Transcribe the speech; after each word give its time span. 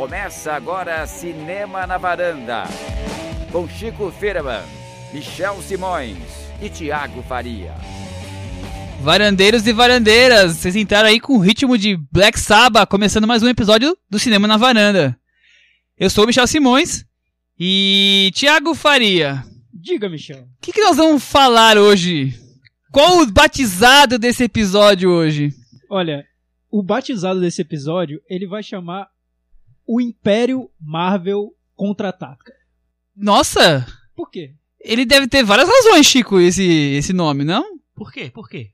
Começa 0.00 0.54
agora 0.54 1.06
Cinema 1.06 1.86
na 1.86 1.98
Varanda. 1.98 2.64
Com 3.52 3.68
Chico 3.68 4.10
Firman, 4.10 4.62
Michel 5.12 5.60
Simões 5.60 6.16
e 6.58 6.70
Tiago 6.70 7.22
Faria. 7.22 7.74
Varandeiros 9.02 9.66
e 9.66 9.74
varandeiras, 9.74 10.56
vocês 10.56 10.74
entraram 10.74 11.10
aí 11.10 11.20
com 11.20 11.34
o 11.34 11.38
ritmo 11.38 11.76
de 11.76 11.98
Black 12.10 12.40
Sabbath, 12.40 12.88
começando 12.88 13.26
mais 13.26 13.42
um 13.42 13.48
episódio 13.48 13.94
do 14.08 14.18
Cinema 14.18 14.48
na 14.48 14.56
Varanda. 14.56 15.14
Eu 15.98 16.08
sou 16.08 16.24
o 16.24 16.26
Michel 16.26 16.46
Simões 16.46 17.04
e 17.58 18.30
Tiago 18.32 18.74
Faria. 18.74 19.44
Diga, 19.70 20.08
Michel. 20.08 20.44
O 20.44 20.60
que, 20.62 20.72
que 20.72 20.80
nós 20.80 20.96
vamos 20.96 21.22
falar 21.22 21.76
hoje? 21.76 22.32
Qual 22.90 23.20
o 23.20 23.26
batizado 23.30 24.18
desse 24.18 24.44
episódio 24.44 25.10
hoje? 25.10 25.52
Olha, 25.90 26.24
o 26.70 26.82
batizado 26.82 27.38
desse 27.38 27.60
episódio, 27.60 28.18
ele 28.30 28.46
vai 28.46 28.62
chamar 28.62 29.06
o 29.92 30.00
Império 30.00 30.70
Marvel 30.80 31.48
Contra-Ataca. 31.74 32.52
Nossa! 33.16 33.86
Por 34.14 34.30
quê? 34.30 34.52
Ele 34.80 35.04
deve 35.04 35.26
ter 35.26 35.42
várias 35.42 35.68
razões, 35.68 36.06
Chico, 36.06 36.38
esse, 36.38 36.62
esse 36.64 37.12
nome, 37.12 37.42
não? 37.44 37.64
Por 37.94 38.12
quê? 38.12 38.30
Por 38.32 38.48
quê? 38.48 38.70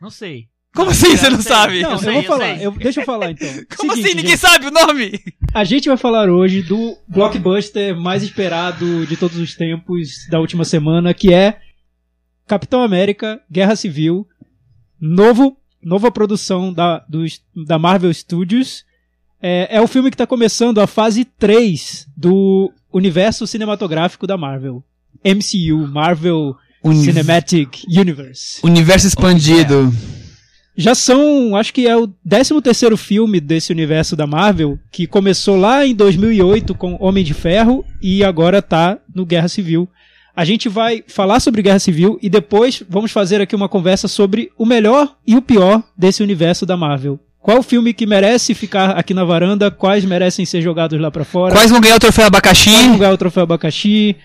Não 0.00 0.08
sei. 0.10 0.48
Como 0.74 0.90
assim 0.90 1.16
você 1.16 1.28
não 1.28 1.40
sei. 1.42 1.52
sabe? 1.52 1.82
Não, 1.82 1.90
Eu 1.90 1.94
eu, 1.96 1.98
sei, 1.98 2.12
vou 2.12 2.22
eu 2.22 2.28
falar. 2.28 2.56
sei. 2.56 2.66
eu- 2.66 2.70
deixa 2.72 3.00
eu 3.00 3.04
falar 3.04 3.30
então. 3.32 3.48
Como 3.76 3.92
Seguinte, 3.92 4.06
assim? 4.06 4.14
Ninguém 4.16 4.30
gente, 4.30 4.38
sabe 4.40 4.66
o 4.66 4.70
nome? 4.70 5.12
A 5.52 5.64
gente 5.64 5.88
vai 5.88 5.96
falar 5.98 6.30
hoje 6.30 6.62
do 6.62 6.96
blockbuster 7.08 7.94
mais 7.96 8.22
esperado 8.22 9.04
de 9.06 9.16
todos 9.16 9.36
os 9.36 9.54
tempos 9.54 10.26
da 10.30 10.38
última 10.40 10.64
semana, 10.64 11.12
que 11.12 11.34
é 11.34 11.60
Capitão 12.46 12.82
América 12.82 13.42
Guerra 13.50 13.76
Civil, 13.76 14.26
novo, 15.00 15.56
nova 15.82 16.10
produção 16.10 16.72
da, 16.72 17.00
dos- 17.08 17.42
da 17.66 17.78
Marvel 17.78 18.12
Studios. 18.14 18.84
É, 19.42 19.76
é 19.76 19.80
o 19.80 19.88
filme 19.88 20.10
que 20.10 20.14
está 20.14 20.26
começando 20.26 20.80
a 20.80 20.86
fase 20.86 21.24
3 21.24 22.06
do 22.16 22.70
universo 22.92 23.46
cinematográfico 23.46 24.26
da 24.26 24.36
Marvel. 24.36 24.82
MCU, 25.24 25.86
Marvel 25.86 26.56
Cinematic 26.84 27.84
Universe. 27.88 28.60
Universo 28.62 29.06
expandido. 29.06 29.92
Já 30.76 30.94
são, 30.94 31.56
acho 31.56 31.74
que 31.74 31.86
é 31.86 31.96
o 31.96 32.06
13 32.06 32.60
terceiro 32.62 32.96
filme 32.96 33.40
desse 33.40 33.72
universo 33.72 34.16
da 34.16 34.26
Marvel, 34.26 34.78
que 34.90 35.06
começou 35.06 35.56
lá 35.56 35.84
em 35.84 35.94
2008 35.94 36.74
com 36.74 36.96
Homem 37.00 37.22
de 37.22 37.34
Ferro 37.34 37.84
e 38.00 38.24
agora 38.24 38.62
tá 38.62 38.98
no 39.14 39.26
Guerra 39.26 39.48
Civil. 39.48 39.88
A 40.34 40.44
gente 40.44 40.68
vai 40.68 41.04
falar 41.06 41.40
sobre 41.40 41.60
Guerra 41.60 41.80
Civil 41.80 42.18
e 42.22 42.30
depois 42.30 42.82
vamos 42.88 43.12
fazer 43.12 43.40
aqui 43.40 43.54
uma 43.54 43.68
conversa 43.68 44.08
sobre 44.08 44.50
o 44.56 44.64
melhor 44.64 45.16
e 45.26 45.36
o 45.36 45.42
pior 45.42 45.82
desse 45.98 46.22
universo 46.22 46.64
da 46.64 46.76
Marvel. 46.76 47.20
Qual 47.42 47.58
o 47.58 47.62
filme 47.62 47.94
que 47.94 48.06
merece 48.06 48.54
ficar 48.54 48.90
aqui 48.90 49.14
na 49.14 49.24
varanda, 49.24 49.70
quais 49.70 50.04
merecem 50.04 50.44
ser 50.44 50.60
jogados 50.60 51.00
lá 51.00 51.10
pra 51.10 51.24
fora? 51.24 51.54
Quais 51.54 51.70
vão 51.70 51.80
ganhar 51.80 51.96
o 51.96 52.00
troféu 52.00 52.26
abacaxi? 52.26 52.70
Quais 52.70 52.86
vão 52.86 52.98
ganhar 52.98 53.12
o 53.12 53.18
troféu 53.18 53.42
abacaxi? 53.44 54.16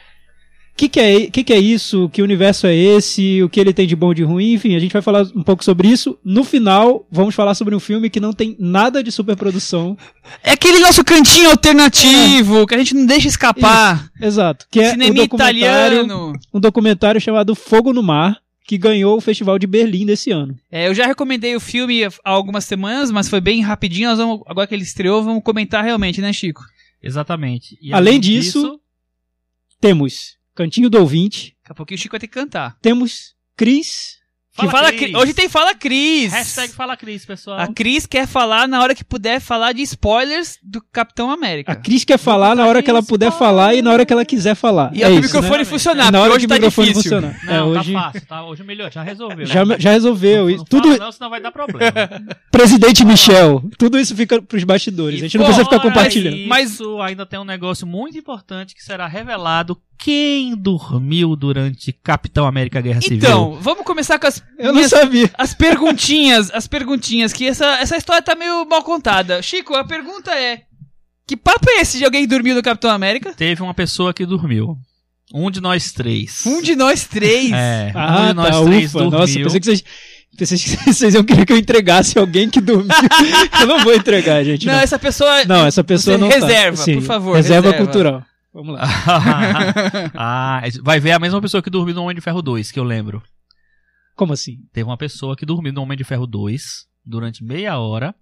O 0.74 0.78
que, 0.78 0.90
que, 0.90 1.00
é, 1.00 1.28
que, 1.28 1.42
que 1.46 1.54
é 1.54 1.58
isso? 1.58 2.10
Que 2.10 2.22
universo 2.22 2.68
é 2.68 2.76
esse? 2.76 3.42
O 3.42 3.48
que 3.48 3.62
ele 3.62 3.72
tem 3.72 3.88
de 3.88 3.96
bom 3.96 4.12
e 4.12 4.16
de 4.16 4.24
ruim? 4.24 4.52
Enfim, 4.52 4.76
a 4.76 4.80
gente 4.80 4.92
vai 4.92 5.02
falar 5.02 5.26
um 5.34 5.42
pouco 5.42 5.64
sobre 5.64 5.88
isso. 5.88 6.20
No 6.22 6.44
final, 6.44 7.08
vamos 7.10 7.34
falar 7.34 7.56
sobre 7.56 7.74
um 7.74 7.80
filme 7.80 8.10
que 8.10 8.20
não 8.20 8.34
tem 8.34 8.58
nada 8.60 9.02
de 9.02 9.10
superprodução. 9.10 9.98
É 10.44 10.52
aquele 10.52 10.80
nosso 10.80 11.02
cantinho 11.02 11.50
alternativo 11.50 12.68
que 12.68 12.76
a 12.76 12.78
gente 12.78 12.94
não 12.94 13.06
deixa 13.06 13.30
escapar. 13.30 14.10
Exato. 14.22 14.66
Que 14.70 14.82
é 14.82 14.88
um 14.90 14.92
Cinema 14.92 15.14
documentário, 15.14 15.60
italiano. 15.60 16.34
um 16.54 16.60
documentário 16.60 17.22
chamado 17.22 17.56
Fogo 17.56 17.94
no 17.94 18.04
Mar, 18.04 18.38
que 18.68 18.78
ganhou 18.78 19.16
o 19.18 19.22
Festival 19.22 19.60
de 19.60 19.68
Berlim 19.68 20.06
desse 20.06 20.32
ano. 20.32 20.58
É, 20.72 20.88
eu 20.88 20.94
já 20.96 21.06
recomendei 21.06 21.56
o 21.56 21.60
filme 21.60 22.04
há 22.04 22.12
algumas 22.24 22.66
semanas, 22.66 23.12
mas 23.12 23.30
foi 23.30 23.40
bem 23.40 23.62
rapidinho. 23.62 24.10
Nós 24.10 24.18
vamos, 24.18 24.42
agora 24.48 24.66
que 24.68 24.74
ele 24.74 24.84
estreou, 24.84 25.24
vamos 25.24 25.44
comentar 25.44 25.84
realmente, 25.84 26.20
né, 26.20 26.34
Chico? 26.34 26.64
Exatamente. 27.02 27.78
E 27.82 27.94
Além 27.94 28.20
disso- 28.20 28.80
Temos 29.80 30.38
Cantinho 30.56 30.90
do 30.90 30.98
Ouvinte, 31.00 31.56
Daqui 31.62 31.72
a 31.72 31.76
pouquinho 31.76 31.98
o 31.98 32.02
Chico 32.02 32.14
vai 32.14 32.20
ter 32.20 32.28
que 32.28 32.34
cantar. 32.34 32.78
temos 32.82 33.36
Cris. 33.56 34.18
Fala, 34.56 34.72
Fala 34.72 34.88
Cris. 34.94 35.02
Cri- 35.02 35.16
Hoje 35.18 35.34
tem 35.34 35.50
Fala 35.50 35.76
Cris. 35.76 36.32
Hashtag 36.32 36.72
Fala 36.74 36.96
Cris, 36.96 37.26
pessoal. 37.26 37.60
A 37.60 37.68
Cris 37.68 38.06
quer 38.06 38.26
falar 38.26 38.68
na 38.70 38.82
hora 38.82 38.96
que 38.96 39.04
puder 39.04 39.42
falar 39.42 39.74
de 39.74 39.82
spoilers 39.82 40.58
do 40.64 40.82
Capitão 40.94 41.30
América. 41.30 41.74
A 41.74 41.76
Cris 41.76 42.06
quer 42.06 42.18
falar 42.18 42.56
na 42.56 42.66
hora 42.66 42.82
que 42.82 42.90
ela 42.90 43.04
puder 43.04 43.32
falar 43.34 43.76
e 43.76 43.82
na 43.82 43.92
hora 43.92 44.06
que 44.06 44.14
ela 44.14 44.24
quiser 44.24 44.56
falar. 44.56 44.92
E 44.96 45.04
é 45.04 45.08
é 45.08 45.10
o 45.10 45.14
isso, 45.14 45.24
microfone 45.24 45.58
né? 45.60 45.66
funcionar, 45.66 46.06
na 46.06 46.12
porque 46.12 46.18
hora 46.24 46.34
hoje 46.36 46.42
que 46.42 46.48
tá 46.48 46.54
o 46.56 46.58
microfone 46.58 46.88
difícil. 46.88 47.12
funcionar. 47.22 47.40
Não, 47.44 47.54
é, 47.54 47.64
hoje 47.64 47.94
tá 47.94 48.02
fácil, 48.02 48.28
tá? 48.28 48.46
Hoje 48.46 48.64
melhor, 48.64 48.92
já 48.92 49.04
resolveu. 49.04 49.46
já, 49.46 49.66
né? 49.66 49.76
já 49.78 49.92
resolveu. 49.92 50.44
Não, 50.44 50.50
E 50.50 50.56
não 50.58 50.64
tudo, 50.64 50.88
fala 50.90 51.00
não, 51.06 51.12
senão 51.12 51.30
vai 51.30 51.42
dar 51.42 51.52
problema. 51.52 51.92
presidente 52.50 53.04
Michel, 53.04 53.62
tudo 53.78 54.00
isso 54.00 54.16
fica 54.16 54.42
pros 54.42 54.64
bastidores. 54.64 55.20
A 55.20 55.24
gente 55.24 55.38
não 55.38 55.44
precisa 55.46 55.66
ficar 55.66 55.80
compartilhando. 55.82 56.48
Mas- 56.48 56.72
Isso 56.76 57.02
ainda 57.02 57.26
tem 57.26 57.38
um 57.40 57.44
negócio 57.46 57.86
muito 57.86 58.18
importante 58.18 58.74
que 58.74 58.82
será 58.84 59.06
revelado 59.08 59.78
quem 59.98 60.56
dormiu 60.58 61.36
durante 61.38 61.92
Capitão 61.94 62.46
América 62.46 62.82
Guerra 62.82 63.02
Civil. 63.02 63.18
Então, 63.18 63.58
vamos 63.62 63.86
começar 63.86 64.20
com 64.20 64.28
as, 64.28 64.44
Eu 64.58 64.74
não 64.74 64.88
sabia. 64.88 65.30
as 65.38 65.54
perguntinhas. 65.54 66.50
as 66.54 66.68
perguntinhas, 66.68 67.34
que 67.34 67.46
essa, 67.48 67.66
essa 67.80 67.98
história 67.98 68.22
tá 68.22 68.36
meio 68.36 68.66
mal 68.66 68.84
contada. 68.84 69.42
Chico, 69.42 69.76
a 69.76 69.84
pergunta 69.84 70.32
é: 70.32 70.62
Que 71.28 71.36
papo 71.36 71.70
é 71.70 71.82
esse 71.82 71.98
de 71.98 72.06
alguém 72.06 72.22
que 72.22 72.28
dormiu 72.28 72.56
no 72.56 72.64
Capitão 72.64 72.90
América? 72.92 73.34
Teve 73.34 73.62
uma 73.62 73.74
pessoa 73.74 74.14
que 74.14 74.26
dormiu. 74.26 74.78
Um 75.34 75.50
de 75.52 75.60
nós 75.60 75.92
três. 75.92 76.46
Um 76.46 76.62
de 76.62 76.76
nós 76.76 77.06
três. 77.06 77.52
É, 77.52 77.92
um 77.96 78.00
Ah, 78.00 78.28
de 78.28 78.34
nós 78.34 78.56
tá, 78.56 78.64
três 78.64 78.90
ufa. 78.90 79.00
dormiu. 79.00 79.20
Nossa, 79.20 79.40
pensei 79.40 79.60
que 79.60 79.66
vocês... 79.66 79.84
Pensei 80.38 80.58
que 80.58 80.70
vocês 80.94 81.14
iam 81.14 81.24
querer 81.24 81.46
que 81.46 81.54
eu 81.54 81.58
entregasse 81.58 82.20
alguém 82.20 82.50
que 82.50 82.60
dormiu. 82.62 82.88
eu 83.60 83.68
não 83.68 83.84
vou 83.84 83.94
entregar, 83.94 84.44
gente. 84.44 84.66
Não, 84.68 84.74
Não, 84.74 84.82
essa 84.82 85.00
pessoa. 85.00 85.46
Não, 85.46 85.66
essa 85.66 85.84
pessoa 85.84 86.18
não 86.18 86.28
reserva, 86.28 86.78
tá. 86.78 86.84
Sim, 86.84 86.96
por 86.96 87.04
favor, 87.04 87.36
Reserva, 87.36 87.70
reserva. 87.72 87.86
cultural. 87.86 88.24
Vamos 88.54 88.76
lá. 88.76 88.84
ah, 90.14 90.62
vai 90.84 91.00
ver 91.00 91.12
a 91.12 91.20
mesma 91.20 91.42
pessoa 91.42 91.64
que 91.64 91.70
dormiu 91.70 91.96
no 91.96 92.04
Homem 92.04 92.16
de 92.16 92.22
Ferro 92.22 92.42
2, 92.42 92.72
que 92.72 92.80
eu 92.80 92.84
lembro. 92.84 93.22
Como 94.16 94.34
assim? 94.34 94.60
Teve 94.72 94.90
uma 94.90 94.98
pessoa 94.98 95.36
que 95.36 95.46
dormiu 95.46 95.74
no 95.74 95.82
Homem 95.82 95.98
de 95.98 96.04
Ferro 96.04 96.26
2 96.26 96.62
durante 97.06 97.44
meia 97.44 97.78
hora 97.78 98.16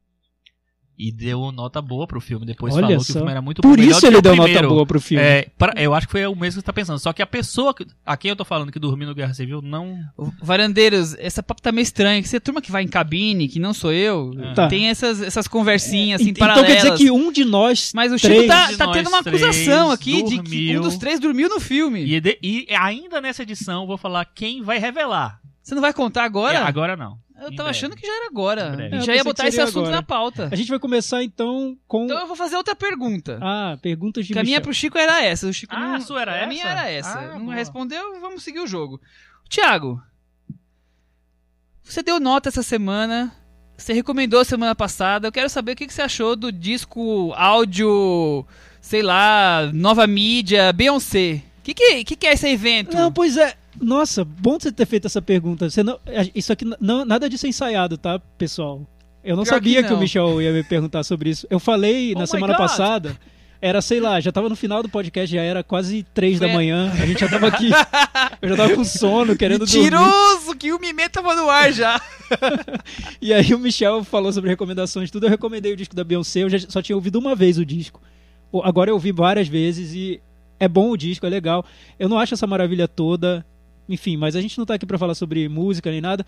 e 0.96 1.12
deu 1.12 1.52
nota 1.52 1.82
boa 1.82 2.06
pro 2.06 2.22
filme. 2.22 2.46
Depois 2.46 2.74
Olha 2.76 2.84
falou 2.86 3.00
que 3.00 3.06
só. 3.06 3.14
o 3.14 3.16
filme 3.16 3.32
era 3.32 3.42
muito 3.42 3.62
Por 3.64 3.78
melhor 3.78 3.92
isso 3.92 4.00
que 4.02 4.06
ele 4.06 4.22
deu 4.22 4.34
primeiro. 4.34 4.62
nota 4.62 4.74
boa 4.74 4.86
pro 4.86 5.02
filme. 5.02 5.24
É, 5.24 5.48
pra- 5.58 5.74
eu 5.76 5.92
acho 5.94 6.06
que 6.08 6.12
foi 6.12 6.26
o 6.28 6.36
mesmo 6.36 6.60
que 6.60 6.62
você 6.62 6.62
tá 6.62 6.72
pensando. 6.74 7.00
Só 7.00 7.12
que 7.12 7.22
a 7.22 7.26
pessoa 7.26 7.74
que- 7.74 7.86
a 8.06 8.16
quem 8.16 8.30
eu 8.30 8.36
tô 8.36 8.46
falando 8.46 8.72
que 8.72 8.78
dormiu 8.80 9.08
no 9.08 9.16
Guerra 9.16 9.34
Civil 9.34 9.60
não. 9.62 9.98
Varandeiros, 10.42 11.16
essa 11.18 11.42
papo 11.42 11.62
tá 11.64 11.72
meio 11.72 11.82
estranha. 11.84 12.22
Que 12.22 12.28
você 12.30 12.38
é 12.38 12.40
turma 12.40 12.62
que 12.62 12.72
vai 12.72 12.84
em 12.84 12.88
cabine, 12.88 13.48
que 13.48 13.60
não 13.60 13.74
sou 13.74 13.92
eu, 13.92 14.32
Tá. 14.56 14.68
tem 14.68 14.88
essas, 14.90 15.20
essas 15.22 15.48
conversinhas 15.48 16.22
assim, 16.22 16.30
então 16.30 16.48
paralelas. 16.48 16.70
quer 16.84 16.92
dizer 16.92 16.98
que 16.98 17.10
um 17.10 17.32
de 17.32 17.44
nós. 17.44 17.92
Mas 17.96 18.12
o 18.12 18.18
Chico 18.20 18.34
três 18.34 18.48
tá, 18.48 18.78
tá 18.78 18.92
tendo 18.92 19.10
uma 19.10 19.20
acusação 19.20 19.90
aqui 19.90 20.22
de 20.24 20.38
que 20.44 20.68
dormiu. 20.68 20.80
um 20.80 20.84
dos 20.84 20.98
três 20.98 21.20
dormiu 21.20 21.50
no 21.50 21.60
filme. 21.60 22.04
E, 22.06 22.20
de- 22.22 22.38
e 22.44 22.68
ainda 22.70 23.20
nessa 23.20 23.42
edição 23.42 23.82
eu 23.82 23.88
vou 23.88 23.98
falar 23.98 24.26
quem 24.26 24.62
vai 24.62 24.78
revelar. 24.78 25.40
Você 25.64 25.74
não 25.74 25.82
vai 25.82 25.94
contar 25.94 26.26
agora? 26.26 26.60
É, 26.60 26.62
agora 26.62 26.98
não. 26.98 27.18
Eu 27.36 27.48
Em 27.52 27.56
tava 27.56 27.70
breve. 27.70 27.70
achando 27.70 27.96
que 27.96 28.06
já 28.06 28.14
era 28.14 28.28
agora. 28.28 28.76
A 28.78 28.98
É, 28.98 29.02
já 29.02 29.16
ia 29.16 29.24
botar 29.24 29.44
que 29.44 29.50
esse 29.50 29.60
assunto 29.62 29.80
agora. 29.86 29.96
na 29.96 30.04
pauta. 30.04 30.50
A 30.52 30.56
gente 30.56 30.70
vai 30.70 30.78
começar 30.80 31.24
então 31.24 31.78
com. 31.88 32.04
Então 32.06 32.20
eu 32.20 32.28
vou 32.28 32.36
fazer 32.36 32.56
outra 32.58 32.76
pergunta. 32.76 33.40
Ah, 33.42 33.78
perguntas 33.82 34.26
de 34.26 34.30
Porque 34.34 34.40
a 34.40 34.44
minha 34.44 34.58
Michel. 34.58 34.62
pro 34.64 34.74
Chico 34.74 34.98
era 34.98 35.24
essa. 35.24 35.48
O 35.48 35.54
Chico 35.54 35.74
Ah, 35.76 35.80
não... 35.80 35.94
a 35.96 36.00
sua 36.02 36.22
era 36.22 36.44
A 36.44 36.48
minha 36.48 36.64
essa? 36.64 36.72
era 36.72 36.90
essa. 36.92 37.20
Ah, 37.20 37.34
não 37.40 37.46
boa. 37.46 37.56
respondeu, 37.56 38.20
vamos 38.22 38.44
seguir 38.44 38.60
o 38.60 38.68
jogo. 38.68 39.02
Tiago, 39.50 40.02
você 41.84 42.02
deu 42.04 42.20
nota 42.20 42.50
essa 42.50 42.64
semana. 42.64 43.34
Você 43.78 43.92
recomendou 43.94 44.44
semana 44.46 44.76
passada. 44.76 45.28
Eu 45.28 45.32
quero 45.32 45.50
saber 45.50 45.72
o 45.74 45.76
que 45.76 45.88
que 45.88 45.94
você 45.94 46.02
achou 46.04 46.36
do 46.36 46.52
disco 46.52 47.34
áudio, 47.36 48.46
sei 48.80 49.02
lá, 49.02 49.70
nova 49.74 50.06
mídia, 50.08 50.72
Beyoncé. 50.72 51.42
O 51.60 51.64
que, 51.64 51.74
que, 51.74 52.04
que, 52.04 52.16
que 52.16 52.28
é 52.28 52.34
esse 52.34 52.48
evento? 52.48 52.96
Não, 52.96 53.12
pois 53.12 53.36
é. 53.38 53.56
Nossa, 53.82 54.24
bom 54.24 54.60
você 54.60 54.72
ter 54.72 54.86
feito 54.86 55.08
essa 55.08 55.22
pergunta. 55.22 55.68
Não, 55.84 56.00
isso 56.36 56.54
aqui 56.54 56.66
não, 56.80 57.06
nada 57.06 57.30
disso 57.30 57.46
é 57.46 57.50
ensaiado, 57.50 57.98
tá, 57.98 58.20
pessoal? 58.38 58.82
Eu 59.24 59.36
não 59.36 59.44
Pior 59.44 59.56
sabia 59.56 59.82
que 59.82 59.88
que, 59.88 59.94
o 59.94 59.96
não. 59.96 60.02
Michel 60.02 60.42
ia 60.42 60.52
me 60.52 60.64
perguntar 60.64 61.04
sobre 61.04 61.30
isso. 61.30 61.48
Eu 61.50 61.60
falei 61.60 62.14
Oh 62.16 62.20
na 62.20 62.28
semana 62.28 62.54
God. 62.54 62.58
passada. 62.58 63.18
Era, 63.62 63.82
sei 63.82 64.02
lá, 64.02 64.20
já 64.20 64.30
tava 64.30 64.50
no 64.50 64.58
final 64.58 64.84
do 64.84 64.90
podcast, 64.90 65.34
já 65.34 65.42
era 65.42 65.64
quase 65.64 66.04
três 66.14 66.38
Foi 66.38 66.46
da 66.46 66.54
manhã. 66.54 66.92
A 67.02 67.06
gente 67.06 67.22
já 67.22 67.30
tava 67.30 67.48
aqui. 67.48 67.70
eu 68.42 68.50
já 68.50 68.58
tava 68.58 68.76
com 68.76 68.84
sono, 68.84 69.38
querendo 69.38 69.66
dormir. 69.66 69.90
Mentiroso, 69.90 70.54
que 70.58 70.74
o 70.74 70.80
Mimê 70.80 71.08
tava 71.08 71.34
no 71.34 71.50
ar 71.50 71.72
já. 71.72 72.02
E 73.22 73.34
aí 73.34 73.54
o 73.54 73.60
Michel 73.60 74.04
falou 74.04 74.34
sobre 74.34 74.50
recomendações, 74.50 75.10
tudo. 75.10 75.28
Eu 75.28 75.30
recomendei 75.30 75.72
o 75.72 75.78
disco 75.78 75.96
da 75.96 76.04
Beyoncé, 76.04 76.44
eu 76.44 76.50
já 76.50 76.60
só 76.68 76.82
tinha 76.82 76.96
ouvido 76.96 77.18
uma 77.18 77.36
vez 77.36 77.58
o 77.58 77.66
disco. 77.66 78.02
Agora 78.64 78.90
eu 78.90 78.96
ouvi 78.96 79.14
várias 79.14 79.48
vezes 79.48 79.94
e 79.94 80.20
é 80.60 80.68
bom 80.68 80.92
o 80.92 80.98
disco, 80.98 81.26
é 81.26 81.30
legal. 81.30 81.66
Eu 81.98 82.10
não 82.10 82.20
acho 82.20 82.34
essa 82.34 82.46
maravilha 82.46 82.88
toda, 82.88 83.46
enfim, 83.88 84.18
mas 84.18 84.36
a 84.36 84.42
gente 84.42 84.58
não 84.58 84.66
tá 84.66 84.74
aqui 84.76 84.86
pra 84.86 84.98
falar 84.98 85.16
sobre 85.16 85.48
música 85.50 85.90
nem 85.92 86.02
nada. 86.02 86.26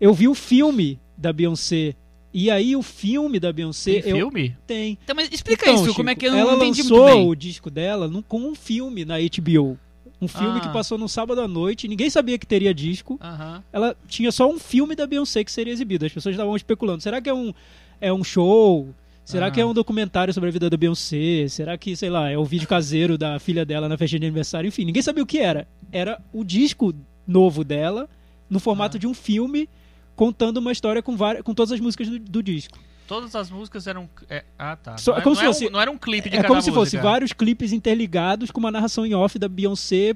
Eu 0.00 0.12
vi 0.12 0.28
o 0.28 0.34
filme 0.34 0.98
da 1.16 1.32
Beyoncé. 1.32 1.94
E 2.34 2.50
aí 2.50 2.76
o 2.76 2.82
filme 2.82 3.40
da 3.40 3.50
Beyoncé. 3.52 4.00
Tem 4.02 4.10
eu... 4.10 4.16
filme? 4.18 4.56
Tem. 4.66 4.98
Então, 5.02 5.16
mas 5.16 5.30
explica 5.32 5.64
Então, 5.64 5.74
isso, 5.74 5.84
Chico, 5.84 5.96
como 5.96 6.10
é 6.10 6.14
que 6.14 6.26
eu 6.26 6.32
não 6.32 6.38
ela 6.38 6.54
entendi 6.56 6.82
lançou 6.82 6.98
muito 7.04 7.14
bem. 7.16 7.28
o 7.28 7.34
disco 7.34 7.70
dela 7.70 8.06
num- 8.08 8.20
com 8.22 8.40
um 8.40 8.54
filme 8.54 9.04
na 9.04 9.14
HBO. 9.18 9.78
Um 10.20 10.28
filme 10.28 10.58
Ah. 10.58 10.60
que 10.60 10.68
passou 10.72 10.96
no 10.98 11.08
sábado 11.08 11.40
à 11.40 11.48
noite, 11.48 11.86
ninguém 11.88 12.08
sabia 12.10 12.38
que 12.38 12.46
teria 12.46 12.72
disco 12.74 13.18
Aham. 13.22 13.62
ela 13.72 13.94
tinha 14.08 14.32
só 14.32 14.50
um 14.50 14.58
filme 14.58 14.94
da 14.94 15.06
Beyoncé 15.06 15.44
que 15.44 15.52
seria 15.52 15.72
exibido. 15.72 16.04
As 16.06 16.12
pessoas 16.12 16.34
estavam 16.34 16.56
especulando. 16.56 17.02
Será 17.02 17.20
que 17.20 17.28
é 17.30 17.34
um, 17.34 17.52
é 18.00 18.12
um 18.12 18.24
show? 18.24 18.88
Será 19.26 19.46
Ah. 19.46 19.50
que 19.50 19.60
é 19.60 19.66
um 19.66 19.74
documentário 19.74 20.32
sobre 20.32 20.48
a 20.48 20.52
vida 20.52 20.70
da 20.70 20.76
Beyoncé? 20.76 21.48
Será 21.48 21.76
que, 21.76 21.96
sei 21.96 22.08
lá, 22.08 22.30
é 22.30 22.38
o 22.38 22.44
vídeo 22.44 22.68
caseiro 22.68 23.18
da 23.18 23.38
filha 23.40 23.66
dela 23.66 23.88
na 23.88 23.98
festa 23.98 24.16
de 24.18 24.24
aniversário? 24.24 24.68
Enfim, 24.68 24.84
ninguém 24.84 25.02
sabia 25.02 25.22
o 25.22 25.26
que 25.26 25.38
era. 25.38 25.66
Era 25.90 26.20
o 26.32 26.44
disco 26.44 26.94
novo 27.26 27.64
dela, 27.64 28.08
no 28.48 28.60
formato 28.60 28.96
Ah. 28.96 29.00
de 29.00 29.06
um 29.08 29.12
filme, 29.12 29.68
contando 30.14 30.58
uma 30.58 30.70
história 30.70 31.02
com, 31.02 31.16
várias, 31.16 31.42
com 31.42 31.52
todas 31.52 31.72
as 31.72 31.80
músicas 31.80 32.08
do, 32.08 32.18
do 32.20 32.40
disco. 32.42 32.78
Todas 33.08 33.34
as 33.34 33.50
músicas 33.50 33.86
eram. 33.88 34.08
é, 34.30 34.44
ah, 34.58 34.76
tá. 34.76 34.96
Só- 34.96 35.12
não, 35.12 35.18
é, 35.18 35.22
como 35.22 35.34
não 35.34 35.40
se 35.40 35.44
é 35.44 35.48
fosse- 35.48 35.66
um, 35.66 35.70
não 35.70 35.80
era 35.80 35.90
um 35.90 35.98
clipe 35.98 36.28
de 36.30 36.36
É 36.36 36.38
cada 36.38 36.48
como 36.48 36.62
se 36.62 36.70
fosse 36.70 36.96
música. 36.96 37.02
vários 37.02 37.32
clipes 37.32 37.72
interligados 37.72 38.50
com 38.52 38.60
uma 38.60 38.70
narração 38.70 39.04
em 39.04 39.12
off 39.14 39.38
da 39.40 39.48
Beyoncé 39.48 40.14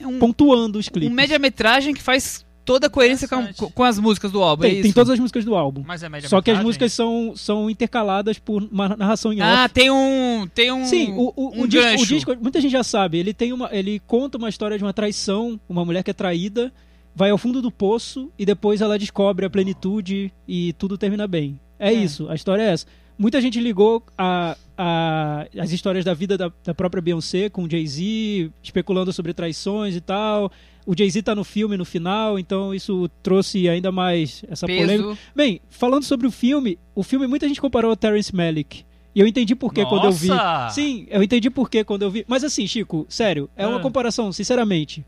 É 0.00 0.06
um, 0.06 0.18
pontuando 0.18 0.78
os 0.80 0.88
um 0.88 0.90
clipes. 0.90 1.14
média-metragem 1.14 1.94
que 1.94 2.02
faz 2.02 2.44
toda 2.64 2.86
a 2.86 2.90
coerência 2.90 3.26
com, 3.28 3.46
com 3.70 3.84
as 3.84 3.98
músicas 3.98 4.30
do 4.30 4.42
álbum. 4.42 4.64
é 4.64 4.68
tem, 4.68 4.74
isso? 4.78 4.82
tem 4.84 4.92
todas 4.92 5.10
as 5.10 5.18
músicas 5.18 5.44
do 5.44 5.54
álbum. 5.54 5.82
Mas 5.86 6.02
é 6.02 6.08
média 6.08 6.28
Só 6.28 6.40
que 6.40 6.50
as 6.50 6.62
músicas 6.62 6.92
são, 6.92 7.32
são 7.36 7.68
intercaladas 7.68 8.38
por 8.38 8.62
uma 8.70 8.90
narração 8.96 9.32
em 9.32 9.40
Ah, 9.40 9.64
off. 9.64 9.74
tem 9.74 9.90
um. 9.90 10.46
Tem 10.54 10.70
um. 10.72 10.84
Sim, 10.84 11.12
o, 11.12 11.32
o, 11.36 11.48
um 11.58 11.62
o 11.62 11.68
disco, 11.68 11.86
gancho. 11.90 12.02
o 12.04 12.06
disco, 12.06 12.36
muita 12.40 12.60
gente 12.60 12.72
já 12.72 12.82
sabe, 12.84 13.18
ele 13.18 13.34
tem 13.34 13.52
uma, 13.52 13.68
ele 13.72 13.98
conta 14.06 14.38
uma 14.38 14.48
história 14.48 14.78
de 14.78 14.84
uma 14.84 14.92
traição, 14.92 15.58
uma 15.68 15.84
mulher 15.84 16.02
que 16.02 16.10
é 16.10 16.14
traída, 16.14 16.72
vai 17.14 17.30
ao 17.30 17.38
fundo 17.38 17.60
do 17.60 17.70
poço 17.70 18.30
e 18.38 18.46
depois 18.46 18.80
ela 18.80 18.98
descobre 18.98 19.44
a 19.44 19.50
plenitude 19.50 20.32
e 20.46 20.72
tudo 20.74 20.96
termina 20.96 21.26
bem. 21.26 21.58
É, 21.78 21.88
É. 21.88 21.92
isso, 21.92 22.28
a 22.28 22.34
história 22.34 22.62
é 22.62 22.66
essa. 22.72 22.86
Muita 23.18 23.40
gente 23.40 23.60
ligou 23.60 24.02
a, 24.16 24.56
a, 24.76 25.46
as 25.58 25.70
histórias 25.70 26.04
da 26.04 26.14
vida 26.14 26.36
da, 26.38 26.50
da 26.64 26.74
própria 26.74 27.00
Beyoncé 27.02 27.48
com 27.50 27.64
o 27.64 27.70
Jay-Z, 27.70 28.50
especulando 28.62 29.12
sobre 29.12 29.34
traições 29.34 29.94
e 29.94 30.00
tal. 30.00 30.50
O 30.84 30.94
Jay-Z 30.96 31.22
tá 31.22 31.34
no 31.34 31.44
filme 31.44 31.76
no 31.76 31.84
final, 31.84 32.38
então 32.38 32.74
isso 32.74 33.08
trouxe 33.22 33.68
ainda 33.68 33.92
mais 33.92 34.44
essa 34.48 34.66
polêmica. 34.66 35.08
peso. 35.10 35.18
Bem, 35.34 35.60
falando 35.70 36.02
sobre 36.02 36.26
o 36.26 36.30
filme, 36.30 36.78
o 36.94 37.02
filme 37.02 37.26
muita 37.26 37.46
gente 37.46 37.60
comparou 37.60 37.90
ao 37.90 37.96
Terrence 37.96 38.34
Malick. 38.34 38.84
E 39.14 39.20
eu 39.20 39.26
entendi 39.26 39.54
por 39.54 39.72
que 39.74 39.84
quando 39.84 40.04
eu 40.06 40.12
vi. 40.12 40.28
Sim, 40.72 41.06
eu 41.10 41.22
entendi 41.22 41.50
por 41.50 41.68
que 41.70 41.84
quando 41.84 42.02
eu 42.02 42.10
vi. 42.10 42.24
Mas 42.26 42.42
assim, 42.42 42.66
Chico, 42.66 43.04
sério, 43.08 43.48
é 43.56 43.66
uma 43.66 43.76
Ah. 43.78 43.80
comparação, 43.80 44.32
sinceramente, 44.32 45.04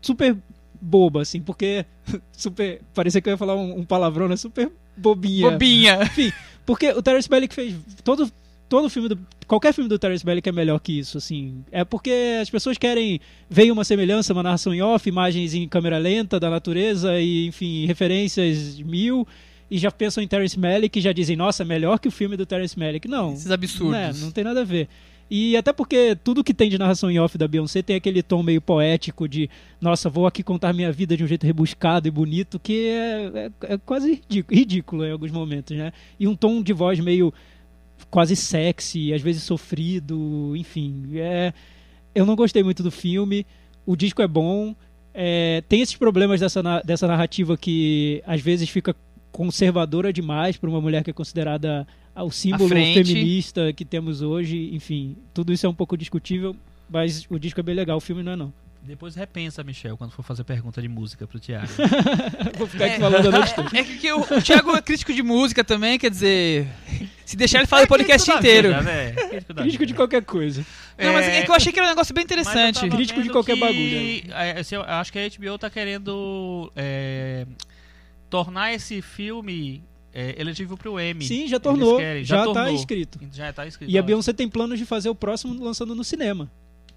super 0.00 0.36
boba, 0.80 1.22
assim, 1.22 1.40
porque. 1.40 1.84
Super. 2.32 2.80
Parecia 2.94 3.20
que 3.20 3.28
eu 3.28 3.32
ia 3.32 3.36
falar 3.36 3.54
um, 3.56 3.80
um 3.80 3.84
palavrão, 3.84 4.26
né? 4.28 4.36
Super 4.36 4.70
bobinha. 4.96 5.50
Bobinha. 5.50 5.98
Porque 6.64 6.90
o 6.92 7.02
Terence 7.02 7.28
Malick 7.30 7.54
fez. 7.54 7.74
Todo, 8.02 8.30
todo 8.68 8.88
filme 8.88 9.08
do. 9.10 9.18
Qualquer 9.50 9.74
filme 9.74 9.88
do 9.88 9.98
Terence 9.98 10.24
Malick 10.24 10.48
é 10.48 10.52
melhor 10.52 10.78
que 10.78 10.96
isso, 10.96 11.18
assim. 11.18 11.64
É 11.72 11.84
porque 11.84 12.38
as 12.40 12.48
pessoas 12.48 12.78
querem 12.78 13.18
ver 13.48 13.72
uma 13.72 13.82
semelhança, 13.82 14.32
uma 14.32 14.44
narração 14.44 14.72
em 14.72 14.80
off, 14.80 15.08
imagens 15.08 15.54
em 15.54 15.66
câmera 15.66 15.98
lenta 15.98 16.38
da 16.38 16.48
natureza 16.48 17.18
e, 17.20 17.48
enfim, 17.48 17.84
referências 17.84 18.80
mil. 18.80 19.26
E 19.68 19.76
já 19.76 19.90
pensam 19.90 20.22
em 20.22 20.28
Terence 20.28 20.56
Malick 20.56 20.96
e 20.96 21.02
já 21.02 21.10
dizem, 21.10 21.34
nossa, 21.34 21.64
melhor 21.64 21.98
que 21.98 22.06
o 22.06 22.12
filme 22.12 22.36
do 22.36 22.46
Terence 22.46 22.78
Malick. 22.78 23.08
Não. 23.08 23.32
Esses 23.32 23.50
absurdos. 23.50 23.90
Né, 23.92 24.12
não 24.20 24.30
tem 24.30 24.44
nada 24.44 24.60
a 24.60 24.64
ver. 24.64 24.86
E 25.28 25.56
até 25.56 25.72
porque 25.72 26.16
tudo 26.22 26.44
que 26.44 26.54
tem 26.54 26.70
de 26.70 26.78
narração 26.78 27.10
em 27.10 27.18
off 27.18 27.36
da 27.36 27.48
Beyoncé 27.48 27.82
tem 27.82 27.96
aquele 27.96 28.22
tom 28.22 28.44
meio 28.44 28.60
poético 28.60 29.28
de, 29.28 29.50
nossa, 29.80 30.08
vou 30.08 30.28
aqui 30.28 30.44
contar 30.44 30.72
minha 30.72 30.92
vida 30.92 31.16
de 31.16 31.24
um 31.24 31.26
jeito 31.26 31.44
rebuscado 31.44 32.06
e 32.06 32.10
bonito, 32.12 32.56
que 32.60 32.86
é, 32.86 33.32
é- 33.34 33.74
é 33.74 33.78
quase 33.78 34.12
ridículo, 34.14 34.56
ridículo 34.60 35.04
em 35.04 35.10
alguns 35.10 35.32
momentos, 35.32 35.76
né? 35.76 35.92
E 36.20 36.28
um 36.28 36.36
tom 36.36 36.62
de 36.62 36.72
voz 36.72 37.00
meio 37.00 37.34
quase 38.10 38.34
sexy, 38.36 39.12
às 39.12 39.22
vezes 39.22 39.42
sofrido, 39.42 40.54
enfim. 40.56 41.04
É, 41.14 41.52
eu 42.14 42.26
não 42.26 42.34
gostei 42.34 42.62
muito 42.62 42.82
do 42.82 42.90
filme. 42.90 43.46
O 43.86 43.96
disco 43.96 44.20
é 44.22 44.28
bom. 44.28 44.74
é, 45.14 45.62
tem 45.68 45.80
esses 45.80 45.96
problemas 45.96 46.40
dessa, 46.40 46.62
dessa 46.84 47.06
narrativa 47.06 47.56
que 47.56 48.22
às 48.26 48.40
vezes 48.40 48.68
fica 48.68 48.94
conservadora 49.32 50.12
demais 50.12 50.56
para 50.56 50.68
uma 50.68 50.80
mulher 50.80 51.02
que 51.04 51.10
é 51.10 51.12
considerada 51.12 51.86
o 52.14 52.30
símbolo 52.30 52.68
feminista 52.68 53.72
que 53.72 53.84
temos 53.84 54.22
hoje. 54.22 54.70
Enfim, 54.72 55.16
tudo 55.32 55.52
isso 55.52 55.66
é 55.66 55.68
um 55.68 55.74
pouco 55.74 55.96
discutível, 55.96 56.54
mas 56.88 57.26
o 57.30 57.38
disco 57.38 57.60
é 57.60 57.62
bem 57.62 57.74
legal, 57.74 57.96
o 57.96 58.00
filme 58.00 58.22
não 58.22 58.32
é 58.32 58.36
não. 58.36 58.52
Depois 58.82 59.14
repensa, 59.14 59.62
Michel, 59.62 59.96
quando 59.96 60.10
for 60.10 60.22
fazer 60.22 60.42
pergunta 60.42 60.80
de 60.80 60.88
música 60.88 61.26
pro 61.26 61.38
Thiago. 61.38 61.68
Vou 62.56 62.66
ficar 62.66 62.86
aqui 62.86 62.98
falando 62.98 63.28
a 63.28 63.30
noite 63.30 63.54
toda. 63.54 63.78
É 63.78 63.84
que, 63.84 63.98
que 63.98 64.12
o, 64.12 64.20
o 64.20 64.42
Thiago 64.42 64.74
é 64.74 64.80
crítico 64.80 65.12
de 65.12 65.22
música 65.22 65.62
também, 65.62 65.98
quer 65.98 66.10
dizer. 66.10 66.66
Se 67.30 67.36
deixar 67.36 67.58
ele 67.58 67.68
fala 67.68 67.84
o 67.84 67.86
podcast 67.86 68.28
inteiro. 68.28 68.70
vida, 68.70 68.82
né? 68.82 69.12
Crítico 69.62 69.86
de 69.86 69.94
qualquer 69.94 70.24
coisa. 70.24 70.66
Não, 70.98 71.12
mas 71.12 71.28
é 71.28 71.42
que 71.42 71.50
eu 71.50 71.54
achei 71.54 71.72
que 71.72 71.78
era 71.78 71.86
um 71.86 71.90
negócio 71.90 72.12
bem 72.12 72.24
interessante. 72.24 72.88
Crítico 72.90 73.22
de 73.22 73.30
qualquer 73.30 73.54
que, 73.54 73.60
bagulho, 73.60 74.34
é, 74.34 74.58
assim, 74.58 74.74
eu 74.74 74.82
acho 74.82 75.12
que 75.12 75.18
a 75.20 75.28
HBO 75.28 75.56
tá 75.56 75.70
querendo 75.70 76.72
é, 76.74 77.46
tornar 78.28 78.74
esse 78.74 79.00
filme 79.00 79.80
é, 80.12 80.34
elegível 80.40 80.76
pro 80.76 80.98
Emmy. 80.98 81.24
Sim, 81.24 81.46
já 81.46 81.60
tornou. 81.60 81.98
Querem, 81.98 82.24
já, 82.24 82.38
tornou. 82.38 82.54
tá 82.54 82.72
inscrito. 82.72 83.20
Já 83.32 83.52
tá 83.52 83.64
inscrito. 83.64 83.92
E 83.92 83.96
a. 83.96 84.02
Beyoncé 84.02 84.32
tem 84.32 84.48
planos 84.48 84.76
de 84.76 84.84
fazer 84.84 85.08
o 85.08 85.14
próximo 85.14 85.54
lançando 85.62 85.94
no 85.94 86.02
cinema. 86.02 86.50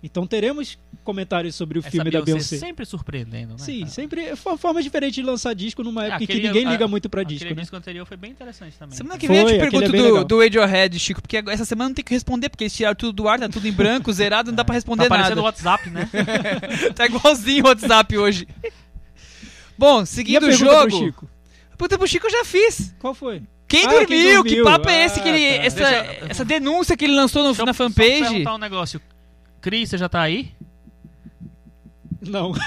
Então 0.06 0.28
teremos 0.28 0.78
comentários 1.02 1.56
sobre 1.56 1.80
o 1.80 1.82
Essa 1.82 1.90
filme 1.90 2.12
da 2.12 2.22
Beyoncé. 2.22 2.58
sempre 2.58 2.86
surpreendendo, 2.86 3.54
né? 3.54 3.60
Sim, 3.60 3.80
cara? 3.80 3.92
sempre 3.92 4.22
é 4.26 4.36
for- 4.36 4.58
forma 4.58 4.84
diferente 4.84 5.14
de 5.16 5.22
lançar 5.24 5.54
disco 5.56 5.82
numa 5.82 6.06
época 6.06 6.24
em 6.26 6.28
que 6.28 6.42
ninguém 6.42 6.66
a- 6.68 6.72
liga 6.72 6.88
muito 6.90 7.10
pra 7.10 7.24
disco, 7.24 7.48
né? 7.48 7.62
disco 7.62 7.74
anterior 7.76 8.06
foi 8.06 8.18
bem 8.18 8.32
interessante 8.32 8.76
também. 8.78 8.98
Semana 8.98 9.18
que 9.18 9.28
vem 9.30 9.38
eu 9.38 9.44
Foi, 9.44 9.54
te 9.54 9.62
aquele 9.62 9.72
pergunto 9.90 10.18
é 10.18 10.20
do, 10.20 10.26
do 10.26 10.40
Radiohead, 10.42 11.00
Chico, 11.00 11.22
porque 11.22 11.38
essa 11.48 11.64
semana 11.64 11.90
não 11.90 11.96
tem 11.96 12.04
que 12.04 12.14
responder, 12.14 12.50
porque 12.50 12.66
eles 12.66 12.74
tiraram 12.76 12.96
tudo 12.96 13.14
do 13.14 13.30
ar, 13.30 13.40
tá 13.40 13.48
tudo 13.48 13.66
em 13.66 13.72
branco, 13.72 14.12
zerado, 14.14 14.52
não 14.52 14.56
dá 14.58 14.66
pra 14.66 14.76
responder 14.76 15.04
Tá 15.04 15.10
parecendo 15.10 15.40
o 15.40 15.44
nada. 15.44 15.56
WhatsApp, 15.56 15.90
né? 15.90 16.10
tá 16.96 17.06
igualzinho 17.06 17.64
o 17.64 17.68
WhatsApp 17.70 18.18
hoje. 18.18 18.46
Bom, 19.78 20.00
E 20.02 20.04
a 20.04 20.06
seguindo 20.06 20.44
o 20.44 20.50
pergunta 20.50 20.82
pro 20.82 20.90
jogo. 20.90 21.06
Chico? 21.06 21.30
A 21.72 21.78
pergunta 21.78 21.98
pro 21.98 22.08
Chico 22.08 22.28
eu 22.28 22.32
já 22.32 22.46
fiz. 22.46 22.94
Qual 23.00 23.14
foi? 23.14 23.42
Quem, 23.68 23.86
Ah, 23.86 23.90
dormiu? 23.90 24.08
quem 24.08 24.34
dormiu? 24.36 24.44
Que 24.44 24.64
papo 24.64 24.90
é 24.90 25.06
esse 25.06 25.20
que 25.22 25.28
ele. 25.30 25.48
Ah, 25.48 25.60
tá. 25.60 25.64
Essa, 25.66 25.76
Deixa- 25.80 26.26
essa 26.30 26.46
denúncia 26.46 26.96
que 26.98 27.06
ele 27.06 27.16
lançou 27.16 27.42
no- 27.42 27.50
Deixa 27.50 27.62
eu 27.62 27.66
na 27.66 27.74
fanpage. 27.74 28.20
perguntar 28.22 28.54
um 28.56 28.58
negócio. 28.60 29.02
Cris, 29.64 29.90
você 29.90 29.98
já 29.98 30.10
tá 30.10 30.22
aí? 30.22 30.52
Não. 32.22 32.52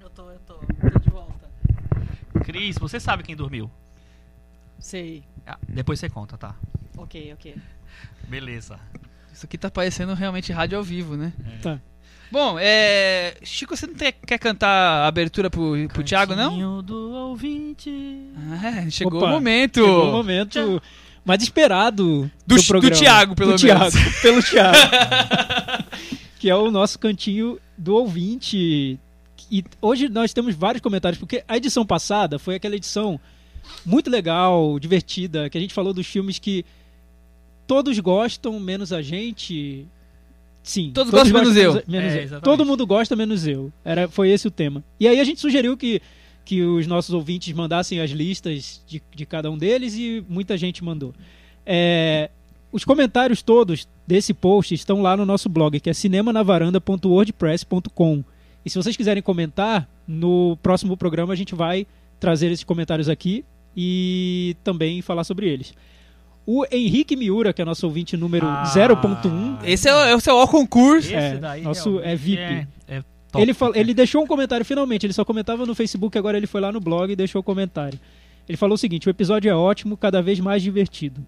Eu 0.00 0.10
tô, 0.10 0.30
eu 0.30 0.38
tô, 0.46 0.54
tô 0.54 0.98
de 1.00 1.10
volta. 1.10 1.50
Cris, 2.44 2.78
você 2.78 3.00
sabe 3.00 3.24
quem 3.24 3.34
dormiu? 3.34 3.68
Sei. 4.78 5.24
Ah, 5.44 5.58
depois 5.68 5.98
você 5.98 6.08
conta, 6.08 6.38
tá? 6.38 6.54
Ok, 6.96 7.32
ok. 7.34 7.56
Beleza. 8.28 8.78
Isso 9.32 9.44
aqui 9.44 9.58
tá 9.58 9.68
parecendo 9.70 10.14
realmente 10.14 10.52
rádio 10.52 10.78
ao 10.78 10.84
vivo, 10.84 11.16
né? 11.16 11.32
Tá. 11.60 11.80
Bom, 12.30 12.56
é. 12.60 13.36
Chico, 13.42 13.76
você 13.76 13.88
não 13.88 13.94
tem- 13.94 14.14
quer 14.26 14.38
cantar 14.38 14.68
a 15.02 15.06
abertura 15.08 15.50
pro, 15.50 15.74
pro 15.88 16.04
Thiago, 16.04 16.36
não? 16.36 16.50
Cantinho 16.50 16.80
do 16.80 17.10
ouvinte. 17.12 17.90
Ah, 18.62 18.88
chegou 18.88 19.18
Opa, 19.18 19.26
o 19.26 19.30
momento. 19.30 19.80
Chegou 19.80 20.08
o 20.08 20.12
momento 20.12 20.80
mais 21.24 21.42
esperado 21.42 22.30
Do- 22.46 22.54
do, 22.56 22.60
do 22.62 22.66
programa. 22.66 22.96
Thiago, 22.96 23.34
pelo 23.34 23.56
do 23.56 23.64
menos. 23.64 23.92
Thiago, 23.94 24.20
pelo 24.22 24.42
Thiago. 24.42 24.78
que 26.38 26.50
é 26.50 26.54
o 26.56 26.70
nosso 26.70 26.98
cantinho 26.98 27.58
do 27.76 27.94
ouvinte. 27.94 28.98
E 29.50 29.64
hoje 29.80 30.08
nós 30.08 30.32
temos 30.32 30.54
vários 30.54 30.80
comentários, 30.82 31.18
porque 31.18 31.44
a 31.46 31.56
edição 31.56 31.84
passada 31.84 32.38
foi 32.38 32.54
aquela 32.56 32.76
edição 32.76 33.18
muito 33.84 34.10
legal, 34.10 34.78
divertida, 34.78 35.48
que 35.48 35.56
a 35.56 35.60
gente 35.60 35.74
falou 35.74 35.92
dos 35.94 36.06
filmes 36.06 36.38
que 36.38 36.64
todos 37.66 37.98
gostam, 37.98 38.58
menos 38.60 38.92
a 38.92 39.00
gente. 39.00 39.86
Sim. 40.62 40.92
Todos 40.94 41.10
gostam, 41.10 41.32
menos 41.40 41.56
eu. 41.56 41.82
menos 41.86 42.12
É, 42.12 42.24
eu. 42.36 42.40
Todo 42.40 42.64
mundo 42.64 42.86
gosta, 42.86 43.14
menos 43.14 43.46
eu. 43.46 43.72
Era, 43.84 44.08
foi 44.08 44.30
esse 44.30 44.46
o 44.48 44.50
tema. 44.50 44.82
E 44.98 45.06
aí 45.06 45.20
a 45.20 45.24
gente 45.24 45.40
sugeriu 45.40 45.76
que, 45.76 46.00
que 46.44 46.62
os 46.62 46.86
nossos 46.86 47.14
ouvintes 47.14 47.52
mandassem 47.54 48.00
as 48.00 48.10
listas 48.10 48.82
de, 48.86 49.02
de 49.14 49.24
cada 49.26 49.50
um 49.50 49.56
deles 49.58 49.94
e 49.96 50.22
muita 50.28 50.56
gente 50.58 50.84
mandou. 50.84 51.14
É, 51.64 52.30
os 52.70 52.84
comentários 52.84 53.40
todos 53.42 53.88
desse 54.06 54.34
post 54.34 54.74
estão 54.74 55.00
lá 55.00 55.16
no 55.16 55.24
nosso 55.24 55.48
blog, 55.48 55.80
que 55.80 55.88
é 55.88 55.94
cinemanavaranda.wordpress.com. 55.94 58.24
E 58.64 58.70
se 58.70 58.76
vocês 58.76 58.96
quiserem 58.96 59.22
comentar, 59.22 59.88
no 60.06 60.56
próximo 60.62 60.96
programa 60.96 61.32
a 61.32 61.36
gente 61.36 61.54
vai 61.54 61.86
trazer 62.18 62.50
esses 62.50 62.64
comentários 62.64 63.08
aqui 63.08 63.44
e 63.76 64.56
também 64.64 65.00
falar 65.02 65.24
sobre 65.24 65.48
eles. 65.48 65.72
O 66.46 66.64
Henrique 66.70 67.16
Miura, 67.16 67.52
que 67.54 67.62
é 67.62 67.64
nosso 67.64 67.86
ouvinte 67.86 68.16
número 68.16 68.46
Ah. 68.46 68.64
0.1, 68.66 69.58
Esse 69.64 69.88
é, 69.88 69.94
o- 69.94 70.16
esse 70.18 70.28
é 70.28 70.32
o 70.32 70.46
concurso. 70.46 71.08
Esse 71.08 71.14
É, 71.16 71.36
daí 71.36 71.62
nosso 71.62 72.00
é 72.00 72.14
realmente 72.14 72.22
VIP. 72.22 72.42
É, 72.42 72.66
é 72.98 73.04
top. 73.34 73.42
ele, 73.44 73.54
fal- 73.54 73.72
ele 73.74 73.92
deixou 73.94 74.22
um 74.22 74.26
comentário 74.26 74.64
finalmente. 74.64 75.04
Ele 75.06 75.12
só 75.12 75.24
comentava 75.24 75.66
no 75.66 75.74
Facebook, 75.74 76.16
agora 76.18 76.36
ele 76.36 76.46
foi 76.46 76.60
lá 76.60 76.72
no 76.72 76.80
blog 76.80 77.12
e 77.12 77.16
deixou 77.16 77.40
o 77.40 77.44
comentário. 77.44 77.98
Ele 78.48 78.56
falou 78.56 78.74
o 78.74 78.78
seguinte: 78.78 79.06
o 79.08 79.10
episódio 79.10 79.50
é 79.50 79.54
ótimo, 79.54 79.96
cada 79.96 80.20
vez 80.22 80.40
mais 80.40 80.62
divertido. 80.62 81.24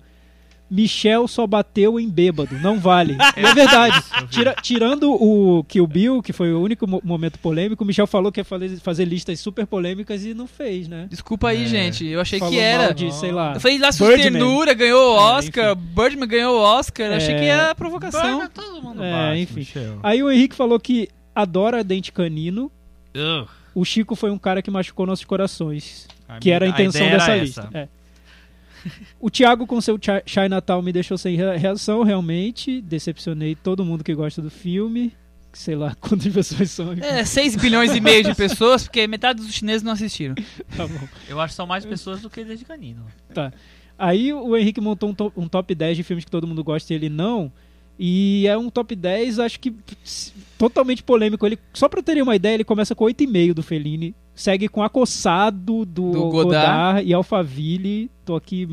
Michel 0.69 1.29
só 1.29 1.47
bateu 1.47 2.01
em 2.01 2.09
bêbado, 2.11 2.59
não 2.59 2.81
vale. 2.81 3.17
E 3.37 3.41
é 3.47 3.55
verdade. 3.55 4.03
Tira- 4.31 4.57
tirando 4.61 5.13
o 5.13 5.63
Kill 5.63 5.87
Bill, 5.87 6.21
que 6.21 6.33
foi 6.33 6.53
o 6.53 6.61
único 6.61 6.89
mo- 6.89 7.01
momento 7.05 7.39
polêmico, 7.39 7.85
o 7.85 7.87
Michel 7.87 8.07
falou 8.07 8.33
que 8.33 8.41
ia 8.41 8.45
fazer, 8.45 8.77
fazer 8.81 9.05
listas 9.05 9.39
super 9.39 9.65
polêmicas 9.65 10.25
e 10.25 10.35
não 10.35 10.49
fez, 10.49 10.89
né? 10.89 11.07
Desculpa 11.09 11.51
aí, 11.51 11.63
É. 11.63 11.67
gente. 11.67 12.05
Eu 12.05 12.21
achei 12.21 12.41
Falou 12.41 12.53
que 12.53 12.59
era. 12.59 12.83
mal 12.85 12.95
de, 12.95 13.15
sei 13.15 13.31
lá. 13.31 13.55
Eu 13.55 13.61
falei 13.61 13.79
Birdman. 13.79 14.17
Ternura, 14.23 14.75
ganhou 14.75 15.15
o 15.15 15.17
É, 15.17 15.21
Oscar. 15.39 15.77
Birdman 15.77 16.29
ganhou 16.29 16.57
o 16.59 16.61
Oscar. 16.61 17.07
Eu 17.13 17.15
achei 17.17 17.35
É. 17.37 17.39
que 17.39 17.45
era 17.45 17.73
provocação. 17.77 18.33
Burger, 18.39 18.51
todo 18.51 18.83
mundo 18.83 19.01
É, 19.05 19.13
bate, 19.13 19.41
enfim. 19.43 19.55
Michel. 19.61 20.01
Aí 20.03 20.21
o 20.21 20.29
Henrique 20.33 20.57
falou 20.57 20.81
que 20.81 21.09
adora 21.43 21.85
dente 21.85 22.11
canino. 22.11 22.71
Ugh. 23.15 23.49
O 23.75 23.85
Chico 23.85 24.17
foi 24.17 24.31
um 24.31 24.39
cara 24.39 24.63
que 24.63 24.71
machucou 24.71 25.05
nossos 25.07 25.25
corações. 25.25 26.09
A 26.29 26.39
que 26.39 26.51
era 26.51 26.65
a 26.65 26.69
minha- 26.69 26.81
intenção 26.81 27.03
ideia 27.03 27.19
dessa 27.19 27.31
era 27.33 27.43
lista. 27.43 27.69
É. 27.75 27.89
O 29.21 29.29
Thiago 29.31 29.67
com 29.67 29.81
seu 29.81 29.99
Chi- 30.01 30.23
Chinatown 30.25 30.81
me 30.81 30.93
deixou 30.93 31.19
sem 31.19 31.37
rea- 31.37 31.57
reação, 31.57 32.03
realmente. 32.03 32.81
Decepcionei 32.81 33.55
todo 33.55 33.85
mundo 33.85 34.03
que 34.05 34.15
gosta 34.15 34.41
do 34.41 34.51
filme. 34.51 35.13
Sei 35.53 35.75
lá 35.75 35.95
quantas 36.01 36.33
pessoas 36.33 36.71
são. 36.71 36.93
É, 36.93 37.25
6 37.25 37.57
bilhões 37.57 37.95
e 37.95 38.01
meio 38.01 38.23
de 38.23 38.35
pessoas, 38.35 38.85
porque 38.85 39.07
metade 39.07 39.43
dos 39.43 39.53
chineses 39.53 39.83
não 39.83 39.93
assistiram. 39.93 40.35
Tá 40.77 40.87
bom. 40.87 41.09
Eu 41.29 41.41
acho 41.41 41.53
que 41.53 41.57
são 41.57 41.67
mais 41.67 41.85
pessoas 41.85 42.21
do 42.23 42.31
que 42.31 42.45
desde 42.45 42.65
canino. 42.65 43.05
Aí 43.99 44.33
o 44.33 44.55
Henrique 44.57 44.81
montou 44.81 45.09
um 45.11 45.15
top, 45.15 45.41
um 45.41 45.49
top 45.49 45.75
10 45.75 45.97
de 45.97 46.03
filmes 46.03 46.25
que 46.25 46.31
todo 46.31 46.47
mundo 46.47 46.63
gosta 46.63 46.93
e 46.93 46.97
ele 46.97 47.09
não. 47.09 47.51
E 47.99 48.47
é 48.47 48.57
um 48.59 48.69
top 48.69 48.95
10, 48.95 49.39
acho 49.39 49.59
que 49.59 49.75
totalmente 50.59 51.03
polêmico. 51.03 51.47
Ele, 51.47 51.59
só 51.73 51.89
pra 51.89 52.03
terem 52.03 52.23
uma 52.23 52.37
ideia, 52.37 52.55
ele 52.55 52.65
começa 52.65 52.95
com 52.95 53.05
8,5 53.05 53.55
do 53.55 53.63
Fellini. 53.63 54.15
Segue 54.35 54.69
com 54.69 54.83
Acossado 54.83 55.87
do, 55.87 56.11
Do 56.11 56.21
Godard. 56.25 56.45
Godard. 56.45 57.09
e 57.09 57.15
Alphaville. 57.15 58.11
Tô 58.25 58.37
aqui 58.37 58.69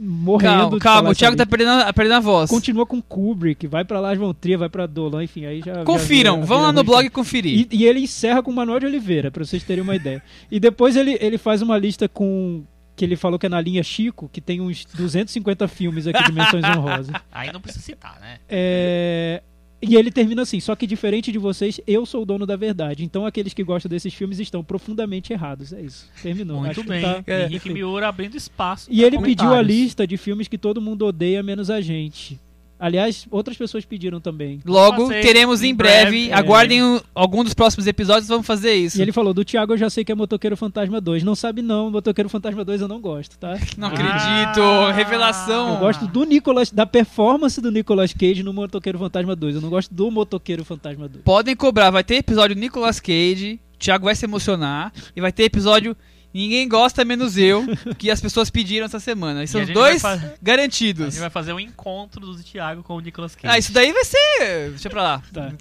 morrendo. 0.00 0.52
Calma, 0.70 0.78
calma, 0.78 1.10
o 1.10 1.14
Thiago 1.14 1.36
tá 1.36 1.44
perdendo, 1.46 1.70
a- 1.70 1.92
perdendo 1.92 2.14
a 2.16 2.20
voz. 2.20 2.50
Continua 2.50 2.86
com 2.86 3.00
Kubrick, 3.02 3.66
vai 3.66 3.84
pra 3.84 4.00
Lars 4.00 4.18
von 4.18 4.32
Trier, 4.32 4.58
vai 4.58 4.68
pra 4.68 4.86
Dolan, 4.86 5.24
enfim, 5.24 5.44
aí 5.44 5.60
já... 5.60 5.74
já 5.74 5.84
Confiram, 5.84 6.34
vira- 6.36 6.46
vão 6.46 6.62
lá 6.62 6.72
no 6.72 6.84
blog 6.84 7.08
conferir. 7.10 7.66
E, 7.70 7.76
e 7.78 7.84
ele 7.84 8.00
encerra 8.00 8.42
com 8.42 8.52
Manuel 8.52 8.80
de 8.80 8.86
Oliveira, 8.86 9.30
pra 9.30 9.44
vocês 9.44 9.62
terem 9.64 9.82
uma 9.82 9.96
ideia. 9.96 10.22
E 10.50 10.60
depois 10.60 10.96
ele, 10.96 11.16
ele 11.20 11.38
faz 11.38 11.62
uma 11.62 11.76
lista 11.78 12.08
com. 12.08 12.62
Que 12.98 13.04
ele 13.04 13.14
falou 13.14 13.38
que 13.38 13.46
é 13.46 13.48
na 13.48 13.60
linha 13.60 13.82
Chico, 13.82 14.28
que 14.32 14.40
tem 14.40 14.60
uns 14.60 14.84
250 14.84 15.68
filmes 15.68 16.06
aqui 16.08 16.22
de 16.24 16.32
menções 16.32 16.64
honrosas. 16.76 17.14
Aí 17.30 17.52
não 17.52 17.60
precisa 17.60 17.84
citar, 17.84 18.18
né? 18.20 18.38
É, 18.48 19.40
E 19.80 19.94
ele 19.94 20.10
termina 20.10 20.42
assim: 20.42 20.58
só 20.58 20.74
que 20.74 20.84
diferente 20.84 21.30
de 21.30 21.38
vocês, 21.38 21.80
eu 21.86 22.04
sou 22.04 22.22
o 22.22 22.26
dono 22.26 22.44
da 22.44 22.56
verdade. 22.56 23.04
Então 23.04 23.24
aqueles 23.24 23.54
que 23.54 23.62
gostam 23.62 23.88
desses 23.88 24.12
filmes 24.12 24.40
estão 24.40 24.64
profundamente 24.64 25.32
errados. 25.32 25.72
É 25.72 25.80
isso. 25.80 26.10
Terminou. 26.20 26.58
Muito 26.58 26.80
Acho 26.80 26.88
bem. 26.88 27.02
tá 27.22 27.44
Henrique. 27.44 27.70
Miura 27.72 28.08
abrindo 28.08 28.36
espaço. 28.36 28.88
E 28.90 29.04
ele 29.04 29.16
pediu 29.20 29.54
a 29.54 29.62
lista 29.62 30.04
de 30.04 30.16
filmes 30.16 30.48
que 30.48 30.58
todo 30.58 30.82
mundo 30.82 31.06
odeia, 31.06 31.40
menos 31.40 31.70
a 31.70 31.80
gente. 31.80 32.40
Aliás, 32.78 33.26
outras 33.30 33.56
pessoas 33.56 33.84
pediram 33.84 34.20
também. 34.20 34.60
Logo, 34.64 35.04
Passei. 35.08 35.20
teremos 35.20 35.62
em 35.62 35.70
Em 35.70 35.74
breve. 35.74 36.10
breve, 36.10 36.30
é. 36.30 36.34
Aguardem 36.34 36.82
o- 36.82 37.02
algum 37.14 37.42
dos 37.42 37.52
próximos 37.54 37.86
episódios, 37.86 38.28
vamos 38.28 38.46
fazer 38.46 38.74
isso. 38.74 38.98
E 38.98 39.02
ele 39.02 39.10
falou: 39.12 39.34
do 39.34 39.44
Thiago 39.44 39.72
eu 39.72 39.78
já 39.78 39.90
sei 39.90 40.04
que 40.04 40.12
é 40.12 40.14
Motoqueiro 40.14 40.56
Fantasma 40.56 41.00
2. 41.00 41.22
Não 41.24 41.34
sabe 41.34 41.60
não, 41.60 41.90
Motoqueiro 41.90 42.28
Fantasma 42.28 42.64
2 42.64 42.80
eu 42.80 42.86
não 42.88 43.00
gosto, 43.00 43.36
tá? 43.38 43.56
Não 43.76 43.88
Ah. 43.88 43.90
acredito, 43.90 44.90
revelação. 44.94 45.74
Eu 45.74 45.80
gosto 45.80 46.06
do 46.06 46.24
Nicolas, 46.24 46.70
da 46.70 46.86
performance 46.86 47.60
do 47.60 47.70
Nicolas 47.70 48.12
Cage 48.12 48.42
no 48.42 48.52
Motoqueiro 48.52 48.98
Fantasma 48.98 49.34
2. 49.34 49.56
Eu 49.56 49.60
não 49.60 49.70
gosto 49.70 49.92
do 49.92 50.10
Motoqueiro 50.10 50.64
Fantasma 50.64 51.08
2. 51.08 51.24
Podem 51.24 51.56
cobrar, 51.56 51.90
vai 51.90 52.04
ter 52.04 52.16
episódio 52.16 52.54
Nicolas 52.56 53.00
Cage, 53.00 53.58
o 53.74 53.78
Thiago 53.78 54.04
vai 54.04 54.14
se 54.14 54.24
emocionar, 54.24 54.92
e 55.16 55.20
vai 55.20 55.32
ter 55.32 55.44
episódio 55.44 55.96
Ninguém 56.38 56.68
Gosta 56.68 57.04
Menos 57.04 57.36
Eu, 57.36 57.64
que 57.98 58.10
as 58.10 58.20
pessoas 58.20 58.48
pediram 58.48 58.86
essa 58.86 59.00
semana. 59.00 59.42
E 59.42 59.48
são 59.48 59.60
os 59.60 59.68
dois 59.70 60.00
fa- 60.00 60.14
A 60.14 60.34
garantidos. 60.40 61.06
gente 61.14 61.20
vai 61.20 61.30
fazer 61.30 61.52
um 61.52 61.58
encontro 61.58 62.20
do 62.20 62.40
Thiago 62.42 62.82
com 62.84 62.94
o 62.94 63.00
Nicolas 63.00 63.34
Cage. 63.34 63.52
Ah, 63.52 63.58
isso 63.58 63.72
daí 63.72 63.92
vai 63.92 64.04
ser. 64.04 64.70
Deixa 64.70 64.88
pra 64.88 65.02
lá. 65.02 65.22
Tá. 65.32 65.52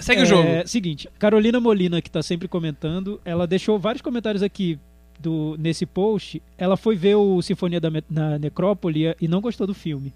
Segue 0.00 0.22
É, 0.22 0.24
o 0.24 0.26
jogo. 0.26 0.48
Seguinte, 0.64 1.06
Carolina 1.18 1.60
Molina, 1.60 2.00
que 2.00 2.10
tá 2.10 2.22
sempre 2.22 2.48
comentando, 2.48 3.20
ela 3.26 3.46
deixou 3.46 3.78
vários 3.78 4.00
comentários 4.00 4.42
aqui 4.42 4.78
do, 5.20 5.54
nesse 5.58 5.84
post. 5.84 6.40
Ela 6.56 6.76
foi 6.78 6.96
ver 6.96 7.16
o 7.16 7.42
Sinfonia 7.42 7.78
da 7.80 7.90
na 8.08 8.38
Necrópole 8.38 9.14
e 9.20 9.28
não 9.28 9.40
gostou 9.42 9.66
do 9.66 9.74
filme. 9.74 10.14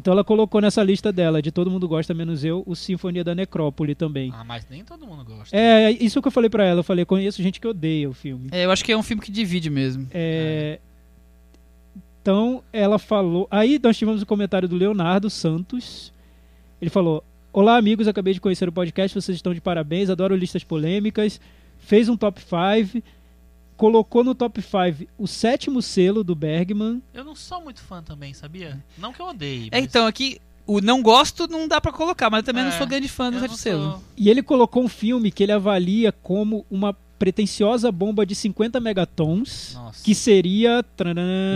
Então 0.00 0.12
ela 0.12 0.24
colocou 0.24 0.62
nessa 0.62 0.82
lista 0.82 1.12
dela, 1.12 1.42
de 1.42 1.52
todo 1.52 1.70
mundo 1.70 1.86
gosta 1.86 2.14
menos 2.14 2.42
eu, 2.42 2.62
o 2.66 2.74
Sinfonia 2.74 3.22
da 3.22 3.34
Necrópole 3.34 3.94
também. 3.94 4.32
Ah, 4.34 4.42
mas 4.42 4.66
nem 4.70 4.82
todo 4.82 5.06
mundo 5.06 5.22
gosta. 5.26 5.54
É, 5.54 5.90
isso 5.90 6.22
que 6.22 6.28
eu 6.28 6.32
falei 6.32 6.48
pra 6.48 6.64
ela. 6.64 6.80
Eu 6.80 6.84
falei, 6.84 7.04
conheço 7.04 7.42
gente 7.42 7.60
que 7.60 7.68
odeia 7.68 8.08
o 8.08 8.14
filme. 8.14 8.48
É, 8.50 8.64
eu 8.64 8.70
acho 8.70 8.82
que 8.82 8.90
é 8.90 8.96
um 8.96 9.02
filme 9.02 9.22
que 9.22 9.30
divide 9.30 9.68
mesmo. 9.68 10.08
É, 10.10 10.78
Então, 12.22 12.64
ela 12.72 12.98
falou. 12.98 13.46
Aí 13.50 13.78
nós 13.82 13.98
tivemos 13.98 14.22
o 14.22 14.26
comentário 14.26 14.66
do 14.66 14.74
Leonardo 14.74 15.28
Santos. 15.28 16.14
Ele 16.80 16.90
falou: 16.90 17.22
Olá, 17.52 17.76
amigos, 17.76 18.08
acabei 18.08 18.32
de 18.32 18.40
conhecer 18.40 18.66
o 18.66 18.72
podcast, 18.72 19.14
vocês 19.14 19.36
estão 19.36 19.52
de 19.52 19.60
parabéns, 19.60 20.08
adoro 20.08 20.34
listas 20.34 20.64
polêmicas. 20.64 21.38
Fez 21.78 22.08
um 22.08 22.16
top 22.16 22.40
5. 22.40 23.02
Colocou 23.80 24.22
no 24.22 24.34
top 24.34 24.60
5 24.60 25.10
o 25.16 25.26
sétimo 25.26 25.80
selo 25.80 26.22
do 26.22 26.34
Bergman. 26.34 27.02
Eu 27.14 27.24
não 27.24 27.34
sou 27.34 27.62
muito 27.62 27.80
fã 27.80 28.02
também, 28.02 28.34
sabia? 28.34 28.78
Não 28.98 29.10
que 29.10 29.22
eu 29.22 29.28
odeie. 29.28 29.68
É, 29.72 29.80
mas 29.80 29.84
então, 29.86 30.06
aqui, 30.06 30.38
o 30.66 30.82
não 30.82 31.00
gosto 31.00 31.48
não 31.48 31.66
dá 31.66 31.80
pra 31.80 31.90
colocar, 31.90 32.28
mas 32.28 32.40
eu 32.40 32.44
também 32.44 32.62
não 32.62 32.72
É, 32.72 32.76
sou 32.76 32.86
grande 32.86 33.08
fã 33.08 33.32
do 33.32 33.40
não 33.40 33.48
Selo. 33.48 34.04
E 34.18 34.28
ele 34.28 34.42
colocou 34.42 34.84
um 34.84 34.88
filme 34.88 35.30
que 35.30 35.42
ele 35.42 35.52
avalia 35.52 36.12
como 36.12 36.66
uma 36.70 36.94
pretensiosa 37.18 37.90
bomba 37.90 38.26
de 38.26 38.34
50 38.34 38.78
megatons, 38.80 39.72
Nossa. 39.72 40.04
que 40.04 40.14
seria. 40.14 40.84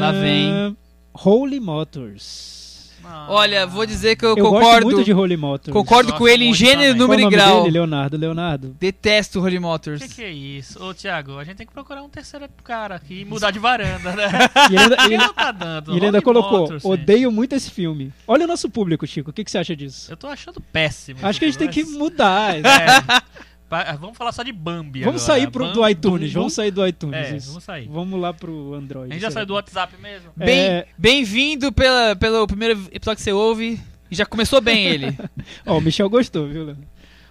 Lá 0.01 0.13
vem. 0.13 0.75
Holy 1.13 1.61
Motors. 1.61 2.74
Ah. 3.07 3.27
Olha, 3.29 3.67
vou 3.67 3.85
dizer 3.87 4.17
que 4.17 4.25
eu, 4.25 4.31
Eu 4.31 4.37
gosto 4.37 4.53
concordo. 4.65 4.87
muito 4.87 5.05
de 5.05 5.13
Holy 5.13 5.37
Motors. 5.37 5.73
Concordo 5.73 6.13
com 6.13 6.19
gosto 6.21 6.29
ele 6.33 6.45
em 6.47 6.55
gênero, 6.55 6.93
também. 6.93 6.97
Qual 6.97 7.09
o 7.09 7.09
número 7.09 7.23
e 7.23 7.31
grau. 7.31 7.59
dele? 7.63 7.71
Leonardo, 7.73 8.17
Leonardo. 8.17 8.77
Detesto 8.81 9.41
Holy 9.41 9.59
O 9.59 9.63
Motors. 9.63 10.03
que, 10.03 10.09
que 10.09 10.23
é 10.23 10.31
isso? 10.33 10.83
Ô, 10.83 10.93
Thiago, 10.95 11.39
a 11.39 11.45
gente 11.45 11.57
tem 11.57 11.67
que 11.67 11.73
procurar 11.73 12.03
um 12.03 12.09
terceiro 12.09 12.47
cara 12.63 12.95
aqui 12.97 13.21
e 13.21 13.25
mudar 13.25 13.51
de 13.51 13.59
varanda, 13.59 14.13
né? 14.15 14.25
E 14.71 14.75
ele 14.75 14.83
ainda, 14.83 15.05
Ele 15.05 15.17
não 15.19 15.33
tá 15.35 15.53
dando. 15.53 15.93
e 15.93 15.97
ele 15.97 16.07
ainda 16.07 16.19
Holy 16.19 16.25
colocou, 16.25 16.61
Motors, 16.61 16.83
gente. 16.83 16.93
odeio 16.93 17.31
muito 17.33 17.55
esse 17.55 17.71
filme. 17.71 18.13
Olha 18.27 18.45
o 18.45 18.49
nosso 18.49 18.69
público, 18.71 19.07
Chico, 19.07 19.31
o 19.31 19.33
que, 19.33 19.45
que 19.45 19.51
você 19.51 19.59
acha 19.59 19.75
disso? 19.77 20.11
Eu 20.11 20.17
tô 20.17 20.27
achando 20.27 20.61
péssimo. 20.61 21.19
Acho 21.23 21.39
que 21.39 21.45
a 21.45 21.49
gente 21.49 21.59
tem 21.59 21.69
que 21.69 21.85
mudar. 21.85 22.55
É. 22.65 23.23
Pa- 23.83 23.93
Vamos 23.97 24.17
falar 24.17 24.31
só 24.33 24.43
de 24.43 24.53
Bambi 24.53 25.01
Vamos 25.03 25.23
agora. 25.29 25.41
sair 25.41 25.51
pro, 25.51 25.73
do 25.73 25.81
Bam- 25.81 25.91
iTunes, 25.91 26.33
Bum, 26.33 26.39
vamos 26.41 26.53
sair 26.53 26.71
do 26.71 26.87
iTunes. 26.87 27.17
É, 27.17 27.39
vamos 27.39 27.65
sair. 27.65 27.89
Vamos 27.89 28.21
lá 28.21 28.33
pro 28.33 28.75
Android. 28.75 29.11
A 29.11 29.15
gente 29.15 29.23
já 29.23 29.31
saiu 29.31 29.47
do 29.47 29.55
WhatsApp 29.55 29.95
mesmo? 30.01 30.31
Bem- 30.37 30.59
É. 30.59 30.87
Bem-vindo 30.97 31.73
pela- 31.73 32.15
pelo 32.15 32.47
primeiro 32.47 32.81
episódio 32.93 33.17
que 33.17 33.23
você 33.23 33.33
ouve. 33.33 33.81
E 34.11 34.15
já 34.15 34.25
começou 34.25 34.61
bem 34.61 34.87
ele. 34.87 35.07
Ó, 35.67 35.79
o 35.79 35.81
Michel 35.81 36.09
gostou, 36.09 36.47
viu, 36.47 36.65
Leandro? 36.67 36.85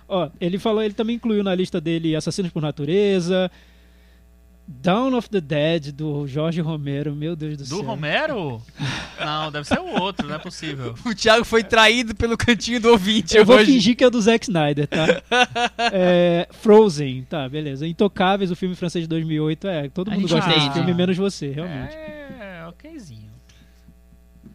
Ó, 0.07 0.29
ele 0.41 0.59
falou, 0.59 0.81
ele 0.83 0.93
também 0.93 1.15
incluiu 1.15 1.43
na 1.43 1.55
lista 1.55 1.79
dele 1.79 2.15
Assassinos 2.15 2.51
por 2.51 2.62
Natureza, 2.62 3.50
Dawn 4.65 5.13
of 5.15 5.29
the 5.29 5.41
Dead, 5.41 5.91
do 5.91 6.25
Jorge 6.25 6.62
Romero, 6.62 7.13
meu 7.13 7.36
Deus 7.36 7.58
do, 7.58 7.63
Do 7.63 7.70
céu. 7.77 7.82
Romero? 7.82 8.62
Não, 9.20 9.51
deve 9.51 9.67
ser 9.67 9.79
o 9.79 10.01
outro, 10.01 10.27
não 10.27 10.36
é 10.36 10.39
possível. 10.39 10.96
o 11.05 11.13
Thiago 11.15 11.46
foi 11.46 11.63
traído 11.63 12.13
pelo 12.15 12.36
cantinho 12.36 12.82
do 12.82 12.89
ouvinte 12.89 13.38
Eu 13.38 13.46
vou 13.46 13.55
hoje. 13.58 13.72
fingir 13.72 13.96
que 13.96 14.03
é 14.03 14.10
do 14.10 14.20
Zack 14.22 14.46
Snyder, 14.46 14.88
tá? 14.88 15.05
É, 15.93 16.48
Frozen, 16.51 17.24
tá, 17.29 17.48
beleza. 17.48 17.88
Intocáveis, 17.88 18.51
o 18.51 18.55
filme 18.55 18.75
francês 18.75 19.03
de 19.03 19.08
2008. 19.10 19.67
É, 19.67 19.89
todo 19.89 20.10
A 20.12 20.15
mundo 20.15 20.27
gosta 20.27 20.50
desse 20.50 20.72
filme, 20.72 20.93
menos 20.93 21.15
você, 21.15 21.51
realmente. 21.51 21.93
É, 21.96 22.65
okzinho. 22.67 23.32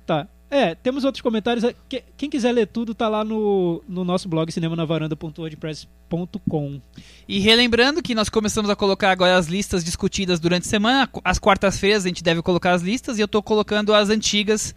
Tá. 0.05 0.27
É, 0.50 0.75
temos 0.75 1.05
outros 1.05 1.21
comentários. 1.21 1.64
Que- 1.88 2.02
Quem 2.17 2.31
quiser 2.31 2.52
ler 2.52 2.67
tudo, 2.67 2.95
tá 2.95 3.09
lá 3.09 3.23
no, 3.25 3.83
no 3.87 4.05
nosso 4.05 4.28
blog 4.28 4.50
cinemanavaranda.wordpress.com. 4.50 6.81
E 7.28 7.38
relembrando 7.38 8.02
que 8.02 8.14
nós 8.14 8.28
começamos 8.28 8.71
a 8.71 8.76
colocar 8.76 9.11
agora 9.11 9.37
as 9.37 9.47
listas 9.47 9.85
discutidas 9.85 10.40
durante 10.40 10.67
a 10.67 10.71
semana. 10.71 11.09
Às 11.25 11.38
quartas-feiras 11.38 12.05
a 12.05 12.09
gente 12.09 12.23
deve 12.23 12.43
colocar 12.43 12.73
as 12.73 12.83
listas 12.83 13.19
e 13.19 13.21
eu 13.21 13.28
tô 13.28 13.43
colocando 13.43 13.95
as 13.95 14.09
antigas 14.11 14.75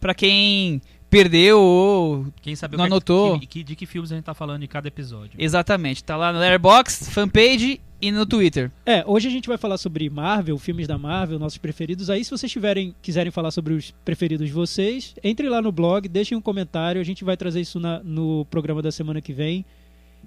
pra 0.00 0.14
quem 0.14 0.80
perdeu 1.12 1.60
ou 1.60 2.26
Quem 2.40 2.56
sabe 2.56 2.74
o 2.74 2.78
Não 2.78 2.86
que- 2.86 2.92
anotou? 2.92 3.38
que- 3.38 3.46
que- 3.46 3.62
de 3.62 3.76
que 3.76 3.86
filmes 3.86 4.10
a 4.10 4.14
gente 4.16 4.24
tá 4.24 4.32
falando 4.34 4.62
em 4.62 4.66
cada 4.66 4.88
episódio. 4.88 5.32
exatamente, 5.38 6.02
tá 6.02 6.16
lá 6.16 6.32
no 6.32 6.38
Letterboxd, 6.38 7.10
fanpage 7.10 7.80
e 8.00 8.10
no 8.10 8.24
Twitter. 8.26 8.70
É, 8.86 9.04
hoje 9.06 9.28
a 9.28 9.30
gente 9.30 9.46
vai 9.46 9.58
falar 9.58 9.76
sobre 9.78 10.08
Marvel, 10.10 10.58
filmes 10.58 10.88
da 10.88 10.96
Marvel, 10.98 11.38
nossos 11.38 11.58
preferidos. 11.58 12.08
Aí, 12.10 12.24
se 12.24 12.30
vocês 12.30 12.50
tiverem, 12.50 12.94
quiserem 13.02 13.30
falar 13.30 13.50
sobre 13.50 13.74
os 13.74 13.92
preferidos 14.04 14.46
de 14.48 14.52
vocês, 14.52 15.14
entre 15.22 15.48
lá 15.48 15.60
no 15.62 15.70
blog, 15.70 16.08
deixem 16.08 16.36
um 16.36 16.40
comentário. 16.40 17.00
A 17.00 17.04
gente 17.04 17.22
vai 17.22 17.36
trazer 17.36 17.60
isso 17.60 17.78
na- 17.78 18.00
no 18.02 18.44
programa 18.46 18.80
da 18.82 18.90
semana 18.90 19.20
que 19.20 19.32
vem. 19.32 19.64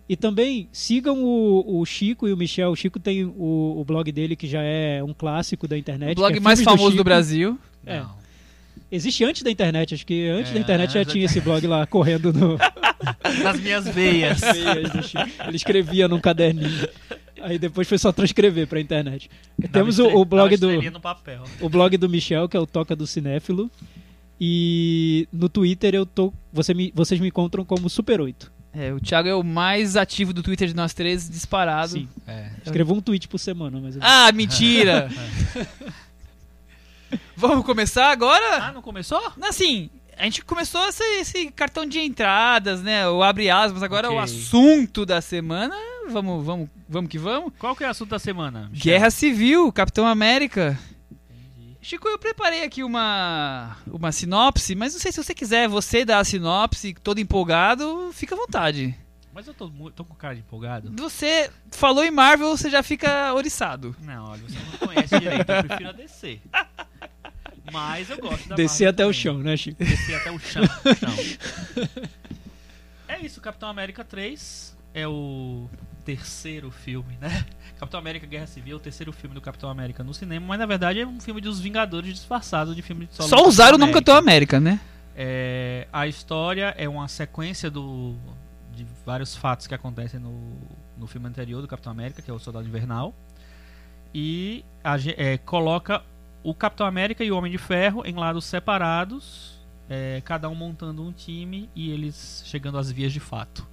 E 0.08 0.16
também 0.16 0.70
sigam 0.72 1.24
o, 1.24 1.80
o 1.82 1.86
Chico 1.86 2.28
e 2.28 2.32
o 2.34 2.38
Michel. 2.38 2.70
O 2.72 2.76
Chico 2.76 3.00
tem 3.00 3.26
o, 3.26 3.76
o 3.78 3.84
blog 3.84 4.10
dele, 4.12 4.36
que 4.36 4.46
já 4.48 4.62
é 4.62 5.04
um 5.04 5.14
clássico 5.14 5.68
da 5.68 5.76
internet. 5.78 6.12
O 6.14 6.16
blog 6.22 6.38
é 6.38 6.40
mais 6.40 6.62
famoso 6.62 6.86
do, 6.92 6.92
Chico. 6.92 7.04
Brasil. 7.04 7.58
É. 7.86 8.00
Não. 8.02 8.25
Existe 8.92 9.24
antes 9.24 9.42
da 9.42 9.50
internet, 9.52 9.94
acho 9.96 10.06
que 10.06 10.28
antes 10.30 10.52
É, 10.52 10.54
da 10.54 10.60
internet 10.60 10.94
já 10.94 11.04
tinha 11.04 11.26
esse 11.26 11.42
blog 11.42 11.66
lá 11.68 11.86
correndo 11.86 12.32
no. 12.32 12.58
Nas 13.44 13.60
minhas 13.60 13.86
veias. 13.88 14.42
Ele 15.48 15.56
escrevia 15.56 16.08
num 16.08 16.20
caderninho. 16.20 16.88
Aí 17.42 17.60
depois 17.60 17.88
foi 17.88 17.98
só 17.98 18.12
transcrever 18.12 18.68
pra 18.68 18.80
internet. 18.80 19.30
Temos 19.72 20.00
o, 20.00 20.08
o 20.08 20.24
blog 20.26 20.50
do. 20.58 20.68
estrelinha 20.68 20.92
no 20.92 21.00
papel. 21.02 21.44
o 21.60 21.70
blog 21.70 21.98
do 21.98 22.08
Michel, 22.10 22.48
que 22.48 22.56
é 22.56 22.60
o 22.60 22.66
Toca 22.66 22.96
do 22.96 23.06
Cinéfilo. 23.06 23.70
E 24.40 25.28
no 25.32 25.48
Twitter 25.50 25.96
eu 25.96 26.06
tô. 26.06 26.34
Você 26.52 26.74
me, 26.74 26.92
vocês 26.96 27.20
me 27.20 27.28
encontram 27.28 27.64
como 27.64 27.90
Super 27.90 28.20
8. 28.22 28.52
É, 28.74 28.92
o 28.94 29.00
Thiago 29.00 29.30
é 29.30 29.36
o 29.36 29.44
mais 29.44 29.96
ativo 29.96 30.34
do 30.34 30.44
Twitter 30.44 30.68
de 30.68 30.76
nós 30.76 30.94
três, 30.94 31.30
disparado. 31.30 31.94
Sim. 31.94 32.10
É. 32.28 32.50
Escrevo 32.66 32.94
um 32.94 33.02
tweet 33.02 33.28
por 33.28 33.38
semana, 33.38 33.80
mas. 33.82 33.98
Ah, 34.02 34.32
mentira! 34.34 35.10
Vamos 37.36 37.66
começar 37.66 38.10
agora? 38.12 38.64
Ah, 38.64 38.72
não 38.72 38.82
começou? 38.82 39.22
Assim, 39.42 39.90
a 40.18 40.24
gente 40.24 40.44
começou 40.44 40.88
esse, 40.88 41.04
esse 41.20 41.52
cartão 41.52 41.86
de 41.86 42.00
entradas, 42.00 42.82
né? 42.82 43.08
O 43.10 43.22
abre 43.22 43.50
aspas, 43.50 43.84
agora 43.84 44.08
Ok. 44.08 44.18
o 44.18 44.22
assunto 44.22 45.06
da 45.06 45.22
semana. 45.22 45.76
Vamos, 46.10 46.46
vamos, 46.46 46.70
vamos 46.88 47.10
que 47.10 47.18
vamos. 47.18 47.52
Qual 47.60 47.76
que 47.76 47.84
é 47.84 47.88
o 47.88 47.92
assunto 47.92 48.10
da 48.10 48.20
semana? 48.20 48.70
Michel? 48.72 48.84
Guerra 48.84 49.10
Civil, 49.10 49.72
Capitão 49.72 50.06
América. 50.08 50.78
Chico, 51.82 52.08
eu 52.08 52.18
preparei 52.18 52.64
aqui 52.64 52.84
uma, 52.84 53.78
uma 53.86 54.12
sinopse, 54.12 54.74
mas 54.74 54.94
não 54.94 55.00
sei 55.00 55.12
se 55.12 55.24
você 55.24 55.36
quiser 55.36 55.68
você 55.68 56.04
dar 56.04 56.18
a 56.20 56.24
sinopse 56.24 56.96
todo 56.96 57.20
empolgado, 57.20 58.10
fica 58.12 58.34
à 58.34 58.38
vontade. 58.38 58.96
Mas 59.32 59.46
eu 59.48 59.54
tô, 59.54 59.70
tô 59.92 60.04
com 60.04 60.16
cara 60.16 60.34
de 60.34 60.40
empolgado. 60.42 60.92
Você 60.98 61.52
falou 61.70 62.04
em 62.04 62.10
Marvel, 62.10 62.50
você 62.58 62.70
já 62.72 62.82
fica 62.82 63.32
oriçado. 63.34 63.96
Não, 64.02 64.30
olha, 64.32 64.42
você 64.42 64.58
não 64.58 64.88
conhece 64.88 65.20
direito, 65.20 65.48
eu 65.52 65.64
prefiro 65.64 65.90
a 65.90 65.92
DC. 65.92 66.40
Mas 67.72 68.10
eu 68.10 68.18
gosto 68.18 68.50
da 68.50 68.56
Descer 68.56 68.88
até 68.88 69.04
o 69.04 69.08
também. 69.08 69.20
chão, 69.22 69.38
né, 69.40 69.58
Chico? 69.58 69.84
Descer 69.84 70.16
até 70.16 70.32
o 70.32 70.40
chão. 70.40 70.64
chão. 70.64 71.96
É 73.08 73.20
isso, 73.20 73.40
Capitão 73.40 73.70
América 73.70 74.04
3 74.04 74.76
é 74.94 75.08
o 75.08 75.70
terceiro 76.04 76.72
filme, 76.72 77.18
né? 77.22 77.46
Capitão 77.78 78.00
América 78.00 78.26
Guerra 78.26 78.48
Civil 78.48 78.74
é 78.74 78.78
o 78.78 78.80
terceiro 78.80 79.12
filme 79.12 79.36
do 79.36 79.42
Capitão 79.42 79.70
América 79.70 80.04
no 80.04 80.14
cinema, 80.14 80.46
mas 80.48 80.60
na 80.60 80.66
verdade 80.66 81.02
é 81.02 81.08
um 81.08 81.20
filme 81.20 81.40
dos 81.40 81.60
Vingadores 81.60 82.14
disfarçado 82.14 82.74
de 82.74 82.82
filme 82.82 83.06
de 83.06 83.16
solo 83.16 83.30
Só 83.30 83.48
usaram 83.48 83.78
o 83.78 83.80
Capitão 83.80 83.80
nome 83.80 83.94
Capitão 83.94 84.16
América, 84.18 84.60
né? 84.60 84.80
É, 85.16 85.88
a 85.94 86.08
história 86.08 86.74
é 86.78 86.90
uma 86.90 87.08
sequência 87.08 87.70
do, 87.70 88.16
de 88.74 88.86
vários 89.06 89.36
fatos 89.36 89.68
que 89.68 89.74
acontecem 89.74 90.20
no, 90.20 90.58
no 90.98 91.08
filme 91.08 91.28
anterior 91.28 91.62
do 91.62 91.68
Capitão 91.68 91.92
América, 91.92 92.22
que 92.22 92.30
é 92.30 92.34
o 92.34 92.40
Soldado 92.40 92.68
Invernal. 92.68 93.14
E 94.14 94.64
a 94.84 94.96
é, 95.18 95.38
coloca 95.38 96.02
o 96.46 96.54
Capitão 96.54 96.86
América 96.86 97.24
e 97.24 97.32
o 97.32 97.36
Homem 97.36 97.52
de 97.52 97.58
Ferro 97.58 98.04
em 98.06 98.14
lados 98.14 98.46
separados, 98.46 99.56
é, 99.90 100.22
cada 100.24 100.48
um 100.48 100.54
montando 100.54 101.02
um 101.02 101.12
time 101.12 101.68
e 101.76 101.90
eles 101.90 102.44
chegando 102.46 102.78
às 102.78 102.92
vias 102.92 103.12
de 103.12 103.20
fato. 103.20 103.68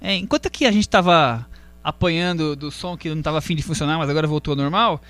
É, 0.00 0.14
enquanto 0.14 0.46
aqui 0.46 0.64
a 0.64 0.70
gente 0.70 0.88
tava 0.88 1.44
apanhando 1.82 2.54
do 2.54 2.70
som 2.70 2.96
que 2.96 3.12
não 3.12 3.20
tava 3.20 3.38
afim 3.38 3.56
de 3.56 3.64
funcionar, 3.64 3.98
mas 3.98 4.08
agora 4.08 4.28
voltou 4.28 4.52
ao 4.52 4.56
normal, 4.56 5.02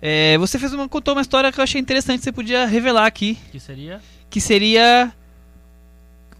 é, 0.00 0.36
você 0.36 0.58
fez 0.58 0.72
uma, 0.72 0.88
contou 0.88 1.14
uma 1.14 1.20
história 1.20 1.52
que 1.52 1.60
eu 1.60 1.62
achei 1.62 1.80
interessante 1.80 2.18
que 2.18 2.24
você 2.24 2.32
podia 2.32 2.66
revelar 2.66 3.06
aqui. 3.06 3.38
Que 3.52 3.60
seria 3.60 4.00
Que 4.28 4.40
seria. 4.40 5.12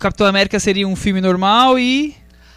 Capitão 0.00 0.26
América 0.26 0.58
seria 0.58 0.88
um 0.88 0.96
filme 0.96 1.20
normal 1.20 1.78
e. 1.78 2.16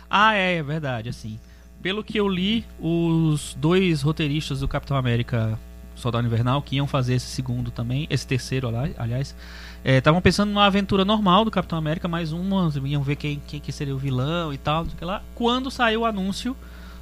Ah, 0.10 0.34
é, 0.34 0.56
é 0.56 0.64
verdade, 0.64 1.10
assim. 1.10 1.40
Pelo 1.80 2.04
que 2.04 2.20
eu 2.20 2.28
li, 2.28 2.66
os 2.80 3.56
dois 3.60 4.02
roteiristas 4.02 4.62
do 4.62 4.68
Capitão 4.68 4.98
América 4.98 5.60
Soldado 5.96 6.28
Invernal, 6.28 6.62
que 6.62 6.75
iam 6.75 6.86
fazer 6.88 7.16
esse 7.16 7.28
segundo 7.28 7.72
também, 7.72 8.06
esse 8.10 8.28
terceiro, 8.28 8.68
ali- 8.75 8.94
aliás, 8.98 9.36
estavam 9.84 10.22
pensando 10.22 10.50
numa 10.50 10.66
aventura 10.66 11.06
normal 11.06 11.46
do 11.46 11.52
Capitão 11.52 11.78
América, 11.78 12.08
mais 12.08 12.32
uma, 12.34 12.72
iam 12.86 13.02
ver 13.02 13.16
quem, 13.16 13.42
quem 13.48 13.60
que 13.60 13.72
seria 13.72 13.96
o 13.96 13.98
vilão 13.98 14.54
e 14.54 14.58
tal, 14.58 14.84
o 14.84 14.88
que 14.88 15.06
lá. 15.06 15.24
Quando 15.34 15.72
saiu 15.72 16.02
o 16.02 16.06
anúncio 16.06 16.56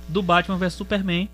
do 0.07 0.21
Batman 0.21 0.57
vs 0.57 0.73
Superman, 0.73 1.27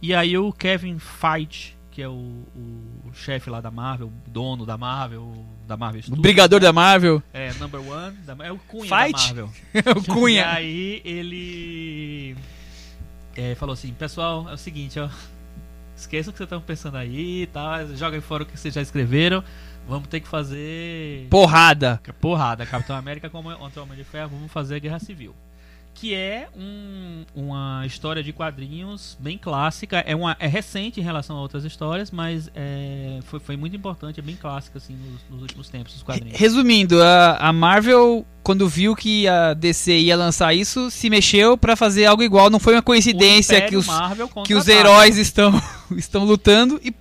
e 0.00 0.14
aí 0.14 0.36
o 0.38 0.52
Kevin 0.52 0.98
Feige, 0.98 1.74
que 1.90 2.00
é 2.02 2.08
o, 2.08 2.12
o 2.12 3.12
chefe 3.12 3.50
lá 3.50 3.60
da 3.60 3.70
Marvel, 3.70 4.06
o 4.08 4.30
dono 4.30 4.64
da 4.64 4.78
Marvel, 4.78 5.44
da 5.66 5.76
Marvel 5.76 6.00
O 6.00 6.02
Studios, 6.04 6.22
Brigador 6.22 6.60
da 6.60 6.72
Marvel. 6.72 7.22
é, 7.32 7.52
number 7.54 7.80
one, 7.80 8.16
da- 8.18 8.36
é 8.46 8.50
o 8.52 8.58
Cunha 8.58 8.84
Fight? 8.84 9.34
da 9.34 9.42
Marvel. 9.42 9.50
o 9.96 10.00
E 10.02 10.06
Cunha. 10.06 10.48
aí 10.50 11.02
ele 11.04 12.36
é, 13.36 13.54
falou 13.54 13.72
assim, 13.72 13.92
pessoal, 13.92 14.46
é 14.48 14.54
o 14.54 14.58
seguinte, 14.58 14.98
ó. 15.00 15.08
Esqueçam 16.02 16.30
o 16.30 16.32
que 16.32 16.38
vocês 16.38 16.46
estão 16.46 16.60
pensando 16.60 16.96
aí 16.96 17.42
e 17.42 17.46
tal. 17.46 17.86
Joguem 17.96 18.20
fora 18.20 18.42
o 18.42 18.46
que 18.46 18.58
vocês 18.58 18.74
já 18.74 18.82
escreveram. 18.82 19.42
Vamos 19.88 20.08
ter 20.08 20.20
que 20.20 20.28
fazer 20.28 21.26
Porrada. 21.30 22.00
porrada. 22.20 22.66
Capitão 22.66 22.96
América 22.96 23.30
como 23.30 23.54
contra 23.56 23.80
o 23.80 23.84
Homem 23.84 23.96
de 23.96 24.04
Ferro, 24.04 24.30
vamos 24.30 24.52
fazer 24.52 24.76
a 24.76 24.78
Guerra 24.78 24.98
Civil. 24.98 25.34
Que 25.94 26.14
é 26.14 26.48
um- 26.56 27.24
uma 27.34 27.84
história 27.86 28.22
de 28.24 28.32
quadrinhos 28.32 29.16
bem 29.20 29.38
clássica. 29.38 29.98
É, 29.98 30.16
uma, 30.16 30.36
é 30.40 30.48
recente 30.48 30.98
em 30.98 31.02
relação 31.02 31.36
a 31.36 31.40
outras 31.40 31.64
histórias, 31.64 32.10
mas 32.10 32.50
é, 32.56 33.20
foi, 33.24 33.38
foi 33.38 33.56
muito 33.56 33.76
importante, 33.76 34.18
é 34.18 34.22
bem 34.22 34.34
clássica 34.34 34.78
assim, 34.78 34.94
nos, 34.96 35.20
nos 35.30 35.42
últimos 35.42 35.68
tempos, 35.68 35.94
os 35.94 36.02
quadrinhos. 36.02 36.36
Resumindo, 36.38 37.00
a, 37.00 37.36
a 37.36 37.52
Marvel, 37.52 38.26
quando 38.42 38.68
viu 38.68 38.96
que 38.96 39.28
a 39.28 39.54
DC 39.54 39.96
ia 39.96 40.16
lançar 40.16 40.52
isso, 40.54 40.90
se 40.90 41.08
mexeu 41.08 41.56
pra 41.56 41.76
fazer 41.76 42.06
algo 42.06 42.22
igual. 42.22 42.50
Não 42.50 42.58
foi 42.58 42.74
uma 42.74 42.82
coincidência 42.82 43.60
que 43.68 43.76
os, 43.76 43.86
que 44.44 44.54
os 44.54 44.66
heróis 44.68 45.16
estão, 45.18 45.52
estão 45.96 46.24
lutando. 46.24 46.80
E 46.82 46.92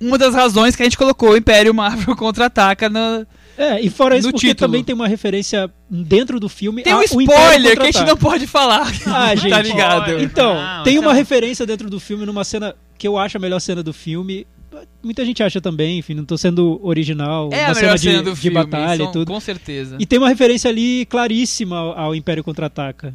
uma 0.00 0.18
das 0.18 0.34
razões 0.34 0.74
que 0.74 0.82
a 0.82 0.86
gente 0.86 0.98
colocou 0.98 1.30
o 1.30 1.36
Império 1.36 1.72
Marvel 1.72 2.16
contra-ataca 2.16 2.88
na. 2.88 3.24
É, 3.56 3.80
e 3.80 3.90
fora 3.90 4.16
isso, 4.16 4.28
No 4.28 4.32
porque 4.32 4.48
título. 4.48 4.66
também 4.68 4.82
tem 4.82 4.94
uma 4.94 5.06
referência 5.06 5.70
dentro 5.90 6.40
do 6.40 6.48
filme. 6.48 6.82
Tem 6.82 6.92
a 6.92 6.96
um 6.96 7.00
o 7.00 7.20
Império 7.20 7.42
spoiler 7.42 7.76
que 7.76 7.82
a 7.82 7.90
gente 7.92 8.04
não 8.04 8.16
pode 8.16 8.46
falar. 8.46 8.90
Ah, 9.06 9.34
gente. 9.36 9.50
tá 9.50 9.60
ligado? 9.62 10.20
Então, 10.22 10.54
Não, 10.54 10.82
tem 10.84 10.94
isso 10.94 11.02
uma 11.02 11.12
é- 11.12 11.16
referência 11.16 11.66
dentro 11.66 11.90
do 11.90 12.00
filme 12.00 12.24
numa 12.24 12.44
cena 12.44 12.74
que 12.96 13.06
eu 13.06 13.18
acho 13.18 13.36
a 13.36 13.40
melhor 13.40 13.60
cena 13.60 13.82
do 13.82 13.92
filme. 13.92 14.46
Muita 15.02 15.24
gente 15.24 15.42
acha 15.42 15.60
também, 15.60 15.98
enfim, 15.98 16.14
não 16.14 16.24
tô 16.24 16.38
sendo 16.38 16.80
original. 16.82 17.50
É 17.52 17.66
uma 17.66 17.72
a 17.72 17.74
melhor 17.74 17.94
de, 17.98 18.10
cena 18.10 18.22
do 18.22 18.32
de 18.32 18.40
filme, 18.40 18.54
batalha 18.54 19.02
isso, 19.02 19.10
e 19.10 19.12
tudo. 19.12 19.30
com 19.30 19.38
certeza. 19.40 19.96
E 20.00 20.06
tem 20.06 20.18
uma 20.18 20.28
referência 20.30 20.70
ali 20.70 21.04
claríssima 21.06 21.76
ao, 21.76 21.98
ao 21.98 22.14
Império 22.14 22.42
Contra-Ataca. 22.42 23.14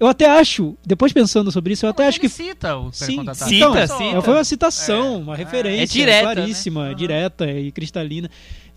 Eu 0.00 0.06
até 0.06 0.26
acho, 0.26 0.76
depois 0.84 1.12
pensando 1.12 1.52
sobre 1.52 1.74
isso, 1.74 1.84
eu 1.86 1.90
até 1.90 2.04
Mas 2.04 2.08
acho 2.08 2.20
que 2.20 2.26
ele 2.26 2.32
cita 2.32 2.74
o 2.76 2.88
Império 2.88 2.92
Sim, 3.06 3.16
Contra-Ataca. 3.18 3.48
cita, 3.50 3.66
então, 3.66 3.86
cita. 4.08 4.22
foi 4.22 4.34
uma 4.34 4.44
citação, 4.44 5.14
É. 5.14 5.16
uma 5.18 5.36
referência 5.36 5.82
É 5.82 5.86
direta, 5.86 6.22
claríssima, 6.34 6.88
né? 6.88 6.94
direta 6.94 7.50
e 7.52 7.70
cristalina. 7.70 8.30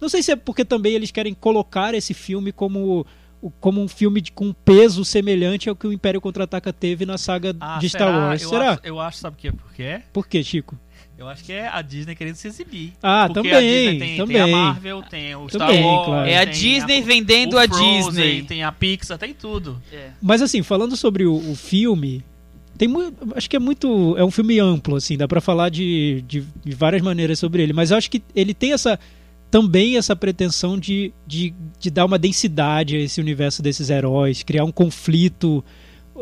Não 0.03 0.09
sei 0.09 0.21
se 0.21 0.31
é 0.31 0.35
porque 0.35 0.63
também 0.65 0.93
eles 0.93 1.09
querem 1.11 1.33
colocar 1.33 1.93
esse 1.95 2.13
filme 2.13 2.51
como, 2.51 3.05
o- 3.41 3.49
como 3.59 3.81
um 3.81 3.87
filme 3.87 4.21
de- 4.21 4.31
com 4.31 4.53
peso 4.53 5.03
semelhante 5.03 5.69
ao 5.69 5.75
que 5.75 5.87
o 5.87 5.93
Império 5.93 6.19
Contra-Ataca 6.21 6.71
teve 6.71 7.05
na 7.05 7.17
saga 7.17 7.55
Ah, 7.59 7.77
de 7.79 7.89
Star 7.89 8.07
será? 8.09 8.17
Wars. 8.27 8.41
Eu 8.43 8.49
Será? 8.49 8.71
Acho, 8.71 8.81
eu 8.83 8.99
acho, 8.99 9.17
sabe 9.17 9.35
o 9.35 9.39
que, 9.39 9.51
por 9.51 9.73
quê? 9.73 10.01
Por 10.11 10.27
quê, 10.27 10.43
Chico? 10.43 10.77
Eu 11.17 11.29
acho 11.29 11.43
que 11.43 11.53
é 11.53 11.67
a 11.67 11.81
Disney 11.81 12.15
querendo 12.15 12.35
se 12.35 12.47
exibir. 12.47 12.93
Ah, 13.01 13.25
Porque 13.27 13.47
também, 13.49 13.53
a 13.55 13.61
Disney 13.61 13.99
tem, 13.99 14.17
também. 14.17 14.35
tem 14.35 14.41
a 14.43 14.47
Marvel, 14.47 15.03
tem 15.03 15.35
o 15.35 15.47
Star 15.47 15.67
Também, 15.67 15.83
Wars. 15.85 16.05
claro. 16.05 16.29
É 16.29 16.37
a 16.37 16.43
Disney 16.45 17.01
o 17.01 17.05
vendendo 17.05 17.57
a 17.57 17.65
Frozen, 17.67 18.01
Disney. 18.01 18.41
Tem 18.43 18.63
a 18.63 18.71
Pixar, 18.71 19.17
tem 19.17 19.33
tudo. 19.33 19.81
Mas 20.21 20.41
assim, 20.41 20.61
falando 20.63 20.97
sobre 20.97 21.25
o, 21.25 21.35
o 21.35 21.55
filme, 21.55 22.23
tem 22.77 22.87
mu- 22.87 23.13
acho 23.35 23.47
que 23.49 23.55
é 23.55 23.59
muito, 23.59 24.15
é 24.17 24.25
um 24.25 24.31
filme 24.31 24.59
amplo 24.59 24.95
assim, 24.95 25.15
dá 25.15 25.27
pra 25.27 25.39
falar 25.39 25.69
de, 25.69 26.23
de, 26.27 26.41
de 26.65 26.75
várias 26.75 27.01
maneiras 27.03 27.37
sobre 27.37 27.61
ele, 27.61 27.71
mas 27.73 27.91
eu 27.91 27.97
acho 27.97 28.09
que 28.09 28.21
ele 28.35 28.53
tem 28.53 28.73
essa 28.73 28.99
também 29.53 29.97
essa 29.97 30.15
pretensão 30.15 30.79
de, 30.79 31.13
de, 31.27 31.53
de 31.79 31.91
dar 31.91 32.05
uma 32.05 32.17
densidade 32.17 32.95
a 32.95 32.99
esse 32.99 33.21
universo 33.21 33.61
desses 33.61 33.91
heróis, 33.91 34.41
criar 34.41 34.63
um 34.63 34.71
conflito 34.71 35.63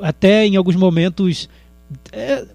até 0.02 0.46
em 0.46 0.58
alguns 0.58 0.76
momentos 0.76 1.48
é, 2.12 2.46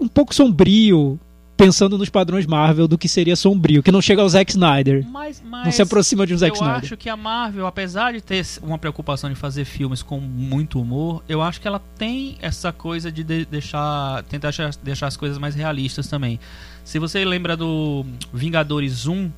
um 0.00 0.08
pouco 0.08 0.34
sombrio, 0.34 1.20
pensando 1.54 1.98
nos 1.98 2.08
padrões 2.08 2.46
Marvel 2.46 2.88
do 2.88 2.96
que 2.96 3.10
seria 3.10 3.36
sombrio, 3.36 3.82
que 3.82 3.92
não 3.92 4.00
chega 4.00 4.22
ao 4.22 4.28
Zack 4.30 4.52
Snyder, 4.52 5.06
Mas, 5.06 5.42
mas 5.46 5.64
não 5.66 5.70
se 5.70 5.82
aproxima 5.82 6.26
de 6.26 6.32
um 6.32 6.38
Zack 6.38 6.56
eu 6.56 6.62
Snyder. 6.62 6.82
acho 6.82 6.96
que 6.96 7.10
a 7.10 7.16
Marvel, 7.16 7.66
apesar 7.66 8.14
de 8.14 8.22
ter 8.22 8.42
uma 8.62 8.78
preocupação 8.78 9.28
de 9.28 9.36
fazer 9.36 9.66
filmes 9.66 10.02
com 10.02 10.18
muito 10.18 10.80
humor, 10.80 11.22
eu 11.28 11.42
acho 11.42 11.60
que 11.60 11.68
ela 11.68 11.80
tem 11.98 12.38
essa 12.40 12.72
coisa 12.72 13.12
de, 13.12 13.22
de- 13.22 13.44
deixar, 13.44 14.22
tentar 14.30 14.48
deixar, 14.48 14.70
deixar 14.82 15.06
as 15.08 15.16
coisas 15.18 15.36
mais 15.36 15.54
realistas 15.54 16.08
também. 16.08 16.40
Se 16.84 16.98
você 16.98 17.22
lembra 17.22 17.54
do 17.54 18.04
Vingadores 18.32 19.06
1, 19.06 19.30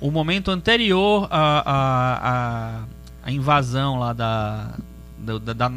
o 0.00 0.10
momento 0.10 0.50
anterior 0.50 1.28
à, 1.30 1.62
à, 1.70 2.84
à, 3.24 3.32
invasão 3.32 3.98
lá 3.98 4.12
da, 4.12 4.74
da, 5.18 5.38
da, 5.38 5.52
da- 5.52 5.72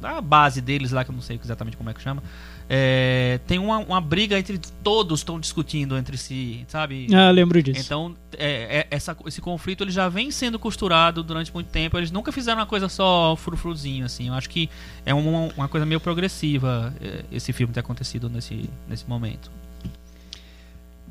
da 0.00 0.20
base 0.20 0.60
deles 0.60 0.92
lá, 0.92 1.04
que 1.04 1.10
eu 1.10 1.14
não 1.14 1.22
sei 1.22 1.40
exatamente 1.42 1.76
como 1.76 1.88
é 1.88 1.94
que 1.94 2.02
chama, 2.02 2.22
é, 2.68 3.40
tem 3.46 3.58
uma, 3.58 3.78
uma 3.78 4.00
briga 4.00 4.38
entre 4.38 4.58
todos 4.82 5.20
estão 5.20 5.38
discutindo 5.40 5.96
entre 5.96 6.16
si, 6.18 6.64
sabe? 6.68 7.06
Ah, 7.14 7.30
lembro 7.30 7.62
disso. 7.62 7.80
Então, 7.80 8.14
é, 8.36 8.80
é- 8.80 8.86
essa, 8.90 9.16
esse 9.24 9.40
conflito 9.40 9.82
ele 9.84 9.90
já 9.90 10.08
vem 10.08 10.30
sendo 10.30 10.58
costurado 10.58 11.22
durante 11.22 11.52
muito 11.54 11.68
tempo. 11.68 11.96
Eles 11.96 12.10
nunca 12.10 12.30
fizeram 12.30 12.58
uma 12.60 12.66
coisa 12.66 12.88
só 12.88 13.34
frufruzinho, 13.36 14.04
assim. 14.04 14.28
Eu 14.28 14.34
acho 14.34 14.50
que 14.50 14.68
é 15.04 15.14
uma, 15.14 15.48
uma 15.56 15.68
coisa 15.68 15.86
meio 15.86 16.00
progressiva 16.00 16.92
é, 17.00 17.24
esse 17.32 17.52
filme 17.52 17.72
ter 17.72 17.80
acontecido 17.80 18.28
nesse, 18.28 18.68
nesse 18.88 19.08
momento. 19.08 19.50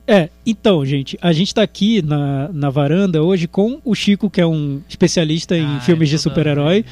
É, 0.08 0.30
então, 0.46 0.86
gente, 0.86 1.18
a 1.22 1.34
gente 1.34 1.54
tá 1.54 1.64
aqui 1.64 2.02
na, 2.02 2.50
na 2.54 2.70
varanda 2.70 3.24
hoje 3.24 3.48
com 3.48 3.80
o 3.84 3.96
Chico, 3.96 4.30
que 4.30 4.40
é 4.40 4.46
um 4.46 4.82
especialista 4.88 5.58
em 5.58 5.66
Ah, 5.78 5.82
filmes 5.82 6.10
de 6.10 6.20
super-herói 6.20 6.86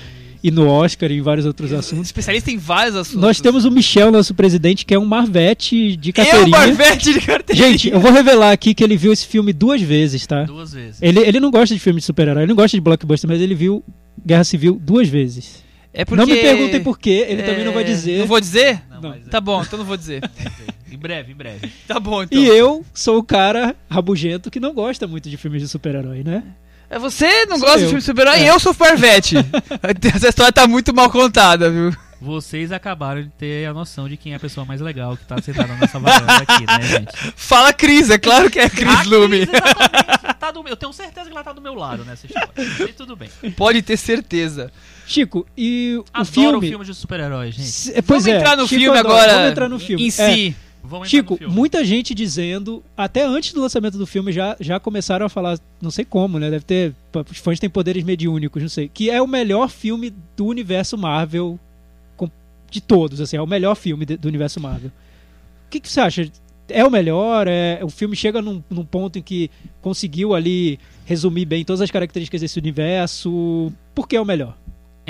e 0.44 0.50
no 0.50 0.68
Oscar 0.68 1.12
e 1.12 1.18
em 1.18 1.22
vários 1.22 1.46
outros 1.46 1.72
assuntos. 1.72 2.08
Especialista 2.08 2.50
em 2.52 2.58
vários 2.58 2.96
assuntos. 2.96 3.22
Nós 3.22 3.40
temos 3.40 3.66
o 3.66 3.72
Michel, 3.72 4.12
nosso 4.12 4.34
presidente, 4.34 4.84
que 4.86 4.94
é 4.96 5.00
um 5.00 5.06
Marvete 5.06 5.96
de 5.96 6.12
carteirinha. 6.12 6.50
Marvete 6.58 7.14
de 7.14 7.22
carteirinha. 7.22 7.68
Gente, 7.70 7.90
eu 7.90 8.00
vou 8.00 8.12
revelar 8.12 8.52
aqui 8.52 8.74
que 8.74 8.84
ele 8.84 8.98
viu 8.98 9.14
esse 9.14 9.28
filme 9.28 9.54
duas 9.54 9.82
vezes, 9.82 10.26
tá? 10.26 10.44
Duas 10.44 10.74
vezes. 10.74 11.02
Ele, 11.02 11.20
ele 11.20 11.40
não 11.40 11.52
gosta 11.52 11.74
de 11.74 11.80
filme 11.80 12.00
de 12.00 12.06
super-herói, 12.06 12.44
ele 12.44 12.50
não 12.50 12.56
gosta 12.56 12.76
de 12.76 12.82
blockbuster, 12.82 13.30
mas 13.30 13.40
ele 13.40 13.54
viu 13.56 13.84
Guerra 14.26 14.44
Civil 14.44 14.82
duas 14.84 15.08
vezes. 15.08 15.64
É 15.94 16.04
porque... 16.04 16.20
Não 16.20 16.26
me 16.26 16.42
perguntem 16.42 16.82
por 16.82 16.98
quê, 16.98 17.26
ele 17.30 17.42
é, 17.42 17.46
também 17.46 17.64
não 17.64 17.72
vai 17.72 17.84
dizer. 17.84 18.18
Não 18.20 18.26
vou 18.26 18.40
dizer? 18.42 18.82
Não, 19.02 19.14
é- 19.14 19.20
Tá 19.30 19.40
bom, 19.40 19.62
então 19.62 19.78
não 19.78 19.86
vou 19.86 19.96
dizer. 19.96 20.22
Em 20.96 20.98
breve, 20.98 21.32
em 21.32 21.36
breve. 21.36 21.72
Tá 21.88 22.00
bom, 22.00 22.24
então. 22.24 22.38
E 22.40 22.46
eu 22.48 22.86
sou 22.94 23.18
o 23.20 23.24
cara 23.24 23.76
rabugento 23.90 24.50
que 24.52 24.60
não 24.60 24.74
gosta 24.74 25.08
muito 25.08 25.30
de 25.30 25.38
filmes 25.38 25.62
de 25.62 25.68
super-herói, 25.68 26.24
né? 26.24 26.44
É, 26.90 27.00
Você 27.00 27.46
não 27.46 27.58
Sou 27.58 27.66
gosta 27.68 27.80
de 27.80 27.84
eu. 27.86 27.90
filme 27.90 28.00
de 28.02 28.06
super-herói 28.06 28.40
É. 28.40 28.44
e 28.44 28.48
eu 28.48 28.60
sou 28.60 28.76
Marvete. 28.80 29.36
Essa 30.16 30.30
história 30.30 30.52
tá 30.54 30.68
muito 30.68 30.94
mal 30.94 31.10
contada, 31.10 31.70
viu? 31.70 31.92
Vocês 32.22 32.72
acabaram 32.72 33.22
de 33.22 33.28
ter 33.30 33.66
a 33.68 33.74
noção 33.74 34.08
de 34.08 34.16
quem 34.16 34.32
é 34.32 34.36
a 34.38 34.40
pessoa 34.40 34.66
mais 34.66 34.80
legal 34.80 35.18
que 35.18 35.26
tá 35.26 35.42
sentada 35.42 35.74
nessa 35.76 36.00
varanda 36.00 36.38
aqui, 36.48 36.66
né, 36.66 36.82
gente? 36.88 37.34
Fala 37.36 37.74
Cris, 37.74 38.10
é 38.10 38.18
claro 38.18 38.50
que 38.50 38.60
é 38.60 38.64
A 38.66 38.70
Cris 38.70 39.06
Lume. 39.08 39.46
tá 40.40 40.50
do 40.52 40.64
meu- 40.64 40.72
eu 40.72 40.78
tenho 40.78 40.94
certeza 40.94 41.26
que 41.30 41.34
ela 41.36 41.44
tá 41.44 41.52
do 41.52 41.60
meu 41.60 41.74
lado 41.74 42.06
nessa 42.06 42.26
história. 42.26 42.50
E 42.88 42.94
tudo 42.94 43.16
bem. 43.18 43.30
Pode 43.58 43.82
ter 43.82 43.98
certeza. 43.98 44.72
Chico, 45.06 45.46
e 45.58 45.96
o 45.98 46.06
Adoro 46.14 46.32
filme... 46.32 46.70
filme 46.70 46.86
de 46.86 46.94
super-heróis, 46.94 47.56
gente. 47.56 47.68
Se- 47.68 47.92
Pois 48.04 48.24
Vamos 48.24 48.28
é, 48.28 48.38
entrar 48.38 48.56
no 48.56 48.68
Chico 48.70 48.82
filme 48.82 48.98
adora. 48.98 49.16
agora. 49.16 49.34
Vamos 49.34 49.52
entrar 49.52 49.68
no 49.70 49.80
filme. 49.80 50.04
Em 50.06 50.08
É, 50.08 50.12
si. 50.12 50.56
Chico, 51.06 51.38
muita 51.50 51.84
gente 51.86 52.14
dizendo, 52.14 52.84
até 52.96 53.26
antes 53.26 53.54
do 53.54 53.62
lançamento 53.62 53.98
do 53.98 54.06
filme, 54.06 54.32
já, 54.32 54.56
já 54.60 54.80
começaram 54.80 55.26
a 55.26 55.30
falar, 55.30 55.58
não 55.82 55.90
sei 55.90 56.04
como, 56.04 56.38
né? 56.40 56.50
Deve 56.50 56.66
ter. 56.66 56.94
Os 57.32 57.38
fãs 57.38 57.60
têm 57.60 57.70
poderes 57.70 58.04
mediúnicos, 58.04 58.62
não 58.62 58.70
sei. 58.70 58.90
Que 58.90 59.10
é 59.10 59.22
o 59.22 59.28
melhor 59.28 59.70
filme 59.70 60.14
do 60.36 60.46
universo 60.46 60.98
Marvel 60.98 61.60
de 62.74 62.82
todos, 62.82 63.22
assim, 63.22 63.38
é 63.38 63.42
o 63.42 63.46
melhor 63.46 63.76
filme 63.76 64.04
do 64.04 64.28
universo 64.28 64.60
Marvel. 64.60 64.90
O 64.90 65.70
que, 65.70 65.80
que 65.80 65.88
você 65.88 66.02
acha? 66.02 66.32
É 66.68 66.84
o 66.84 66.90
melhor? 66.90 67.48
É, 67.48 67.80
o 67.84 67.90
filme 67.90 68.16
chega 68.16 68.42
num, 68.42 68.64
num 68.68 68.84
ponto 68.84 69.20
em 69.20 69.22
que 69.22 69.52
conseguiu 69.80 70.34
ali 70.34 70.80
resumir 71.06 71.46
bem 71.46 71.64
todas 71.64 71.82
as 71.82 71.92
características 71.92 72.42
desse 72.42 72.58
universo. 72.58 73.72
Por 73.94 74.08
que 74.08 74.16
é 74.16 74.22
o 74.22 74.26
melhor? 74.26 74.58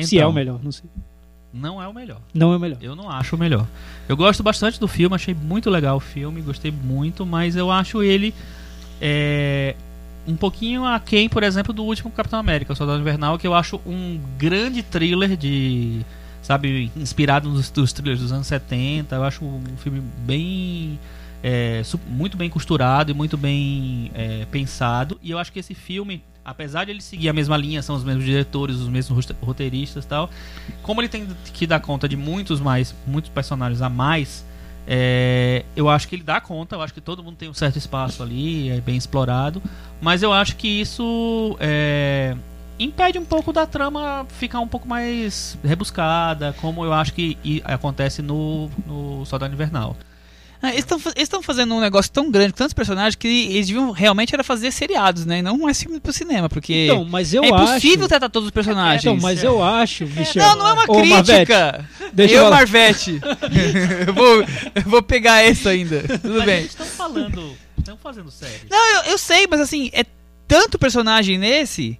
Se 0.01 0.17
é 0.17 0.19
Então, 0.19 0.31
o 0.31 0.33
melhor, 0.33 0.59
não 0.61 0.71
sei. 0.73 0.89
Não 1.53 1.81
é 1.81 1.87
o 1.87 1.93
melhor. 1.93 2.19
Não 2.33 2.51
é 2.51 2.57
o 2.57 2.59
melhor. 2.59 2.77
Eu 2.81 2.95
não 2.95 3.09
acho 3.09 3.35
o 3.35 3.39
melhor. 3.39 3.67
Eu 4.09 4.17
gosto 4.17 4.41
bastante 4.41 4.79
do 4.79 4.87
filme, 4.87 5.15
achei 5.15 5.33
muito 5.33 5.69
legal 5.69 5.97
o 5.97 5.99
filme, 5.99 6.41
gostei 6.41 6.71
muito, 6.71 7.25
mas 7.25 7.55
eu 7.55 7.69
acho 7.69 8.01
ele 8.01 8.33
é, 9.05 9.75
um 10.25 10.35
pouquinho 10.35 10.85
aquém, 10.85 11.27
por 11.27 11.43
exemplo, 11.43 11.73
do 11.73 11.83
último 11.83 12.09
Capitão 12.11 12.39
América, 12.39 12.73
o 12.73 12.75
Soldado 12.75 13.01
Invernal, 13.01 13.37
que 13.37 13.45
eu 13.45 13.53
acho 13.53 13.81
um 13.85 14.19
grande 14.37 14.81
thriller 14.81 15.35
de. 15.35 16.01
Sabe, 16.41 16.91
inspirado 16.97 17.49
nos 17.49 17.69
dos 17.69 17.93
thrillers 17.93 18.19
dos 18.19 18.31
anos 18.31 18.47
70. 18.47 19.15
Eu 19.15 19.23
acho 19.23 19.45
um 19.45 19.61
filme 19.77 20.01
bem. 20.25 20.99
é, 21.41 21.81
muito 22.07 22.35
bem 22.35 22.49
costurado 22.49 23.11
e 23.11 23.13
muito 23.13 23.37
bem 23.37 24.11
é, 24.13 24.45
pensado. 24.51 25.19
E 25.21 25.31
eu 25.31 25.37
acho 25.37 25.51
que 25.51 25.59
esse 25.59 25.73
filme, 25.73 26.21
apesar 26.45 26.85
de 26.85 26.91
ele 26.91 27.01
seguir 27.01 27.29
a 27.29 27.33
mesma 27.33 27.55
linha, 27.57 27.81
são 27.81 27.95
os 27.95 28.03
mesmos 28.03 28.25
diretores, 28.25 28.77
os 28.77 28.89
mesmos 28.89 29.15
rote- 29.25 29.35
roteiristas 29.41 30.05
tal, 30.05 30.29
como 30.81 31.01
ele 31.01 31.09
tem 31.09 31.27
que 31.53 31.65
dar 31.65 31.79
conta 31.79 32.07
de 32.07 32.17
muitos 32.17 32.59
mais, 32.59 32.93
muitos 33.07 33.29
personagens 33.29 33.81
a 33.81 33.89
mais, 33.89 34.45
é, 34.85 35.63
eu 35.75 35.87
acho 35.89 36.07
que 36.07 36.15
ele 36.15 36.23
dá 36.23 36.41
conta, 36.41 36.75
eu 36.75 36.81
acho 36.81 36.93
que 36.93 37.01
todo 37.01 37.23
mundo 37.23 37.37
tem 37.37 37.49
um 37.49 37.53
certo 37.53 37.77
espaço 37.77 38.21
ali, 38.21 38.69
é 38.69 38.81
bem 38.81 38.97
explorado, 38.97 39.61
mas 40.01 40.21
eu 40.21 40.33
acho 40.33 40.55
que 40.57 40.67
isso 40.67 41.55
é, 41.59 42.35
impede 42.77 43.17
um 43.17 43.25
pouco 43.25 43.53
da 43.53 43.65
trama 43.65 44.25
ficar 44.29 44.59
um 44.59 44.67
pouco 44.67 44.87
mais 44.87 45.57
rebuscada, 45.63 46.53
como 46.59 46.83
eu 46.83 46.91
acho 46.91 47.13
que 47.13 47.37
acontece 47.63 48.21
no, 48.21 48.69
no 48.85 49.25
Soldado 49.25 49.53
Invernal. 49.53 49.95
Ah, 50.63 50.69
Eles 50.71 50.85
estão 51.17 51.43
fazendo 51.43 51.75
um 51.75 51.81
negócio 51.81 52.09
tão 52.09 52.31
grande, 52.31 52.53
com 52.53 52.57
tantos 52.59 52.73
personagens, 52.73 53.15
que 53.15 53.27
eles 53.27 53.67
deviam 53.67 53.91
realmente 53.91 54.33
era 54.33 54.45
fazer 54.45 54.71
seriados, 54.71 55.25
né? 55.25 55.39
E 55.39 55.41
não 55.41 55.57
mais 55.57 55.77
filme 55.83 55.99
pro 55.99 56.13
cinema, 56.13 56.47
porque 56.47 56.85
Então, 56.85 57.03
mas 57.03 57.33
eu 57.33 57.43
é 57.43 57.47
impossível 57.49 57.99
acho. 57.99 58.07
tratar 58.07 58.29
todos 58.29 58.47
os 58.47 58.51
personagens. 58.53 59.03
Então, 59.03 59.17
mas 59.21 59.43
eu 59.43 59.61
acho, 59.61 60.05
Michel. 60.05 60.41
Não, 60.41 60.55
não 60.55 60.67
é 60.69 60.73
uma 60.73 60.85
Ô, 60.87 61.05
Marvete, 61.05 61.45
crítica. 61.47 61.89
deixa 62.13 62.35
eu 62.35 62.43
eu. 62.45 62.49
Marvete. 62.49 63.19
eu, 64.07 64.13
vou, 64.13 64.41
eu 64.75 64.81
vou 64.85 65.03
pegar 65.03 65.43
essa 65.43 65.71
ainda. 65.71 66.01
Tudo 66.01 66.35
Mas 66.37 66.45
bem. 66.45 66.57
eles 66.59 66.69
estão 66.71 66.85
falando, 66.85 67.57
estão 67.77 67.97
fazendo 67.97 68.31
série. 68.31 68.61
Não, 68.71 68.95
eu, 68.95 69.11
eu 69.11 69.17
sei, 69.17 69.45
mas 69.49 69.59
assim, 69.59 69.89
é 69.91 70.05
tanto 70.47 70.79
personagem 70.79 71.37
nesse 71.37 71.99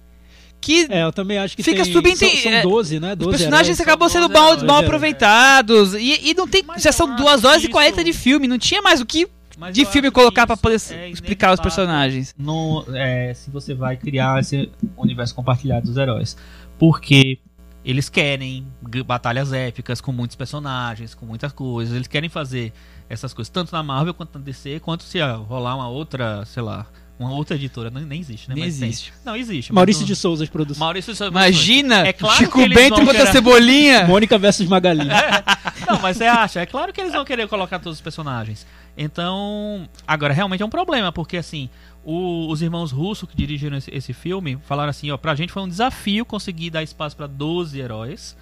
que 0.64 0.86
É, 0.88 1.02
eu 1.02 1.12
também 1.12 1.38
acho 1.38 1.54
que 1.54 1.62
Fica 1.62 1.84
tem... 1.84 1.92
São, 2.16 2.50
é, 2.50 2.62
são 2.62 2.70
12, 2.70 3.00
né? 3.00 3.12
os 3.12 3.18
12 3.18 3.30
personagens 3.30 3.78
heróis. 3.78 3.80
acabam 3.80 4.08
sendo 4.08 4.28
12 4.28 4.38
mal, 4.38 4.64
mal 4.64 4.82
é. 4.82 4.84
aproveitados. 4.84 5.94
E, 5.94 6.30
e 6.30 6.34
não 6.34 6.48
tem. 6.48 6.62
Mas 6.62 6.82
Já 6.82 6.90
são 6.90 7.06
acho 7.06 7.22
duas 7.22 7.44
horas 7.44 7.60
que 7.60 7.68
e 7.68 7.70
40 7.70 8.02
de 8.02 8.12
filme. 8.12 8.48
Não 8.48 8.58
tinha 8.58 8.80
mais 8.80 9.00
o 9.00 9.06
que 9.06 9.28
Mas 9.58 9.74
de 9.74 9.84
filme 9.84 10.10
colocar 10.10 10.46
isso 10.46 10.56
poder 10.56 10.80
é 10.92 11.10
explicar 11.10 11.52
os 11.52 11.60
personagens. 11.60 12.34
no, 12.38 12.84
é, 12.94 13.34
se 13.34 13.50
você 13.50 13.74
vai 13.74 13.96
criar 13.96 14.40
esse 14.40 14.70
universo 14.96 15.34
compartilhado 15.34 15.86
dos 15.86 15.96
heróis. 15.96 16.36
Porque 16.78 17.38
eles 17.84 18.08
querem 18.08 18.66
batalhas 19.04 19.52
épicas 19.52 20.00
com 20.00 20.10
muitos 20.10 20.36
personagens, 20.36 21.14
com 21.14 21.26
muitas 21.26 21.52
coisas. 21.52 21.94
Eles 21.94 22.08
querem 22.08 22.30
fazer 22.30 22.72
essas 23.08 23.34
coisas, 23.34 23.50
tanto 23.50 23.72
na 23.72 23.82
Marvel 23.82 24.14
quanto 24.14 24.38
na 24.38 24.44
DC, 24.44 24.80
quanto 24.80 25.02
se 25.02 25.20
ah, 25.20 25.34
rolar 25.34 25.76
uma 25.76 25.88
outra, 25.88 26.44
sei 26.46 26.62
lá, 26.62 26.86
uma 27.18 27.30
outra 27.32 27.54
editora. 27.56 27.90
Nem, 27.90 28.04
nem 28.04 28.20
existe, 28.20 28.48
né? 28.48 28.54
Nem 28.54 28.64
Mas 28.64 28.78
tem. 28.78 28.88
existe. 28.88 29.12
Não, 29.24 29.36
existe. 29.36 29.72
Maurício 29.72 30.00
não- 30.00 30.06
de 30.06 30.16
Souza, 30.16 30.46
produções. 30.46 30.78
Maurício 30.78 31.12
de 31.12 31.18
Souza 31.18 31.30
Imagina 31.30 32.06
É 32.06 32.12
claro 32.12 32.36
Chico 32.38 32.58
que 32.62 32.68
Bento 32.68 32.96
contra 32.96 33.12
a 33.12 33.16
querer- 33.16 33.32
Cebolinha. 33.32 34.04
Mônica 34.08 34.36
versus 34.38 34.66
Magali. 34.68 35.04
Não, 35.88 36.00
mas 36.00 36.16
você 36.16 36.24
acha? 36.24 36.60
É 36.60 36.66
claro 36.66 36.92
que 36.92 37.00
eles 37.00 37.12
vão 37.12 37.24
querer 37.24 37.46
colocar 37.48 37.78
todos 37.78 37.98
os 37.98 38.02
personagens. 38.02 38.66
Então, 38.96 39.88
agora 40.06 40.32
realmente 40.32 40.62
é 40.62 40.66
um 40.66 40.70
problema, 40.70 41.12
porque 41.12 41.36
assim, 41.36 41.68
o- 42.04 42.48
os 42.50 42.62
irmãos 42.62 42.90
russos 42.92 43.28
que 43.28 43.36
dirigiram 43.36 43.76
esse, 43.76 43.90
esse 43.94 44.12
filme 44.12 44.58
falaram 44.66 44.90
assim, 44.90 45.10
ó, 45.10 45.16
pra 45.16 45.34
gente 45.34 45.52
foi 45.52 45.62
um 45.62 45.68
desafio 45.68 46.24
conseguir 46.24 46.70
dar 46.70 46.82
espaço 46.82 47.16
pra 47.16 47.26
12 47.26 47.78
heróis, 47.78 48.36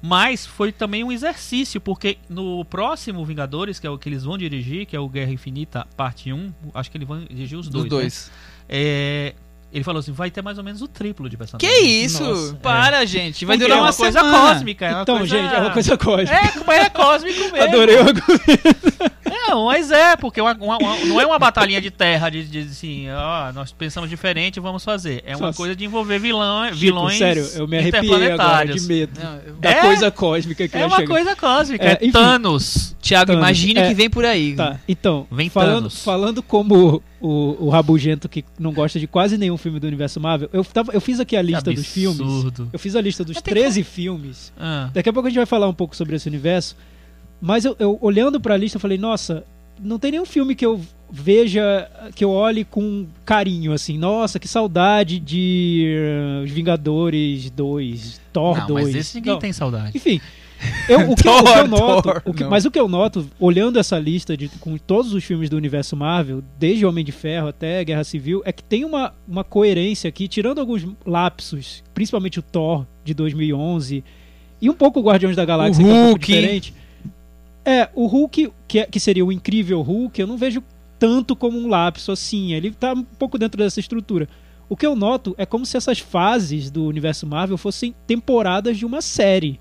mas 0.00 0.46
foi 0.46 0.70
também 0.70 1.02
um 1.02 1.10
exercício, 1.10 1.80
porque 1.80 2.18
no 2.28 2.64
próximo 2.64 3.24
Vingadores, 3.24 3.78
que 3.80 3.86
é 3.86 3.90
o 3.90 3.98
que 3.98 4.08
eles 4.08 4.24
vão 4.24 4.38
dirigir, 4.38 4.86
que 4.86 4.94
é 4.94 5.00
o 5.00 5.08
Guerra 5.08 5.32
Infinita 5.32 5.86
parte 5.96 6.32
1, 6.32 6.52
acho 6.74 6.90
que 6.90 6.96
eles 6.96 7.08
vão 7.08 7.24
dirigir 7.24 7.58
os 7.58 7.68
dois, 7.68 7.84
né? 7.84 7.90
dois. 7.90 8.30
É, 8.68 9.34
ele 9.72 9.84
falou 9.84 10.00
assim, 10.00 10.12
vai 10.12 10.30
ter 10.30 10.42
mais 10.42 10.58
ou 10.58 10.64
menos 10.64 10.80
o 10.82 10.88
triplo 10.88 11.28
de 11.28 11.36
Que 11.36 11.38
personagens. 11.38 11.82
isso? 12.12 12.22
Nossa, 12.24 12.54
Para, 12.54 13.04
gente. 13.04 13.44
Vai 13.44 13.56
Porque 13.56 13.66
durar 13.66 13.78
é 13.78 13.80
uma, 13.82 13.90
uma 13.90 13.96
coisa 13.96 14.20
semana. 14.20 14.38
cósmica. 14.54 14.86
É 14.86 14.92
uma 14.92 15.02
Então, 15.02 15.18
coisa... 15.18 15.38
gente, 15.38 15.54
é 15.54 15.58
uma 15.58 15.70
coisa 15.70 15.96
cósmica. 15.98 16.34
É, 16.34 16.52
mas 16.66 16.84
é 16.86 16.90
cósmico 16.90 17.40
mesmo. 17.52 17.62
Adorei 17.62 17.96
o 17.96 18.00
argumento. 18.00 18.98
Não, 19.48 19.66
mas 19.66 19.90
é, 19.90 20.16
porque 20.16 20.40
uma- 20.40 20.54
uma- 20.54 20.78
uma- 20.78 20.96
não 21.06 21.20
é 21.20 21.26
uma 21.26 21.38
batalhinha 21.38 21.80
de 21.80 21.90
terra 21.90 22.28
de, 22.28 22.44
de 22.44 22.58
assim, 22.60 23.06
ó, 23.10 23.52
nós 23.52 23.72
pensamos 23.72 24.08
diferente, 24.10 24.58
vamos 24.60 24.84
fazer. 24.84 25.22
É 25.24 25.36
uma 25.36 25.46
Nossa. 25.48 25.56
coisa 25.56 25.74
de 25.76 25.84
envolver 25.84 26.18
vilão, 26.18 26.64
Chico, 26.66 26.76
vilões 26.76 27.18
sério, 27.18 27.48
eu 27.54 27.66
me 27.68 27.78
arrepiei 27.78 28.00
agora 28.04 28.24
interplanetários. 28.24 28.82
de 28.82 28.88
medo. 28.88 29.20
Não, 29.22 29.34
eu- 29.46 29.54
Da 29.58 29.70
É? 29.70 29.80
coisa 29.80 30.10
cósmica 30.10 30.68
que 30.68 30.76
É 30.76 30.84
uma 30.86 30.96
chegar. 30.96 31.08
coisa 31.08 31.36
cósmica, 31.36 31.84
É, 31.84 31.90
é, 31.92 31.98
enfim. 32.02 32.12
Thanos. 32.12 32.94
Tiago, 33.00 33.26
Thanos. 33.26 33.42
imagine 33.42 33.80
o 33.80 33.84
É. 33.84 33.88
que 33.88 33.94
vem 33.94 34.10
por 34.10 34.24
aí. 34.24 34.54
Tá, 34.54 34.76
então, 34.88 35.26
Vem 35.30 35.48
falando, 35.48 35.74
Thanos. 35.76 36.04
falando 36.04 36.42
como 36.42 37.02
o, 37.20 37.66
o 37.66 37.68
Rabugento 37.68 38.28
que 38.28 38.44
não 38.58 38.72
gosta 38.72 38.98
de 38.98 39.06
quase 39.06 39.36
nenhum 39.36 39.56
filme 39.56 39.80
do 39.80 39.86
universo 39.86 40.20
Marvel, 40.20 40.48
eu, 40.52 40.64
tava, 40.64 40.92
eu 40.92 41.00
fiz 41.00 41.18
aqui 41.20 41.36
a 41.36 41.42
lista 41.42 41.72
dos 41.72 41.86
filmes. 41.86 42.20
Absurdo. 42.20 42.68
Eu 42.72 42.78
fiz 42.78 42.94
a 42.96 43.00
lista 43.00 43.24
dos 43.24 43.34
Mas 43.34 43.42
tem 43.42 43.54
13 43.54 43.82
filmes. 43.82 44.52
Ah, 44.58 44.90
Daqui 44.92 45.08
a 45.08 45.12
pouco 45.12 45.26
a 45.26 45.30
gente 45.30 45.38
vai 45.38 45.46
falar 45.46 45.68
um 45.68 45.74
pouco 45.74 45.96
sobre 45.96 46.16
esse 46.16 46.28
universo. 46.28 46.76
Mas 47.40 47.64
eu, 47.64 47.76
eu 47.78 47.98
olhando 48.00 48.40
pra 48.40 48.56
lista, 48.56 48.76
eu 48.76 48.80
falei, 48.80 48.98
nossa, 48.98 49.44
não 49.80 49.98
tem 49.98 50.12
nenhum 50.12 50.26
filme 50.26 50.54
que 50.54 50.66
eu 50.66 50.80
veja, 51.10 51.88
que 52.14 52.24
eu 52.24 52.30
olhe 52.30 52.64
com 52.64 53.06
carinho, 53.24 53.72
assim. 53.72 53.96
Nossa, 53.96 54.38
que 54.38 54.48
saudade 54.48 55.18
de 55.18 55.96
uh, 56.40 56.44
Os 56.44 56.50
Vingadores 56.50 57.50
2, 57.50 58.20
Thor 58.32 58.58
não, 58.58 58.66
2. 58.66 58.86
mas 58.86 58.94
esse 58.94 59.16
ninguém 59.16 59.32
Não. 59.32 59.40
tem 59.40 59.52
saudade. 59.52 59.96
Enfim, 59.96 60.20
eu- 60.88 61.10
o, 61.10 61.14
que, 61.16 61.26
eu- 61.28 61.32
o 61.32 61.42
que 61.44 61.48
eu 61.48 61.54
Thor, 61.54 61.68
noto, 61.68 62.02
Thor, 62.02 62.22
o 62.24 62.34
que- 62.34 62.44
mas 62.44 62.64
o 62.64 62.70
que 62.70 62.78
eu 62.80 62.88
noto, 62.88 63.28
olhando 63.38 63.78
essa 63.78 63.98
lista 63.98 64.36
de, 64.36 64.48
com 64.48 64.76
todos 64.76 65.12
os 65.12 65.22
filmes 65.24 65.48
do 65.50 65.56
universo 65.56 65.96
Marvel, 65.96 66.42
desde 66.58 66.84
Homem 66.86 67.04
de 67.04 67.12
Ferro 67.12 67.48
até 67.48 67.84
Guerra 67.84 68.04
Civil, 68.04 68.42
é 68.44 68.52
que 68.52 68.62
tem 68.62 68.84
uma, 68.84 69.12
uma 69.26 69.44
coerência 69.44 70.08
aqui, 70.08 70.26
tirando 70.28 70.60
alguns 70.60 70.86
lapsos, 71.06 71.82
principalmente 71.94 72.38
o 72.38 72.42
Thor 72.42 72.86
de 73.04 73.14
2011 73.14 74.02
e 74.60 74.68
um 74.68 74.74
pouco 74.74 75.00
o 75.00 75.02
Guardiões 75.02 75.36
da 75.36 75.44
Galáxia, 75.44 75.84
que 75.84 75.90
é 75.90 75.92
um 75.94 76.04
pouco 76.06 76.18
diferente. 76.38 76.74
É, 77.64 77.88
o 77.94 78.06
Hulk, 78.06 78.50
que, 78.66 78.78
é- 78.80 78.86
que 78.86 78.98
seria 78.98 79.24
o 79.24 79.30
incrível 79.30 79.80
Hulk, 79.82 80.20
eu 80.20 80.26
não 80.26 80.36
vejo 80.36 80.62
tanto 80.98 81.36
como 81.36 81.58
um 81.58 81.68
lapso 81.68 82.10
assim. 82.10 82.52
Ele 82.52 82.70
tá 82.72 82.92
um 82.92 83.04
pouco 83.04 83.38
dentro 83.38 83.58
dessa 83.62 83.78
estrutura. 83.78 84.28
O 84.68 84.76
que 84.76 84.84
eu 84.86 84.96
noto 84.96 85.34
é 85.38 85.46
como 85.46 85.64
se 85.64 85.76
essas 85.76 85.98
fases 85.98 86.70
do 86.70 86.84
universo 86.86 87.26
Marvel 87.26 87.56
fossem 87.56 87.94
temporadas 88.06 88.76
de 88.76 88.84
uma 88.84 89.00
série. 89.00 89.60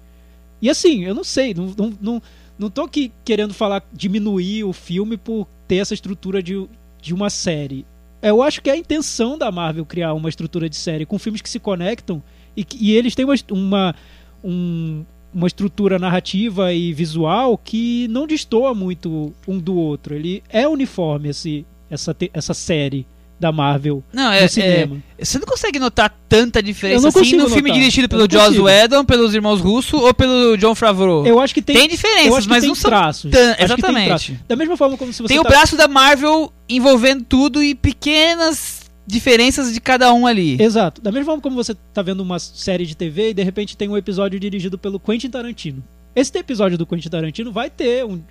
E 0.62 0.70
assim, 0.70 1.04
eu 1.04 1.14
não 1.14 1.24
sei, 1.24 1.54
não, 1.54 1.74
não, 1.78 1.94
não, 2.02 2.22
não 2.58 2.70
tô 2.70 2.82
aqui 2.84 3.12
querendo 3.24 3.54
falar, 3.54 3.84
diminuir 3.94 4.64
o 4.64 4.74
filme 4.74 5.18
por 5.18 5.48
ter 5.68 5.78
essa 5.78 5.94
estrutura 5.94 6.42
de, 6.42 6.68
de 7.02 7.14
uma 7.14 7.30
série. 7.30 7.86
Eu 8.22 8.42
acho 8.42 8.62
que 8.62 8.70
é 8.70 8.74
a 8.74 8.78
intenção 8.78 9.38
da 9.38 9.52
Marvel 9.52 9.86
criar 9.86 10.14
uma 10.14 10.30
estrutura 10.30 10.68
de 10.70 10.76
série 10.76 11.06
com 11.06 11.20
filmes 11.20 11.42
que 11.42 11.50
se 11.50 11.60
conectam 11.60 12.22
e, 12.56 12.66
e 12.80 12.92
eles 12.94 13.14
têm 13.14 13.26
uma, 13.26 13.36
uma, 13.52 13.96
um- 14.44 15.06
uma 15.34 15.46
estrutura 15.48 16.00
narrativa 16.00 16.74
e 16.74 16.94
visual 16.94 17.58
que 17.58 18.08
não 18.08 18.26
destoa 18.26 18.74
muito 18.74 19.32
um 19.48 19.60
do 19.60 19.76
outro. 19.76 20.16
Ele 20.16 20.42
é 20.50 20.68
uniforme, 20.68 21.30
esse, 21.30 21.66
essa, 21.92 22.16
essa 22.34 22.54
série 22.56 23.06
da 23.40 23.52
Marvel 23.52 24.04
Não, 24.12 24.30
no 24.30 24.34
é, 24.34 24.44
é, 24.44 24.48
cinema. 24.48 24.98
Você 25.20 25.38
não 25.40 25.46
consegue 25.46 25.80
notar 25.80 26.16
tanta 26.28 26.62
diferença 26.62 27.08
assim 27.08 27.36
no 27.36 27.48
filme 27.48 27.70
notar. 27.70 27.78
dirigido 27.78 28.06
Eu 28.06 28.28
pelo 28.28 28.32
Joss. 28.32 28.60
Whedon, 28.60 29.06
pelos 29.06 29.34
irmãos 29.34 29.60
Russo 29.62 29.98
ou 29.98 30.14
pelo 30.14 30.58
John 30.58 30.74
Favreau. 30.76 31.26
Eu 31.26 31.40
acho 31.40 31.54
que 31.54 31.62
tem, 31.62 31.76
tem 31.76 31.88
diferenças, 31.88 32.48
mas 32.48 32.62
tem 32.62 32.70
não 32.70 32.76
são 32.76 32.90
traços. 32.90 33.32
exatamente. 33.60 34.08
traços. 34.08 34.36
Da 34.48 34.56
mesma 34.56 34.76
forma 34.76 34.98
como 34.98 35.14
se 35.14 35.22
você 35.22 35.28
Tem 35.28 35.40
o 35.40 35.44
tá- 35.44 35.50
braço 35.50 35.76
da 35.78 35.88
Marvel 35.88 36.52
envolvendo 36.68 37.24
tudo 37.24 37.64
e 37.64 37.76
pequenas 37.76 38.82
diferenças 39.06 39.74
de 39.74 39.80
cada 39.80 40.14
um 40.14 40.28
ali. 40.28 40.62
Exato. 40.62 41.02
Da 41.02 41.12
mesma 41.12 41.26
forma 41.26 41.42
como 41.42 41.56
você 41.56 41.76
tá 41.94 42.02
vendo 42.02 42.22
uma 42.22 42.40
série 42.40 42.86
de 42.86 42.96
TV 42.96 43.30
e 43.30 43.34
de 43.34 43.44
repente 43.44 43.78
tem 43.78 43.88
um 43.88 43.96
episódio 43.98 44.40
dirigido 44.40 44.78
pelo 44.78 45.00
Quentin 45.00 45.30
Tarantino. 45.30 45.84
Esse 46.16 46.38
episódio 46.38 46.78
do 46.78 46.86
Quentin 46.86 47.10
Tarantino 47.10 47.52
vai 47.52 47.70
ter 47.70 48.04
um. 48.04 48.22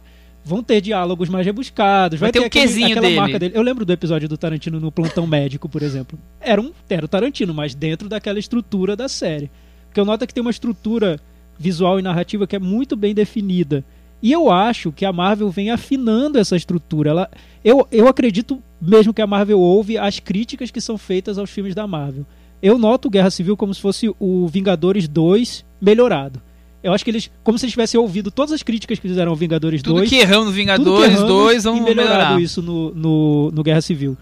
Vão 0.48 0.62
ter 0.62 0.80
diálogos 0.80 1.28
mais 1.28 1.44
rebuscados, 1.44 2.20
vai, 2.20 2.28
Vai 2.28 2.32
ter 2.32 2.38
um 2.40 2.46
aquele- 2.46 2.84
aquela 2.84 3.00
dele. 3.00 3.16
marca 3.20 3.38
dele. 3.38 3.52
Eu 3.56 3.62
lembro 3.62 3.84
do 3.84 3.92
episódio 3.92 4.28
do 4.28 4.38
Tarantino 4.38 4.78
no 4.78 4.92
Plantão 4.92 5.26
Médico, 5.26 5.68
por 5.68 5.82
exemplo. 5.82 6.16
Era 6.40 6.60
um 6.60 6.70
era 6.88 7.04
o 7.04 7.08
Tarantino, 7.08 7.52
mas 7.52 7.74
dentro 7.74 8.08
daquela 8.08 8.38
estrutura 8.38 8.94
da 8.94 9.08
série. 9.08 9.50
Porque 9.88 9.98
eu 9.98 10.04
noto 10.04 10.24
que 10.24 10.32
tem 10.32 10.40
uma 10.40 10.50
estrutura 10.52 11.18
visual 11.58 11.98
e 11.98 12.02
narrativa 12.02 12.46
que 12.46 12.54
é 12.54 12.60
muito 12.60 12.94
bem 12.94 13.12
definida. 13.12 13.84
E 14.22 14.30
eu 14.30 14.48
acho 14.50 14.92
que 14.92 15.04
a 15.04 15.12
Marvel 15.12 15.50
vem 15.50 15.70
afinando 15.70 16.38
essa 16.38 16.54
estrutura. 16.56 17.10
Ela, 17.10 17.30
eu, 17.64 17.86
eu 17.90 18.06
acredito 18.06 18.62
mesmo 18.80 19.12
que 19.12 19.20
a 19.22 19.26
Marvel 19.26 19.58
ouve 19.58 19.98
as 19.98 20.20
críticas 20.20 20.70
que 20.70 20.80
são 20.80 20.96
feitas 20.96 21.38
aos 21.38 21.50
filmes 21.50 21.74
da 21.74 21.86
Marvel. 21.88 22.24
Eu 22.62 22.78
noto 22.78 23.10
Guerra 23.10 23.30
Civil 23.30 23.56
como 23.56 23.74
se 23.74 23.80
fosse 23.80 24.08
o 24.20 24.46
Vingadores 24.46 25.08
2 25.08 25.64
melhorado. 25.80 26.40
Eu 26.86 26.92
acho 26.92 27.04
que 27.04 27.10
eles, 27.10 27.28
como 27.42 27.58
se 27.58 27.64
eles 27.64 27.72
tivessem 27.72 27.98
ouvido 27.98 28.30
todas 28.30 28.52
as 28.52 28.62
críticas 28.62 28.98
que 28.98 29.08
fizeram 29.08 29.30
ao 29.32 29.36
Vingadores 29.36 29.82
Tudo 29.82 29.96
2 29.96 30.08
que 30.08 30.16
erramos 30.16 30.46
no 30.46 30.50
tudo 30.50 30.56
Vingadores 30.56 31.12
erramos 31.14 31.28
2, 31.28 31.56
e 31.56 31.64
vamos 31.64 31.82
melhorado 31.82 32.14
melhorar. 32.14 32.40
isso 32.40 32.62
no, 32.62 32.94
no, 32.94 33.50
no 33.50 33.62
Guerra 33.62 33.80
Civil. 33.80 34.16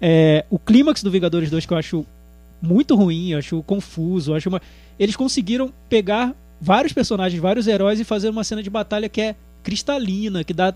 É, 0.00 0.44
o 0.48 0.58
clímax 0.58 1.02
do 1.02 1.10
Vingadores 1.10 1.50
2 1.50 1.66
que 1.66 1.72
eu 1.74 1.76
acho 1.76 2.06
muito 2.62 2.94
ruim, 2.94 3.32
eu 3.32 3.38
acho 3.38 3.62
confuso, 3.64 4.32
eu 4.32 4.36
acho 4.36 4.48
uma... 4.48 4.62
eles 4.98 5.16
conseguiram 5.16 5.70
pegar 5.88 6.34
vários 6.60 6.92
personagens, 6.92 7.40
vários 7.40 7.66
heróis 7.66 8.00
e 8.00 8.04
fazer 8.04 8.30
uma 8.30 8.42
cena 8.42 8.62
de 8.62 8.70
batalha 8.70 9.08
que 9.08 9.20
é 9.20 9.36
cristalina, 9.62 10.42
que 10.42 10.54
dá 10.54 10.74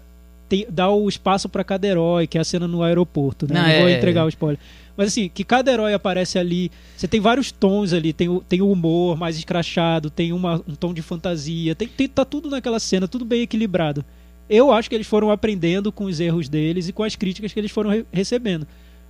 dá 0.69 0.91
o 0.91 1.09
espaço 1.09 1.49
pra 1.49 1.65
cada 1.65 1.87
herói, 1.87 2.27
que 2.27 2.37
é 2.37 2.41
a 2.43 2.45
cena 2.45 2.69
no 2.69 2.83
aeroporto, 2.83 3.47
né? 3.49 3.55
Não, 3.55 3.67
Não, 3.67 3.79
vou 3.79 3.89
é- 3.89 3.97
entregar 3.97 4.27
o 4.27 4.29
spoiler. 4.29 4.59
Mas 4.97 5.09
assim, 5.09 5.29
que 5.33 5.43
cada 5.45 5.73
herói 5.73 5.95
aparece 5.95 6.39
ali, 6.39 6.71
você 6.97 7.09
tem 7.09 7.21
vários 7.21 7.51
tons 7.51 7.93
ali, 7.93 8.13
tem 8.13 8.29
o, 8.29 8.41
tem 8.41 8.61
o 8.61 8.71
humor 8.71 9.17
mais 9.17 9.37
escrachado, 9.39 10.11
tem 10.11 10.33
uma, 10.33 10.57
um 10.69 10.75
tom 10.75 10.93
de 10.93 11.01
fantasia, 11.03 11.75
tem, 11.75 11.89
tem- 11.89 12.09
tá 12.09 12.25
tudo 12.25 12.51
naquela 12.51 12.79
cena, 12.79 13.09
tudo 13.09 13.25
bem 13.25 13.43
equilibrado. 13.43 14.05
Eu 14.51 14.71
acho 14.71 14.89
que 14.91 14.95
eles 14.95 15.07
foram 15.07 15.31
aprendendo 15.31 15.91
com 15.91 16.05
os 16.05 16.21
erros 16.21 16.49
deles 16.49 16.89
e 16.89 16.93
com 16.93 17.03
as 17.03 17.17
críticas 17.17 17.53
que 17.53 17.59
eles 17.61 17.71
foram 17.71 17.89
re- 17.91 18.05
recebendo. 18.13 18.67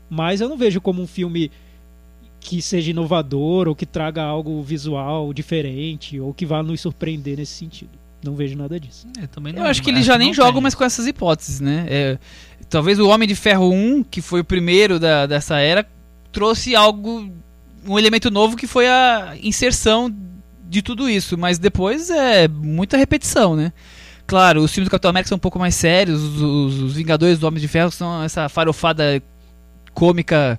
Mas 0.09 0.41
eu 0.41 0.49
não 0.49 0.57
vejo 0.57 0.81
como 0.81 1.03
um 1.03 1.07
filme 1.07 1.51
que 2.39 2.61
seja 2.61 2.91
inovador 2.91 3.69
ou 3.69 3.75
que 3.75 3.87
traga 3.87 4.23
algo 4.23 4.63
visual 4.63 5.33
diferente 5.33 6.19
ou 6.21 6.35
que 6.35 6.45
vá 6.45 6.63
nos 6.63 6.81
surpreender 6.81 7.39
nesse 7.39 7.53
sentido. 7.53 7.91
Não 8.25 8.37
vejo 8.37 8.57
nada 8.57 8.79
disso. 8.79 9.07
É, 9.21 9.27
também 9.27 9.53
Eu 9.53 9.61
não- 9.63 9.67
acho 9.67 9.83
que 9.83 9.91
eles 9.91 10.05
já 10.05 10.17
nem 10.17 10.29
não 10.29 10.35
jogam 10.35 10.61
mais 10.61 10.75
com 10.77 10.85
essas 10.85 11.07
hipóteses, 11.09 11.59
né? 11.61 11.87
É, 11.89 12.19
talvez 12.73 12.99
o 12.99 13.09
Homem 13.09 13.29
de 13.29 13.35
Ferro 13.37 13.71
1, 13.73 14.03
que 14.05 14.21
foi 14.21 14.41
o 14.41 14.45
primeiro 14.45 14.99
da, 14.99 15.27
dessa 15.27 15.59
era, 15.61 15.87
trouxe 16.33 16.75
algo, 16.75 17.31
um 17.87 17.99
elemento 17.99 18.31
novo 18.31 18.57
que 18.57 18.67
foi 18.67 18.89
a 18.89 19.37
inserção 19.43 20.13
de 20.69 20.83
tudo 20.83 21.09
isso. 21.09 21.37
Mas 21.39 21.59
depois 21.59 22.11
é 22.11 22.49
muita 22.49 22.97
repetição, 22.97 23.55
né? 23.55 23.73
Claro, 24.27 24.63
os 24.63 24.73
filmes 24.73 24.89
do 24.89 24.91
Capitão 24.91 25.11
América 25.11 25.29
são 25.29 25.37
um 25.37 25.41
pouco 25.41 25.59
mais 25.59 25.75
sérios, 25.75 26.23
os, 26.23 26.41
os- 26.41 26.83
os 26.83 26.93
Vingadores 26.95 27.39
do 27.39 27.47
Homem 27.47 27.61
de 27.61 27.69
Ferro 27.69 27.91
são 27.91 28.23
essa 28.23 28.49
farofada 28.49 29.23
cômica 29.93 30.59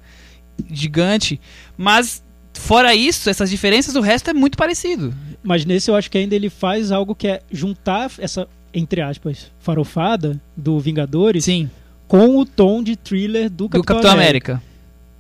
gigante, 0.71 1.39
mas 1.77 2.23
fora 2.53 2.93
isso, 2.93 3.29
essas 3.29 3.49
diferenças, 3.49 3.95
o 3.95 4.01
resto 4.01 4.29
é 4.29 4.33
muito 4.33 4.57
parecido. 4.57 5.13
Mas 5.41 5.65
nesse 5.65 5.89
eu 5.89 5.95
acho 5.95 6.11
que 6.11 6.17
ainda 6.17 6.35
ele 6.35 6.49
faz 6.49 6.91
algo 6.91 7.15
que 7.15 7.27
é 7.27 7.41
juntar 7.51 8.11
essa, 8.19 8.47
entre 8.73 9.01
aspas, 9.01 9.51
farofada 9.59 10.39
do 10.55 10.79
Vingadores 10.79 11.45
Sim, 11.45 11.69
com 12.07 12.37
o 12.37 12.45
tom 12.45 12.83
de 12.83 12.95
thriller 12.95 13.49
do 13.49 13.69
Capitão, 13.69 13.81
do 13.81 13.85
Capitão 13.85 14.11
América. 14.11 14.53
América. 14.53 14.73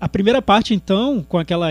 A 0.03 0.09
primeira 0.09 0.41
parte, 0.41 0.73
então, 0.73 1.25
com 1.25 1.37
aquela 1.37 1.69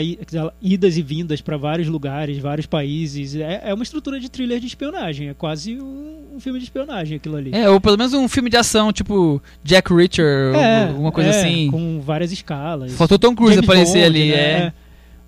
idas 0.62 0.96
e 0.96 1.03
vindas 1.03 1.42
para 1.42 1.59
vários 1.59 1.87
lugares, 1.87 2.38
vários 2.38 2.64
países, 2.64 3.37
é, 3.37 3.61
é 3.62 3.75
uma 3.75 3.83
estrutura 3.83 4.18
de 4.18 4.31
thriller 4.31 4.59
de 4.59 4.66
espionagem. 4.66 5.29
É 5.29 5.35
quase 5.35 5.79
um, 5.79 6.29
um 6.37 6.40
filme 6.40 6.59
de 6.59 6.64
espionagem 6.64 7.18
aquilo 7.18 7.37
ali. 7.37 7.51
É, 7.53 7.68
ou 7.68 7.79
pelo 7.79 7.98
menos 7.98 8.14
um 8.14 8.27
filme 8.29 8.48
de 8.48 8.57
ação, 8.57 8.90
tipo 8.90 9.42
Jack 9.62 9.92
Reacher, 9.92 10.55
É, 10.55 10.85
alguma 10.88 11.12
coisa 11.12 11.29
é, 11.29 11.40
assim. 11.40 11.70
Com 11.70 12.01
várias 12.01 12.33
escalas. 12.33 12.92
Faltou 12.92 13.18
Tom 13.18 13.35
Cruise 13.35 13.57
James 13.57 13.68
aparecer 13.68 14.07
Bond, 14.07 14.18
ali, 14.18 14.31
né? 14.31 14.37
é. 14.37 14.72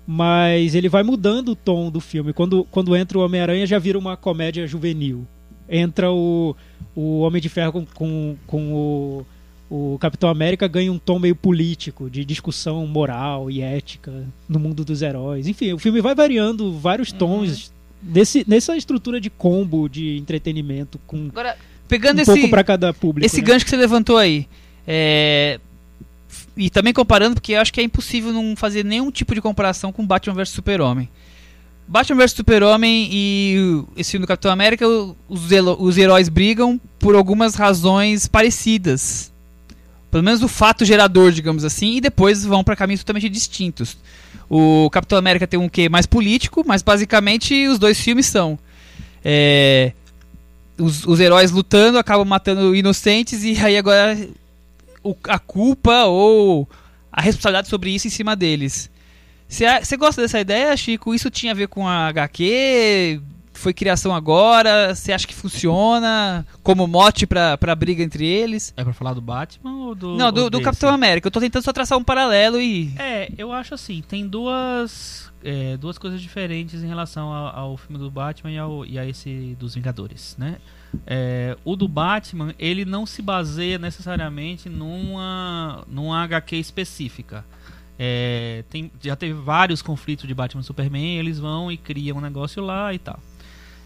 Mas 0.07 0.73
ele 0.73 0.89
vai 0.89 1.03
mudando 1.03 1.49
o 1.49 1.55
tom 1.55 1.91
do 1.91 1.99
filme. 1.99 2.33
Quando, 2.33 2.65
quando 2.71 2.95
entra 2.95 3.19
o 3.19 3.21
Homem-Aranha, 3.21 3.67
já 3.67 3.77
vira 3.77 3.99
uma 3.99 4.17
comédia 4.17 4.65
juvenil. 4.65 5.27
Entra 5.69 6.11
o, 6.11 6.55
o 6.95 7.19
Homem 7.19 7.39
de 7.39 7.49
Ferro 7.49 7.71
com, 7.71 7.85
com, 7.85 8.35
com 8.47 8.73
o, 8.73 9.25
o 9.69 9.97
Capitão 9.99 10.29
América, 10.29 10.67
ganha 10.67 10.91
um 10.91 10.99
tom 10.99 11.17
meio 11.19 11.35
político, 11.35 12.09
de 12.09 12.23
discussão 12.23 12.85
moral 12.85 13.49
e 13.49 13.61
ética 13.61 14.11
no 14.47 14.59
mundo 14.59 14.85
dos 14.85 15.01
heróis. 15.01 15.47
Enfim, 15.47 15.73
o 15.73 15.79
filme 15.79 16.01
vai 16.01 16.13
variando 16.13 16.71
vários 16.77 17.11
Uhum. 17.11 17.17
tons 17.17 17.73
desse, 18.01 18.45
nessa 18.47 18.77
estrutura 18.77 19.19
de 19.19 19.29
combo 19.29 19.89
de 19.89 20.17
entretenimento, 20.17 20.99
com 21.07 21.27
Agora, 21.29 21.57
pegando 21.87 22.19
um 22.19 22.21
esse, 22.21 22.31
pouco 22.31 22.49
para 22.49 22.63
cada 22.63 22.93
público. 22.93 23.25
esse 23.25 23.41
né? 23.41 23.47
gancho 23.47 23.65
que 23.65 23.71
você 23.71 23.77
levantou 23.77 24.17
aí, 24.17 24.47
é, 24.85 25.59
e 26.55 26.69
também 26.69 26.93
comparando, 26.93 27.35
porque 27.35 27.53
eu 27.53 27.59
acho 27.59 27.73
que 27.73 27.79
é 27.81 27.83
impossível 27.83 28.31
não 28.31 28.55
fazer 28.55 28.85
nenhum 28.85 29.11
tipo 29.11 29.33
de 29.33 29.41
comparação 29.41 29.91
com 29.91 30.05
Batman 30.05 30.35
vs 30.35 30.49
Super-Homem. 30.49 31.09
Batman 31.87 32.17
vs 32.17 32.31
Super-Homem 32.31 33.09
e 33.11 33.83
esse 33.97 34.11
filme 34.11 34.25
do 34.25 34.27
Capitão 34.27 34.51
América, 34.51 34.87
os, 34.87 35.49
os 35.79 35.97
heróis 35.97 36.29
brigam 36.29 36.79
por 36.99 37.15
algumas 37.15 37.55
razões 37.55 38.27
parecidas. 38.27 39.33
Pelo 40.15 40.23
menos 40.23 40.41
o 40.41 40.47
fato 40.47 40.85
gerador, 40.85 41.29
digamos 41.33 41.65
assim, 41.65 41.97
e 41.97 41.99
depois 41.99 42.45
vão 42.45 42.63
para 42.63 42.73
caminhos 42.73 43.01
totalmente 43.01 43.27
distintos. 43.27 43.97
O 44.49 44.89
Capitão 44.89 45.17
América 45.17 45.45
tem 45.45 45.59
um 45.59 45.67
quê 45.67 45.89
mais 45.89 46.05
político, 46.05 46.63
mas 46.65 46.81
basicamente 46.81 47.67
os 47.67 47.77
dois 47.77 47.99
filmes 47.99 48.25
são 48.25 48.57
é, 49.25 49.91
os, 50.77 51.05
os 51.05 51.19
heróis 51.19 51.51
lutando 51.51 51.97
acabam 51.97 52.25
matando 52.25 52.73
inocentes 52.73 53.43
e 53.43 53.59
aí 53.59 53.75
agora 53.75 54.17
o- 55.03 55.17
a 55.27 55.37
culpa 55.37 56.05
ou 56.05 56.65
a 57.11 57.19
responsabilidade 57.19 57.67
sobre 57.67 57.89
isso 57.89 58.07
em 58.07 58.09
cima 58.09 58.37
deles. 58.37 58.89
Você 59.49 59.97
gosta 59.97 60.21
dessa 60.21 60.39
ideia, 60.39 60.77
Chico? 60.77 61.13
Isso 61.13 61.29
tinha 61.29 61.51
a 61.51 61.55
ver 61.55 61.67
com 61.67 61.85
a 61.85 62.07
HQ? 62.07 63.19
Foi 63.65 63.73
criação 63.73 64.13
agora? 64.13 64.93
Você 64.93 65.11
acha 65.11 65.25
que 65.25 65.33
funciona 65.33 66.45
como 66.61 66.85
mote 66.85 67.25
pra, 67.25 67.57
pra 67.57 67.73
briga 67.73 68.03
entre 68.03 68.23
eles? 68.23 68.71
É 68.77 68.83
pra 68.83 68.93
falar 68.93 69.15
do 69.15 69.21
Batman 69.21 69.87
ou 69.87 69.95
do. 69.95 70.15
Não, 70.15 70.31
do, 70.31 70.51
do? 70.51 70.61
Capitão 70.61 70.93
América. 70.93 71.25
Eu 71.25 71.31
tô 71.31 71.39
tentando 71.39 71.63
só 71.63 71.73
traçar 71.73 71.97
um 71.97 72.03
paralelo 72.03 72.61
e. 72.61 72.93
É, 72.95 73.27
eu 73.35 73.51
acho 73.51 73.73
assim, 73.73 74.03
tem 74.07 74.27
duas, 74.27 75.31
é, 75.43 75.77
duas 75.77 75.97
coisas 75.97 76.21
diferentes 76.21 76.83
em 76.83 76.87
relação 76.87 77.33
ao, 77.33 77.59
ao 77.71 77.77
filme 77.77 77.97
do 77.97 78.11
Batman 78.11 78.51
e, 78.51 78.57
ao, 78.59 78.85
e 78.85 78.99
a 78.99 79.05
esse 79.07 79.57
dos 79.59 79.73
Vingadores, 79.73 80.35
né? 80.37 80.57
É, 81.07 81.57
o 81.65 81.75
do 81.75 81.87
Batman, 81.87 82.53
ele 82.59 82.85
não 82.85 83.03
se 83.03 83.23
baseia 83.23 83.79
necessariamente 83.79 84.69
numa, 84.69 85.83
numa 85.87 86.21
HQ 86.21 86.55
específica. 86.55 87.43
É, 87.97 88.63
tem, 88.69 88.91
já 89.01 89.15
teve 89.15 89.33
vários 89.33 89.81
conflitos 89.81 90.27
de 90.27 90.35
Batman 90.35 90.61
e 90.61 90.63
Superman, 90.63 91.17
eles 91.17 91.39
vão 91.39 91.71
e 91.71 91.77
criam 91.77 92.19
um 92.19 92.21
negócio 92.21 92.63
lá 92.63 92.93
e 92.93 92.99
tal. 92.99 93.19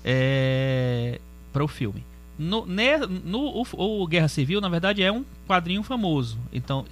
É, 0.04 1.20
para 1.52 1.64
o 1.64 1.68
filme. 1.68 2.04
No, 2.38 2.66
no, 2.66 3.40
o, 3.62 3.66
o 4.04 4.08
Guerra 4.08 4.28
Civil, 4.30 4.62
na 4.62 4.70
verdade, 4.70 5.04
é 5.04 5.12
um 5.12 5.26
quadrinho 5.48 5.84
famoso. 5.84 6.38
Então, 6.54 6.86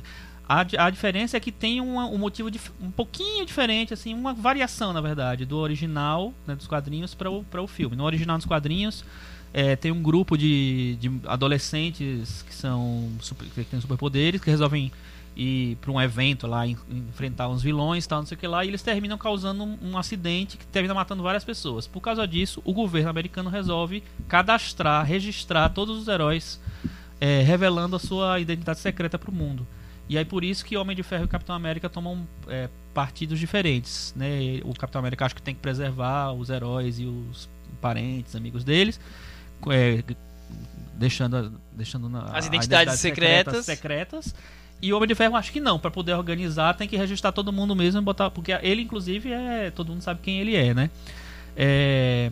a, 0.47 0.59
a 0.77 0.89
diferença 0.89 1.37
é 1.37 1.39
que 1.39 1.51
tem 1.51 1.79
uma- 1.79 2.05
um 2.07 2.17
motivo 2.17 2.51
dif- 2.51 2.71
um 2.81 2.91
pouquinho 2.91 3.45
diferente, 3.45 3.93
assim, 3.93 4.13
uma 4.13 4.33
variação, 4.33 4.91
na 4.91 4.99
verdade, 5.01 5.45
do 5.45 5.57
original 5.57 6.33
né, 6.45 6.55
dos 6.55 6.67
quadrinhos 6.67 7.13
para 7.13 7.29
o, 7.31 7.45
o 7.53 7.67
filme. 7.67 7.95
No 7.95 8.03
original 8.03 8.37
dos 8.37 8.45
quadrinhos, 8.45 9.05
é, 9.53 9.75
tem 9.77 9.91
um 9.91 10.01
grupo 10.03 10.37
de, 10.37 10.97
de 10.99 11.11
adolescentes 11.25 12.43
que 12.47 12.53
são 12.53 13.09
super, 13.21 13.47
que 13.47 13.63
têm 13.63 13.79
superpoderes, 13.79 14.41
que 14.41 14.49
resolvem 14.49 14.91
ir 15.39 15.75
para 15.77 15.91
um 15.91 16.01
evento 16.01 16.47
lá, 16.47 16.65
en- 16.65 16.75
enfrentar 16.89 17.47
uns 17.47 17.61
vilões 17.61 18.05
e 18.05 18.07
tal, 18.07 18.19
não 18.19 18.25
sei 18.25 18.35
o 18.35 18.39
que 18.39 18.47
lá, 18.47 18.65
e 18.65 18.69
eles 18.69 18.81
terminam 18.81 19.17
causando 19.17 19.63
um, 19.63 19.77
um 19.91 19.97
acidente 19.97 20.57
que 20.57 20.65
termina 20.65 20.93
matando 20.95 21.21
várias 21.21 21.43
pessoas. 21.43 21.85
Por 21.85 22.01
causa 22.01 22.27
disso, 22.27 22.59
o 22.65 22.73
governo 22.73 23.09
americano 23.09 23.49
resolve 23.49 24.03
cadastrar, 24.27 25.05
registrar 25.05 25.69
todos 25.69 25.95
os 26.01 26.07
heróis, 26.07 26.59
é, 27.21 27.41
revelando 27.43 27.95
a 27.95 27.99
sua 27.99 28.39
identidade 28.39 28.79
secreta 28.79 29.19
para 29.19 29.29
o 29.29 29.33
mundo. 29.33 29.65
E 30.09 30.17
aí 30.17 30.23
por 30.25 30.43
isso 30.43 30.65
que 30.65 30.75
Homem 30.77 30.95
de 30.95 31.03
Ferro 31.03 31.25
e 31.25 31.27
Capitão 31.27 31.53
América 31.55 31.87
tomam 31.89 32.25
é, 32.47 32.69
partidos 32.93 33.37
diferentes. 33.37 34.13
Né? 34.15 34.59
O 34.63 34.73
Capitão 34.73 34.99
América 34.99 35.25
acha 35.25 35.35
que 35.35 35.41
tem 35.41 35.53
que 35.53 35.61
preservar 35.61 36.31
os 36.31 36.49
heróis 36.49 36.97
e 36.97 37.05
os 37.05 37.47
parentes, 37.81 38.35
amigos 38.35 38.63
deles, 38.63 38.99
é, 39.69 40.01
deixando, 40.93 41.51
deixando 41.73 42.09
na, 42.09 42.21
As 42.35 42.45
identidades 42.47 42.93
identidade 42.93 42.97
secretas. 42.97 43.65
secretas. 43.65 44.35
E 44.81 44.93
o 44.93 44.97
Homem 44.97 45.07
de 45.07 45.15
Ferro 45.15 45.35
acho 45.35 45.51
que 45.51 45.59
não, 45.59 45.79
para 45.79 45.89
poder 45.89 46.13
organizar 46.13 46.75
tem 46.75 46.87
que 46.87 46.95
registrar 46.95 47.31
todo 47.31 47.51
mundo 47.51 47.75
mesmo 47.75 47.99
e 47.99 48.03
botar, 48.03 48.29
porque 48.29 48.51
ele 48.61 48.81
inclusive 48.83 49.31
é, 49.31 49.71
todo 49.71 49.89
mundo 49.89 50.01
sabe 50.01 50.19
quem 50.21 50.39
ele 50.39 50.55
é, 50.55 50.73
né? 50.73 50.89
É, 51.55 52.31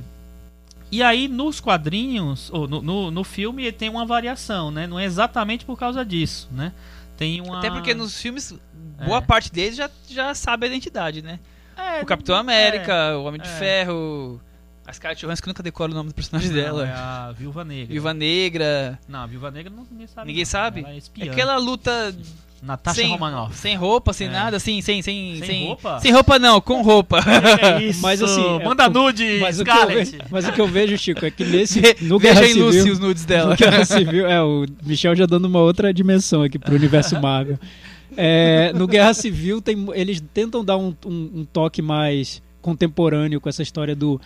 e 0.91 1.01
aí 1.01 1.27
nos 1.27 1.59
quadrinhos, 1.59 2.49
ou 2.53 2.67
no, 2.67 2.81
no, 2.81 3.09
no 3.11 3.23
filme 3.23 3.63
ele 3.63 3.71
tem 3.71 3.89
uma 3.89 4.05
variação, 4.05 4.69
né? 4.69 4.85
Não 4.85 4.99
é 4.99 5.05
exatamente 5.05 5.65
por 5.65 5.77
causa 5.77 6.05
disso, 6.05 6.47
né? 6.51 6.71
Tem 7.17 7.41
uma 7.41 7.57
Até 7.57 7.71
porque 7.71 7.93
nos 7.95 8.19
filmes, 8.21 8.53
boa 9.05 9.17
É. 9.17 9.21
parte 9.21 9.51
deles 9.51 9.75
já, 9.75 9.89
já 10.07 10.35
sabe 10.35 10.65
a 10.65 10.69
identidade, 10.69 11.21
né? 11.23 11.39
É, 11.75 12.01
O 12.01 12.05
Capitão 12.05 12.35
América, 12.35 13.17
o 13.17 13.23
Homem 13.25 13.41
de 13.41 13.47
é. 13.47 13.51
Ferro, 13.51 14.39
A 14.87 14.93
Scarlett 14.93 15.25
Johansson 15.25 15.41
que 15.41 15.47
nunca 15.47 15.63
decora 15.63 15.91
o 15.91 15.95
nome 15.95 16.09
do 16.09 16.15
personagem 16.15 16.49
Não, 16.51 16.55
dela. 16.55 16.87
é 16.87 16.91
a 16.91 17.33
Viúva 17.37 17.63
Negra. 17.65 17.87
Viúva 17.93 18.13
Negra. 18.13 18.99
Não, 19.07 19.19
a 19.19 19.25
Viúva 19.27 19.49
Negra 19.51 19.73
não, 19.75 19.85
ninguém 19.89 20.07
sabe. 20.07 20.27
Ninguém 20.27 20.43
não. 20.43 20.49
sabe? 20.49 20.79
Ela 20.81 20.91
é 20.91 20.97
espiã. 20.97 21.31
Aquela 21.31 21.57
luta 21.57 22.15
Natasha 22.61 23.01
sem, 23.01 23.09
Romanoff. 23.11 23.55
sem 23.55 23.75
roupa, 23.75 24.13
sem 24.13 24.27
É. 24.27 24.31
nada, 24.31 24.57
assim, 24.57 24.81
sem, 24.81 25.01
sem, 25.01 25.39
Sem 25.43 25.65
roupa? 25.67 25.99
Sem 25.99 26.11
roupa 26.11 26.39
não, 26.39 26.61
com 26.61 26.81
roupa. 26.81 27.19
É 27.79 27.81
isso. 27.89 28.01
Mas, 28.01 28.21
assim, 28.21 28.43
é- 28.59 28.63
Manda 28.63 28.87
nude, 28.89 29.39
Mas 29.39 29.57
o, 29.57 29.61
Scarlett. 29.61 30.11
vejo, 30.11 30.23
mas 30.31 30.47
o 30.47 30.51
que 30.51 30.61
eu 30.61 30.67
vejo, 30.67 30.97
Chico, 30.97 31.25
é 31.25 31.31
que 31.31 31.43
nesse. 31.45 31.81
No 32.01 32.17
Guerra 32.19 32.41
Veja 32.41 32.57
em 32.59 32.61
Lucy 32.61 32.77
Civil. 32.79 32.93
os 32.93 32.99
nudes 32.99 33.25
dela. 33.25 33.51
No 33.51 33.57
Guerra 33.57 33.85
Civil. 33.85 34.27
É, 34.27 34.41
o 34.41 34.65
Michel 34.83 35.15
já 35.15 35.25
dando 35.25 35.45
uma 35.45 35.59
outra 35.61 35.93
dimensão 35.93 36.41
aqui 36.43 36.57
pro 36.59 36.75
universo 36.75 37.19
Marvel. 37.19 37.59
É, 38.17 38.71
no 38.73 38.87
Guerra 38.87 39.13
Civil, 39.13 39.61
tem, 39.61 39.85
eles 39.93 40.23
tentam 40.33 40.63
dar 40.63 40.77
um, 40.77 40.95
um- 41.05 41.31
um 41.41 41.45
toque 41.51 41.81
mais 41.81 42.41
contemporâneo 42.61 43.39
com 43.41 43.49
essa 43.49 43.61
história 43.61 43.95
do, 43.95 44.19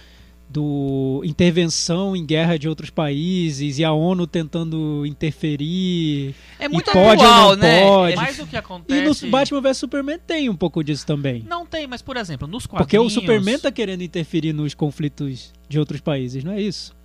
do 0.50 1.22
intervenção 1.24 2.16
em 2.16 2.26
guerra 2.26 2.58
de 2.58 2.68
outros 2.68 2.90
países 2.90 3.78
e 3.78 3.84
a 3.86 3.92
ONU 3.94 4.26
tentando 4.26 5.06
interferir. 5.06 6.34
É 6.60 6.68
muito 6.68 6.90
E 6.90 6.94
pode 6.94 7.24
atual, 7.24 7.50
não 7.52 7.58
né? 7.58 7.82
pode? 7.84 8.14
É 8.14 8.16
Mas 8.16 8.40
o 8.40 8.48
que 8.48 8.56
E 8.56 8.58
acontece... 8.58 9.26
no 9.26 9.32
Batman 9.32 9.62
vs 9.62 9.78
Superman 9.78 10.20
tem 10.26 10.50
um 10.50 10.56
pouco 10.56 10.84
disso 10.84 11.06
também. 11.06 11.46
Não 11.48 11.66
tem, 11.66 11.86
mas 11.86 12.02
por 12.02 12.18
exemplo, 12.18 12.48
nos 12.48 12.66
Porque 12.66 12.98
quadrinhos... 12.98 13.16
o 13.16 13.20
Superman 13.20 13.60
tá 13.60 13.72
querendo 13.72 14.02
interferir 14.02 14.52
nos 14.54 14.74
conflitos 14.74 15.54
de 15.68 15.78
outros 15.78 16.02
países, 16.02 16.44
não 16.44 16.52
é 16.52 16.62
isso? 16.62 16.98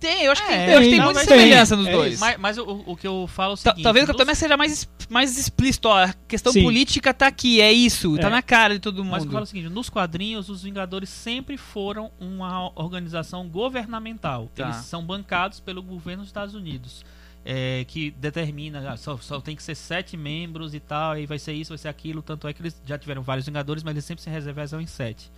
Tem, 0.00 0.22
eu 0.24 0.32
acho 0.32 0.40
que 0.42 0.48
tem, 0.48 0.56
É, 0.58 0.74
eu 0.74 0.78
acho 0.78 0.84
que 0.84 0.90
tem 0.90 0.90
tem, 0.98 1.00
muita 1.04 1.20
tem. 1.20 1.28
semelhança 1.28 1.76
nos 1.76 1.86
É 1.86 1.92
dois. 1.92 2.18
Mas, 2.18 2.36
mas 2.38 2.58
o, 2.58 2.82
o 2.86 2.96
que 2.96 3.06
eu 3.06 3.26
falo 3.26 3.52
é 3.52 3.54
o 3.54 3.56
Ta- 3.58 3.70
seguinte... 3.70 3.82
Talvez 3.84 4.04
o 4.04 4.06
Capitão 4.08 4.34
seja 4.34 4.56
mais, 4.56 4.88
mais 5.10 5.38
explícito, 5.38 5.88
ó, 5.88 6.04
a 6.04 6.14
questão 6.26 6.52
Sim. 6.52 6.62
política 6.62 7.12
tá 7.12 7.26
aqui, 7.26 7.60
é 7.60 7.70
isso, 7.70 8.16
tá 8.18 8.28
É. 8.28 8.30
na 8.30 8.40
cara 8.42 8.74
de 8.74 8.80
todo 8.80 9.04
Mas 9.04 9.18
eu 9.18 9.20
mundo. 9.26 9.32
falo 9.32 9.44
o 9.44 9.46
seguinte, 9.46 9.68
nos 9.68 9.90
quadrinhos, 9.90 10.48
os 10.48 10.62
Vingadores 10.62 11.10
sempre 11.10 11.56
foram 11.58 12.10
uma 12.18 12.72
organização 12.80 13.46
governamental. 13.48 14.50
Tá. 14.54 14.64
Eles 14.64 14.76
são 14.86 15.04
bancados 15.04 15.60
pelo 15.60 15.82
governo 15.82 16.22
dos 16.22 16.28
Estados 16.30 16.54
Unidos. 16.54 17.04
é, 17.42 17.86
que 17.88 18.10
determina, 18.10 18.90
ah, 18.92 18.96
só, 18.98 19.16
só 19.16 19.40
tem 19.40 19.56
que 19.56 19.62
ser 19.62 19.74
sete 19.74 20.14
membros 20.14 20.74
e 20.74 20.78
tal, 20.78 21.16
e 21.18 21.24
vai 21.24 21.38
ser 21.38 21.54
isso, 21.54 21.70
vai 21.70 21.78
ser 21.78 21.88
aquilo. 21.88 22.20
Tanto 22.20 22.46
é 22.46 22.52
que 22.52 22.60
eles 22.60 22.78
já 22.84 22.98
tiveram 22.98 23.22
vários 23.22 23.46
Vingadores, 23.46 23.82
mas 23.82 23.92
eles 23.94 24.04
sempre 24.04 24.22
se 24.22 24.28
reservam 24.28 24.78
em 24.78 24.86
sete. 24.86 25.30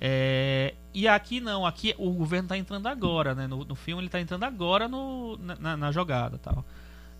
É, 0.00 0.74
e 0.94 1.08
aqui 1.08 1.40
não, 1.40 1.66
aqui 1.66 1.94
o 1.98 2.10
governo 2.10 2.44
está 2.46 2.56
entrando 2.56 2.86
agora, 2.86 3.34
né? 3.34 3.46
No, 3.46 3.64
no 3.64 3.74
filme 3.74 4.00
ele 4.00 4.08
está 4.08 4.20
entrando 4.20 4.44
agora 4.44 4.86
no, 4.88 5.36
na, 5.38 5.76
na- 5.76 5.92
jogada 5.92 6.38
tal. 6.38 6.64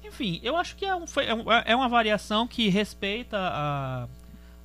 Enfim, 0.04 0.38
eu 0.42 0.56
acho 0.56 0.76
que 0.76 0.84
é, 0.84 0.94
um, 0.94 1.04
é, 1.20 1.34
um- 1.34 1.52
é 1.66 1.76
uma 1.76 1.88
variação 1.88 2.46
que 2.46 2.68
respeita 2.68 3.36
a, 3.36 4.06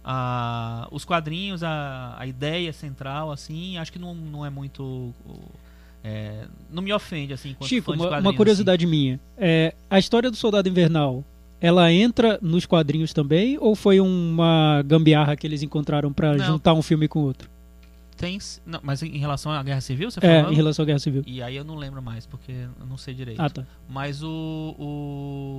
a- 0.04 0.88
os 0.92 1.04
quadrinhos, 1.04 1.64
a, 1.64 2.16
a 2.18 2.28
ideia 2.28 2.72
central, 2.72 3.32
assim. 3.32 3.78
Acho 3.78 3.92
que 3.92 4.00
não, 4.00 4.14
não 4.14 4.46
é 4.46 4.50
muito. 4.50 5.12
é, 6.04 6.46
não 6.70 6.84
me 6.84 6.94
ofende, 6.94 7.34
assim, 7.34 7.56
Chico, 7.64 7.94
uma, 7.94 8.20
uma 8.20 8.34
curiosidade 8.34 8.86
minha. 8.86 9.20
É, 9.38 9.74
a 9.90 9.98
história 9.98 10.30
do 10.30 10.38
Soldado 10.38 10.70
Invernal, 10.70 11.24
ela 11.60 11.92
entra 11.92 12.38
nos 12.42 12.66
quadrinhos 12.66 13.12
também? 13.14 13.58
Ou 13.60 13.76
foi 13.76 14.00
uma 14.00 14.84
gambiarra 14.86 15.36
que 15.36 15.48
eles 15.48 15.64
encontraram 15.64 16.12
pra 16.14 16.36
Não. 16.36 16.46
juntar 16.46 16.74
um 16.74 16.82
filme 16.82 17.08
com 17.08 17.20
o 17.20 17.24
outro? 17.24 17.50
Tem, 18.16 18.38
não, 18.66 18.80
mas 18.84 19.02
em 19.04 19.18
relação 19.18 19.52
à 19.52 19.62
Guerra 19.64 19.82
Civil, 19.82 20.10
você 20.12 20.20
É, 20.22 20.40
falou? 20.40 20.54
em 20.54 20.56
relação 20.56 20.84
à 20.84 20.86
Guerra 20.86 21.00
Civil. 21.00 21.24
E 21.26 21.42
aí 21.42 21.56
eu 21.56 21.64
não 21.64 21.76
lembro 21.76 22.02
mais, 22.02 22.26
porque 22.26 22.52
eu 22.52 22.86
não 22.88 22.98
sei 22.98 23.14
direito. 23.14 23.40
Ah, 23.42 23.50
tá. 23.50 23.64
Mas 23.90 24.22
o, 24.24 24.76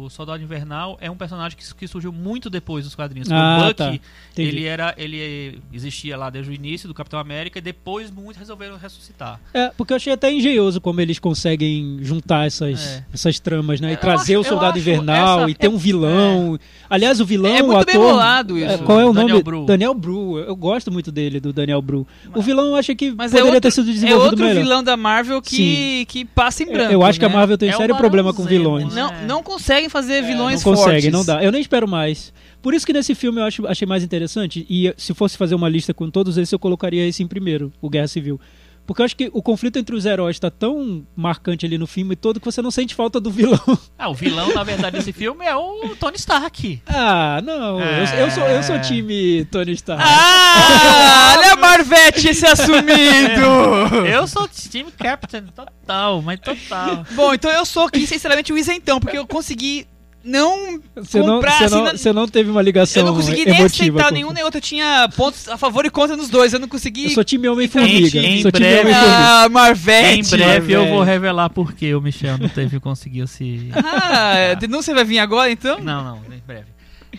o 0.04 0.08
Soldado 0.10 0.42
Invernal 0.42 0.96
é 1.00 1.10
um 1.10 1.16
personagem 1.16 1.56
que, 1.58 1.74
que 1.74 1.86
surgiu 1.88 2.12
muito 2.12 2.48
depois 2.48 2.84
dos 2.84 2.94
quadrinhos. 2.94 3.30
Ah, 3.30 3.58
o 3.58 3.64
Bucky, 3.66 3.74
tá. 3.74 3.94
Ele 4.36 4.64
era, 4.64 4.94
ele 4.96 5.60
existia 5.72 6.16
lá 6.16 6.30
desde 6.30 6.50
o 6.50 6.54
início 6.54 6.88
do 6.88 6.94
Capitão 6.94 7.18
América 7.18 7.58
e 7.58 7.62
depois 7.62 8.10
muitos 8.10 8.36
resolveram 8.36 8.76
ressuscitar. 8.76 9.40
É, 9.52 9.70
porque 9.76 9.92
eu 9.92 9.96
achei 9.96 10.12
até 10.12 10.32
engenhoso 10.32 10.80
como 10.80 11.00
eles 11.00 11.18
conseguem 11.18 11.98
juntar 12.02 12.46
essas, 12.46 12.86
É. 12.98 13.04
essas 13.12 13.38
tramas, 13.38 13.80
né? 13.80 13.90
E 13.90 13.92
Eu 13.94 13.98
trazer 13.98 14.34
acho- 14.34 14.40
o 14.42 14.44
Soldado 14.44 14.78
Invernal 14.78 15.40
essa- 15.40 15.50
e 15.50 15.54
ter 15.54 15.68
um 15.68 15.76
vilão. 15.76 16.58
Aliás, 16.88 17.20
o 17.20 17.24
vilão, 17.26 17.54
É 17.54 17.62
o 17.62 17.66
muito 17.66 17.78
ator... 17.80 17.86
bem 17.92 18.00
bolado 18.00 18.58
isso. 18.58 18.66
É, 18.72 18.78
qual 18.78 19.00
é 19.00 19.04
o 19.04 19.12
Daniel 19.12 19.28
nome? 19.30 19.42
Bru. 19.42 19.66
Daniel 19.66 19.94
Bru. 19.94 20.38
Eu 20.38 20.56
gosto 20.56 20.90
muito 20.92 21.10
dele, 21.12 21.40
do 21.40 21.52
Daniel 21.52 21.82
Bru. 21.82 22.06
O 22.34 22.42
vilão 22.44 22.66
eu 22.68 22.76
achei 22.76 22.94
que 22.94 23.10
Mas 23.12 23.32
é 23.32 23.38
poderia 23.38 23.54
outro, 23.56 23.60
ter 23.62 23.70
sido 23.72 23.90
é 23.90 23.92
desenvolvido 23.92 24.24
outro 24.30 24.44
melhor. 24.46 24.62
vilão 24.62 24.82
da 24.84 24.96
Marvel 24.96 25.42
que, 25.42 26.04
que 26.06 26.24
passa 26.24 26.62
em 26.62 26.66
branco. 26.66 26.92
eu 26.92 27.02
acho 27.04 27.18
que 27.18 27.24
a 27.24 27.28
né? 27.28 27.34
Marvel 27.34 27.58
tem 27.58 27.70
É 27.70 27.72
sério 27.76 27.96
problema 27.96 28.32
com 28.32 28.44
vilões. 28.44 28.94
né? 28.94 29.02
Não, 29.02 29.26
não 29.36 29.42
conseguem 29.42 29.88
fazer 29.88 30.22
vilões 30.22 30.64
Não 30.64 30.72
consegue, 30.72 30.90
fortes. 31.10 31.12
não 31.12 31.24
dá. 31.24 31.42
Eu 31.42 31.50
nem 31.50 31.60
espero 31.60 31.88
mais. 31.88 32.32
Por 32.62 32.72
isso 32.74 32.86
que 32.86 32.92
nesse 32.92 33.14
filme 33.14 33.40
eu 33.40 33.44
acho, 33.44 33.66
achei 33.66 33.86
mais 33.86 34.02
interessante. 34.02 34.64
E 34.70 34.92
se 34.96 35.12
fosse 35.12 35.36
fazer 35.36 35.54
uma 35.54 35.68
lista 35.68 35.92
com 35.92 36.08
todos 36.08 36.38
esses, 36.38 36.52
eu 36.52 36.58
colocaria 36.58 37.06
esse 37.06 37.22
em 37.22 37.26
primeiro, 37.26 37.72
o 37.82 37.90
Guerra 37.90 38.08
Civil. 38.08 38.40
Porque 38.86 39.00
eu 39.00 39.04
acho 39.06 39.16
que 39.16 39.30
o 39.32 39.42
conflito 39.42 39.78
entre 39.78 39.94
os 39.94 40.04
heróis 40.04 40.38
tá 40.38 40.50
tão 40.50 41.06
marcante 41.16 41.64
ali 41.64 41.78
no 41.78 41.86
filme 41.86 42.14
todo 42.14 42.38
que 42.38 42.44
você 42.44 42.60
não 42.60 42.70
sente 42.70 42.94
falta 42.94 43.18
do 43.20 43.30
vilão. 43.30 43.58
Ah, 43.96 44.08
o 44.10 44.14
vilão, 44.14 44.52
na 44.52 44.62
verdade, 44.64 44.98
desse 44.98 45.12
filme 45.12 45.46
é 45.46 45.56
o 45.56 45.96
Tony 45.96 46.16
Stark. 46.16 46.82
Ah, 46.86 47.40
não. 47.42 47.80
Eu, 47.80 48.04
eu 48.04 48.30
sou, 48.30 48.42
eu 48.44 48.62
sou 48.62 48.78
time 48.80 49.44
Tony 49.46 49.72
Stark. 49.72 50.02
Ah, 50.04 51.34
olha 51.38 51.52
a 51.52 51.56
Marvete 51.56 52.28
esse 52.28 52.44
assumido! 52.44 54.04
Eu 54.06 54.26
sou 54.26 54.48
time 54.48 54.90
Captain 54.92 55.44
total, 55.46 56.20
mas 56.22 56.40
total. 56.40 57.06
Bom, 57.12 57.32
então 57.34 57.50
eu 57.50 57.64
sou 57.64 57.84
aqui, 57.86 58.06
sinceramente, 58.06 58.52
o 58.52 58.58
isentão, 58.58 59.00
porque 59.00 59.16
eu 59.16 59.26
consegui 59.26 59.86
não 60.24 60.80
Você 60.96 61.18
não, 61.20 61.26
comprar, 61.36 61.52
você, 61.58 61.64
assim, 61.64 61.74
não, 61.74 61.86
você 61.90 62.12
não 62.12 62.26
teve 62.28 62.50
uma 62.50 62.62
ligação 62.62 63.02
Eu 63.02 63.06
não 63.06 63.14
consegui 63.14 63.44
nem 63.44 63.58
emotiva 63.60 63.98
aceitar 63.98 64.12
nenhum 64.12 64.32
nem 64.32 64.42
outro. 64.42 64.58
Eu 64.58 64.62
tinha 64.62 65.08
pontos 65.14 65.48
a 65.48 65.56
favor 65.58 65.84
e 65.84 65.90
contra 65.90 66.16
nos 66.16 66.28
dois. 66.30 66.52
Eu 66.52 66.58
não 66.60 66.66
consegui. 66.68 67.04
Eu 67.04 67.10
sou 67.10 67.22
time 67.24 67.46
Homem-Formiga. 67.48 68.18
Em- 68.18 68.38
em 68.38 68.42
Sou 68.42 68.50
time 68.50 68.66
breve- 68.66 68.80
Homem-Formiga. 68.90 69.16
Ah, 69.44 69.48
Marvete! 69.50 70.20
em 70.20 70.38
breve 70.38 70.72
eu 70.72 70.80
velho. 70.82 70.94
vou 70.94 71.02
revelar 71.02 71.50
por 71.50 71.72
que 71.74 71.94
o 71.94 72.00
Michel 72.00 72.38
não 72.38 72.48
teve 72.48 72.80
conseguiu 72.80 73.26
se. 73.26 73.68
Ah, 73.74 74.52
a 74.52 74.54
denúncia 74.54 74.94
vai 74.94 75.04
vir 75.04 75.18
agora 75.18 75.50
então? 75.50 75.78
Não, 75.80 76.02
não, 76.02 76.16
em 76.34 76.42
breve. 76.46 76.66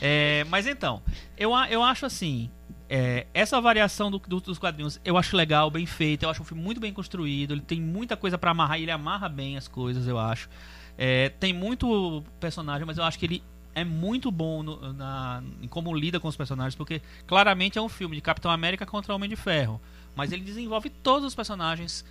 É, 0.02 0.46
mas 0.50 0.68
então, 0.68 1.02
eu, 1.38 1.52
eu 1.70 1.82
acho 1.84 2.06
assim. 2.06 2.50
é, 2.90 3.26
essa 3.34 3.60
variação 3.62 4.12
do- 4.12 4.20
do- 4.20 4.40
dos 4.42 4.60
quadrinhos 4.60 5.00
eu 5.04 5.18
acho 5.18 5.36
legal, 5.36 5.72
bem 5.72 5.86
feito. 5.86 6.24
Eu 6.24 6.30
acho 6.30 6.42
um 6.42 6.46
filme 6.46 6.62
muito 6.62 6.80
bem 6.80 6.92
construído. 6.94 7.54
Ele 7.54 7.62
tem 7.62 7.80
muita 7.82 8.16
coisa 8.18 8.38
pra 8.38 8.52
amarrar. 8.52 8.80
e 8.80 8.84
Ele 8.84 8.92
amarra 8.92 9.28
bem 9.30 9.58
as 9.58 9.68
coisas, 9.68 10.08
eu 10.08 10.20
acho. 10.20 10.48
É, 10.98 11.30
tem 11.30 11.52
muito 11.54 12.24
personagem, 12.40 12.86
mas 12.86 12.98
eu 12.98 13.04
acho 13.04 13.18
que 13.20 13.26
ele 13.26 13.44
é 13.74 13.84
muito 13.84 14.32
bom 14.32 14.64
no- 14.64 14.94
na, 14.94 15.44
em 15.62 15.68
como 15.68 15.94
lida 15.94 16.20
com 16.20 16.28
os 16.30 16.38
personagens, 16.38 16.76
porque 16.76 17.02
claramente 17.28 17.78
é 17.78 17.82
um 17.82 17.90
filme 17.90 18.16
de 18.16 18.22
Capitão 18.22 18.50
América 18.50 18.86
contra 18.86 19.14
Homem 19.14 19.30
de 19.30 19.36
Ferro. 19.36 19.82
Mas 20.16 20.32
ele 20.32 20.44
desenvolve 20.44 20.90
todos 20.90 21.26
os 21.28 21.36
personagens 21.36 22.06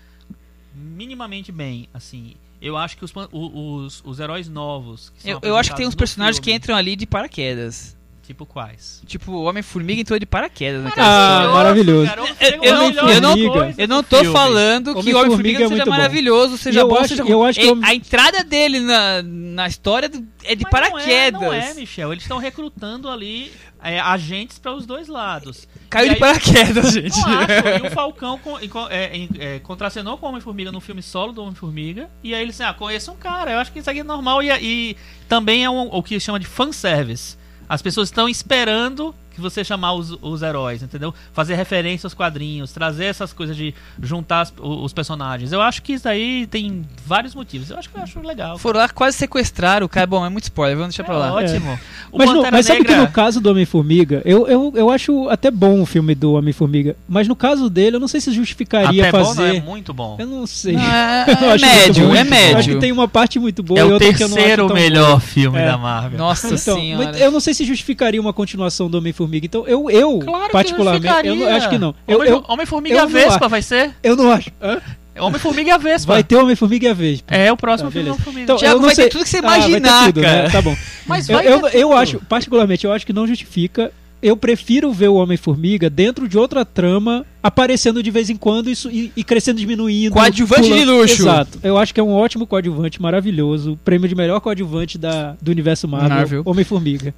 minimamente 0.74 1.50
bem, 1.52 1.88
assim. 1.94 2.34
Eu 2.60 2.76
acho 2.76 2.96
que 2.96 3.04
os, 3.04 3.12
os, 3.32 4.02
os 4.04 4.20
heróis 4.20 4.48
novos. 4.48 5.10
que 5.10 5.22
são 5.22 5.30
Eu, 5.30 5.40
eu 5.42 5.56
acho 5.56 5.70
que 5.70 5.76
tem 5.76 5.86
uns 5.86 5.94
personagens 5.94 6.38
que 6.38 6.44
filme, 6.46 6.56
entram 6.56 6.76
ali 6.76 6.96
de 6.96 7.06
paraquedas. 7.06 7.96
Tipo 8.26 8.46
quais? 8.46 9.02
Tipo, 9.06 9.32
o 9.32 9.44
Homem-Formiga 9.44 10.00
entrou 10.00 10.18
de 10.18 10.24
paraquedas 10.24 10.82
naquela 10.82 11.44
Ah, 11.44 11.52
maravilhoso. 11.52 12.10
Eu- 12.40 12.62
eu 12.62 12.74
não- 12.74 12.90
eu 13.10 13.20
não- 13.20 13.36
Eu 13.76 13.86
não 13.88 14.02
tô 14.02 14.18
filme. 14.20 14.32
falando 14.32 14.94
que 14.94 15.12
o 15.12 15.18
Homem-Formiga 15.18 15.58
é 15.58 15.62
não 15.64 15.68
seja 15.68 15.84
maravilhoso, 15.84 16.56
seja 16.56 16.80
Eu 16.80 16.88
bom, 16.88 16.96
acho- 16.96 17.08
seja 17.08 17.22
eu 17.22 17.44
acho 17.44 17.60
que 17.60 17.66
eu- 17.66 17.78
A 17.82 17.94
entrada 17.94 18.42
dele 18.42 18.80
na, 18.80 19.22
na 19.22 19.66
história 19.68 20.10
é 20.44 20.54
de 20.54 20.62
Mas 20.64 20.70
paraquedas. 20.70 21.38
Não 21.40 21.52
é, 21.52 21.60
não 21.60 21.68
é, 21.70 21.74
Michel. 21.74 22.12
Eles 22.12 22.24
estão 22.24 22.38
recrutando 22.38 23.10
ali 23.10 23.52
é, 23.86 24.00
agentes 24.00 24.58
para 24.58 24.72
os 24.72 24.86
dois 24.86 25.08
lados. 25.08 25.68
Caiu 25.90 26.06
E 26.06 26.08
de 26.08 26.14
aí- 26.14 26.18
paraquedas, 26.20 26.90
gente. 26.94 27.18
Não 27.20 27.38
acho. 27.40 27.84
E 27.84 27.86
o 27.86 27.90
Falcão 27.92 28.38
com, 28.38 28.56
é, 28.88 29.14
em- 29.14 29.28
é, 29.38 29.58
contracenou 29.58 30.16
com 30.16 30.24
o 30.24 30.28
Homem-Formiga 30.30 30.72
no 30.72 30.80
filme 30.80 31.02
solo 31.02 31.32
do 31.34 31.42
Homem-Formiga. 31.42 32.08
E 32.22 32.34
aí 32.34 32.40
ele 32.40 32.50
disse, 32.52 32.62
ah, 32.62 32.72
conheço 32.72 33.12
um 33.12 33.16
cara. 33.16 33.50
Eu 33.52 33.58
acho 33.58 33.70
que 33.70 33.80
isso 33.80 33.90
aqui 33.90 34.00
é 34.00 34.02
normal. 34.02 34.42
E, 34.42 34.48
e 34.50 34.96
também 35.28 35.62
é 35.64 35.68
um- 35.68 35.88
o 35.94 36.02
que 36.02 36.18
chama 36.18 36.40
de 36.40 36.46
fanservice. 36.46 37.36
As 37.74 37.82
pessoas 37.82 38.06
estão 38.06 38.28
esperando 38.28 39.12
que 39.34 39.40
você 39.40 39.62
chamar 39.64 39.92
os, 39.94 40.16
os 40.22 40.42
heróis, 40.42 40.82
entendeu? 40.82 41.12
Fazer 41.32 41.54
referência 41.54 42.06
aos 42.06 42.14
quadrinhos, 42.14 42.72
trazer 42.72 43.06
essas 43.06 43.32
coisas 43.32 43.56
de 43.56 43.74
juntar 44.02 44.40
as- 44.42 44.54
o- 44.60 44.84
os 44.84 44.92
personagens. 44.92 45.52
Eu 45.52 45.60
acho 45.60 45.82
que 45.82 45.94
isso 45.94 46.08
aí 46.08 46.46
tem 46.46 46.84
vários 47.06 47.34
motivos. 47.34 47.70
Eu 47.70 47.78
acho 47.78 47.90
que 47.90 47.96
eu 47.98 48.02
acho 48.02 48.20
legal. 48.20 48.56
Foram 48.58 48.80
lá 48.80 48.88
quase 48.88 49.16
sequestraram 49.16 49.86
o 49.86 49.88
cara. 49.88 50.06
Bom, 50.06 50.24
é 50.24 50.28
muito 50.28 50.44
spoiler, 50.44 50.76
vamos 50.76 50.94
deixar 50.94 51.04
pra 51.04 51.16
lá. 51.18 51.28
É 51.28 51.44
ótimo. 51.44 51.78
O 52.12 52.18
Mas, 52.18 52.28
no- 52.28 52.34
Pantera 52.36 52.56
mas 52.56 52.66
sabe 52.66 52.84
que 52.84 52.90
Negra- 52.90 53.06
no 53.06 53.12
caso 53.12 53.40
do 53.40 53.50
Homem-Formiga, 53.50 54.22
eu, 54.24 54.46
eu, 54.46 54.72
eu 54.76 54.90
acho 54.90 55.28
até 55.28 55.50
bom 55.50 55.80
o 55.82 55.86
filme 55.86 56.14
do 56.14 56.34
Homem-Formiga. 56.34 56.96
Mas 57.08 57.26
no 57.28 57.34
caso 57.34 57.68
dele, 57.68 57.96
eu 57.96 58.00
não 58.00 58.08
sei 58.08 58.20
se 58.20 58.32
justificaria 58.32 59.08
Até 59.08 59.12
bom, 59.12 59.18
não, 59.18 59.24
fazer. 59.34 59.56
é 59.56 59.60
muito 59.60 59.92
bom. 59.92 60.16
Eu 60.18 60.26
não 60.26 60.46
sei. 60.46 60.74
Não, 60.74 60.82
é, 60.82 61.24
é 61.54 61.58
médio, 61.58 62.06
bom. 62.08 62.14
é 62.14 62.18
Eu 62.18 62.20
acho 62.22 62.30
médio. 62.30 62.74
que 62.74 62.80
tem 62.80 62.92
uma 62.92 63.08
parte 63.08 63.38
muito 63.38 63.62
boa 63.62 63.80
É 63.80 63.82
e 63.82 63.86
o 63.86 63.92
outra 63.94 64.12
que 64.14 64.22
eu 64.22 64.28
não 64.28 64.36
acho 64.36 64.44
terceiro 64.44 64.66
tão 64.68 64.76
melhor 64.76 65.08
boa. 65.08 65.20
filme 65.20 65.58
É. 65.58 65.66
da 65.66 65.78
Marvel. 65.78 66.18
Nossa 66.18 66.46
Então, 66.54 66.58
senhora. 66.76 67.18
eu 67.18 67.30
não 67.30 67.40
sei 67.40 67.52
se 67.54 67.64
justificaria 67.64 68.20
uma 68.20 68.32
continuação 68.32 68.88
do 68.88 68.98
Homem-Formiga. 68.98 69.23
Então, 69.46 69.66
eu, 69.66 69.90
eu 69.90 70.18
Claro 70.20 70.52
particularmente, 70.52 71.26
eu, 71.26 71.34
não- 71.36 71.48
acho 71.48 71.68
que 71.70 71.78
não. 71.78 71.94
Eu, 72.06 72.18
Homem- 72.18 72.30
eu, 72.30 72.44
Homem-Formiga 72.48 72.94
eu 72.94 72.98
e 72.98 73.02
a 73.02 73.06
Vespa 73.06 73.48
vai 73.48 73.62
ser? 73.62 73.92
eu 74.02 74.16
não 74.16 74.30
acho. 74.30 74.50
Hã? 74.62 74.80
Homem-Formiga 75.18 75.68
e 75.68 75.72
a 75.72 75.78
Vespa. 75.78 76.12
Vai 76.14 76.24
ter 76.24 76.34
Homem-Formiga 76.36 76.86
e 76.86 76.90
a 76.90 76.94
vez. 76.94 77.22
É 77.28 77.52
o 77.52 77.56
próximo 77.56 77.88
Tá, 77.88 77.92
filme 77.92 78.04
beleza. 78.10 78.22
Homem-Formiga. 78.22 78.52
Então, 78.52 78.68
eu 78.68 78.74
não 78.74 78.86
vai 78.86 78.96
ter 78.96 79.02
sei- 79.02 79.10
tudo 79.10 79.22
que 79.22 79.30
você 79.30 79.38
Ah, 79.38 79.40
ter 79.42 79.46
imaginar, 79.46 80.06
tudo, 80.06 80.20
né? 80.20 80.26
cara. 80.28 80.50
Tá 80.50 80.62
bom. 80.62 80.76
Mas 81.06 81.28
Eu, 81.28 81.36
vai 81.36 81.46
eu, 81.46 81.60
ter 81.70 81.76
eu 81.78 81.88
tudo. 81.88 81.98
acho, 81.98 82.20
particularmente, 82.28 82.84
eu 82.84 82.92
acho 82.92 83.06
que 83.06 83.12
não 83.12 83.26
justifica 83.26 83.92
eu 84.22 84.38
prefiro 84.38 84.90
ver 84.90 85.08
o 85.08 85.16
Homem-Formiga 85.16 85.90
dentro 85.90 86.26
de 86.26 86.38
outra 86.38 86.64
trama, 86.64 87.26
aparecendo 87.42 88.02
de 88.02 88.10
vez 88.10 88.30
em 88.30 88.36
quando 88.36 88.70
isso, 88.70 88.90
e, 88.90 89.12
e 89.14 89.22
crescendo, 89.22 89.58
diminuindo. 89.60 90.14
Coadjuvante 90.14 90.62
pulando. 90.62 90.78
de 90.78 90.84
luxo. 90.86 91.22
Exato. 91.22 91.60
Eu 91.62 91.76
acho 91.76 91.92
que 91.92 92.00
é 92.00 92.02
um 92.02 92.10
ótimo 92.14 92.46
coadjuvante, 92.46 93.02
maravilhoso. 93.02 93.78
Prêmio 93.84 94.08
de 94.08 94.14
melhor 94.14 94.40
coadjuvante 94.40 94.96
da, 94.96 95.36
do 95.42 95.50
universo 95.50 95.86
Marvel, 95.86 96.08
Marvel. 96.08 96.42
Homem-Formiga. 96.46 97.14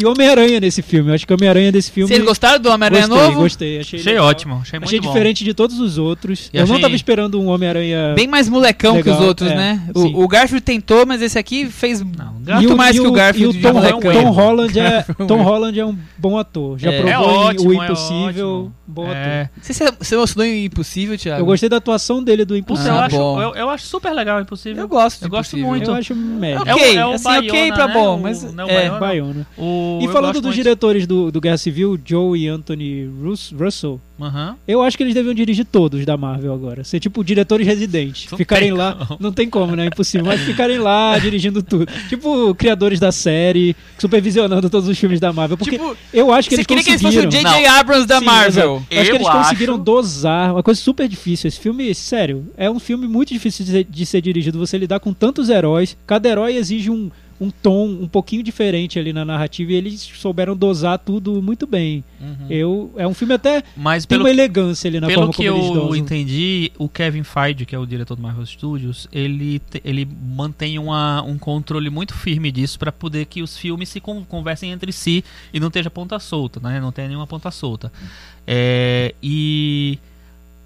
E 0.00 0.06
Homem-Aranha 0.06 0.60
nesse 0.60 0.80
filme. 0.80 1.10
Eu 1.10 1.14
acho 1.16 1.26
que 1.26 1.32
o 1.32 1.36
Homem-Aranha 1.36 1.72
desse 1.72 1.90
filme. 1.90 2.08
Vocês 2.08 2.24
gostaram 2.24 2.60
do 2.60 2.70
Homem-Aranha 2.70 3.08
gostei, 3.08 3.26
novo? 3.26 3.40
Gostei, 3.40 3.80
achei, 3.80 3.98
Achei 3.98 4.12
legal. 4.12 4.28
ótimo, 4.28 4.54
achei 4.62 4.78
muito 4.78 4.88
Achei 4.88 5.00
bom. 5.00 5.06
diferente 5.08 5.44
de 5.44 5.52
todos 5.54 5.80
os 5.80 5.98
outros. 5.98 6.48
E 6.52 6.56
eu 6.56 6.66
não 6.66 6.74
achei- 6.76 6.82
tava 6.82 6.94
esperando 6.94 7.40
um 7.40 7.48
Homem-Aranha. 7.48 8.14
Bem 8.14 8.28
mais 8.28 8.48
molecão 8.48 8.92
que 8.92 8.98
Legal, 9.02 9.20
os 9.20 9.26
outros, 9.26 9.50
é, 9.50 9.56
né? 9.56 9.82
O, 9.94 10.22
o 10.22 10.28
Garfield 10.28 10.62
tentou, 10.64 11.04
mas 11.04 11.20
esse 11.20 11.36
aqui 11.38 11.66
fez 11.66 12.00
Não, 12.00 12.34
muito 12.60 12.76
mais 12.76 12.92
que 12.98 13.04
o 13.06 13.10
Garfield 13.10 13.56
E 13.56 13.60
o 13.60 13.62
Tom. 13.62 13.80
Tom 14.00 14.30
Holland 14.30 14.78
é, 14.78 14.82
Garfield. 14.90 15.26
Tom 15.26 15.42
Holland 15.42 15.80
é 15.80 15.84
um 15.84 15.98
bom 16.16 16.38
ator. 16.38 16.78
Já 16.78 16.92
É. 16.92 17.00
provou 17.02 17.10
É 17.10 17.18
ótimo, 17.48 17.70
O 17.70 17.82
é 17.82 17.84
Impossível. 17.84 18.72
Ator. 18.92 19.14
É. 19.16 19.50
Você 19.60 19.72
você 19.98 20.14
emocionou 20.14 20.46
em 20.46 20.64
Impossível, 20.64 21.16
Thiago? 21.18 21.40
Eu 21.42 21.46
gostei 21.46 21.68
da 21.68 21.76
atuação 21.76 22.22
dele 22.22 22.44
do 22.44 22.56
Impossível. 22.56 22.92
eu, 22.94 22.98
Ah, 22.98 23.04
acho, 23.06 23.16
bom. 23.16 23.42
eu, 23.42 23.54
eu 23.54 23.70
acho 23.70 23.86
super 23.86 24.12
legal, 24.12 24.40
impossível. 24.40 24.82
Eu 24.82 24.88
gosto. 24.88 25.22
Eu 25.24 25.30
gosto 25.30 25.56
muito. 25.56 25.90
Eu 25.90 25.94
acho 25.94 26.14
médio. 26.14 26.62
É 26.68 26.74
ok, 26.74 26.84
É 26.84 26.96
o- 26.96 26.98
é 26.98 27.06
o 27.06 27.12
assim, 27.12 27.28
ok 27.28 27.50
Baiona, 27.50 27.74
pra 27.74 27.88
né? 27.88 27.94
bom, 27.94 28.16
O- 28.16 28.20
mas 28.20 28.52
não, 28.54 28.66
o 28.66 28.70
é, 28.70 28.74
Baiona. 28.88 28.98
Baiona. 29.00 29.46
O- 29.56 29.98
E 30.00 30.04
eu 30.06 30.12
falando 30.12 30.34
dos 30.34 30.42
muito. 30.44 30.54
diretores 30.56 31.06
do, 31.06 31.30
do 31.30 31.40
Guerra 31.40 31.58
Civil, 31.58 31.98
Joe 32.04 32.38
e 32.38 32.48
Anthony 32.48 33.06
Rus- 33.22 33.52
Russell, 33.58 34.00
Aham. 34.20 34.56
eu 34.66 34.82
acho 34.82 34.96
que 34.96 35.02
eles 35.02 35.14
deviam 35.14 35.32
dirigir 35.34 35.64
todos 35.64 36.04
da 36.04 36.16
Marvel 36.16 36.52
agora. 36.52 36.82
Ser 36.84 37.00
tipo 37.00 37.22
diretores 37.24 37.66
residentes. 37.66 38.30
Não 38.30 38.38
ficarem 38.38 38.72
lá. 38.72 38.94
como. 39.06 39.20
Não 39.20 39.32
tem 39.32 39.48
como, 39.48 39.76
né? 39.76 39.84
É 39.84 39.86
impossível. 39.88 40.26
Mas 40.26 40.40
ficarem 40.42 40.78
lá 40.78 41.16
dirigindo 41.20 41.62
tudo. 41.62 41.86
Tipo, 42.08 42.54
criadores 42.54 42.98
da 43.00 43.12
série, 43.12 43.76
supervisionando 43.98 44.68
todos 44.70 44.88
os 44.88 44.98
filmes 44.98 45.20
da 45.20 45.32
Marvel. 45.32 45.56
Porque 45.58 45.78
Tipo, 45.78 45.96
eu 46.12 46.32
acho 46.32 46.48
que 46.48 46.54
você 46.54 46.60
eles 46.60 46.66
queria 46.66 46.82
que 46.84 46.90
eles 46.90 47.02
fossem 47.02 47.24
conseguiram. 47.24 47.50
o 47.50 47.54
J.J. 47.54 47.66
Abrams 47.68 48.06
da 48.06 48.18
Sim, 48.18 48.24
Marvel. 48.24 48.74
exato. 48.76 48.86
Eu 48.90 49.00
acho 49.00 49.10
que 49.10 49.16
eles 49.16 49.26
Eu 49.26 49.32
conseguiram 49.32 49.74
acho- 49.74 49.82
dosar, 49.84 50.52
uma 50.52 50.62
coisa 50.62 50.80
super 50.80 51.08
difícil. 51.08 51.48
Esse 51.48 51.60
filme, 51.60 51.94
sério, 51.94 52.46
é 52.56 52.70
um 52.70 52.78
filme 52.78 53.06
muito 53.06 53.32
difícil 53.32 53.64
de 53.64 53.70
ser, 53.70 53.84
de 53.84 54.06
ser 54.06 54.20
dirigido. 54.20 54.58
Você 54.58 54.78
lidar 54.78 55.00
com 55.00 55.12
tantos 55.12 55.48
heróis, 55.48 55.96
cada 56.06 56.28
herói 56.28 56.56
exige 56.56 56.90
um, 56.90 57.10
um 57.40 57.50
tom 57.50 57.86
um 57.86 58.08
pouquinho 58.08 58.42
diferente 58.42 58.98
ali 58.98 59.12
na 59.12 59.24
narrativa 59.24 59.70
e 59.72 59.74
eles 59.76 60.00
souberam 60.00 60.56
dosar 60.56 60.98
tudo 60.98 61.40
muito 61.40 61.66
bem. 61.66 62.02
Uhum. 62.20 62.46
Eu, 62.50 62.92
é 62.96 63.06
um 63.06 63.14
filme 63.14 63.34
até 63.34 63.62
Mas 63.76 64.04
tem 64.04 64.16
pelo, 64.18 64.24
uma 64.24 64.30
elegância 64.30 64.88
ali 64.88 64.98
na 64.98 65.06
pelo 65.06 65.20
forma 65.20 65.32
que 65.34 65.46
como 65.46 65.56
eles 65.58 65.68
eu 65.68 65.74
dosam. 65.74 65.96
entendi, 65.96 66.72
o 66.76 66.88
Kevin 66.88 67.22
Feige, 67.22 67.64
que 67.64 67.74
é 67.74 67.78
o 67.78 67.86
diretor 67.86 68.16
do 68.16 68.22
Marvel 68.22 68.44
Studios, 68.44 69.06
ele, 69.12 69.62
ele 69.84 70.08
mantém 70.34 70.78
uma, 70.80 71.22
um 71.22 71.38
controle 71.38 71.88
muito 71.90 72.12
firme 72.12 72.50
disso 72.50 72.78
para 72.78 72.90
poder 72.90 73.26
que 73.26 73.40
os 73.40 73.56
filmes 73.56 73.88
se 73.88 74.00
con- 74.00 74.24
conversem 74.24 74.72
entre 74.72 74.92
si 74.92 75.24
e 75.54 75.60
não 75.60 75.68
esteja 75.68 75.88
ponta 75.90 76.18
solta, 76.18 76.58
né? 76.58 76.80
Não 76.80 76.90
tenha 76.90 77.06
nenhuma 77.06 77.26
ponta 77.26 77.50
solta. 77.52 77.92
É, 78.46 79.14
e 79.22 79.98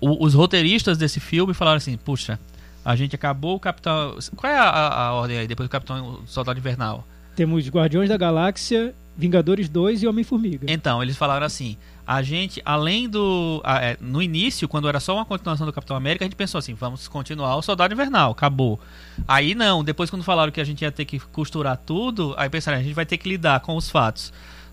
os 0.01 0.35
roteiristas 0.35 0.97
desse 0.99 1.21
filme 1.21 1.53
falaram 1.55 1.77
assim, 1.77 1.97
puxa, 1.97 2.39
a 2.85 2.97
gente 2.97 3.15
acabou 3.15 3.57
o 3.57 3.61
Capitão... 3.61 4.17
Qual 4.37 4.53
é 4.53 4.57
a, 4.59 4.63
a- 4.69 5.07
a 5.09 5.13
ordem 5.13 5.39
aí, 5.39 5.47
depois 5.47 5.69
do 5.69 5.73
Capitão 5.73 6.21
Soldado 6.27 6.59
Invernal? 6.59 7.07
Temos 7.37 7.67
Guardiões 7.69 8.09
da 8.09 8.17
Galáxia, 8.17 8.95
Vingadores 9.17 9.69
2 9.69 10.03
e 10.03 10.07
Homem-Formiga. 10.07 10.67
Então, 10.71 11.03
eles 11.03 11.17
falaram 11.17 11.47
assim: 11.47 11.77
a 12.07 12.23
gente, 12.23 12.61
além 12.65 13.09
do. 13.09 13.61
a- 13.65 13.83
é, 13.83 13.97
no 14.01 14.21
início, 14.21 14.69
quando 14.69 14.87
era 14.89 15.01
só 15.01 15.15
uma 15.15 15.25
continuação 15.25 15.67
do 15.67 15.73
Capitão 15.73 15.97
América, 15.97 16.25
a 16.25 16.27
gente 16.27 16.37
pensou 16.37 16.59
assim: 16.59 16.75
vamos 16.75 17.09
continuar 17.09 17.57
o 17.57 17.63
Soldado 17.63 17.95
Invernal, 17.95 18.33
acabou. 18.33 18.79
Aí 19.27 19.55
não, 19.55 19.83
depois, 19.83 20.11
quando 20.11 20.23
falaram 20.25 20.53
que 20.53 20.61
a 20.61 20.65
gente 20.65 20.83
ia 20.83 20.93
ter 20.93 21.05
que 21.07 21.19
costurar 21.19 21.77
tudo, 21.79 22.35
aí 22.37 22.51
pensaram: 22.51 22.79
a 22.79 22.83
gente 22.83 22.95
vai 22.95 23.07
ter 23.07 23.17
que 23.17 23.29
lidar 23.29 23.61
com 23.61 23.77
os 23.77 23.89
fatos 23.89 24.31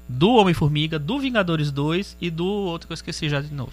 do 0.07 0.31
Homem-Formiga, 0.31 0.97
do 0.99 1.17
Vingadores 1.19 1.71
2 1.71 2.17
e 2.19 2.29
do 2.29 2.45
outro 2.45 2.87
que 2.87 2.91
eu 2.91 2.95
esqueci 2.95 3.29
já 3.29 3.39
de 3.39 3.53
novo. 3.53 3.71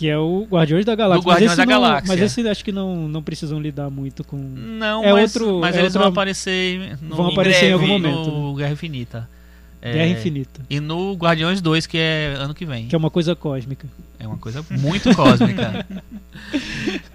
Que 0.00 0.08
é 0.08 0.16
o 0.16 0.46
Guardiões 0.50 0.86
da 0.86 0.94
Galáxia. 0.94 1.22
Do 1.22 1.28
Guardiões 1.28 1.50
mas 1.50 1.56
da 1.58 1.62
esse 1.62 1.70
não- 1.70 1.80
Galáxia. 1.82 2.08
Mas 2.08 2.20
esse 2.22 2.48
acho 2.48 2.64
que 2.64 2.72
não, 2.72 3.06
não 3.06 3.22
precisam 3.22 3.60
lidar 3.60 3.90
muito 3.90 4.24
com. 4.24 4.38
Não, 4.38 5.04
É 5.04 5.12
mas, 5.12 5.36
outro- 5.36 5.60
mas 5.60 5.76
é 5.76 5.80
eles 5.80 5.92
vão 5.92 6.06
aparecer 6.06 6.96
no, 7.02 7.16
Vão 7.16 7.26
aparecer 7.28 7.66
em 7.66 7.72
algum 7.74 7.86
breve 8.00 8.14
momento, 8.16 8.30
no 8.30 8.54
Guerra 8.54 8.72
Infinita. 8.72 9.28
É, 9.82 9.92
Guerra 9.92 10.06
Infinita. 10.08 10.62
E 10.70 10.80
no 10.80 11.12
Guardiões 11.12 11.60
2, 11.60 11.86
que 11.86 11.98
é 11.98 12.34
ano 12.38 12.54
que 12.54 12.64
vem. 12.64 12.86
Que 12.86 12.94
é 12.94 12.98
uma 12.98 13.10
coisa 13.10 13.34
cósmica. 13.36 13.86
É 14.18 14.26
uma 14.26 14.38
coisa 14.38 14.64
muito 14.70 15.14
cósmica. 15.14 15.84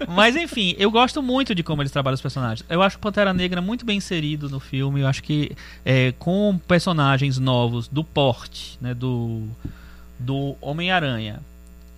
Mas 0.08 0.36
enfim, 0.36 0.76
eu 0.78 0.88
gosto 0.88 1.20
muito 1.20 1.56
de 1.56 1.64
como 1.64 1.82
eles 1.82 1.90
trabalham 1.90 2.14
os 2.14 2.20
personagens. 2.22 2.64
Eu 2.70 2.82
acho 2.82 2.98
o 2.98 3.00
Pantera 3.00 3.32
Negra 3.34 3.60
muito 3.60 3.84
bem 3.84 3.96
inserido 3.98 4.48
no 4.48 4.60
filme. 4.60 5.00
Eu 5.00 5.08
acho 5.08 5.24
que 5.24 5.50
é, 5.84 6.12
com 6.20 6.56
personagens 6.68 7.36
novos 7.36 7.88
do 7.88 8.04
porte, 8.04 8.78
né, 8.80 8.94
do 8.94 9.42
do 10.18 10.56
Homem-Aranha, 10.62 11.40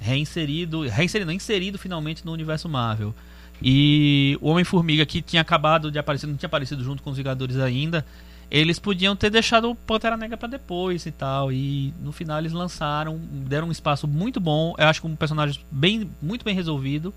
reinserido, 0.00 0.82
reinserido, 0.82 1.32
inserido 1.32 1.78
finalmente 1.78 2.24
no 2.24 2.32
universo 2.32 2.68
Marvel. 2.68 3.14
E 3.60 4.38
o 4.40 4.48
Homem-Formiga 4.50 5.04
que 5.04 5.20
tinha 5.20 5.42
acabado 5.42 5.90
de 5.90 5.98
aparecer, 5.98 6.26
não 6.26 6.36
tinha 6.36 6.46
aparecido 6.46 6.82
junto 6.84 7.02
com 7.02 7.10
os 7.10 7.16
Vingadores 7.16 7.56
ainda. 7.56 8.04
Eles 8.50 8.78
podiam 8.78 9.14
ter 9.14 9.30
deixado 9.30 9.70
o 9.70 9.74
Pantera 9.74 10.16
Negra 10.16 10.36
pra 10.36 10.48
depois 10.48 11.04
e 11.04 11.10
tal. 11.10 11.52
E 11.52 11.92
no 12.00 12.12
final 12.12 12.38
eles 12.38 12.52
lançaram, 12.52 13.18
deram 13.18 13.68
um 13.68 13.72
espaço 13.72 14.06
muito 14.06 14.40
bom. 14.40 14.74
Eu 14.78 14.86
acho 14.86 15.00
que 15.00 15.06
um 15.06 15.16
personagem 15.16 15.60
bem, 15.70 16.10
muito 16.22 16.44
bem 16.44 16.54
resolvido. 16.54 17.12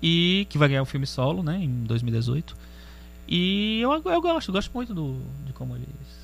E 0.00 0.46
que 0.50 0.58
vai 0.58 0.68
ganhar 0.68 0.82
o 0.82 0.86
filme 0.86 1.06
solo, 1.06 1.42
né? 1.42 1.58
Em 1.62 1.84
2018. 1.84 2.56
E 3.26 3.80
eu, 3.80 3.92
eu 3.92 4.20
gosto, 4.20 4.52
gosto 4.52 4.70
muito 4.74 4.92
do, 4.92 5.20
de 5.46 5.52
como 5.52 5.74
eles. 5.74 6.21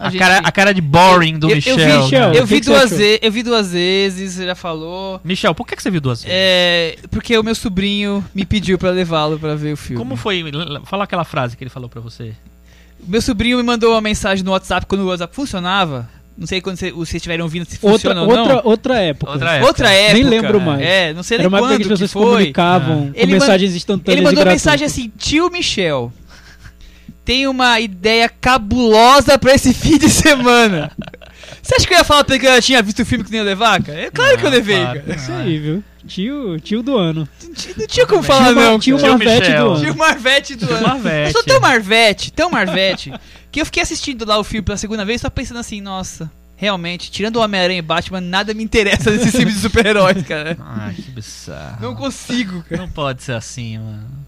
A, 0.00 0.10
gente- 0.10 0.18
cara, 0.18 0.38
a 0.38 0.52
cara 0.52 0.72
de 0.74 0.80
boring 0.80 1.38
do 1.38 1.50
eu, 1.50 1.56
Michel. 1.56 1.78
eu 1.78 1.86
vi, 1.86 1.98
Michel, 2.04 2.32
eu 2.34 2.42
o 2.42 2.46
vi 2.46 2.60
duas 2.60 2.90
vezes, 2.90 3.18
eu 3.22 3.32
vi 3.32 3.42
duas 3.42 3.72
vezes, 3.72 4.32
você 4.34 4.46
já 4.46 4.54
falou. 4.54 5.20
Michel, 5.24 5.54
por 5.54 5.66
que, 5.66 5.76
que 5.76 5.82
você 5.82 5.90
viu 5.90 6.00
duas 6.00 6.22
vezes? 6.22 6.36
É, 6.38 6.96
porque 7.10 7.36
o 7.36 7.42
meu 7.42 7.54
sobrinho 7.54 8.24
me 8.34 8.44
pediu 8.44 8.78
pra 8.78 8.90
levá-lo 8.90 9.38
pra 9.38 9.54
ver 9.54 9.72
o 9.72 9.76
filme. 9.76 9.98
Como 10.02 10.16
foi? 10.16 10.44
Fala 10.84 11.04
aquela 11.04 11.24
frase 11.24 11.56
que 11.56 11.62
ele 11.64 11.70
falou 11.70 11.88
pra 11.88 12.00
você. 12.00 12.32
Meu 13.06 13.22
sobrinho 13.22 13.56
me 13.58 13.62
mandou 13.62 13.92
uma 13.92 14.00
mensagem 14.00 14.44
no 14.44 14.50
WhatsApp 14.52 14.86
quando 14.86 15.02
o 15.02 15.06
WhatsApp 15.08 15.34
funcionava. 15.34 16.08
Não 16.36 16.46
sei 16.46 16.60
quando 16.60 16.76
você- 16.76 16.92
vocês 16.92 17.14
estiverem 17.14 17.42
ouvindo 17.42 17.64
se 17.64 17.78
Outra, 17.82 18.12
funciona 18.14 18.22
ou 18.22 18.28
outra, 18.28 18.54
não. 18.54 18.62
outra 18.64 19.00
época. 19.00 19.32
Outra 19.32 19.50
época. 19.54 19.66
Outra 19.66 19.90
época. 19.92 20.14
Nem 20.14 20.22
lembro 20.22 20.60
mais. 20.60 20.80
É, 20.82 21.12
não 21.12 21.22
sei 21.24 21.34
Era 21.36 21.42
nem 21.42 21.48
uma 21.48 21.58
época 21.58 21.72
quando 21.74 21.76
que 21.78 21.92
as 21.92 21.98
pessoas 21.98 22.10
que 22.10 22.12
foi. 22.12 22.24
comunicavam 22.32 22.96
com 23.08 23.12
Ele 23.14 23.32
mensagens 23.32 23.74
instantâneas 23.74 24.18
Ele 24.18 24.24
mandou 24.36 24.44
mensagem 24.52 24.86
assim: 24.86 25.12
Tio 25.18 25.50
Michel, 25.50 26.12
tem 27.28 27.46
uma 27.46 27.78
ideia 27.78 28.26
cabulosa 28.26 29.38
pra 29.38 29.54
esse 29.54 29.74
fim 29.76 29.98
de 29.98 30.08
semana. 30.08 30.90
Você 31.62 31.74
acha 31.74 31.86
que 31.86 31.92
eu 31.92 31.98
ia 31.98 32.04
falar 32.04 32.24
pra 32.24 32.34
ele 32.36 32.42
que 32.42 32.50
eu 32.50 32.62
tinha 32.62 32.80
visto 32.82 33.02
o 33.02 33.04
filme 33.04 33.22
que 33.22 33.30
nem 33.30 33.40
ia 33.40 33.44
levar, 33.44 33.82
cara? 33.82 34.00
É 34.00 34.10
claro 34.10 34.38
que 34.38 34.46
eu 34.46 34.50
levei, 34.50 34.82
cara. 34.82 35.04
Isso 35.14 35.30
aí, 35.32 35.58
viu? 35.58 35.84
Tio, 36.06 36.58
tio 36.58 36.82
do 36.82 36.96
ano. 36.96 37.28
Não 37.76 37.86
tinha- 37.86 38.06
como 38.06 38.22
falar, 38.22 38.52
não. 38.52 38.78
tio 38.78 38.98
Marvete 38.98 39.50
do 39.52 39.70
ano. 39.72 39.80
Tio 39.84 39.94
Marvete 39.94 40.54
do 40.56 40.72
ano. 40.72 40.88
Marvete. 40.88 41.26
Eu 41.26 41.32
sou 41.32 41.42
tão 41.44 41.60
Marvete, 41.60 42.32
tão 42.32 42.50
Marvete, 42.50 43.12
que 43.52 43.60
eu 43.60 43.66
fiquei 43.66 43.82
assistindo 43.82 44.24
lá 44.24 44.38
o 44.38 44.44
filme 44.44 44.64
pela 44.64 44.78
segunda 44.78 45.04
vez 45.04 45.20
só 45.20 45.28
pensando 45.28 45.60
assim, 45.60 45.82
nossa, 45.82 46.30
realmente, 46.56 47.10
tirando 47.10 47.36
o 47.36 47.40
Homem-Aranha 47.42 47.80
e 47.80 47.82
Batman, 47.82 48.22
nada 48.22 48.54
me 48.54 48.64
interessa 48.64 49.10
desses 49.10 49.32
filmes 49.36 49.56
de 49.56 49.60
super-heróis, 49.60 50.22
cara. 50.26 50.56
Ai, 50.58 50.94
que 50.94 51.10
bizarro. 51.10 51.76
Não 51.82 51.94
consigo, 51.94 52.64
cara. 52.66 52.80
Não 52.80 52.88
pode 52.88 53.22
ser 53.22 53.32
assim, 53.32 53.76
mano. 53.76 54.26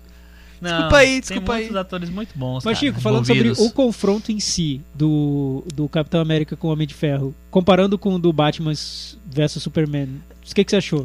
Não, 0.60 0.70
Desculpa 0.70 0.96
aí, 0.98 1.20
desculpa 1.20 1.46
tem 1.46 1.54
aí. 1.54 1.60
muitos 1.62 1.76
atores 1.76 2.10
muito 2.10 2.38
bons. 2.38 2.64
Mas, 2.64 2.78
cara, 2.78 2.86
Chico, 2.86 3.00
falando 3.00 3.26
sobre 3.26 3.40
envolvidos. 3.48 3.66
o 3.66 3.72
confronto 3.72 4.30
em 4.30 4.38
si 4.38 4.80
do, 4.94 5.64
do 5.74 5.88
Capitão 5.88 6.20
América 6.20 6.54
com 6.56 6.68
o 6.68 6.70
Homem 6.72 6.86
de 6.86 6.94
Ferro, 6.94 7.34
comparando 7.50 7.96
com 7.98 8.14
o 8.14 8.18
do 8.18 8.32
Batman 8.32 8.72
versus 9.24 9.62
Superman, 9.62 10.08
o 10.52 10.54
que, 10.54 10.64
que 10.64 10.70
você 10.70 10.76
achou? 10.76 11.04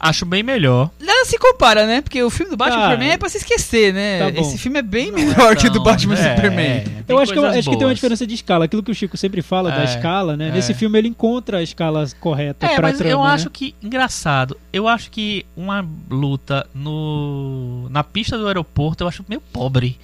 Acho 0.00 0.26
bem 0.26 0.42
melhor. 0.42 0.90
Nada 1.00 1.24
se 1.24 1.38
compara, 1.38 1.86
né? 1.86 2.02
Porque 2.02 2.22
o 2.22 2.28
filme 2.28 2.50
do 2.50 2.56
Batman 2.58 2.78
Ah, 2.78 2.82
Superman 2.90 3.10
é 3.12 3.16
pra 3.16 3.28
se 3.30 3.38
esquecer, 3.38 3.94
né? 3.94 4.30
tá. 4.32 4.40
Esse 4.40 4.58
filme 4.58 4.78
é 4.78 4.82
bem 4.82 5.10
Não 5.10 5.14
melhor 5.18 5.52
é 5.52 5.56
que 5.56 5.66
o 5.66 5.70
do 5.70 5.74
tão- 5.76 5.82
Batman 5.82 6.14
e 6.14 6.18
é, 6.18 6.34
Superman. 6.36 6.66
é, 6.66 6.84
Eu 7.08 7.18
acho 7.18 7.32
que, 7.32 7.38
eu 7.38 7.42
coisas 7.42 7.58
acho 7.60 7.70
que 7.70 7.76
tem 7.78 7.86
uma 7.86 7.94
diferença 7.94 8.26
de 8.26 8.34
escala. 8.34 8.66
Aquilo 8.66 8.82
que 8.82 8.90
o 8.90 8.94
Chico 8.94 9.16
sempre 9.16 9.40
fala 9.40 9.70
da 9.70 9.80
É, 9.80 9.84
escala, 9.84 10.36
né? 10.36 10.48
é. 10.48 10.52
Nesse 10.52 10.74
filme 10.74 10.98
ele 10.98 11.08
encontra 11.08 11.58
a 11.58 11.62
escala 11.62 12.04
correta 12.20 12.66
É, 12.66 12.74
pra 12.76 12.88
mas 12.88 12.98
trama, 12.98 13.10
eu 13.12 13.22
né? 13.22 13.30
acho 13.30 13.48
que 13.48 13.74
engraçado. 13.82 14.58
Eu 14.70 14.86
acho 14.86 15.10
que 15.10 15.46
uma 15.56 15.86
luta 16.10 16.66
no 16.74 17.88
na 17.90 18.04
pista 18.04 18.36
do 18.36 18.46
aeroporto 18.46 19.04
eu 19.04 19.08
acho 19.08 19.24
meio 19.26 19.40
pobre 19.40 19.98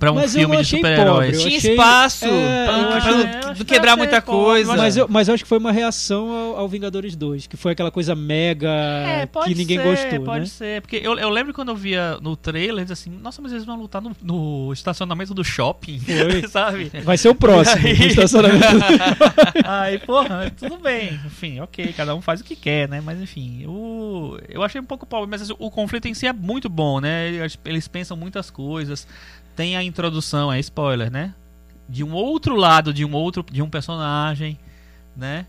pra 0.00 0.10
um 0.10 0.16
Mas 0.16 0.32
filme 0.34 0.56
de 0.56 0.64
super-heróis. 0.64 1.40
Tinha 1.42 1.56
achei- 1.58 1.70
espaço 1.72 2.24
é, 2.24 2.64
pra, 2.64 3.12
não- 3.52 3.64
quebrar 3.64 3.92
que 3.92 3.98
muita 3.98 4.20
pobre, 4.22 4.42
coisa. 4.64 4.76
Mas 4.76 4.96
eu, 4.96 5.06
mas 5.08 5.28
eu 5.28 5.34
acho 5.34 5.44
que 5.44 5.48
foi 5.48 5.58
uma 5.58 5.70
reação 5.70 6.28
ao, 6.32 6.56
ao 6.60 6.68
Vingadores 6.68 7.14
2, 7.14 7.46
que 7.46 7.56
foi 7.56 7.72
aquela 7.72 7.90
coisa 7.90 8.14
mega 8.16 8.68
É, 8.70 9.28
que 9.44 9.54
ninguém 9.54 9.78
ser, 9.78 9.84
gostou, 9.84 10.20
pode 10.24 10.40
né? 10.40 10.46
ser. 10.46 10.80
Porque 10.80 10.96
eu, 10.96 11.16
eu 11.18 11.28
lembro 11.28 11.52
quando 11.52 11.68
eu 11.68 11.76
via 11.76 12.18
no 12.22 12.34
trailer, 12.34 12.78
eles 12.80 12.90
assim, 12.90 13.10
nossa, 13.10 13.40
mas 13.42 13.52
eles 13.52 13.64
vão 13.64 13.76
lutar 13.76 14.00
no, 14.00 14.16
no 14.22 14.72
estacionamento 14.72 15.34
do 15.34 15.44
shopping, 15.44 16.00
sabe? 16.50 16.90
Vai 17.04 17.18
ser 17.18 17.28
o 17.28 17.34
próximo, 17.34 17.86
aí? 17.86 17.92
o 17.92 18.06
estacionamento. 18.06 18.64
Aí, 19.64 19.98
porra, 19.98 20.50
tudo 20.58 20.78
bem. 20.78 21.20
Enfim, 21.26 21.60
ok, 21.60 21.92
cada 21.92 22.14
um 22.14 22.20
faz 22.22 22.40
o 22.40 22.44
que 22.44 22.56
quer, 22.56 22.88
né? 22.88 23.00
Mas 23.04 23.20
enfim, 23.20 23.64
o, 23.66 24.38
eu 24.48 24.62
achei 24.62 24.80
um 24.80 24.84
pouco 24.84 25.04
pobre, 25.06 25.28
mas 25.30 25.42
assim, 25.42 25.54
o 25.58 25.70
conflito 25.70 26.06
em 26.08 26.14
si 26.14 26.26
é 26.26 26.32
muito 26.32 26.68
bom, 26.68 27.00
né? 27.00 27.28
Eles 27.64 27.86
pensam 27.86 28.16
muitas 28.16 28.50
coisas. 28.50 29.06
Tem 29.60 29.76
a 29.76 29.82
introdução, 29.82 30.50
é 30.50 30.58
spoiler, 30.58 31.10
né? 31.12 31.34
De 31.86 32.02
um 32.02 32.14
outro 32.14 32.56
lado, 32.56 32.94
de 32.94 33.04
um 33.04 33.12
outro, 33.12 33.44
de 33.52 33.60
um 33.60 33.68
personagem, 33.68 34.58
né? 35.14 35.44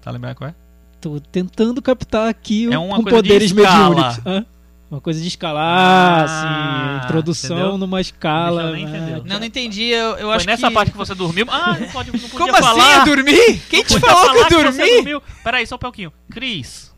Tá 0.00 0.08
lembrado 0.12 0.36
qual 0.36 0.50
é? 0.50 0.54
Tô 1.00 1.18
tentando 1.18 1.82
captar 1.82 2.28
aqui 2.28 2.68
o, 2.68 2.72
É 2.72 2.78
uma 2.78 2.94
com 2.98 3.02
coisa 3.02 3.20
de 3.22 3.28
poderes 3.28 3.50
escala. 3.50 3.88
mediúnicos. 3.96 4.20
Hã? 4.24 4.46
Uma 4.88 5.00
coisa 5.00 5.20
de 5.20 5.26
escalar, 5.26 5.66
Ah, 5.68 6.94
assim, 7.00 7.04
introdução 7.06 7.56
entendeu? 7.58 7.78
numa 7.78 8.00
escala. 8.00 8.70
Nem 8.70 8.86
né? 8.86 9.20
Não, 9.24 9.40
não 9.40 9.44
entendi. 9.46 9.86
Eu, 9.86 10.10
eu 10.10 10.26
Foi 10.28 10.36
acho 10.36 10.46
nessa 10.46 10.68
que... 10.68 10.72
parte 10.74 10.92
que 10.92 10.96
você 10.96 11.12
dormiu. 11.16 11.44
Ah, 11.50 11.76
não 11.76 11.88
pode 11.88 12.12
não 12.12 12.20
podia 12.20 12.38
Como 12.38 12.56
falar. 12.56 13.00
assim? 13.00 13.10
Eu 13.10 13.16
dormi? 13.16 13.58
Quem 13.68 13.82
te 13.82 13.94
Podia 13.94 14.08
falou 14.08 14.46
que 14.46 14.54
eu 14.54 14.60
você 14.62 14.78
dormi? 14.78 14.94
dormiu. 14.94 15.22
Peraí, 15.42 15.66
só 15.66 15.74
um 15.74 15.78
pouquinho. 15.78 16.12
Cris. 16.30 16.94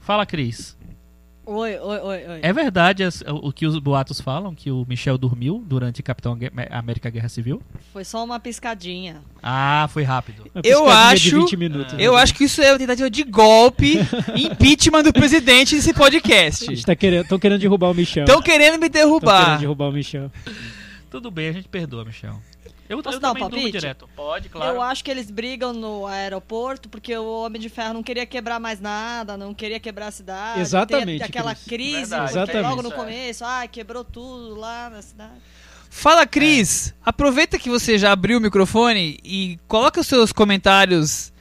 Fala, 0.00 0.24
Cris. 0.24 0.76
Oi, 1.54 1.76
oi, 1.78 1.98
oi, 2.00 2.26
oi. 2.28 2.38
É 2.42 2.52
verdade 2.52 3.02
o 3.28 3.52
que 3.52 3.66
os 3.66 3.78
boatos 3.78 4.20
falam, 4.20 4.54
que 4.54 4.70
o 4.70 4.86
Michel 4.88 5.18
dormiu 5.18 5.62
durante 5.66 6.02
Capitão 6.02 6.38
América 6.70 7.10
Guerra 7.10 7.28
Civil? 7.28 7.60
Foi 7.92 8.04
só 8.04 8.24
uma 8.24 8.40
piscadinha. 8.40 9.20
Ah, 9.42 9.88
foi 9.92 10.02
rápido. 10.02 10.44
Eu 10.64 10.88
acho- 10.88 11.40
20 11.40 11.56
minutos, 11.56 11.92
né? 11.94 12.02
Eu 12.02 12.16
acho 12.16 12.34
que 12.34 12.44
isso 12.44 12.62
é 12.62 12.72
uma 12.72 12.78
tentativa 12.78 13.10
de 13.10 13.22
golpe, 13.24 13.98
impeachment 14.36 15.02
do 15.02 15.12
presidente 15.12 15.74
desse 15.74 15.92
podcast. 15.92 16.72
Estão 16.72 16.96
querendo, 16.96 17.26
tão 17.26 17.38
querendo 17.38 17.60
derrubar 17.60 17.90
o 17.90 17.94
Michel. 17.94 18.24
Estão 18.24 18.40
querendo 18.40 18.74
me 18.80 18.88
Tão 18.88 18.90
querendo 18.90 18.92
derrubar. 19.20 19.58
derrubar 19.58 19.88
o 19.88 19.92
Michel. 19.92 20.30
Tudo 21.10 21.30
bem, 21.30 21.48
a 21.48 21.52
gente 21.52 21.68
perdoa, 21.68 22.04
Michel. 22.04 22.40
Eu, 22.92 23.02
Posso 23.02 23.16
eu 23.16 23.20
dar 23.20 23.32
um 23.32 23.34
palpite? 23.34 23.72
direto. 23.72 24.08
Pode, 24.14 24.48
claro. 24.48 24.74
Eu 24.74 24.82
acho 24.82 25.02
que 25.02 25.10
eles 25.10 25.30
brigam 25.30 25.72
no 25.72 26.06
aeroporto 26.06 26.88
porque 26.88 27.16
o 27.16 27.44
Homem 27.44 27.60
de 27.60 27.68
Ferro 27.68 27.94
não 27.94 28.02
queria 28.02 28.26
quebrar 28.26 28.60
mais 28.60 28.80
nada, 28.80 29.36
não 29.36 29.54
queria 29.54 29.80
quebrar 29.80 30.08
a 30.08 30.10
cidade. 30.10 30.60
Exatamente, 30.60 31.20
Ter 31.20 31.24
aquela 31.24 31.54
Cris. 31.54 31.66
crise, 31.66 32.10
Verdade. 32.16 32.60
logo 32.60 32.82
no 32.82 32.88
Isso 32.90 32.92
é. 32.92 33.00
começo, 33.00 33.44
ah, 33.44 33.66
quebrou 33.66 34.04
tudo 34.04 34.54
lá 34.54 34.90
na 34.90 35.00
cidade. 35.00 35.32
Fala, 35.88 36.26
Cris. 36.26 36.94
Aproveita 37.04 37.58
que 37.58 37.68
você 37.68 37.98
já 37.98 38.12
abriu 38.12 38.38
o 38.38 38.40
microfone 38.40 39.18
e 39.24 39.58
coloca 39.68 40.00
os 40.00 40.06
seus 40.06 40.32
comentários 40.32 41.32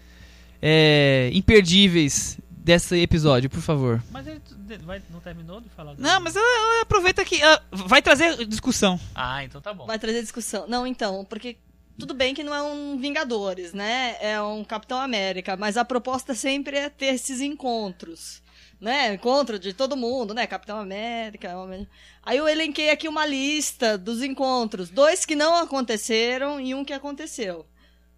é, 0.61 1.29
imperdíveis 1.33 2.37
desse 2.63 2.95
episódio, 3.01 3.49
por 3.49 3.61
favor. 3.61 4.01
Mas 4.11 4.27
ele 4.27 4.41
vai- 4.83 5.01
não 5.09 5.19
terminou 5.19 5.59
de 5.59 5.69
falar? 5.69 5.95
Não, 5.97 6.19
mas 6.21 6.35
ela, 6.35 6.45
ela 6.45 6.81
aproveita 6.83 7.25
que 7.25 7.41
ela 7.41 7.61
vai 7.71 8.01
trazer 8.01 8.45
discussão. 8.45 8.99
Ah, 9.15 9.43
então 9.43 9.59
tá 9.59 9.73
bom. 9.73 9.85
Vai 9.85 9.97
trazer 9.99 10.21
discussão. 10.21 10.67
Não, 10.67 10.85
então, 10.85 11.25
porque 11.25 11.57
tudo 11.97 12.13
bem 12.13 12.33
que 12.33 12.43
não 12.43 12.53
é 12.53 12.61
um 12.61 12.97
Vingadores, 12.97 13.73
né? 13.73 14.15
É 14.21 14.41
um 14.41 14.63
Capitão 14.63 14.99
América, 14.99 15.57
mas 15.57 15.75
a 15.77 15.83
proposta 15.85 16.33
sempre 16.35 16.77
é 16.77 16.89
ter 16.89 17.07
esses 17.07 17.41
encontros. 17.41 18.41
Né? 18.79 19.13
Encontro 19.13 19.59
de 19.59 19.73
todo 19.73 19.95
mundo, 19.95 20.33
né? 20.33 20.47
Capitão 20.47 20.79
América. 20.79 21.55
Homem... 21.55 21.87
Aí 22.23 22.37
eu 22.37 22.49
elenquei 22.49 22.89
aqui 22.89 23.07
uma 23.07 23.27
lista 23.27 23.95
dos 23.95 24.23
encontros. 24.23 24.89
Dois 24.89 25.23
que 25.23 25.35
não 25.35 25.55
aconteceram 25.55 26.59
e 26.59 26.73
um 26.73 26.83
que 26.83 26.91
aconteceu. 26.91 27.67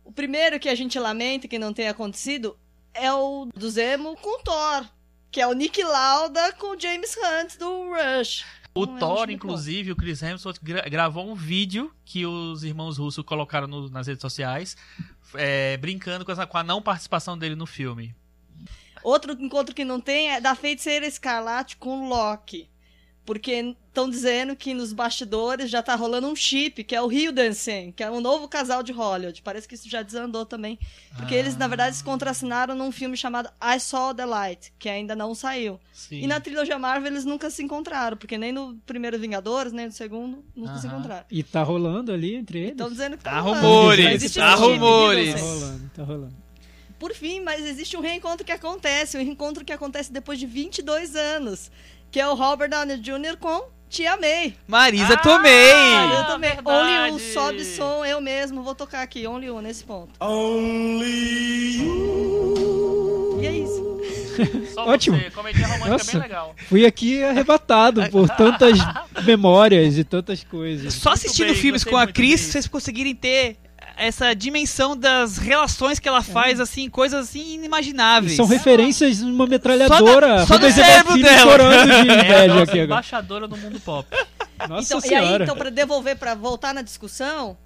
O 0.06 0.12
primeiro 0.12 0.58
que 0.62 0.70
a 0.70 0.76
gente 0.76 0.98
lamenta 0.98 1.50
que 1.50 1.60
não 1.60 1.74
tenha 1.74 1.92
acontecido 1.92 2.58
é 2.94 3.12
o 3.14 3.48
do 3.56 3.70
Zemo 3.70 4.16
com 4.18 4.40
o 4.40 4.44
Thor. 4.44 4.86
Que 5.32 5.42
é 5.42 5.48
o 5.48 5.54
Nick 5.54 5.82
Lauda 5.84 6.54
com 6.54 6.76
o 6.76 6.80
James 6.80 7.16
Hunt 7.18 7.58
do 7.58 7.90
Rush. 7.94 8.46
O 8.76 8.86
Não, 8.86 8.94
acho 8.96 9.00
Thor, 9.00 9.30
inclusive, 9.32 9.92
o 9.92 9.96
Chris 9.96 10.22
Hemsworth 10.22 10.58
gra- 10.62 10.88
gravou 10.90 11.28
um 11.30 11.36
vídeo 11.36 11.94
que 12.06 12.26
os 12.26 12.64
irmãos 12.64 12.98
russos 12.98 13.24
colocaram 13.26 13.68
no- 13.68 13.90
nas 13.90 14.08
redes 14.08 14.22
sociais, 14.22 14.76
é, 15.36 15.78
brincando 15.78 16.24
com, 16.26 16.32
essa- 16.32 16.46
com 16.48 16.58
a 16.58 16.64
não 16.64 16.82
participação 16.82 17.38
dele 17.38 17.56
no 17.56 17.66
filme. 17.66 18.16
Outro 19.04 19.34
encontro 19.34 19.76
que 19.76 19.84
não 19.84 20.00
tem 20.00 20.32
é 20.32 20.40
da 20.42 20.56
Feiticeira 20.56 21.06
Escarlate 21.06 21.78
com 21.78 22.08
Loki. 22.08 22.70
Porque 23.26 23.74
estão 23.88 24.10
dizendo 24.10 24.54
que 24.54 24.74
nos 24.74 24.92
bastidores 24.92 25.70
já 25.70 25.82
tá 25.82 25.96
rolando 25.96 26.28
um 26.28 26.36
chip, 26.36 26.84
que 26.84 26.94
é 26.94 27.02
o 27.02 27.10
Hildensen, 27.10 27.94
que 27.94 28.04
é 28.04 28.12
um 28.12 28.20
novo 28.20 28.50
casal 28.50 28.84
de 28.84 28.92
Hollywood. 28.92 29.42
Parece 29.42 29.66
que 29.66 29.76
isso 29.76 29.90
já 29.90 30.02
desandou 30.02 30.46
também. 30.46 30.78
Porque 31.16 31.34
eles, 31.34 31.56
na 31.56 31.68
verdade, 31.68 31.96
se 31.96 32.04
contracenaram 32.04 32.76
num 32.76 32.92
filme 32.92 33.16
chamado 33.16 33.50
I 33.64 33.80
Saw 33.80 34.14
the 34.14 34.26
Light, 34.26 34.74
que 34.78 34.90
ainda 34.90 35.16
não 35.16 35.34
saiu. 35.34 35.80
Sim. 35.94 36.22
E 36.22 36.28
na 36.28 36.40
trilogia 36.42 36.78
Marvel 36.78 37.12
eles 37.12 37.24
nunca 37.24 37.50
se 37.50 37.64
encontraram, 37.64 38.18
porque 38.18 38.38
nem 38.38 38.52
no 38.52 38.76
primeiro 38.86 39.18
Vingadores, 39.18 39.72
nem 39.72 39.86
no 39.86 39.92
segundo, 39.94 40.44
nunca 40.54 40.78
se 40.80 40.88
encontraram. 40.88 41.26
E 41.32 41.44
tá 41.44 41.64
rolando 41.64 42.12
ali 42.12 42.36
entre 42.36 42.60
eles. 42.60 42.72
Estão 42.72 42.90
dizendo 42.90 43.18
que 43.18 43.24
tá, 43.24 43.32
Tá 43.32 43.40
rolando. 43.40 43.66
rumores, 43.66 44.06
existe 44.16 44.40
tá 44.40 44.54
um 44.54 44.58
chip 44.58 44.70
rumores. 44.74 45.34
Tá 45.36 45.40
rolando, 45.42 45.92
tá 45.96 46.04
rolando. 46.04 46.44
Por 47.00 47.14
fim, 47.14 47.42
mas 47.42 47.66
existe 47.66 47.98
um 47.98 48.00
reencontro 48.00 48.46
que 48.46 48.52
acontece, 48.52 49.18
um 49.18 49.22
reencontro 49.22 49.66
que 49.66 49.74
acontece 49.74 50.10
depois 50.12 50.40
de 50.40 50.46
22 50.46 51.18
anos, 51.18 51.70
que 52.14 52.20
é 52.20 52.28
o 52.28 52.36
Robert 52.36 52.70
Downey 52.70 52.98
Jr. 53.00 53.38
com 53.40 53.64
Tia 53.90 54.16
May. 54.18 54.54
Marisa 54.68 55.16
Ah! 55.16 55.18
Tomei. 55.18 55.72
eu 55.72 56.20
Ah, 56.20 56.24
também. 56.28 56.52
verdade. 56.52 56.70
Only 56.78 57.12
um, 57.12 57.20
sobe 57.34 57.66
som, 57.66 58.06
eu 58.06 58.22
mesmo 58.22 58.62
vou 58.62 58.76
tocar 58.76 59.02
aqui, 59.02 59.26
Only 59.26 59.50
um 59.50 59.60
nesse 59.62 59.84
ponto. 59.84 60.12
E 63.42 63.48
é 63.48 63.52
isso. 63.58 63.84
Só 64.74 64.86
Ótimo. 64.94 65.18
você, 65.18 65.32
comédia 65.32 65.66
romântica 65.66 65.90
Nossa. 65.92 66.12
bem 66.12 66.22
legal. 66.22 66.56
Fui 66.70 66.86
aqui 66.86 67.24
arrebatado 67.24 68.08
por 68.10 68.30
tantas 68.38 68.78
memórias 69.26 69.98
e 69.98 70.04
tantas 70.04 70.44
coisas. 70.44 70.94
Só 70.94 71.14
assistindo 71.14 71.48
bem, 71.48 71.56
filmes 71.56 71.84
com 71.84 71.98
a 71.98 72.06
Cris, 72.08 72.42
vocês 72.42 72.68
conseguirem 72.68 73.16
ter 73.16 73.58
essa 73.98 74.34
dimensão 74.34 74.96
das 74.98 75.38
relações 75.38 76.00
que 76.00 76.08
ela 76.08 76.22
faz, 76.22 76.60
assim, 76.60 76.90
coisas 76.90 77.30
assim 77.30 77.42
E 77.42 77.54
inimagináveis. 77.56 78.36
são 78.36 78.46
referências 78.46 79.20
numa 79.22 79.46
metralhadora. 79.48 80.40
Só 80.40 80.40
da- 80.40 80.46
só 80.46 80.58
do 80.58 80.68
Rubens 80.68 80.76
cérebro 80.76 81.22
dela. 81.22 81.38
chorando 81.52 81.88
de 81.92 81.94
É 81.98 82.02
inveja 82.02 82.44
aqui 82.44 82.72
agora. 82.72 82.84
embaixadora 82.84 83.48
do 83.48 83.58
mundo 83.58 83.80
pop. 83.80 84.08
Nossa 84.70 84.96
Então, 84.96 85.10
e 85.12 85.16
aí, 85.16 85.24
senhora. 85.26 85.44
então, 85.44 85.56
pra 85.56 85.70
devolver, 85.70 86.18
pra 86.18 86.36
voltar 86.36 86.74
na 86.74 86.82
discussão, 86.82 87.58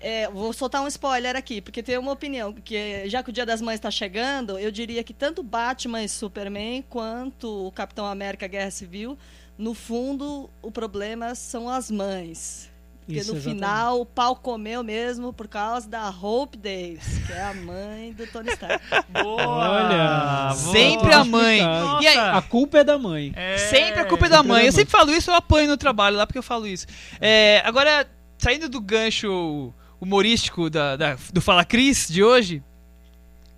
é, 0.00 0.28
vou 0.30 0.52
soltar 0.52 0.82
um 0.82 0.86
spoiler 0.88 1.36
aqui, 1.36 1.60
porque 1.60 1.82
tem 1.82 1.98
uma 1.98 2.12
opinião, 2.12 2.52
que 2.52 3.08
já 3.08 3.22
que 3.22 3.30
o 3.30 3.32
Dia 3.32 3.44
das 3.46 3.60
Mães 3.60 3.80
tá 3.80 3.90
chegando, 3.90 4.58
eu 4.58 4.70
diria 4.70 5.02
que 5.02 5.12
tanto 5.14 5.42
Batman 5.42 6.02
e 6.02 6.08
Superman, 6.08 6.84
quanto 6.88 7.66
o 7.66 7.72
Capitão 7.72 8.06
América 8.06 8.46
Guerra 8.46 8.70
Civil, 8.70 9.18
no 9.58 9.72
fundo, 9.74 10.48
o 10.62 10.70
problema 10.70 11.34
são 11.34 11.68
as 11.68 11.90
mães. 11.90 12.70
Porque 13.06 13.20
Isso, 13.20 13.30
no 13.32 13.38
exatamente. 13.38 13.60
final 13.60 14.00
o 14.00 14.04
pau 14.04 14.34
comeu 14.34 14.82
mesmo 14.82 15.32
por 15.32 15.46
causa 15.46 15.88
da 15.88 16.10
Hope 16.10 16.58
Davis, 16.58 17.20
que 17.24 17.32
é 17.32 17.40
a 17.44 17.54
mãe 17.54 18.12
do 18.12 18.26
Tony 18.26 18.50
Stark. 18.50 18.84
Boa! 19.22 19.46
Olha, 19.46 20.48
boa. 20.48 20.54
Sempre 20.72 21.12
a 21.12 21.24
mãe. 21.24 21.60
E 22.02 22.06
aí. 22.08 22.18
A 22.18 22.42
culpa 22.42 22.78
é 22.78 22.84
da 22.84 22.98
mãe. 22.98 23.32
É, 23.36 23.58
Sempre 23.58 24.00
a 24.00 24.04
culpa 24.06 24.26
é 24.26 24.28
da 24.28 24.42
mãe. 24.42 24.48
da 24.48 24.60
Eu 24.62 24.64
mãe. 24.64 24.72
sempre 24.72 24.90
falo 24.90 25.12
isso, 25.12 25.30
eu 25.30 25.34
apanho 25.36 25.68
no 25.68 25.76
trabalho 25.76 26.16
lá 26.16 26.26
porque 26.26 26.38
eu 26.38 26.42
falo 26.42 26.66
isso. 26.66 26.84
É, 27.20 27.62
agora, 27.64 28.08
saindo 28.38 28.68
do 28.68 28.80
gancho 28.80 29.72
humorístico 30.00 30.68
da, 30.68 30.96
da- 30.96 31.16
do 31.32 31.40
Fala 31.40 31.64
Cris 31.64 32.08
de 32.08 32.24
hoje, 32.24 32.60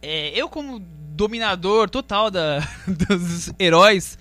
é, 0.03 0.31
eu 0.39 0.49
como 0.51 0.79
dominador 0.79 1.89
total 1.91 2.31
da, 2.31 2.61
dos 2.87 3.51
heróis, 3.59 4.19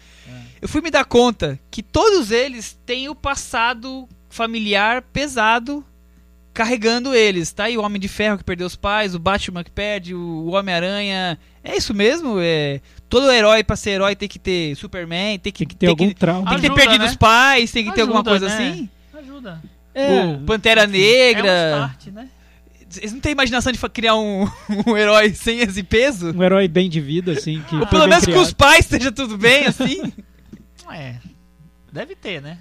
eu 0.61 0.67
fui 0.67 0.81
me 0.81 0.89
dar 0.89 1.05
conta 1.05 1.59
que 1.69 1.83
todos 1.83 2.31
eles 2.31 2.79
têm 2.85 3.07
o 3.09 3.13
passado 3.13 4.07
familiar 4.37 5.01
pesado 5.01 5.83
carregando 6.53 7.13
eles, 7.13 7.51
tá? 7.51 7.69
E 7.69 7.77
o 7.77 7.81
Homem 7.83 7.99
de 7.99 8.07
Ferro 8.07 8.37
que 8.37 8.43
perdeu 8.43 8.65
os 8.67 8.75
pais, 8.75 9.13
o 9.15 9.19
Batman 9.19 9.63
que 9.63 9.71
perde, 9.71 10.13
o 10.15 10.47
Homem-Aranha. 10.51 11.37
É 11.63 11.75
isso 11.75 11.93
mesmo? 11.93 12.37
É, 12.39 12.79
todo 13.09 13.31
herói 13.31 13.63
pra 13.63 13.75
ser 13.75 13.91
herói 13.91 14.15
tem 14.15 14.27
que 14.29 14.39
ter 14.39 14.75
Superman, 14.75 15.37
tem 15.39 15.51
que, 15.51 15.59
Tem 15.65 15.67
que 15.67 15.75
ter 15.75 15.87
algum 15.87 16.11
trauma. 16.11 16.49
tem 16.49 16.55
que 16.55 16.61
ter 16.61 16.67
Ajuda, 16.67 16.81
perdido 16.81 17.03
né? 17.03 17.09
os 17.09 17.15
pais, 17.15 17.71
tem 17.71 17.83
que 17.85 17.91
ter 17.93 18.01
alguma 18.01 18.21
Ajuda, 18.21 18.29
coisa 18.31 18.47
né? 18.47 18.69
assim. 18.69 18.89
Ajuda. 19.17 19.61
É, 19.93 20.25
O 20.25 20.39
Pantera 20.45 20.83
É 20.83 20.87
um 20.87 20.89
Negra. 20.89 21.71
start, 21.71 22.07
né? 22.13 22.29
Eles 22.97 23.11
não 23.13 23.19
têm 23.19 23.33
imaginação 23.33 23.71
de 23.71 23.79
criar 23.89 24.15
um, 24.15 24.47
um 24.87 24.95
herói 24.97 25.33
sem 25.33 25.59
esse 25.59 25.83
peso? 25.83 26.31
um 26.33 26.41
herói 26.43 26.67
bem 26.67 26.89
de 26.89 27.01
vida, 27.01 27.33
assim. 27.33 27.61
Que 27.69 27.75
Ou 27.75 27.85
pelo 27.87 28.07
menos 28.07 28.23
com 28.25 28.31
criado. 28.31 28.45
os 28.45 28.53
pais 28.53 28.79
esteja 28.85 29.11
tudo 29.11 29.37
bem, 29.37 29.65
assim? 29.65 30.11
É. 30.91 31.15
Deve 31.91 32.15
ter, 32.15 32.41
né? 32.41 32.59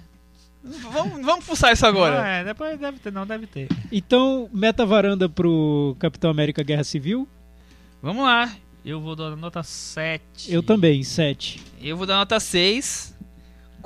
Vamos, 0.63 1.25
vamos 1.25 1.45
fuçar 1.45 1.73
isso 1.73 1.85
agora. 1.85 2.27
É, 2.27 2.43
depois 2.43 2.79
deve 2.79 2.99
ter, 2.99 3.11
não 3.11 3.25
deve 3.25 3.47
ter. 3.47 3.67
Então, 3.91 4.49
meta 4.53 4.85
varanda 4.85 5.27
pro 5.29 5.95
Capitão 5.99 6.29
América 6.29 6.63
Guerra 6.63 6.83
Civil? 6.83 7.27
Vamos 8.01 8.23
lá. 8.23 8.51
Eu 8.85 9.01
vou 9.01 9.15
dar 9.15 9.35
nota 9.35 9.61
7. 9.63 10.53
Eu 10.53 10.63
também, 10.63 11.03
7. 11.03 11.61
Eu 11.81 11.97
vou 11.97 12.05
dar 12.05 12.17
nota 12.17 12.39
6. 12.39 13.16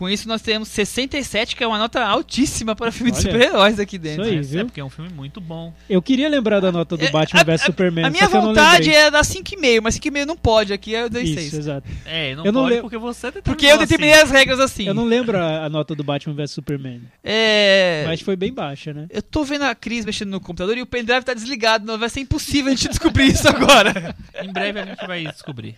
Com 0.02 0.10
isso 0.10 0.28
nós 0.28 0.41
temos 0.41 0.68
67, 0.70 1.56
que 1.56 1.64
é 1.64 1.68
uma 1.68 1.78
nota 1.78 2.04
altíssima 2.04 2.76
para 2.76 2.91
filme 2.91 3.12
de 3.12 3.20
Olha, 3.20 3.32
super-heróis 3.32 3.80
aqui 3.80 3.99
dentro. 3.99 4.24
isso 4.24 4.32
aí. 4.32 4.38
É, 4.39 4.41
viu? 4.41 4.66
porque 4.66 4.80
é 4.82 4.84
um 4.84 4.89
filme 4.89 5.12
muito 5.14 5.39
bom. 5.39 5.72
Eu 5.88 6.02
queria 6.02 6.28
lembrar 6.28 6.60
da 6.60 6.72
nota 6.72 6.97
do 6.97 7.06
É, 7.06 7.12
Batman 7.12 7.43
vs 7.43 7.62
Superman, 7.62 8.06
A 8.06 8.10
minha 8.10 8.24
só 8.24 8.30
que 8.32 8.36
eu 8.36 8.41
não 8.41 8.47
vontade 8.47 8.86
lembrei. 8.89 8.95
é 9.06 9.12
dar 9.12 9.22
5,5, 9.24 9.80
mas 9.84 9.99
5,5 9.99 10.26
não 10.26 10.36
pode, 10.36 10.74
aqui 10.74 10.93
eu 10.93 11.08
dei 11.08 11.22
Isso, 11.22 11.36
6. 11.36 11.54
exato. 11.54 11.88
É, 12.04 12.34
não 12.34 12.43
Eu 12.47 12.52
não 12.52 12.62
pode 12.64 12.74
lembro- 12.74 12.89
porque 12.89 12.97
você 12.97 13.28
determinou 13.28 13.43
Porque 13.56 13.66
eu 13.68 13.78
determinei 13.78 14.14
assim. 14.16 14.24
as 14.24 14.32
regras 14.32 14.60
assim. 14.60 14.88
Eu 14.88 14.95
não 14.95 15.06
lembro 15.06 15.38
a, 15.38 15.66
a 15.66 15.70
nota 15.70 15.93
do 15.93 16.04
Batman 16.04 16.34
vs 16.34 16.49
Superman, 16.49 17.04
É. 17.24 18.04
mas 18.08 18.22
foi 18.22 18.36
bem 18.36 18.52
baixa, 18.52 18.95
né? 18.95 19.06
Eu 19.12 19.22
tô 19.22 19.43
vendo 19.43 19.66
a 19.66 19.76
Cris 19.76 20.04
mexendo 20.04 20.32
no 20.32 20.39
computador 20.39 20.76
e 20.80 20.82
o 20.82 20.88
pendrive 20.88 21.24
tá 21.24 21.36
desligado, 21.36 21.86
não 21.86 21.99
vai 21.99 22.10
ser 22.10 22.22
impossível 22.22 22.72
a 22.72 22.76
gente 22.76 22.89
descobrir 22.89 23.28
isso 23.28 23.47
agora. 23.47 24.16
Em 24.43 24.52
breve 24.52 24.80
a 24.80 24.86
gente 24.88 25.06
vai 25.06 25.26
descobrir. 25.28 25.78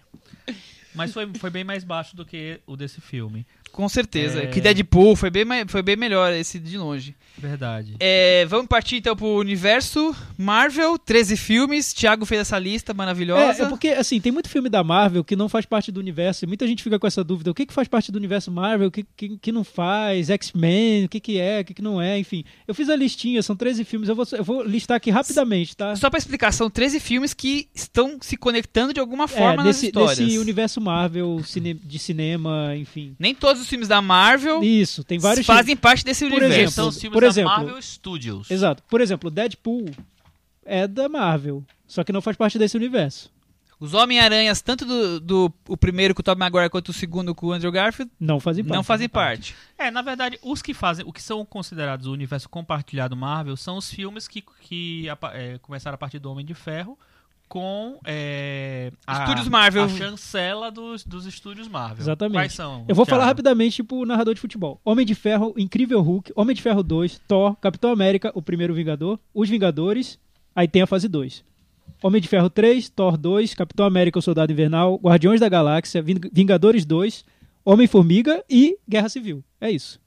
Mas 0.96 1.12
foi, 1.12 1.28
foi 1.40 1.50
bem 1.50 1.66
mais 1.66 1.84
baixo 1.84 2.16
do 2.16 2.24
que 2.24 2.62
o 2.66 2.78
desse 2.78 3.02
filme. 3.02 3.46
Com 3.74 3.90
certeza. 3.90 4.44
É. 4.44 4.46
Que 4.46 4.62
Deadpool 4.62 5.16
foi 5.16 5.32
bem, 5.32 5.46
foi 5.68 5.82
bem 5.82 5.96
melhor 5.96 6.32
esse 6.32 6.60
de 6.60 6.78
longe. 6.78 7.16
Verdade. 7.38 7.96
É, 8.00 8.46
vamos 8.48 8.68
partir 8.68 8.98
então 8.98 9.16
pro 9.16 9.38
universo 9.40 10.16
Marvel, 10.38 10.98
13 10.98 11.36
filmes. 11.38 11.94
Thiago 11.94 12.26
fez 12.26 12.42
essa 12.42 12.60
lista 12.60 12.94
maravilhosa. 12.94 13.64
É, 13.64 13.66
é 13.66 13.70
porque, 13.70 13.90
assim, 13.90 14.20
tem 14.22 14.32
muito 14.32 14.50
filme 14.50 14.70
da 14.70 14.84
Marvel 14.84 15.24
que 15.24 15.36
não 15.36 15.50
faz 15.50 15.66
parte 15.66 15.92
do 15.92 16.00
universo. 16.00 16.46
E 16.46 16.48
muita 16.48 16.68
gente 16.68 16.84
fica 16.84 17.00
com 17.00 17.08
essa 17.08 17.24
dúvida: 17.24 17.52
o 17.52 17.54
que, 17.54 17.66
que 17.66 17.74
faz 17.74 17.88
parte 17.88 18.12
do 18.12 18.18
universo 18.18 18.52
Marvel, 18.52 18.88
o 18.88 18.92
que, 18.92 19.06
que, 19.16 19.38
que 19.38 19.52
não 19.52 19.64
faz, 19.64 20.30
X-Men, 20.30 21.06
o 21.06 21.10
que, 21.10 21.20
que 21.20 21.38
é, 21.38 21.62
o 21.62 21.66
que, 21.66 21.74
que 21.74 21.82
não 21.82 22.02
é, 22.02 22.18
enfim. 22.20 22.44
Eu 22.68 22.74
fiz 22.76 22.90
a 22.90 22.96
listinha, 22.96 23.42
são 23.42 23.56
13 23.56 23.84
filmes. 23.84 24.10
Eu 24.10 24.16
vou, 24.16 24.26
eu 24.32 24.44
vou 24.44 24.64
listar 24.64 24.98
aqui 24.98 25.10
rapidamente, 25.12 25.76
tá? 25.76 25.96
Só 25.96 26.10
pra 26.10 26.18
explicar, 26.20 26.52
são 26.52 26.70
13 26.70 27.00
filmes 27.00 27.34
que 27.34 27.68
estão 27.74 28.18
se 28.22 28.38
conectando 28.38 28.94
de 28.94 29.00
alguma 29.00 29.28
forma 29.28 29.54
é, 29.54 29.58
nas 29.58 29.66
nesse, 29.68 29.86
histórias. 29.88 30.20
nesse 30.20 30.38
universo 30.38 30.80
Marvel 30.80 31.42
cine- 31.44 31.74
de 31.74 32.00
cinema, 32.00 32.76
enfim. 32.76 33.16
Nem 33.20 33.34
todos 33.34 33.62
os 33.62 33.68
filmes 33.68 33.88
da 33.88 34.02
Marvel 34.02 34.64
Isso, 34.64 35.04
tem 35.04 35.18
vários. 35.20 35.46
fazem 35.46 35.76
parte 35.76 36.06
desse 36.06 36.26
Por 36.26 36.34
universo. 36.38 36.56
exemplo, 36.56 36.72
São 36.72 36.88
os 36.90 37.00
filmes 37.00 37.23
por 37.24 37.34
da 37.34 37.40
exemplo- 37.40 37.52
Marvel 37.52 37.82
Studios. 37.82 38.52
Exato. 38.52 38.84
Por 38.90 39.02
exemplo, 39.02 39.30
Deadpool 39.32 39.90
é 40.66 40.88
da 40.88 41.10
Marvel, 41.10 41.64
só 41.88 42.04
que 42.04 42.12
não 42.14 42.22
faz 42.22 42.38
parte 42.38 42.58
desse 42.58 42.78
universo. 42.78 43.32
Os 43.80 43.94
Homem-Aranhas, 43.94 44.62
tanto 44.62 44.86
do, 44.86 45.20
do 45.20 45.54
o 45.68 45.76
primeiro 45.76 46.16
com 46.16 46.22
o 46.22 46.24
Tobey 46.24 46.40
Maguire 46.40 46.70
quanto 46.70 46.90
o 46.90 46.94
segundo 46.94 47.36
com 47.36 47.48
o 47.48 47.52
Andrew 47.52 47.72
Garfield, 47.72 48.10
Não 48.18 48.40
fazem 48.40 48.64
parte. 48.64 48.76
não 48.78 48.84
fazem 48.84 49.10
parte. 49.10 49.56
É, 49.78 49.92
na 49.92 50.02
verdade, 50.02 50.40
os 50.42 50.62
que 50.62 50.74
fazem, 50.74 51.06
o 51.06 51.12
que 51.12 51.22
são 51.22 51.44
considerados 51.46 52.08
o 52.08 52.14
universo 52.14 52.48
compartilhado 52.48 53.14
Marvel 53.16 53.58
são 53.58 53.76
os 53.78 53.92
filmes 53.92 54.26
que, 54.26 54.42
que 54.62 55.08
é, 55.34 55.58
começaram 55.62 55.96
a 55.96 55.98
partir 55.98 56.20
do 56.20 56.32
Homem 56.32 56.46
de 56.46 56.54
Ferro 56.54 56.98
com 57.54 58.00
é, 58.04 58.92
a, 59.06 59.20
Estúdios 59.22 59.48
Marvel. 59.48 59.84
a 59.84 59.88
chancela 59.90 60.72
dos, 60.72 61.04
dos 61.06 61.28
estúdios 61.28 61.68
Marvel. 61.68 62.00
Exatamente. 62.02 62.34
Quais 62.34 62.54
são? 62.54 62.84
Eu 62.88 62.96
vou 62.96 63.06
Thiago? 63.06 63.10
falar 63.12 63.26
rapidamente, 63.26 63.76
tipo, 63.76 64.04
narrador 64.08 64.34
de 64.34 64.42
futebol. 64.42 64.82
Homem 64.84 65.06
de 65.06 65.14
Ferro, 65.14 65.54
Incrível 65.56 66.02
Hulk, 66.02 66.34
Homem 66.36 66.56
de 66.56 66.64
Ferro 66.64 66.82
2, 66.82 67.22
Thor, 67.28 67.56
Capitão 67.58 67.92
América, 67.92 68.32
o 68.34 68.42
primeiro 68.42 68.74
Vingador, 68.74 69.20
Os 69.36 69.48
Vingadores, 69.50 70.18
aí 70.56 70.68
tem 70.68 70.82
a 70.82 70.88
fase 70.88 71.08
2. 71.08 71.46
Homem 72.02 72.20
de 72.20 72.28
Ferro 72.28 72.50
3, 72.50 72.90
Thor 72.90 73.16
2, 73.16 73.54
Capitão 73.54 73.86
América, 73.86 74.18
o 74.18 74.22
Soldado 74.24 74.52
Invernal, 74.52 74.96
Guardiões 74.96 75.40
da 75.40 75.48
Galáxia, 75.48 76.02
Ving- 76.02 76.30
Vingadores 76.34 76.86
2, 76.86 77.24
Homem-Formiga 77.64 78.44
e 78.50 78.80
Guerra 78.90 79.10
Civil. 79.10 79.44
É 79.62 79.70
isso. 79.70 80.02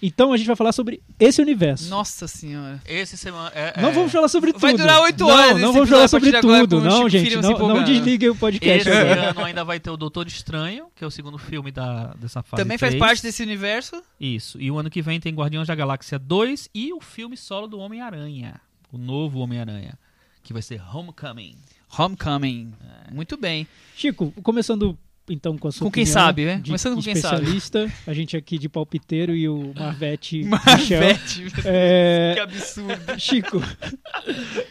Então 0.00 0.32
a 0.32 0.36
gente 0.36 0.46
vai 0.46 0.56
falar 0.56 0.72
sobre 0.72 1.02
esse 1.18 1.40
universo. 1.42 1.88
Nossa 1.88 2.28
senhora. 2.28 2.80
Esse 2.86 3.16
semana. 3.16 3.50
É, 3.54 3.80
Não 3.80 3.88
é, 3.90 3.92
vamos 3.92 4.12
falar 4.12 4.28
sobre 4.28 4.52
tudo. 4.52 4.60
Vai 4.60 4.76
durar 4.76 5.00
oito 5.02 5.24
não, 5.24 5.28
horas 5.28 5.60
Não 5.60 5.68
esse 5.70 5.72
vamos 5.72 5.90
falar 5.90 6.08
sobre 6.08 6.40
tudo. 6.40 6.80
Não, 6.80 6.96
Chico 6.96 7.08
gente. 7.08 7.36
Não, 7.36 7.58
não 7.58 7.84
desliguem 7.84 8.28
o 8.28 8.36
podcast 8.36 8.88
Esse 8.88 8.90
ano 8.90 9.44
ainda 9.44 9.64
vai 9.64 9.80
ter 9.80 9.90
o 9.90 9.96
Doutor 9.96 10.26
Estranho, 10.26 10.86
que 10.94 11.02
é 11.02 11.06
o 11.06 11.10
segundo 11.10 11.38
filme 11.38 11.72
da, 11.72 12.14
dessa 12.14 12.42
fase. 12.42 12.62
Também 12.62 12.78
faz 12.78 12.92
3. 12.92 13.00
parte 13.00 13.22
desse 13.22 13.42
universo. 13.42 14.02
Isso. 14.20 14.60
E 14.60 14.70
o 14.70 14.78
ano 14.78 14.88
que 14.88 15.02
vem 15.02 15.18
tem 15.18 15.34
Guardiões 15.34 15.66
da 15.66 15.74
Galáxia 15.74 16.18
2 16.18 16.70
e 16.74 16.92
o 16.92 17.00
filme 17.00 17.36
solo 17.36 17.66
do 17.66 17.78
Homem-Aranha. 17.78 18.60
O 18.92 18.98
novo 18.98 19.40
Homem-Aranha. 19.40 19.98
Que 20.42 20.52
vai 20.52 20.62
ser 20.62 20.80
Homecoming. 20.94 21.56
Homecoming. 21.96 22.72
Muito 23.12 23.36
bem. 23.36 23.66
Chico, 23.96 24.32
começando 24.42 24.96
então 25.30 25.56
com 25.58 25.68
a 25.68 25.72
sua 25.72 25.84
Com 25.86 25.90
quem 25.90 26.02
opinião 26.04 26.22
sabe, 26.22 26.44
né? 26.44 26.56
de 26.56 26.64
Começando 26.70 26.94
com 26.96 27.02
quem 27.02 27.14
sabe. 27.16 27.36
especialista, 27.36 27.92
a 28.06 28.12
gente 28.14 28.36
aqui 28.36 28.58
de 28.58 28.68
palpiteiro 28.68 29.34
e 29.34 29.48
o 29.48 29.72
Marvete 29.76 30.38
Michel. 30.44 31.00
Marvete. 31.00 31.46
É, 31.64 32.32
Que 32.34 32.40
absurdo. 32.40 33.18
Chico, 33.20 33.62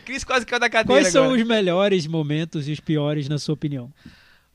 Cris 0.06 0.24
quase 0.24 0.46
caiu 0.46 0.60
da 0.60 0.70
cadeira 0.70 1.02
quais 1.02 1.14
são 1.14 1.26
agora. 1.26 1.42
os 1.42 1.48
melhores 1.48 2.08
momentos 2.08 2.68
e 2.68 2.72
os 2.72 2.80
piores 2.80 3.28
na 3.30 3.38
sua 3.40 3.54
opinião? 3.54 3.92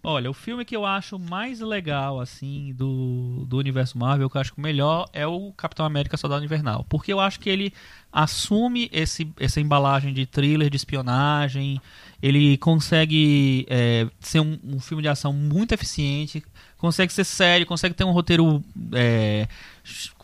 Olha, 0.04 0.28
o 0.28 0.34
filme 0.34 0.64
que 0.64 0.74
eu 0.74 0.84
acho 0.84 1.16
mais 1.16 1.60
legal, 1.60 2.18
assim, 2.18 2.74
do, 2.76 3.44
do 3.46 3.56
universo 3.56 3.96
Marvel, 3.96 4.28
que 4.28 4.36
eu 4.36 4.40
acho 4.40 4.52
que 4.52 4.58
o 4.58 4.62
melhor 4.62 5.08
é 5.12 5.24
o 5.28 5.52
Capitão 5.52 5.86
América 5.86 6.16
Soldado 6.16 6.44
Invernal. 6.44 6.84
Porque 6.88 7.12
eu 7.12 7.20
acho 7.20 7.38
que 7.38 7.48
ele 7.48 7.72
assume 8.12 8.90
esse, 8.92 9.32
essa 9.38 9.60
embalagem 9.60 10.12
de 10.12 10.26
thriller, 10.26 10.68
de 10.68 10.76
espionagem. 10.76 11.80
Ele 12.22 12.56
consegue 12.56 13.66
é, 13.68 14.06
ser 14.20 14.40
um, 14.40 14.58
um 14.62 14.80
filme 14.80 15.02
de 15.02 15.08
ação 15.08 15.32
muito 15.32 15.72
eficiente. 15.72 16.42
Consegue 16.78 17.12
ser 17.12 17.24
sério, 17.24 17.66
consegue 17.66 17.94
ter 17.94 18.04
um 18.04 18.12
roteiro 18.12 18.62
é, 18.92 19.48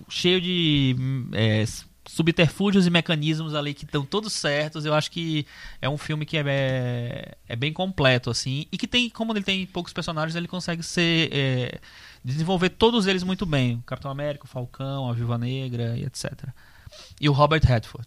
cheio 0.08 0.40
de 0.40 0.94
é, 1.32 1.64
subterfúgios 2.06 2.86
e 2.86 2.90
mecanismos 2.90 3.54
ali 3.54 3.74
que 3.74 3.84
estão 3.84 4.04
todos 4.04 4.32
certos. 4.32 4.84
Eu 4.84 4.94
acho 4.94 5.10
que 5.10 5.44
é 5.82 5.88
um 5.88 5.98
filme 5.98 6.24
que 6.24 6.36
é, 6.38 7.36
é 7.48 7.56
bem 7.56 7.72
completo, 7.72 8.30
assim. 8.30 8.66
E 8.70 8.78
que 8.78 8.86
tem, 8.86 9.10
como 9.10 9.32
ele 9.32 9.42
tem 9.42 9.66
poucos 9.66 9.92
personagens, 9.92 10.36
ele 10.36 10.48
consegue 10.48 10.82
ser. 10.82 11.30
é, 11.32 11.80
desenvolver 12.24 12.70
todos 12.70 13.06
eles 13.06 13.22
muito 13.22 13.46
bem. 13.46 13.76
O 13.76 13.82
Capitão 13.82 14.10
América, 14.10 14.44
o 14.44 14.48
Falcão, 14.48 15.08
a 15.08 15.12
Viúva 15.12 15.38
Negra 15.38 15.96
e 15.96 16.04
etc. 16.04 16.32
E 17.20 17.28
o 17.28 17.32
Robert 17.32 17.62
Redford. 17.64 18.06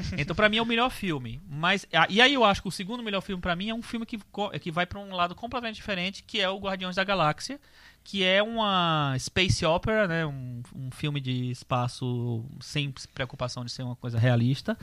Então, 0.18 0.34
pra 0.36 0.48
mim, 0.48 0.56
é 0.58 0.62
o 0.62 0.66
melhor 0.66 0.90
filme. 0.90 1.40
Mas, 1.48 1.86
ah, 1.92 2.06
e 2.08 2.20
aí 2.20 2.34
eu 2.34 2.44
acho 2.44 2.62
que 2.62 2.68
o 2.68 2.72
segundo 2.72 3.02
melhor 3.02 3.20
filme 3.20 3.40
pra 3.40 3.56
mim 3.56 3.68
é 3.70 3.74
um 3.74 3.82
filme 3.82 4.04
que, 4.06 4.18
co- 4.32 4.50
que 4.50 4.70
vai 4.70 4.86
pra 4.86 4.98
um 5.00 5.14
lado 5.14 5.34
completamente 5.34 5.76
diferente, 5.76 6.22
que 6.22 6.40
é 6.40 6.48
o 6.48 6.58
Guardiões 6.58 6.96
da 6.96 7.04
Galáxia, 7.04 7.58
que 8.04 8.22
é 8.22 8.42
uma 8.42 9.16
space 9.18 9.64
opera, 9.64 10.06
né? 10.06 10.24
Um, 10.26 10.62
um 10.74 10.90
filme 10.90 11.20
de 11.20 11.50
espaço 11.50 12.44
sem 12.60 12.92
preocupação 13.12 13.64
de 13.64 13.72
ser 13.72 13.82
uma 13.82 13.96
coisa 13.96 14.18
realista. 14.18 14.76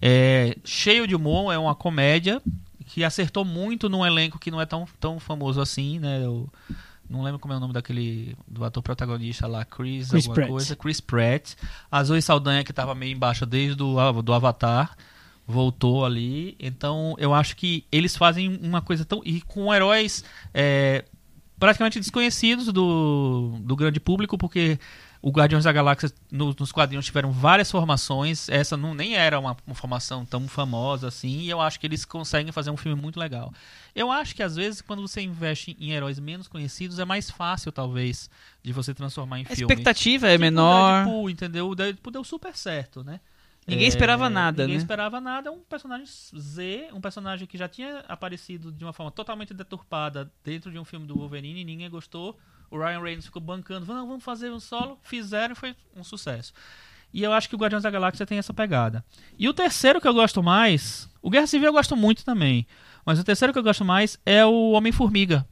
É, 0.00 0.56
cheio 0.64 1.06
de 1.06 1.14
humor, 1.14 1.52
é 1.52 1.58
uma 1.58 1.74
comédia 1.74 2.40
que 2.86 3.04
acertou 3.04 3.44
muito 3.44 3.88
num 3.88 4.04
elenco 4.04 4.38
que 4.38 4.50
não 4.50 4.60
é 4.60 4.66
tão, 4.66 4.86
tão 4.98 5.20
famoso 5.20 5.60
assim, 5.60 5.98
né? 5.98 6.24
Eu 6.24 6.48
não 7.10 7.22
lembro 7.22 7.40
como 7.40 7.52
é 7.52 7.56
o 7.56 7.60
nome 7.60 7.74
daquele 7.74 8.36
do 8.46 8.64
ator 8.64 8.82
protagonista 8.82 9.48
lá, 9.48 9.64
Chris, 9.64 10.08
Chris 10.10 10.24
alguma 10.26 10.34
Pratt. 10.34 10.48
coisa, 10.48 10.76
Chris 10.76 11.00
Pratt. 11.00 11.54
A 11.90 12.04
Zoe 12.04 12.22
Saldanha 12.22 12.62
que 12.62 12.70
estava 12.70 12.94
meio 12.94 13.12
embaixo 13.12 13.44
desde 13.44 13.82
o 13.82 14.22
do 14.22 14.32
Avatar 14.32 14.96
voltou 15.44 16.04
ali. 16.06 16.56
Então 16.60 17.16
eu 17.18 17.34
acho 17.34 17.56
que 17.56 17.84
eles 17.90 18.16
fazem 18.16 18.60
uma 18.62 18.80
coisa 18.80 19.04
tão 19.04 19.20
e 19.24 19.40
com 19.40 19.74
heróis 19.74 20.24
é, 20.54 21.04
praticamente 21.58 21.98
desconhecidos 21.98 22.72
do, 22.72 23.56
do 23.60 23.74
grande 23.74 23.98
público, 23.98 24.38
porque 24.38 24.78
o 25.22 25.30
Guardiões 25.30 25.64
da 25.64 25.72
Galáxia 25.72 26.10
no- 26.30 26.54
nos 26.58 26.72
quadrinhos 26.72 27.04
tiveram 27.04 27.30
várias 27.30 27.70
formações. 27.70 28.48
Essa 28.48 28.76
não 28.76 28.94
nem 28.94 29.16
era 29.16 29.38
uma, 29.38 29.56
uma 29.66 29.74
formação 29.74 30.24
tão 30.24 30.48
famosa 30.48 31.08
assim. 31.08 31.40
E 31.40 31.50
eu 31.50 31.60
acho 31.60 31.78
que 31.78 31.86
eles 31.86 32.04
conseguem 32.04 32.50
fazer 32.52 32.70
um 32.70 32.76
filme 32.76 33.00
muito 33.00 33.20
legal. 33.20 33.52
Eu 33.94 34.10
acho 34.10 34.34
que 34.34 34.42
às 34.42 34.56
vezes 34.56 34.80
quando 34.80 35.02
você 35.06 35.20
investe 35.20 35.76
em 35.78 35.90
heróis 35.92 36.18
menos 36.18 36.48
conhecidos 36.48 36.98
é 36.98 37.04
mais 37.04 37.30
fácil 37.30 37.70
talvez 37.70 38.30
de 38.62 38.72
você 38.72 38.94
transformar 38.94 39.40
em 39.40 39.42
A 39.42 39.46
filme. 39.54 39.62
expectativa 39.62 40.26
é 40.26 40.32
Tipo 40.32 40.38
o 40.38 40.46
menor. 40.46 41.04
Deadpool, 41.04 41.30
entendeu? 41.30 41.68
O 41.68 41.74
Deadpool 41.74 42.12
deu 42.12 42.24
super 42.24 42.56
certo, 42.56 43.04
né? 43.04 43.20
Ninguém 43.66 43.86
esperava 43.86 44.28
nada, 44.30 44.62
ninguém 44.62 44.78
né? 44.78 44.82
esperava 44.82 45.20
nada. 45.20 45.48
É 45.48 45.52
um 45.52 45.60
personagem 45.60 46.06
Z, 46.06 46.88
um 46.92 47.00
personagem 47.00 47.46
que 47.46 47.58
já 47.58 47.68
tinha 47.68 47.98
aparecido 48.08 48.72
de 48.72 48.82
uma 48.84 48.92
forma 48.92 49.12
totalmente 49.12 49.52
deturpada 49.54 50.32
dentro 50.42 50.72
de 50.72 50.78
um 50.78 50.84
filme 50.84 51.06
do 51.06 51.14
Wolverine, 51.14 51.62
ninguém 51.62 51.88
gostou. 51.90 52.36
O 52.70 52.78
Ryan 52.78 53.00
Reynolds 53.00 53.26
ficou 53.26 53.42
bancando, 53.42 53.84
vamos 53.84 54.22
fazer 54.22 54.50
um 54.50 54.60
solo, 54.60 54.98
fizeram 55.02 55.52
e 55.52 55.56
foi 55.56 55.74
um 55.96 56.04
sucesso. 56.04 56.52
E 57.12 57.22
eu 57.22 57.32
acho 57.32 57.48
que 57.48 57.54
o 57.56 57.58
Guardiões 57.58 57.82
da 57.82 57.90
Galáxia 57.90 58.24
tem 58.24 58.38
essa 58.38 58.54
pegada. 58.54 59.04
E 59.36 59.48
o 59.48 59.54
terceiro 59.54 60.00
que 60.00 60.06
eu 60.06 60.14
gosto 60.14 60.42
mais, 60.42 61.08
o 61.20 61.28
Guerra 61.28 61.46
Civil 61.46 61.68
eu 61.68 61.72
gosto 61.72 61.96
muito 61.96 62.24
também, 62.24 62.66
mas 63.04 63.18
o 63.18 63.24
terceiro 63.24 63.52
que 63.52 63.58
eu 63.58 63.62
gosto 63.62 63.84
mais 63.84 64.18
é 64.24 64.44
o 64.44 64.70
Homem-Formiga. 64.70 65.44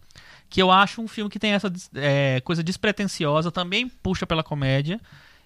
Que 0.48 0.62
eu 0.62 0.70
acho 0.70 1.02
um 1.02 1.08
filme 1.08 1.30
que 1.30 1.38
tem 1.38 1.52
essa 1.52 1.70
é, 1.94 2.40
coisa 2.42 2.62
despretensiosa, 2.62 3.50
também 3.50 3.88
puxa 3.88 4.26
pela 4.26 4.42
comédia. 4.42 5.00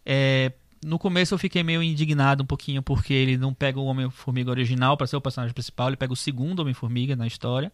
É, 0.04 0.52
no 0.84 0.98
começo 0.98 1.32
eu 1.32 1.38
fiquei 1.38 1.62
meio 1.62 1.82
indignado 1.82 2.42
um 2.42 2.46
pouquinho 2.46 2.82
porque 2.82 3.14
ele 3.14 3.36
não 3.36 3.54
pega 3.54 3.80
o 3.80 3.84
Homem-Formiga 3.84 4.50
original 4.50 4.96
para 4.96 5.06
ser 5.06 5.16
o 5.16 5.20
personagem 5.20 5.54
principal, 5.54 5.88
ele 5.88 5.96
pega 5.96 6.12
o 6.12 6.16
segundo 6.16 6.60
Homem-Formiga 6.60 7.16
na 7.16 7.26
história. 7.26 7.72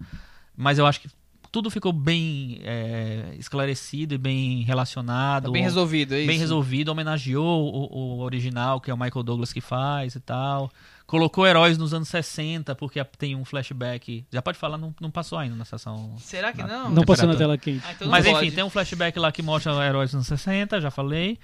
Mas 0.56 0.78
eu 0.78 0.86
acho 0.86 1.00
que 1.00 1.08
tudo 1.50 1.70
ficou 1.70 1.92
bem 1.92 2.60
é, 2.62 3.34
esclarecido 3.38 4.14
e 4.14 4.18
bem 4.18 4.62
relacionado. 4.62 5.44
Tá 5.44 5.50
bem 5.50 5.62
resolvido, 5.62 6.14
é 6.14 6.18
isso? 6.18 6.26
Bem 6.26 6.38
resolvido, 6.38 6.88
homenageou 6.90 7.74
o, 7.74 8.18
o 8.18 8.20
original, 8.20 8.80
que 8.80 8.90
é 8.90 8.94
o 8.94 8.98
Michael 8.98 9.22
Douglas 9.22 9.52
que 9.52 9.60
faz 9.60 10.14
e 10.14 10.20
tal. 10.20 10.70
Colocou 11.06 11.46
heróis 11.46 11.78
nos 11.78 11.94
anos 11.94 12.08
60, 12.08 12.74
porque 12.74 13.02
tem 13.16 13.34
um 13.34 13.44
flashback. 13.44 14.26
Já 14.30 14.42
pode 14.42 14.58
falar, 14.58 14.76
não, 14.76 14.94
não 15.00 15.10
passou 15.10 15.38
ainda 15.38 15.56
na 15.56 15.64
sessão. 15.64 16.14
Será 16.18 16.52
que 16.52 16.62
não? 16.62 16.90
Não 16.90 17.02
passou 17.02 17.26
na 17.26 17.34
tela 17.34 17.56
quente. 17.56 17.82
Ah, 17.86 17.92
então 17.92 18.08
Mas 18.08 18.26
enfim, 18.26 18.34
pode. 18.34 18.50
tem 18.52 18.64
um 18.64 18.70
flashback 18.70 19.18
lá 19.18 19.32
que 19.32 19.40
mostra 19.40 19.72
heróis 19.86 20.10
dos 20.10 20.16
anos 20.16 20.26
60, 20.26 20.80
já 20.82 20.90
falei. 20.90 21.38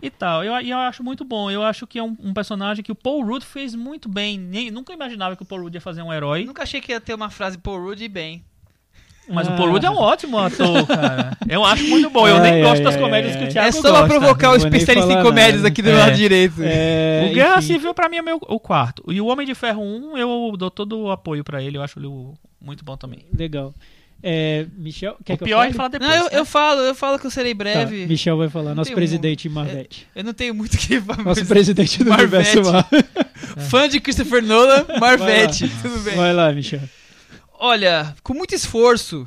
E 0.00 0.08
tal. 0.10 0.42
Eu, 0.42 0.58
e 0.60 0.70
eu 0.70 0.78
acho 0.78 1.02
muito 1.02 1.22
bom. 1.22 1.50
Eu 1.50 1.62
acho 1.62 1.86
que 1.86 1.98
é 1.98 2.02
um, 2.02 2.16
um 2.18 2.32
personagem 2.32 2.82
que 2.82 2.92
o 2.92 2.94
Paul 2.94 3.24
Rudd 3.24 3.44
fez 3.44 3.74
muito 3.74 4.08
bem. 4.08 4.38
Nem, 4.38 4.70
nunca 4.70 4.92
imaginava 4.92 5.36
que 5.36 5.42
o 5.42 5.46
Paul 5.46 5.62
Rudd 5.62 5.74
ia 5.74 5.80
fazer 5.80 6.00
um 6.00 6.12
herói. 6.12 6.44
Nunca 6.44 6.62
achei 6.62 6.80
que 6.80 6.90
ia 6.90 7.00
ter 7.00 7.14
uma 7.14 7.28
frase 7.28 7.58
Paul 7.58 7.82
Rudd 7.82 8.02
e 8.02 8.08
bem. 8.08 8.42
Mas 9.28 9.48
Ah. 9.48 9.54
o 9.54 9.56
Paul 9.56 9.70
Rudd 9.72 9.84
é 9.84 9.90
um 9.90 9.96
ótimo 9.96 10.38
ator, 10.38 10.84
cara. 10.86 11.36
Eu 11.48 11.64
acho 11.64 11.84
muito 11.84 12.10
bom. 12.10 12.28
Eu 12.28 12.40
nem 12.40 12.52
Ai, 12.54 12.60
gosto 12.62 12.78
ai, 12.78 12.82
das 12.84 12.94
ai, 12.96 13.00
comédias 13.00 13.34
ai. 13.34 13.38
que 13.42 13.48
o 13.48 13.52
Thiago 13.52 13.68
é 13.68 13.72
só 13.72 13.80
pra 13.80 13.90
gosta. 13.92 14.06
provocar 14.08 14.50
o 14.52 14.56
especialista 14.56 15.08
em 15.08 15.12
falar 15.12 15.22
comédias 15.22 15.56
nada. 15.62 15.68
aqui 15.68 15.80
do 15.82 15.90
É. 15.90 15.94
lado 15.94 16.14
direito. 16.16 16.54
É, 16.60 17.28
O 17.30 17.34
Guerra 17.34 17.58
enfim. 17.58 17.66
Civil 17.66 17.94
pra 17.94 18.08
mim 18.08 18.16
é 18.18 18.22
meu, 18.22 18.38
o 18.46 18.60
quarto. 18.60 19.02
E 19.08 19.20
o 19.20 19.26
Homem 19.26 19.46
de 19.46 19.54
Ferro 19.54 19.82
1, 19.82 20.18
eu 20.18 20.54
dou 20.58 20.70
todo 20.70 20.98
o 21.00 21.10
apoio 21.10 21.42
pra 21.42 21.62
ele. 21.62 21.78
Eu 21.78 21.82
acho 21.82 21.98
ele 21.98 22.08
muito 22.60 22.84
bom 22.84 22.96
também. 22.96 23.20
Legal. 23.36 23.74
É, 24.26 24.64
Michel, 24.78 25.16
quer 25.22 25.34
o 25.34 25.38
que 25.38 25.44
pior 25.44 25.62
é 25.64 25.68
eu 25.68 25.74
falar 25.74 25.90
fale? 25.90 25.98
depois. 26.00 26.18
Não, 26.18 26.26
eu, 26.26 26.32
né? 26.32 26.38
eu 26.40 26.44
falo, 26.46 26.80
eu 26.80 26.94
falo 26.94 27.18
que 27.18 27.26
eu 27.26 27.30
serei 27.30 27.52
Tá, 27.54 27.58
breve. 27.58 28.06
Michel 28.06 28.38
vai 28.38 28.48
falar, 28.48 28.74
nosso 28.74 28.92
presidente 28.92 29.48
Marvete. 29.50 30.06
Eu 30.16 30.24
não 30.24 30.32
tenho 30.32 30.54
muito 30.54 30.74
o 30.74 30.78
que 30.78 30.98
falar. 31.00 31.22
Nosso 31.24 31.44
presidente 31.44 32.02
do 32.02 32.08
Marvete. 32.08 32.56
universo. 32.58 32.86
Fã 33.68 33.86
de 33.88 34.00
Christopher 34.00 34.42
Nolan, 34.42 34.86
Marvete. 34.98 35.68
Tudo 35.82 35.98
bem. 36.00 36.14
Vai 36.16 36.32
lá, 36.32 36.50
Michel. 36.52 36.80
Olha, 37.66 38.14
com 38.22 38.34
muito 38.34 38.54
esforço, 38.54 39.26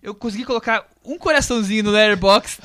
eu 0.00 0.14
consegui 0.14 0.44
colocar 0.44 0.86
um 1.04 1.18
coraçãozinho 1.18 1.82
no 1.82 1.90
Letterboxd 1.90 2.62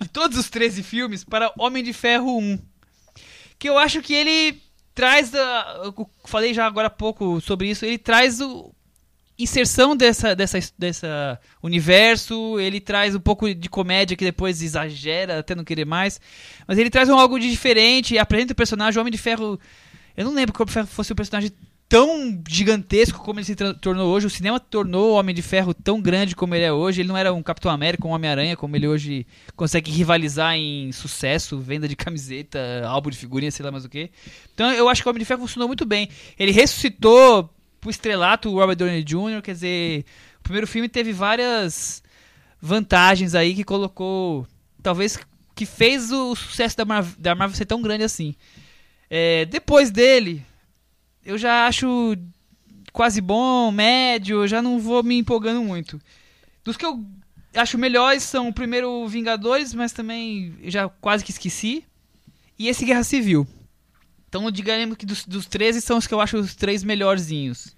de 0.00 0.08
todos 0.08 0.36
os 0.36 0.50
13 0.50 0.82
filmes 0.82 1.22
para 1.22 1.52
Homem 1.56 1.84
de 1.84 1.92
Ferro 1.92 2.40
1. 2.40 2.58
Que 3.56 3.68
eu 3.68 3.78
acho 3.78 4.02
que 4.02 4.12
ele 4.12 4.60
traz 4.96 5.32
eu 5.32 6.10
falei 6.24 6.52
já 6.52 6.66
agora 6.66 6.88
há 6.88 6.90
pouco 6.90 7.40
sobre 7.40 7.70
isso, 7.70 7.84
ele 7.84 7.98
traz 7.98 8.40
o 8.40 8.74
inserção 9.38 9.96
dessa 9.96 10.34
dessa 10.34 10.58
dessa 10.76 11.40
universo, 11.62 12.58
ele 12.58 12.80
traz 12.80 13.14
um 13.14 13.20
pouco 13.20 13.54
de 13.54 13.68
comédia 13.68 14.16
que 14.16 14.24
depois 14.24 14.60
exagera 14.60 15.38
até 15.38 15.54
não 15.54 15.62
querer 15.62 15.86
mais, 15.86 16.20
mas 16.66 16.78
ele 16.78 16.90
traz 16.90 17.08
um 17.08 17.16
algo 17.16 17.38
de 17.38 17.48
diferente, 17.48 18.18
apresenta 18.18 18.54
o 18.54 18.56
personagem 18.56 18.98
o 18.98 19.02
Homem 19.02 19.12
de 19.12 19.18
Ferro. 19.18 19.56
Eu 20.16 20.24
não 20.24 20.34
lembro 20.34 20.52
que 20.52 20.60
o 20.60 20.62
Homem 20.64 20.66
de 20.66 20.74
Ferro 20.74 20.88
fosse 20.88 21.12
um 21.12 21.16
personagem 21.16 21.52
tão 21.92 22.42
gigantesco 22.48 23.18
como 23.18 23.38
ele 23.38 23.44
se 23.44 23.54
tornou 23.54 24.10
hoje. 24.10 24.26
O 24.26 24.30
cinema 24.30 24.58
tornou 24.58 25.10
o 25.10 25.14
Homem 25.14 25.34
de 25.34 25.42
Ferro 25.42 25.74
tão 25.74 26.00
grande 26.00 26.34
como 26.34 26.54
ele 26.54 26.64
é 26.64 26.72
hoje. 26.72 27.02
Ele 27.02 27.08
não 27.08 27.18
era 27.18 27.34
um 27.34 27.42
Capitão 27.42 27.70
América, 27.70 28.08
um 28.08 28.12
Homem-Aranha, 28.12 28.56
como 28.56 28.74
ele 28.74 28.88
hoje 28.88 29.26
consegue 29.54 29.90
rivalizar 29.90 30.54
em 30.54 30.90
sucesso, 30.90 31.58
venda 31.58 31.86
de 31.86 31.94
camiseta, 31.94 32.58
álbum 32.86 33.10
de 33.10 33.18
figurinha, 33.18 33.50
sei 33.50 33.62
lá 33.62 33.70
mais 33.70 33.84
o 33.84 33.90
que. 33.90 34.10
Então 34.54 34.72
eu 34.72 34.88
acho 34.88 35.02
que 35.02 35.08
o 35.08 35.10
Homem 35.10 35.18
de 35.18 35.26
Ferro 35.26 35.42
funcionou 35.42 35.68
muito 35.68 35.84
bem. 35.84 36.08
Ele 36.38 36.50
ressuscitou 36.50 37.50
pro 37.78 37.90
estrelato 37.90 38.48
o 38.48 38.54
Robert 38.54 38.76
Downey 38.76 39.04
Jr., 39.04 39.42
quer 39.42 39.52
dizer, 39.52 40.06
o 40.40 40.42
primeiro 40.44 40.66
filme 40.66 40.88
teve 40.88 41.12
várias 41.12 42.02
vantagens 42.58 43.34
aí 43.34 43.54
que 43.54 43.64
colocou, 43.64 44.46
talvez, 44.82 45.18
que 45.54 45.66
fez 45.66 46.10
o 46.10 46.34
sucesso 46.34 46.74
da 46.74 46.86
Marvel, 46.86 47.14
da 47.18 47.34
Marvel 47.34 47.54
ser 47.54 47.66
tão 47.66 47.82
grande 47.82 48.02
assim. 48.02 48.34
É, 49.10 49.44
depois 49.44 49.90
dele, 49.90 50.42
eu 51.24 51.38
já 51.38 51.66
acho 51.66 52.16
quase 52.92 53.20
bom, 53.20 53.70
médio, 53.70 54.46
já 54.46 54.60
não 54.60 54.78
vou 54.78 55.02
me 55.02 55.16
empolgando 55.18 55.62
muito. 55.62 56.00
Dos 56.64 56.76
que 56.76 56.84
eu 56.84 57.04
acho 57.54 57.78
melhores 57.78 58.22
são 58.22 58.48
o 58.48 58.52
primeiro 58.52 59.06
Vingadores, 59.08 59.74
mas 59.74 59.92
também 59.92 60.54
já 60.64 60.88
quase 60.88 61.24
que 61.24 61.30
esqueci. 61.30 61.84
E 62.58 62.68
esse 62.68 62.84
Guerra 62.84 63.02
Civil. 63.02 63.46
Então, 64.28 64.50
digamos 64.50 64.96
que 64.96 65.04
dos, 65.04 65.24
dos 65.24 65.46
13 65.46 65.80
são 65.80 65.98
os 65.98 66.06
que 66.06 66.14
eu 66.14 66.20
acho 66.20 66.38
os 66.38 66.54
três 66.54 66.82
melhorzinhos. 66.84 67.76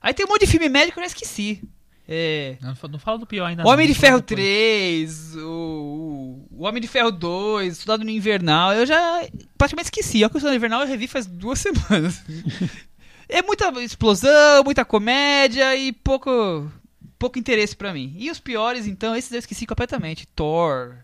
Aí 0.00 0.14
tem 0.14 0.24
um 0.24 0.28
monte 0.28 0.42
de 0.42 0.50
filme 0.50 0.68
médico 0.68 0.94
que 0.94 1.00
eu 1.00 1.02
já 1.04 1.08
esqueci. 1.08 1.62
É. 2.08 2.56
Não, 2.60 2.74
não 2.90 2.98
fala 2.98 3.18
do 3.18 3.26
pior 3.26 3.46
ainda. 3.46 3.64
O 3.64 3.68
Homem 3.68 3.86
não, 3.86 3.92
de 3.94 3.98
Ferro 3.98 4.20
depois. 4.20 4.36
3, 4.38 5.36
o, 5.36 6.46
o- 6.52 6.64
Homem 6.64 6.80
de 6.80 6.86
Ferro 6.88 7.10
2, 7.10 7.78
Soldado 7.78 8.04
no 8.04 8.10
Invernal, 8.10 8.72
eu 8.74 8.86
já 8.86 9.26
praticamente 9.58 9.86
esqueci. 9.86 10.18
Olha 10.22 10.30
que 10.30 10.36
o 10.36 10.40
Soldado 10.40 10.52
no 10.54 10.58
Invernal 10.58 10.80
eu 10.82 10.86
revi 10.88 11.08
faz 11.08 11.26
duas 11.26 11.58
semanas. 11.60 12.22
é 13.28 13.42
muita 13.42 13.68
explosão, 13.82 14.62
muita 14.64 14.84
comédia 14.84 15.74
e 15.76 15.92
pouco, 15.92 16.70
pouco 17.18 17.38
interesse 17.38 17.74
pra 17.74 17.92
mim. 17.92 18.14
E 18.16 18.30
os 18.30 18.38
piores, 18.38 18.86
então, 18.86 19.16
esses 19.16 19.32
eu 19.32 19.38
esqueci 19.40 19.66
completamente. 19.66 20.28
Thor, 20.28 20.94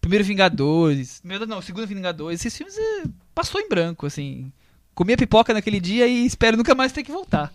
Primeiro 0.00 0.24
Vingadores, 0.24 1.20
meu, 1.24 1.44
não, 1.46 1.58
o 1.58 1.62
Segundo 1.62 1.86
Vingadores, 1.86 2.40
esses 2.40 2.56
filmes 2.56 2.76
eh, 2.78 3.04
passou 3.34 3.60
em 3.60 3.68
branco, 3.68 4.06
assim. 4.06 4.52
Comi 4.94 5.12
a 5.12 5.16
pipoca 5.16 5.52
naquele 5.52 5.80
dia 5.80 6.06
e 6.06 6.24
espero 6.24 6.56
nunca 6.56 6.74
mais 6.74 6.92
ter 6.92 7.02
que 7.02 7.10
voltar. 7.12 7.52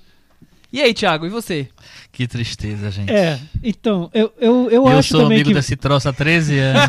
E 0.74 0.82
aí, 0.82 0.94
Thiago, 0.94 1.26
e 1.26 1.30
você? 1.30 1.68
Que 2.12 2.28
tristeza, 2.28 2.90
gente. 2.92 3.12
É, 3.12 3.40
então, 3.64 4.10
eu, 4.14 4.32
eu, 4.40 4.70
eu, 4.70 4.72
eu 4.72 4.88
acho 4.88 5.10
sou 5.10 5.22
também 5.22 5.38
amigo 5.38 5.50
que. 5.50 5.54
desse 5.56 5.76
troço 5.76 6.10
há 6.10 6.14
13 6.14 6.58
anos. 6.60 6.82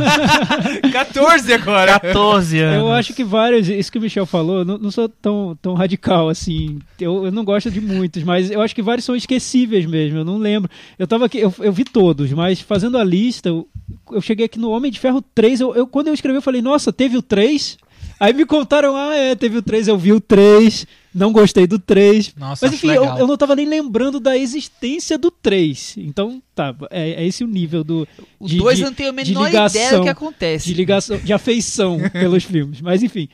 14 0.93 1.53
agora! 1.53 2.01
14 2.01 2.59
anos. 2.61 2.79
Eu 2.81 2.93
acho 2.93 3.13
que 3.15 3.23
vários, 3.25 3.69
isso 3.69 3.91
que 3.93 3.99
o 3.99 4.01
Michel 4.01 4.27
falou, 4.27 4.65
não, 4.65 4.79
não 4.79 4.91
sou 4.91 5.09
tão, 5.09 5.57
tão 5.61 5.75
radical 5.75 6.29
assim. 6.29 6.79
Eu, 7.01 7.27
eu 7.27 7.33
não 7.33 7.45
gosto 7.45 7.71
de 7.71 7.81
muitos, 7.81 8.23
mas 8.23 8.51
eu 8.51 8.61
acho 8.63 8.75
que 8.75 8.83
vários 8.83 9.05
são 9.05 9.15
esquecíveis 9.17 9.85
mesmo. 9.87 10.19
Eu 10.19 10.25
não 10.25 10.39
lembro. 10.39 10.71
Eu 10.99 11.07
tava 11.07 11.27
aqui, 11.27 11.39
eu, 11.39 11.53
eu 11.59 11.73
vi 11.73 11.85
todos, 11.85 12.33
mas 12.33 12.61
fazendo 12.61 12.99
a 12.99 13.05
lista, 13.05 13.49
eu, 13.49 13.69
eu 14.13 14.21
cheguei 14.21 14.47
aqui 14.47 14.59
no 14.59 14.71
Homem 14.71 14.91
de 14.91 14.99
Ferro 15.01 15.23
3. 15.35 15.61
Eu, 15.61 15.75
eu- 15.75 15.87
quando 15.87 16.09
eu 16.09 16.15
escrevi, 16.15 16.39
eu 16.39 16.43
falei, 16.43 16.63
nossa, 16.63 16.93
teve 16.93 17.17
o 17.17 17.23
3? 17.23 17.79
Aí 18.19 18.33
me 18.33 18.47
contaram, 18.47 18.97
ah, 18.97 19.15
é, 19.15 19.35
teve 19.35 19.59
o 19.59 19.63
3, 19.63 19.89
eu 19.89 19.99
vi 19.99 20.13
o 20.13 20.21
3, 20.21 20.87
não 21.17 21.33
gostei 21.33 21.67
do 21.67 21.79
3. 21.79 22.35
Nossa, 22.37 22.67
Mas 22.67 22.75
acho 22.75 22.87
enfim, 22.87 22.95
eu, 22.95 23.05
eu 23.05 23.27
não 23.27 23.37
tava 23.37 23.57
nem 23.57 23.67
lembrando 23.67 24.21
da 24.21 24.37
existência 24.37 25.17
do 25.19 25.31
3. 25.31 25.95
Então, 25.99 26.43
tá, 26.55 26.75
é, 26.91 27.23
é 27.23 27.27
esse 27.27 27.43
o 27.43 27.47
nível 27.47 27.83
do. 27.83 28.07
O 28.39 28.47
de- 28.47 28.59
2 28.59 28.77
de- 28.77 28.83
eu 28.85 28.87
não 28.89 28.95
tenho 28.95 29.09
a 29.09 29.13
de 29.23 29.31
menor 29.33 29.49
ideia 29.49 29.65
ligação, 29.69 29.99
do 30.01 30.05
que 30.05 30.09
acontece. 30.11 30.67
de 30.67 30.75
ligação, 30.75 31.19
de 31.19 31.33
afeição 31.33 31.99
pelos 32.13 32.45
filmes. 32.45 32.81
Mas 32.81 33.03
enfim. 33.03 33.29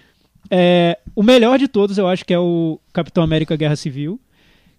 É, 0.51 0.99
o 1.14 1.22
melhor 1.22 1.59
de 1.59 1.66
todos 1.68 1.97
eu 1.99 2.07
acho 2.09 2.24
que 2.24 2.33
é 2.35 2.39
o 2.39 2.78
Capitão 2.93 3.22
América 3.24 3.57
Guerra 3.57 3.76
Civil. 3.76 4.20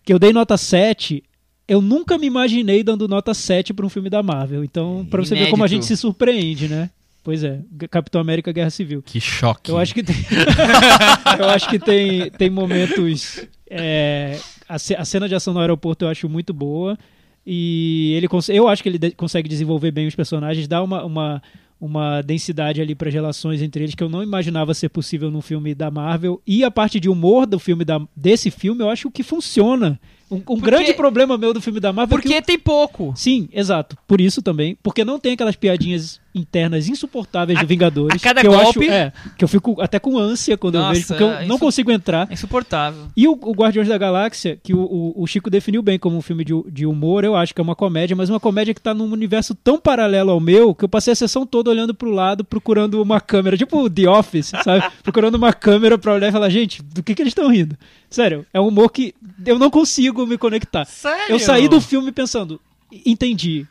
Que 0.04 0.14
eu 0.14 0.20
dei 0.20 0.32
nota 0.34 0.58
7. 0.58 1.24
Eu 1.68 1.82
nunca 1.82 2.18
me 2.18 2.28
imaginei 2.28 2.84
dando 2.84 3.08
nota 3.08 3.34
7 3.34 3.74
para 3.74 3.86
um 3.86 3.90
filme 3.90 4.10
da 4.10 4.22
Marvel. 4.22 4.64
Então, 4.64 5.08
pra 5.10 5.24
você 5.24 5.34
ver 5.36 5.50
como 5.50 5.64
a 5.64 5.68
gente 5.68 5.86
se 5.86 5.96
surpreende, 5.96 6.68
né? 6.68 6.90
Pois 7.24 7.44
é, 7.44 7.62
Capitão 7.90 8.20
América 8.20 8.52
Guerra 8.52 8.70
Civil. 8.70 9.02
Que 9.02 9.20
choque. 9.22 9.72
Eu 9.72 9.78
acho 9.78 9.94
que 9.94 10.04
tem, 10.04 10.16
eu 11.40 11.46
acho 11.50 11.70
que 11.70 11.80
tem, 11.80 12.30
tem 12.32 12.50
momentos. 12.50 13.46
é, 13.70 14.38
a, 14.68 14.76
a 14.76 15.06
cena 15.06 15.30
de 15.30 15.34
ação 15.36 15.54
no 15.54 15.60
aeroporto 15.62 16.04
eu 16.06 16.10
acho 16.10 16.28
muito 16.28 16.54
boa. 16.54 16.98
E 17.46 18.14
ele 18.16 18.28
eu 18.50 18.68
acho 18.68 18.82
que 18.84 18.90
ele 18.90 18.98
de- 18.98 19.12
consegue 19.12 19.50
desenvolver 19.50 19.92
bem 19.92 20.08
os 20.08 20.16
personagens, 20.16 20.68
dá 20.68 20.82
uma, 20.82 21.04
uma, 21.04 21.42
uma 21.80 22.22
densidade 22.22 22.82
ali 22.82 22.96
para 22.96 23.10
as 23.10 23.14
relações 23.14 23.62
entre 23.62 23.84
eles 23.84 23.96
que 23.96 24.04
eu 24.04 24.08
não 24.10 24.24
imaginava 24.24 24.74
ser 24.74 24.90
possível 24.90 25.30
num 25.30 25.42
filme 25.42 25.76
da 25.76 25.92
Marvel. 25.92 26.42
E 26.48 26.64
a 26.64 26.72
parte 26.72 27.00
de 27.00 27.10
humor 27.10 27.46
do 27.46 27.60
filme 27.60 27.84
da, 27.84 28.02
desse 28.16 28.50
filme 28.50 28.82
eu 28.82 28.90
acho 28.90 29.12
que 29.12 29.24
funciona. 29.24 30.00
Um, 30.32 30.42
um 30.50 30.60
grande 30.60 30.94
problema 30.94 31.38
meu 31.38 31.54
do 31.54 31.62
filme 31.62 31.80
da 31.82 31.92
Marvel 31.92 32.18
é 32.18 32.22
que 32.22 32.28
Porque 32.30 32.42
tem 32.42 32.58
pouco. 32.58 33.14
Sim, 33.16 33.50
exato. 33.52 33.98
Por 34.08 34.22
isso 34.22 34.42
também. 34.42 34.78
Porque 34.82 35.04
não 35.04 35.20
tem 35.20 35.34
aquelas 35.34 35.56
piadinhas 35.58 36.20
internas 36.36 36.88
insuportáveis 36.88 37.60
do 37.60 37.68
Vingadores. 37.68 38.16
a 38.22 38.24
cada 38.24 38.42
que 38.42 38.48
eu 38.48 38.52
golpe- 38.54 38.88
Acho, 38.90 38.92
é, 38.92 39.14
que 39.38 39.44
eu 39.44 39.48
fico 39.48 39.80
até 39.82 40.00
com 40.00 40.18
ânsia 40.18 40.58
quando 40.58 40.76
eu 40.76 40.82
Nossa, 40.82 40.94
vejo, 40.94 41.08
porque 41.08 41.24
eu 41.24 41.32
é 41.32 41.46
não 41.46 41.60
consigo 41.60 41.92
entrar. 41.92 42.28
É 42.30 42.34
insuportável. 42.34 43.08
E 43.16 43.28
o, 43.28 43.34
o 43.34 43.52
Guardiões 43.52 43.88
da 43.88 43.98
Galáxia, 43.98 44.58
que 44.64 44.74
o, 44.74 44.80
o- 44.80 45.14
o 45.24 45.28
Chico 45.28 45.50
definiu 45.50 45.82
bem 45.82 46.00
como 46.00 46.18
um 46.18 46.22
filme 46.22 46.44
de, 46.44 46.54
de 46.72 46.86
humor, 46.86 47.24
eu 47.24 47.36
acho 47.36 47.54
que 47.54 47.62
é 47.62 47.64
uma 47.64 47.76
comédia, 47.76 48.16
mas 48.16 48.30
uma 48.30 48.40
comédia 48.40 48.74
que 48.74 48.82
tá 48.82 48.94
num 48.94 49.12
universo 49.12 49.54
tão 49.54 49.80
paralelo 49.80 50.32
ao 50.32 50.40
meu 50.40 50.74
que 50.74 50.84
eu 50.86 50.90
passei 50.90 51.14
a 51.14 51.16
sessão 51.16 51.46
toda 51.46 51.70
olhando 51.70 51.94
pro 51.94 52.10
lado, 52.12 52.44
procurando 52.44 53.02
uma 53.02 53.22
câmera, 53.22 53.58
tipo 53.58 53.90
The 53.90 54.10
Office, 54.10 54.52
sabe? 54.64 54.86
procurando 55.04 55.36
uma 55.36 55.54
câmera 55.54 55.98
pra 55.98 56.14
olhar 56.14 56.30
e 56.30 56.32
falar, 56.32 56.50
gente, 56.50 56.82
do 56.82 57.04
que, 57.04 57.14
que 57.14 57.22
eles 57.22 57.32
estão 57.32 57.50
rindo? 57.52 57.78
Sério, 58.10 58.46
é 58.54 58.60
um 58.60 58.68
humor 58.68 58.90
que 58.92 59.14
eu 59.46 59.58
não 59.60 59.70
consigo 59.70 60.26
me 60.26 60.38
conectar. 60.38 60.86
Sério? 60.86 61.26
Eu 61.30 61.40
saí 61.40 61.68
do 61.68 61.80
filme 61.82 62.12
pensando, 62.12 62.60
entendi, 63.06 63.66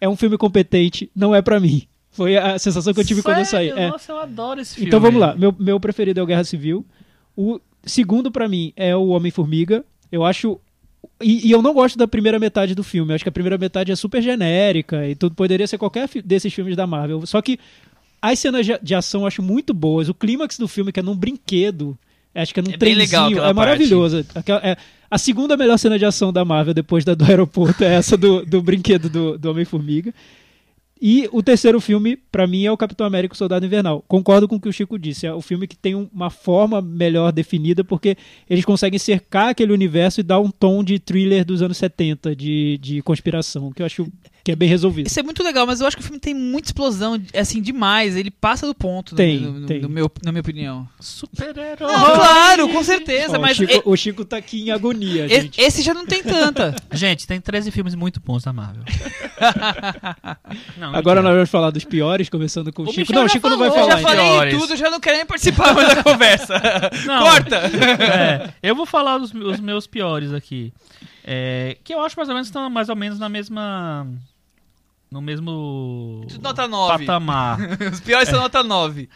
é 0.00 0.08
um 0.08 0.16
filme 0.16 0.36
competente, 0.36 1.10
não 1.14 1.34
é 1.34 1.40
pra 1.42 1.58
mim. 1.60 1.82
Foi 2.16 2.36
a 2.36 2.58
sensação 2.58 2.92
que 2.94 3.00
eu 3.00 3.04
tive 3.04 3.22
quando 3.22 3.38
eu 3.38 3.44
saí. 3.44 3.68
Sério? 3.68 3.82
É. 3.82 3.90
Nossa, 3.90 4.10
eu 4.12 4.18
adoro 4.18 4.60
esse 4.60 4.74
filme. 4.74 4.88
Então 4.88 4.98
vamos 5.00 5.20
lá. 5.20 5.34
Meu, 5.36 5.54
meu 5.58 5.78
preferido 5.78 6.18
é 6.18 6.22
o 6.22 6.26
Guerra 6.26 6.44
Civil. 6.44 6.84
O 7.36 7.60
segundo 7.84 8.30
pra 8.30 8.48
mim 8.48 8.72
é 8.74 8.96
o 8.96 9.08
Homem-Formiga. 9.08 9.84
Eu 10.10 10.24
acho. 10.24 10.58
E, 11.22 11.46
e 11.48 11.50
eu 11.50 11.60
não 11.62 11.72
gosto 11.74 11.96
da 11.98 12.08
primeira 12.08 12.38
metade 12.38 12.74
do 12.74 12.82
filme. 12.82 13.10
Eu 13.12 13.14
acho 13.16 13.24
que 13.24 13.28
a 13.28 13.32
primeira 13.32 13.58
metade 13.58 13.92
é 13.92 13.96
super 13.96 14.22
genérica 14.22 15.06
e 15.06 15.14
tudo 15.14 15.34
poderia 15.34 15.66
ser 15.66 15.78
qualquer 15.78 16.08
fi- 16.08 16.22
desses 16.22 16.52
filmes 16.52 16.74
da 16.76 16.86
Marvel. 16.86 17.24
Só 17.26 17.40
que 17.42 17.58
as 18.20 18.38
cenas 18.38 18.66
de, 18.82 18.94
ação 18.94 19.20
eu 19.22 19.26
acho 19.26 19.42
muito 19.42 19.72
boas. 19.74 20.08
O 20.08 20.14
clímax 20.14 20.58
do 20.58 20.66
filme, 20.66 20.90
que 20.92 21.00
é 21.00 21.02
num 21.02 21.14
brinquedo. 21.16 21.96
Acho 22.34 22.52
que 22.52 22.60
é 22.60 22.62
num 22.62 22.70
É 22.72 22.76
bem 22.76 22.94
legal 22.94 23.26
trenzinho. 23.28 23.46
É 23.46 23.52
maravilhoso. 23.52 24.24
Aquela- 24.34 24.60
é- 24.66 24.76
a 25.10 25.18
segunda 25.18 25.56
melhor 25.56 25.78
cena 25.78 25.98
de 25.98 26.04
ação 26.04 26.32
da 26.32 26.44
Marvel 26.44 26.74
depois 26.74 27.04
da 27.04 27.14
do 27.14 27.24
aeroporto 27.24 27.84
é 27.84 27.94
essa 27.94 28.16
do, 28.16 28.44
do 28.44 28.60
brinquedo 28.60 29.08
do, 29.08 29.38
do 29.38 29.50
Homem-Formiga. 29.50 30.12
E 31.00 31.28
o 31.30 31.42
terceiro 31.42 31.78
filme, 31.80 32.16
pra 32.16 32.46
mim, 32.46 32.64
é 32.64 32.72
o 32.72 32.76
Capitão 32.76 33.06
América 33.06 33.34
o 33.34 33.36
Soldado 33.36 33.66
Invernal. 33.66 34.02
Concordo 34.08 34.48
com 34.48 34.56
o 34.56 34.60
que 34.60 34.68
o 34.68 34.72
Chico 34.72 34.98
disse. 34.98 35.26
É 35.26 35.32
o 35.34 35.42
filme 35.42 35.66
que 35.66 35.76
tem 35.76 35.94
um- 35.94 36.08
uma 36.12 36.30
forma 36.30 36.80
melhor 36.80 37.32
definida, 37.32 37.84
porque 37.84 38.16
eles 38.48 38.64
conseguem 38.64 38.98
cercar 38.98 39.50
aquele 39.50 39.72
universo 39.72 40.20
e 40.20 40.22
dar 40.22 40.40
um 40.40 40.50
tom 40.50 40.82
de 40.82 40.98
thriller 40.98 41.44
dos 41.44 41.60
anos 41.60 41.76
70, 41.76 42.34
de, 42.34 42.78
de 42.78 43.02
conspiração, 43.02 43.70
que 43.72 43.82
eu 43.82 43.86
acho 43.86 44.08
que 44.46 44.52
é 44.52 44.54
bem 44.54 44.68
resolvido. 44.68 45.08
Isso 45.08 45.18
é 45.18 45.24
muito 45.24 45.42
legal, 45.42 45.66
mas 45.66 45.80
eu 45.80 45.88
acho 45.88 45.96
que 45.96 46.02
o 46.02 46.04
filme 46.04 46.20
tem 46.20 46.32
muita 46.32 46.68
explosão, 46.68 47.20
assim, 47.34 47.60
demais. 47.60 48.14
Ele 48.14 48.30
passa 48.30 48.64
do 48.64 48.72
ponto, 48.76 49.10
no- 49.10 49.16
Tem, 49.16 49.40
no, 49.40 49.52
no- 49.58 49.66
tem. 49.66 49.80
no 49.80 49.88
meu, 49.88 50.08
na 50.24 50.30
minha 50.30 50.40
opinião. 50.40 50.88
Super-herói. 51.00 51.92
Claro, 51.92 52.68
com 52.68 52.80
certeza, 52.84 53.38
Ó, 53.38 53.40
mas 53.40 53.58
o, 53.58 53.66
Chico, 53.66 53.72
e- 53.74 53.82
o 53.84 53.96
Chico 53.96 54.24
tá 54.24 54.36
aqui 54.36 54.62
em 54.62 54.70
agonia, 54.70 55.28
gente. 55.28 55.60
esse 55.60 55.82
já 55.82 55.92
não 55.92 56.06
tem 56.06 56.22
tanta. 56.22 56.76
Gente, 56.92 57.26
tem 57.26 57.40
13 57.40 57.72
filmes 57.72 57.94
muito 57.96 58.20
bons 58.20 58.44
da 58.44 58.52
Marvel. 58.52 58.84
Não, 60.78 60.94
Agora 60.94 61.20
nós 61.22 61.34
vamos 61.34 61.50
falar 61.50 61.70
dos 61.70 61.84
piores, 61.84 62.28
começando 62.28 62.72
com 62.72 62.82
o, 62.82 62.86
O 62.86 62.88
Chico. 62.92 63.00
Michel 63.00 63.16
Não, 63.16 63.24
o 63.24 63.28
Chico 63.28 63.48
não 63.48 63.58
vai 63.58 63.68
falou, 63.70 63.84
falar. 63.84 63.92
Eu 63.94 64.02
já 64.02 64.08
falei 64.08 64.30
Piores. 64.30 64.58
tudo, 64.58 64.76
já 64.76 64.90
não 64.90 65.00
quero 65.00 65.16
nem 65.16 65.26
participar 65.26 65.74
mais 65.74 65.88
da 65.94 66.02
conversa. 66.02 66.54
Não. 67.04 67.22
Corta! 67.24 67.56
É, 67.56 68.50
eu 68.62 68.74
vou 68.76 68.86
falar 68.86 69.20
os, 69.20 69.32
os 69.34 69.60
meus 69.60 69.86
piores 69.86 70.32
aqui. 70.32 70.72
É, 71.24 71.76
que 71.82 71.92
eu 71.92 72.00
acho 72.04 72.16
mais 72.16 72.28
ou 72.28 72.34
menos 72.34 72.46
estão 72.48 72.70
mais 72.70 72.88
ou 72.88 72.96
menos 72.96 73.18
na 73.18 73.28
mesma. 73.28 74.06
No 75.10 75.20
mesmo. 75.20 76.24
Tudo 76.28 76.42
nota 76.42 76.66
9. 76.66 77.06
patamar. 77.06 77.58
Os 77.92 78.00
piores 78.00 78.28
são 78.28 78.40
nota 78.40 78.62
9. 78.62 79.08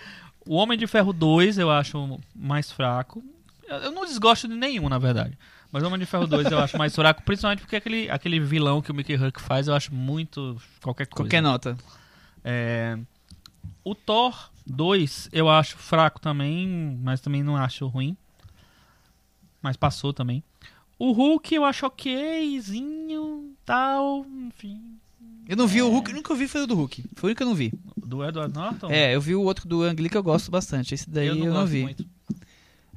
O 0.47 0.55
Homem 0.55 0.79
de 0.79 0.87
Ferro 0.87 1.13
2 1.13 1.59
eu 1.59 1.71
acho 1.71 2.19
mais 2.35 2.71
fraco. 2.71 3.23
Eu 3.69 3.93
não 3.93 4.05
desgosto 4.05 4.49
de 4.49 4.55
nenhum, 4.55 4.89
na 4.89 4.99
verdade. 4.99 5.39
Mas 5.71 5.83
o 5.83 5.87
Homem 5.87 6.01
de 6.01 6.07
Ferro 6.07 6.27
2 6.27 6.51
eu 6.51 6.59
acho 6.59 6.77
mais 6.77 6.95
fraco, 6.95 7.23
principalmente 7.23 7.61
porque 7.61 7.77
aquele, 7.77 8.11
aquele 8.11 8.41
vilão 8.41 8.83
que 8.83 8.91
o 8.91 8.95
Mickey 8.95 9.15
Huck 9.15 9.41
faz 9.41 9.69
eu 9.69 9.75
acho 9.75 9.95
muito 9.95 10.61
qualquer 10.83 11.07
coisa. 11.07 11.29
Qualquer 11.29 11.41
nota. 11.41 11.77
É, 12.43 12.99
o 13.85 13.95
Thor 13.95 14.51
2 14.67 15.29
eu 15.33 15.49
acho 15.49 15.77
fraco 15.79 16.21
também, 16.21 16.99
mas 17.03 17.21
também 17.21 17.43
não 17.43 17.57
acho 17.57 17.87
ruim. 17.87 18.17
Mas 19.63 19.77
passou 19.77 20.13
também. 20.13 20.43
O 20.99 21.13
Hulk 21.13 21.55
eu 21.55 21.65
acho 21.65 21.87
okzinho, 21.87 23.55
tal, 23.65 24.27
enfim. 24.47 25.00
Eu 25.51 25.57
não 25.57 25.67
vi 25.67 25.83
o 25.83 25.91
Hulk, 25.91 26.13
nunca 26.13 26.33
vi 26.33 26.47
foi 26.47 26.63
o 26.63 26.67
do 26.69 26.77
Hulk. 26.77 27.03
Foi 27.17 27.27
o 27.27 27.29
único 27.31 27.39
que 27.39 27.43
eu 27.43 27.49
não 27.49 27.57
vi. 27.57 27.73
Do 27.97 28.25
Edward 28.25 28.55
Norton? 28.55 28.89
É, 28.89 29.17
eu 29.17 29.21
vi 29.21 29.35
o 29.35 29.43
outro 29.43 29.67
do 29.67 29.83
Ang 29.83 30.01
Lee 30.01 30.09
que 30.09 30.17
eu 30.17 30.23
gosto 30.23 30.49
bastante. 30.49 30.95
Esse 30.95 31.11
daí 31.11 31.27
eu 31.27 31.35
não, 31.35 31.47
gosto 31.47 31.67
vi. 31.67 31.83
muito. 31.83 32.07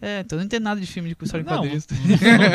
É, 0.05 0.19
então 0.19 0.35
eu 0.35 0.39
não 0.41 0.45
entendo 0.45 0.63
nada 0.63 0.81
de 0.81 0.85
filme 0.85 1.07
de 1.07 1.15
história 1.23 1.41
em 1.43 1.45
Não, 1.45 1.53
quadrinhos. 1.59 1.87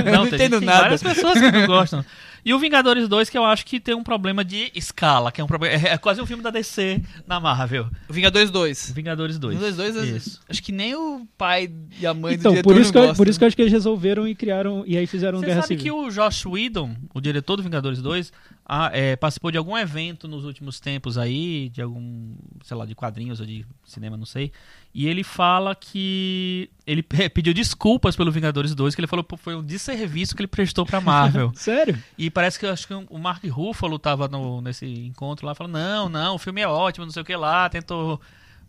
Não, 0.04 0.12
não 0.12 0.26
tem, 0.28 0.34
entendo 0.34 0.58
tem 0.58 0.66
nada. 0.66 0.82
várias 0.82 1.02
pessoas 1.02 1.40
que 1.40 1.50
não 1.50 1.66
gostam. 1.66 2.04
E 2.44 2.52
o 2.52 2.58
Vingadores 2.58 3.08
2, 3.08 3.30
que 3.30 3.36
eu 3.38 3.44
acho 3.44 3.64
que 3.64 3.80
tem 3.80 3.94
um 3.94 4.02
problema 4.02 4.44
de 4.44 4.70
escala, 4.74 5.32
que 5.32 5.40
é 5.40 5.44
um 5.44 5.46
problema. 5.46 5.74
É 5.88 5.96
quase 5.96 6.20
um 6.20 6.26
filme 6.26 6.42
da 6.42 6.50
DC 6.50 7.00
na 7.26 7.40
Marvel. 7.40 7.88
O 8.08 8.12
Vingadores 8.12 8.50
2. 8.50 8.92
Vingadores 8.92 9.38
2. 9.38 9.58
Vingadores 9.58 9.94
2, 9.94 10.08
Isso. 10.16 10.40
acho 10.48 10.62
que 10.62 10.70
nem 10.72 10.94
o 10.94 11.26
pai 11.36 11.70
e 11.98 12.06
a 12.06 12.12
mãe 12.14 12.36
do 12.36 12.40
Então, 12.40 12.52
diretor 12.52 12.72
por 12.72 12.80
isso, 12.80 12.92
que 12.92 12.98
não 12.98 13.04
eu, 13.06 13.14
por 13.14 13.28
isso 13.28 13.38
que 13.38 13.44
eu 13.44 13.46
acho 13.48 13.56
que 13.56 13.62
eles 13.62 13.72
resolveram 13.72 14.28
e 14.28 14.34
criaram. 14.34 14.84
E 14.86 14.96
aí 14.96 15.06
fizeram 15.06 15.40
Você 15.40 15.46
Guerra 15.46 15.62
sabe 15.62 15.78
Civil. 15.78 15.84
que 15.84 15.90
o 15.90 16.10
Josh 16.10 16.46
Whedon, 16.46 16.94
o 17.14 17.20
diretor 17.20 17.56
do 17.56 17.62
Vingadores 17.62 18.00
2, 18.02 18.32
ah, 18.66 18.90
é, 18.92 19.16
participou 19.16 19.50
de 19.50 19.56
algum 19.58 19.76
evento 19.76 20.28
nos 20.28 20.44
últimos 20.44 20.78
tempos 20.78 21.16
aí, 21.18 21.70
de 21.70 21.80
algum, 21.82 22.34
sei 22.62 22.76
lá, 22.76 22.84
de 22.86 22.94
quadrinhos 22.94 23.40
ou 23.40 23.46
de 23.46 23.64
cinema, 23.84 24.16
não 24.16 24.26
sei. 24.26 24.52
E 24.94 25.06
ele 25.06 25.22
fala 25.22 25.74
que 25.74 26.68
ele 26.86 27.02
pe- 27.02 27.28
pediu 27.30 27.52
desculpas 27.54 28.16
pelo 28.16 28.32
Vingadores 28.32 28.74
2, 28.74 28.94
que 28.94 29.00
ele 29.00 29.06
falou 29.06 29.22
que 29.24 29.36
foi 29.36 29.54
um 29.54 29.62
desserviço 29.62 30.34
que 30.34 30.40
ele 30.40 30.48
prestou 30.48 30.84
pra 30.86 31.00
Marvel. 31.00 31.52
Sério? 31.56 32.02
E 32.16 32.30
parece 32.30 32.58
que 32.58 32.66
eu 32.66 32.70
acho 32.72 32.86
que 32.86 32.94
o 32.94 33.18
Mark 33.18 33.44
Ruffalo 33.44 33.98
tava 33.98 34.26
no, 34.28 34.60
nesse 34.60 34.86
encontro 34.86 35.46
lá, 35.46 35.54
falando, 35.54 35.74
não, 35.74 36.08
não, 36.08 36.34
o 36.34 36.38
filme 36.38 36.60
é 36.62 36.66
ótimo, 36.68 37.04
não 37.06 37.12
sei 37.12 37.22
o 37.22 37.24
que 37.26 37.36
lá, 37.36 37.68
tentou 37.68 38.20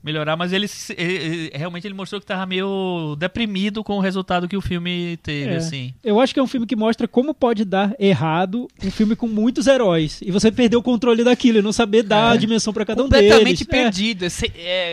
melhorar, 0.04 0.36
mas 0.38 0.54
ele, 0.54 0.68
ele- 0.97 1.52
realmente 1.54 1.86
ele 1.86 1.93
mostrou 1.93 2.20
que 2.22 2.26
tava 2.28 2.45
meio 2.45 3.16
deprimido 3.18 3.84
com 3.84 3.97
o 3.97 4.00
resultado 4.00 4.47
que 4.47 4.56
o 4.58 4.62
filme 4.62 5.18
teve, 5.22 5.52
É. 5.52 5.56
assim. 5.58 5.93
Eu 6.04 6.20
acho 6.20 6.34
que 6.34 6.39
é 6.39 6.43
um 6.43 6.47
filme 6.47 6.66
que 6.66 6.76
mostra 6.76 7.08
como 7.08 7.34
pode 7.34 7.66
dar 7.66 7.93
errado 8.00 8.68
um 8.84 8.91
filme 8.91 9.16
com 9.16 9.28
muitos 9.28 9.68
heróis. 9.68 10.20
E 10.22 10.32
você 10.32 10.52
perder 10.52 10.78
o 10.78 10.82
controle 10.84 11.24
daquilo 11.24 11.60
e 11.60 11.62
não 11.62 11.74
saber 11.74 12.04
dar 12.04 12.32
a 12.32 12.36
dimensão 12.38 12.72
pra 12.74 12.86
cada 12.86 13.04
um 13.04 13.10
deles. 13.10 13.26
Completamente 13.32 13.64
É. 13.64 13.66
perdido. 13.66 14.26
É, 14.26 14.30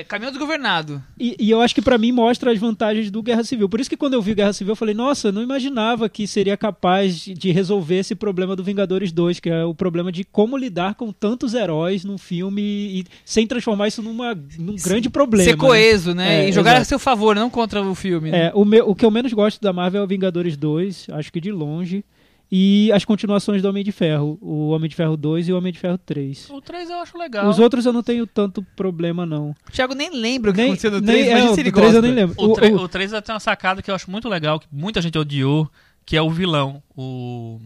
é 0.01 0.05
caminhão 0.05 0.33
desgovernado. 0.33 1.03
E, 1.19 1.37
e 1.39 1.51
eu 1.51 1.61
acho 1.61 1.75
que 1.75 1.83
pra 1.83 1.99
mim 1.99 2.11
mostra 2.13 2.51
as 2.53 2.59
vantagens 2.59 3.11
do 3.11 3.23
Guerra 3.23 3.45
Civil. 3.45 3.69
Por 3.69 3.81
isso 3.81 3.91
que 3.91 3.97
quando 3.97 4.15
eu 4.15 4.23
vi 4.23 4.35
Guerra 4.35 4.53
Civil 4.53 4.73
eu 4.73 4.77
falei, 4.77 4.95
nossa, 4.95 5.31
não 5.31 5.43
imaginava 5.43 6.09
que 6.09 6.27
seria 6.27 6.57
capaz 6.57 7.21
de- 7.21 7.35
de 7.35 7.51
resolver 7.53 7.97
esse 7.99 8.15
problema 8.15 8.57
do 8.57 8.65
Vingadores 8.65 9.13
2, 9.13 9.39
que 9.41 9.49
é 9.49 9.65
o 9.65 9.75
problema 9.75 10.11
de 10.11 10.25
como 10.25 10.57
lidar 10.57 10.95
com 10.95 11.13
tantos 11.13 11.55
heróis 11.55 12.05
num 12.05 12.19
filme 12.19 12.63
e 12.63 13.05
sem 13.25 13.47
transformar 13.47 13.89
isso 13.89 14.03
numa, 14.03 14.35
num 14.59 14.75
grande 14.77 14.96
problema. 15.11 15.45
Ser 15.51 15.57
coeso, 15.57 16.15
né? 16.15 16.45
É, 16.45 16.49
e 16.49 16.53
jogar 16.53 16.71
exato. 16.73 16.83
a 16.83 16.85
seu 16.87 16.99
favor, 16.99 17.35
não 17.37 17.49
contra 17.51 17.83
o 17.83 17.95
filme. 17.95 18.31
né? 18.31 18.47
É, 18.47 18.53
o, 18.55 18.65
meu- 18.65 18.89
o 18.89 18.95
que 18.95 19.05
eu 19.05 19.11
menos 19.11 19.33
gosto 19.33 19.61
da 19.61 19.73
Marvel 19.73 20.01
é 20.03 20.05
o 20.05 20.09
Vingadores 20.09 20.57
2, 20.57 21.09
acho 21.13 21.33
que 21.33 21.41
de 21.41 21.53
longe. 21.53 22.05
E 22.51 22.93
as 22.93 23.05
continuações 23.05 23.61
do 23.61 23.69
Homem 23.69 23.83
de 23.83 23.91
Ferro, 23.91 24.39
o 24.41 24.69
Homem 24.69 24.89
de 24.89 24.95
Ferro 24.95 25.17
2 25.17 25.49
e 25.49 25.53
o 25.53 25.59
Homem 25.59 25.73
de 25.73 25.81
Ferro 25.81 25.99
3. 25.99 26.49
O 26.51 26.61
3 26.61 26.89
eu 26.91 26.99
acho 27.01 27.19
legal. 27.19 27.49
Os 27.49 27.59
outros 27.59 27.85
eu 27.85 27.93
não 27.93 28.05
tenho 28.05 28.25
tanto 28.25 28.63
problema, 28.77 29.27
não. 29.27 29.51
O 29.69 29.73
Thiago 29.73 29.95
nem 29.95 30.11
lembra 30.11 30.53
o 30.53 30.55
que 30.55 30.61
Nem- 30.61 30.69
aconteceu 30.71 30.93
no 30.93 31.01
nem- 31.01 31.07
3, 31.07 31.27
é, 31.27 31.31
imagina 31.31 31.51
o 31.51 31.55
se 31.57 31.61
ele 31.61 31.71
do 31.73 31.75
3 31.75 31.93
gosta. 31.93 31.99
eu 31.99 32.03
nem 32.03 32.13
lembro. 32.15 32.37
O, 32.39 32.51
O- 32.51 32.55
3, 32.55 32.73
o- 32.73 32.79
o 32.85 32.89
3 32.89 33.11
tem 33.11 33.35
uma 33.35 33.41
sacada 33.41 33.83
que 33.83 33.91
eu 33.91 33.95
acho 33.97 34.09
muito 34.09 34.29
legal, 34.29 34.61
que 34.61 34.69
muita 34.71 35.03
gente 35.03 35.19
odiou, 35.19 35.69
que 36.05 36.17
é 36.17 36.23
o 36.23 36.31
vilão, 36.31 36.81
o 36.97 37.59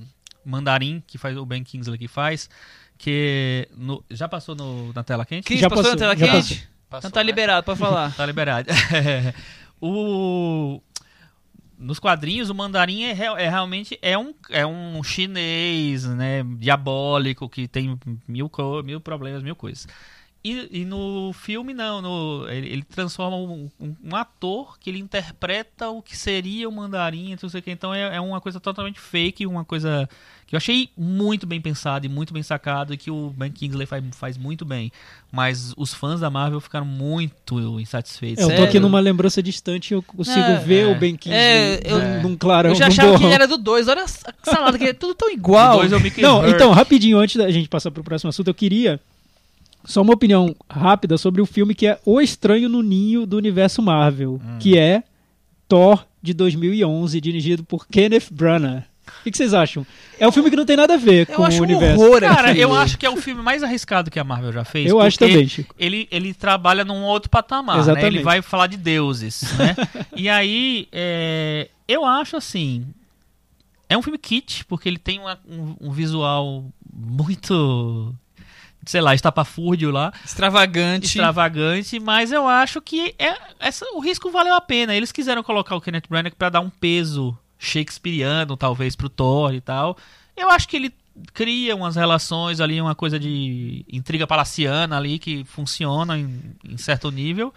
Mandarim, 0.47 1.03
que 1.07 1.19
faz 1.19 1.37
o 1.37 1.45
Ben 1.45 1.63
Kingsley 1.63 1.99
que 1.99 2.09
faz, 2.09 2.49
que 2.97 3.69
no- 3.77 4.03
já 4.11 4.29
passou 4.29 4.55
no- 4.55 4.95
na 4.95 5.03
tela 5.05 5.27
quente? 5.27 5.45
Cris, 5.45 5.61
Já 5.61 5.69
passou, 5.69 5.85
passou, 5.85 5.95
na 5.99 6.01
tela 6.01 6.17
já 6.17 6.27
quente? 6.33 6.55
Passou, 6.55 6.69
Então 6.99 7.11
tá 7.11 7.21
né? 7.21 7.27
liberado 7.27 7.65
pra 7.65 7.77
falar. 7.77 8.13
Tá 8.17 8.27
liberado. 8.27 8.69
o 9.81 10.81
nos 11.79 11.99
quadrinhos 11.99 12.51
o 12.51 12.55
mandarim 12.55 13.05
é, 13.05 13.13
é 13.13 13.49
realmente 13.49 13.99
é 14.03 14.19
um, 14.19 14.35
é 14.51 14.67
um 14.67 15.03
chinês 15.03 16.05
né 16.05 16.43
diabólico 16.59 17.49
que 17.49 17.67
tem 17.67 17.99
mil, 18.29 18.51
mil 18.85 19.01
problemas 19.01 19.43
mil 19.43 19.57
coisas 19.57 19.89
e, 20.45 20.81
e 20.83 20.85
no 20.85 21.33
filme 21.33 21.73
não 21.73 22.03
no, 22.03 22.47
ele, 22.51 22.69
ele 22.69 22.83
transforma 22.83 23.37
um, 23.39 23.71
um- 23.81 23.97
um 24.05 24.15
ator 24.15 24.79
que 24.79 24.91
ele 24.91 24.99
interpreta 24.99 25.89
o 25.89 26.03
que 26.03 26.15
seria 26.15 26.69
o 26.69 26.73
mandarim 26.73 27.35
não 27.41 27.49
sei 27.49 27.61
o 27.61 27.63
que 27.63 27.71
então 27.71 27.95
é, 27.95 28.17
é 28.17 28.21
uma 28.21 28.43
coisa 28.43 28.61
totalmente 28.61 29.01
fake 29.01 29.47
uma 29.47 29.65
coisa 29.65 30.07
que 30.51 30.57
eu 30.57 30.59
achei 30.59 30.91
muito 30.99 31.47
bem 31.47 31.61
pensado 31.61 32.05
e 32.05 32.09
muito 32.09 32.35
bem 32.35 32.43
sacado 32.43 32.93
e 32.93 32.97
que 32.97 33.11
o 33.11 33.31
Ben 33.31 33.51
Kingsley 33.51 33.87
faz, 33.87 34.05
faz 34.13 34.37
muito 34.37 34.65
bem 34.65 34.91
mas 35.33 35.73
os 35.77 35.95
fãs 35.95 36.19
da 36.21 36.29
Marvel 36.29 36.61
ficaram 36.61 36.85
muito 36.85 37.81
insatisfeitos 37.81 38.43
É, 38.47 38.53
eu 38.53 38.57
tô 38.57 38.63
aqui 38.65 38.79
numa 38.81 38.99
lembrança 39.01 39.41
distante 39.43 39.93
e 39.93 39.95
eu 39.95 40.03
consigo 40.03 40.39
É, 40.41 40.57
ver 40.59 40.89
é. 40.89 40.93
o 40.93 40.99
Ben 40.99 41.17
Kingsley 41.17 41.41
É, 41.41 41.81
eu- 41.85 42.23
num- 42.23 42.37
clarão, 42.37 42.71
Eu 42.71 42.77
já 42.77 42.89
achava 42.89 43.17
que 43.17 43.25
ele 43.25 43.33
era 43.33 43.47
do 43.47 43.57
2. 43.57 43.87
Olha 43.89 44.03
a 44.05 44.09
salada, 44.43 44.77
que 44.77 44.85
é 44.85 44.93
tudo 44.93 45.15
tão 45.15 45.31
igual. 45.31 45.79
dois 45.79 45.93
é 45.93 45.97
o 45.97 46.01
Mickey 46.01 46.21
Não, 46.21 46.41
Hurt. 46.41 46.53
então, 46.55 46.73
rapidinho, 46.73 47.17
antes 47.19 47.37
da 47.37 47.49
gente 47.51 47.69
passar 47.69 47.91
pro 47.93 48.03
próximo 48.03 48.29
assunto, 48.31 48.49
eu 48.49 48.55
queria 48.55 49.01
só 49.85 50.03
uma 50.03 50.13
opinião 50.15 50.55
rápida 50.69 51.17
sobre 51.17 51.41
o 51.41 51.47
filme 51.47 51.75
que 51.75 51.87
é 51.87 51.99
O 52.05 52.21
Estranho 52.21 52.69
no 52.69 52.83
Ninho 52.83 53.25
do 53.25 53.37
Universo 53.37 53.81
Marvel, 53.81 54.41
Hum. 54.45 54.59
que 54.59 54.77
é 54.77 55.05
Thor 55.69 56.05
de 56.21 56.35
2011, 56.35 57.21
dirigido 57.21 57.63
por 57.65 57.87
Kenneth 57.87 58.29
Branagh. 58.33 58.83
O 59.21 59.23
que, 59.25 59.31
que 59.31 59.37
vocês 59.37 59.53
acham? 59.53 59.87
É 60.19 60.27
um 60.27 60.33
filme 60.33 60.51
que 60.51 60.57
não 60.57 60.65
tem 60.65 60.77
nada 60.77 60.95
a 60.95 60.97
ver 60.97 61.29
Eu 61.29 61.37
com 61.37 61.45
acho 61.45 61.59
o 61.59 61.61
um 61.61 61.65
universo. 61.65 62.03
horror 62.03 62.21
Cara, 62.21 62.57
eu 62.57 62.75
acho 62.75 62.97
que 62.99 63.05
é 63.05 63.11
o 63.11 63.17
filme 63.17 63.43
mais 63.43 63.63
arriscado 63.63 64.11
que 64.11 64.19
a 64.19 64.25
Marvel 64.25 64.53
já 64.53 64.65
fez. 64.65 64.89
Eu 64.91 65.01
acho 65.01 65.19
também, 65.19 65.47
Chico. 65.49 65.75
Ele, 65.79 66.09
ele 66.11 66.33
trabalha 66.35 66.85
num 66.85 67.03
outro 67.03 67.29
patamar, 67.31 67.77
né? 67.77 67.83
Exatamente. 67.83 68.07
Ele 68.17 68.23
vai 68.23 68.43
falar 68.43 68.67
de 68.67 68.77
deuses, 68.77 69.43
né? 69.59 69.77
e 70.17 70.29
aí, 70.29 70.89
é, 70.93 71.69
eu 71.89 72.05
acho 72.05 72.37
assim... 72.37 72.87
É 73.89 73.99
um 73.99 74.03
filme 74.03 74.19
kit, 74.19 74.65
porque 74.67 74.89
ele 74.89 74.99
tem 74.99 75.19
uma- 75.19 75.39
um, 75.49 75.75
um 75.81 75.91
visual 75.91 76.65
muito... 76.93 78.15
Sei 78.87 79.01
lá, 79.01 79.15
estapafúrdio 79.15 79.91
lá. 79.91 80.11
Extravagante. 80.25 81.07
extravagante, 81.07 82.01
mas 82.01 82.33
eu 82.33 82.49
acho 82.49 82.81
que 82.81 83.15
é, 83.19 83.37
essa, 83.59 83.85
o 83.95 84.01
risco 84.01 84.31
valeu 84.31 84.55
a 84.55 84.61
pena. 84.61 84.95
Eles 84.95 85.13
quiseram 85.13 85.43
colocar 85.43 85.77
o 85.77 85.81
Kenneth 85.83 86.05
Branagh 86.09 86.33
para 86.37 86.49
dar 86.49 86.61
um 86.61 86.71
peso 86.71 87.37
shakespeariano, 87.61 88.57
talvez, 88.57 88.97
pro 88.97 89.09
Thor 89.09 89.55
e 89.55 89.61
tal. 89.61 89.97
Eu 90.37 90.51
acho 90.51 90.67
que 90.67 90.77
ele 90.77 90.93
cria 91.35 91.77
umas 91.77 91.95
relações 91.97 92.61
ali, 92.61 92.81
uma 92.81 92.95
coisa 92.95 93.19
de 93.21 93.85
intriga 93.93 94.27
palaciana 94.27 94.97
ali 94.97 95.19
que 95.19 95.45
funciona 95.45 96.19
em, 96.19 96.41
em 96.67 96.77
certo 96.79 97.11
nível, 97.11 97.53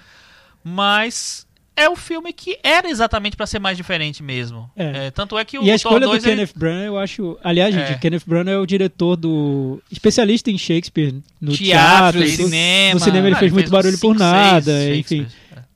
mas 0.63 1.45
é 1.75 1.89
o 1.89 1.95
filme 1.95 2.31
que 2.33 2.59
era 2.61 2.87
exatamente 2.89 3.35
para 3.35 3.47
ser 3.47 3.59
mais 3.59 3.75
diferente 3.77 4.21
mesmo. 4.21 4.69
É. 4.75 5.07
É, 5.07 5.11
tanto 5.11 5.37
é 5.37 5.43
que 5.45 5.57
o 5.57 5.63
E 5.63 5.71
a 5.71 5.73
Thor 5.73 5.75
escolha 5.75 5.99
do 6.01 6.11
2, 6.11 6.23
ele- 6.25 6.35
Kenneth 6.35 6.51
Branagh, 6.55 6.85
eu 6.85 6.97
acho. 6.97 7.37
Aliás, 7.43 7.73
gente, 7.73 7.91
É. 7.93 7.95
Kenneth 7.95 8.23
Branagh 8.27 8.53
é 8.53 8.59
o 8.59 8.65
diretor 8.65 9.15
do. 9.15 9.81
especialista 9.91 10.51
em 10.51 10.57
Shakespeare 10.57 11.15
no 11.41 11.53
Teatro, 11.53 12.19
teatro. 12.21 12.43
cinema. 12.43 12.93
No 12.93 12.99
cinema 12.99 13.27
ele 13.27 13.35
Ah, 13.35 13.39
fez 13.39 13.51
muito 13.51 13.65
uns 13.67 13.71
barulho 13.71 13.97
por 13.97 14.13
cinco, 14.13 14.19
nada, 14.19 14.61
seis 14.77 14.99
enfim. 14.99 15.25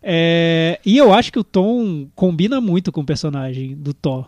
É, 0.10 0.80
e 0.86 0.98
eu 0.98 1.14
acho 1.14 1.34
que 1.34 1.38
o 1.40 1.44
Tom 1.44 2.08
combina 2.16 2.62
muito 2.62 2.94
com 2.94 3.02
o 3.02 3.06
personagem 3.06 3.76
do 3.76 3.94
Thor. 3.94 4.26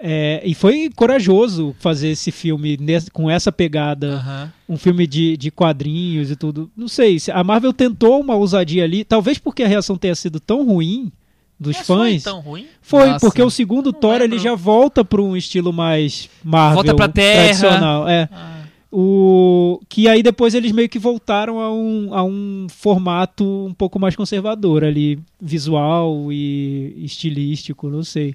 É, 0.00 0.40
e 0.44 0.54
foi 0.54 0.88
corajoso 0.94 1.74
fazer 1.80 2.10
esse 2.10 2.30
filme 2.30 2.76
nesse- 2.80 3.10
com 3.10 3.28
essa 3.28 3.50
pegada, 3.50 4.12
Aham. 4.14 4.52
um 4.68 4.76
filme 4.76 5.08
de, 5.08 5.36
de 5.36 5.50
quadrinhos 5.50 6.30
e 6.30 6.36
tudo. 6.36 6.70
Não 6.76 6.86
sei, 6.86 7.18
se- 7.18 7.32
a 7.32 7.42
Marvel 7.42 7.72
tentou 7.72 8.20
uma 8.20 8.36
ousadia 8.36 8.84
ali, 8.84 9.02
talvez 9.02 9.38
porque 9.38 9.64
a 9.64 9.66
reação 9.66 9.96
tenha 9.98 10.14
sido 10.14 10.38
tão 10.38 10.64
ruim 10.64 11.10
dos 11.58 11.76
Mas 11.78 11.84
foi 11.88 12.12
fãs. 12.12 12.22
tão 12.22 12.38
ruim? 12.38 12.66
Foi, 12.80 13.08
Nossa. 13.08 13.26
porque 13.26 13.42
o 13.42 13.50
segundo 13.50 13.86
Não 13.86 13.92
Thor 14.00 14.14
ele 14.14 14.22
lembro. 14.28 14.38
já 14.38 14.54
volta 14.54 15.04
para 15.04 15.20
um 15.20 15.36
estilo 15.36 15.72
mais 15.72 16.30
Marvel 16.44 16.74
Volta 16.76 16.94
pra 16.94 17.08
Terra. 17.08 17.42
tradicional. 17.46 18.08
É. 18.08 18.28
Ah. 18.30 18.57
O, 18.90 19.80
que 19.86 20.08
aí 20.08 20.22
depois 20.22 20.54
eles 20.54 20.72
meio 20.72 20.88
que 20.88 20.98
voltaram 20.98 21.60
a 21.60 21.70
um, 21.70 22.14
a 22.14 22.24
um 22.24 22.66
formato 22.70 23.44
um 23.66 23.74
pouco 23.74 23.98
mais 23.98 24.16
conservador 24.16 24.82
ali, 24.82 25.18
visual 25.38 26.32
e 26.32 26.94
estilístico, 27.04 27.90
não 27.90 28.02
sei. 28.02 28.34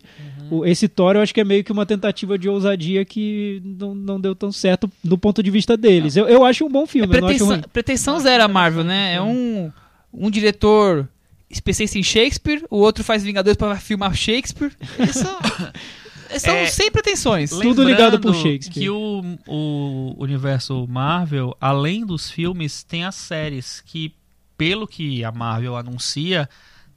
Uhum. 0.51 0.59
O- 0.59 0.65
esse 0.65 0.87
Thor 0.87 1.15
eu 1.15 1.21
acho 1.21 1.33
que 1.33 1.41
é 1.41 1.43
meio 1.43 1.63
que 1.63 1.71
uma 1.71 1.87
tentativa 1.87 2.37
de 2.37 2.47
ousadia 2.47 3.03
que 3.03 3.61
não, 3.65 3.95
não 3.95 4.21
deu 4.21 4.35
tão 4.35 4.51
certo 4.51 4.87
do 5.03 5.17
ponto 5.17 5.41
de 5.41 5.49
vista 5.49 5.75
deles. 5.75 6.15
Eu, 6.15 6.27
eu 6.27 6.45
acho 6.45 6.63
um 6.65 6.69
bom 6.69 6.83
É 6.83 6.87
filme, 6.87 7.15
eu 7.15 7.21
não 7.21 7.27
acho 7.29 7.37
pretensão, 7.39 7.69
pretensão 7.73 8.19
zero 8.19 8.43
a 8.43 8.47
Marvel, 8.47 8.83
né? 8.83 9.15
É 9.15 9.21
um, 9.21 9.71
um 10.13 10.29
diretor 10.29 11.09
especialista 11.49 11.97
em 11.97 12.03
Shakespeare, 12.03 12.63
o 12.69 12.77
outro 12.77 13.03
faz 13.03 13.23
Vingadores 13.23 13.57
pra 13.57 13.75
filmar 13.77 14.15
Shakespeare. 14.15 14.71
Isso 14.99 15.25
são 16.39 16.53
É, 16.55 16.67
sem 16.67 16.91
pretensões. 16.91 17.49
Tudo 17.49 17.83
ligado 17.83 18.19
por 18.19 18.33
Shakespeare. 18.35 18.73
Que 18.73 18.89
o, 18.89 19.21
o 19.47 20.15
universo 20.17 20.85
Marvel, 20.87 21.55
além 21.59 22.05
dos 22.05 22.29
filmes, 22.29 22.83
tem 22.83 23.05
as 23.05 23.15
séries 23.15 23.81
que, 23.85 24.13
pelo 24.57 24.87
que 24.87 25.23
a 25.23 25.31
Marvel 25.31 25.75
anuncia, 25.75 26.49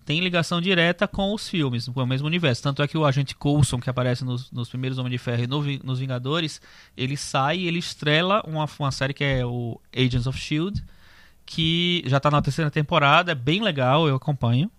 tem 0.06 0.20
ligação 0.20 0.60
direta 0.60 1.08
com 1.08 1.34
os 1.34 1.48
filmes, 1.48 1.88
com 1.88 2.00
o 2.00 2.06
mesmo 2.06 2.28
universo. 2.28 2.62
Tanto 2.62 2.80
é 2.80 2.86
que 2.86 2.96
o 2.96 3.04
agente 3.04 3.34
Coulson, 3.34 3.80
que 3.80 3.90
aparece 3.90 4.24
nos, 4.24 4.50
nos 4.52 4.68
primeiros 4.68 4.98
Homem 4.98 5.10
de 5.10 5.18
Ferro 5.18 5.42
e 5.42 5.46
no 5.48 5.62
nos 5.82 5.98
Vingadores, 5.98 6.60
ele 6.96 7.16
sai 7.16 7.58
e 7.58 7.66
ele 7.66 7.80
estrela 7.80 8.40
uma, 8.46 8.68
uma 8.78 8.92
série 8.92 9.12
que 9.12 9.24
é 9.24 9.44
o 9.44 9.80
Agents 9.94 10.28
of 10.28 10.38
S.H.I.E.L.D., 10.38 10.80
que 11.44 12.02
já 12.06 12.18
tá 12.18 12.30
na 12.30 12.42
terceira 12.42 12.70
temporada, 12.70 13.32
é 13.32 13.34
bem 13.34 13.62
legal, 13.62 14.08
eu 14.08 14.16
acompanho. 14.16 14.70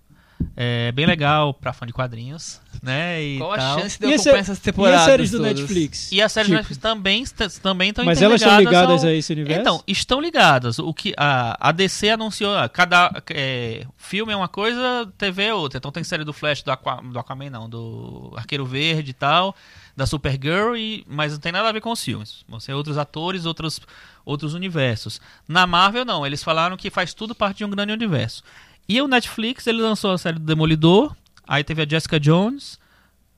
É 0.55 0.91
bem 0.91 1.05
legal 1.05 1.53
pra 1.53 1.73
fã 1.73 1.85
de 1.85 1.93
quadrinhos, 1.93 2.61
né? 2.81 3.23
E 3.23 3.37
Qual 3.39 3.53
a 3.53 3.57
tal. 3.57 3.79
chance 3.79 3.97
de 3.99 4.05
eu 4.05 4.09
E, 4.11 4.13
acompanhar 4.13 4.33
essa- 4.37 4.51
essas 4.51 4.57
e 4.57 4.61
temporadas 4.61 4.99
as 4.99 5.05
séries 5.05 5.31
do 5.31 5.37
todas? 5.37 5.53
Netflix? 5.59 6.11
E 6.11 6.21
as 6.21 6.31
séries 6.31 6.47
Tipo, 6.47 6.57
Netflix 6.57 6.77
também, 6.81 7.23
também 7.25 7.89
estão 7.89 8.05
Mas 8.05 8.21
elas 8.21 8.41
são 8.41 8.57
ligadas 8.59 9.03
ao... 9.03 9.09
a 9.09 9.13
esse 9.13 9.33
universo? 9.33 9.61
Então, 9.61 9.83
estão 9.87 10.21
ligadas. 10.21 10.77
O 10.77 10.93
que 10.93 11.13
a, 11.17 11.69
a 11.69 11.71
DC 11.71 12.09
anunciou, 12.09 12.55
ah, 12.55 12.69
cada 12.69 13.11
é, 13.31 13.85
filme 13.97 14.31
é 14.31 14.35
uma 14.35 14.47
coisa, 14.47 15.11
TV 15.17 15.43
é 15.45 15.53
outra. 15.53 15.77
Então 15.79 15.91
tem 15.91 16.03
série 16.03 16.23
do 16.23 16.33
Flash, 16.33 16.61
do, 16.61 16.71
Aqua, 16.71 17.01
do 17.01 17.17
Aquaman 17.17 17.49
não, 17.49 17.67
do 17.67 18.33
Arqueiro 18.35 18.65
Verde 18.65 19.11
e 19.11 19.13
tal, 19.13 19.55
da 19.95 20.05
Supergirl, 20.05 20.75
e, 20.75 21.03
mas 21.07 21.33
não 21.33 21.39
tem 21.39 21.51
nada 21.51 21.69
a 21.69 21.71
ver 21.71 21.81
com 21.81 21.91
os 21.91 22.03
filmes. 22.03 22.43
Vão 22.47 22.59
ser 22.59 22.73
outros 22.73 22.97
atores, 22.97 23.45
outros, 23.45 23.81
outros 24.23 24.53
universos. 24.53 25.19
Na 25.47 25.65
Marvel, 25.65 26.05
não. 26.05 26.25
Eles 26.25 26.43
falaram 26.43 26.77
que 26.77 26.91
faz 26.91 27.13
tudo 27.13 27.33
parte 27.33 27.57
de 27.57 27.65
um 27.65 27.69
grande 27.69 27.91
universo. 27.91 28.43
E 28.87 29.01
o 29.01 29.07
Netflix, 29.07 29.67
ele 29.67 29.81
lançou 29.81 30.11
a 30.11 30.17
série 30.17 30.39
do 30.39 30.45
Demolidor, 30.45 31.15
aí 31.47 31.63
teve 31.63 31.81
a 31.81 31.87
Jessica 31.87 32.19
Jones, 32.19 32.79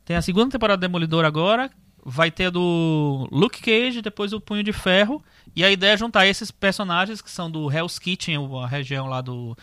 tem 0.06 0.16
a 0.16 0.22
segunda 0.22 0.52
temporada 0.52 0.78
do 0.78 0.82
Demolidor 0.82 1.26
agora, 1.26 1.72
vai 2.06 2.32
ter 2.32 2.45
a 2.45 2.50
do 2.50 3.28
Luke 3.32 3.62
Cage, 3.62 4.02
depois 4.02 4.34
o 4.34 4.39
Punho 4.39 4.64
de 4.64 4.74
Ferro, 4.74 5.24
e 5.56 5.64
a 5.64 5.72
ideia 5.72 5.93
é 5.93 5.97
juntar 5.97 6.28
esses 6.28 6.52
personagens 6.52 7.22
que 7.22 7.32
são 7.32 7.50
do 7.50 7.72
Hell's 7.72 7.97
Kitchen, 8.00 8.38
a 8.64 8.68
região 8.68 9.08
lá 9.08 9.22
do 9.22 9.58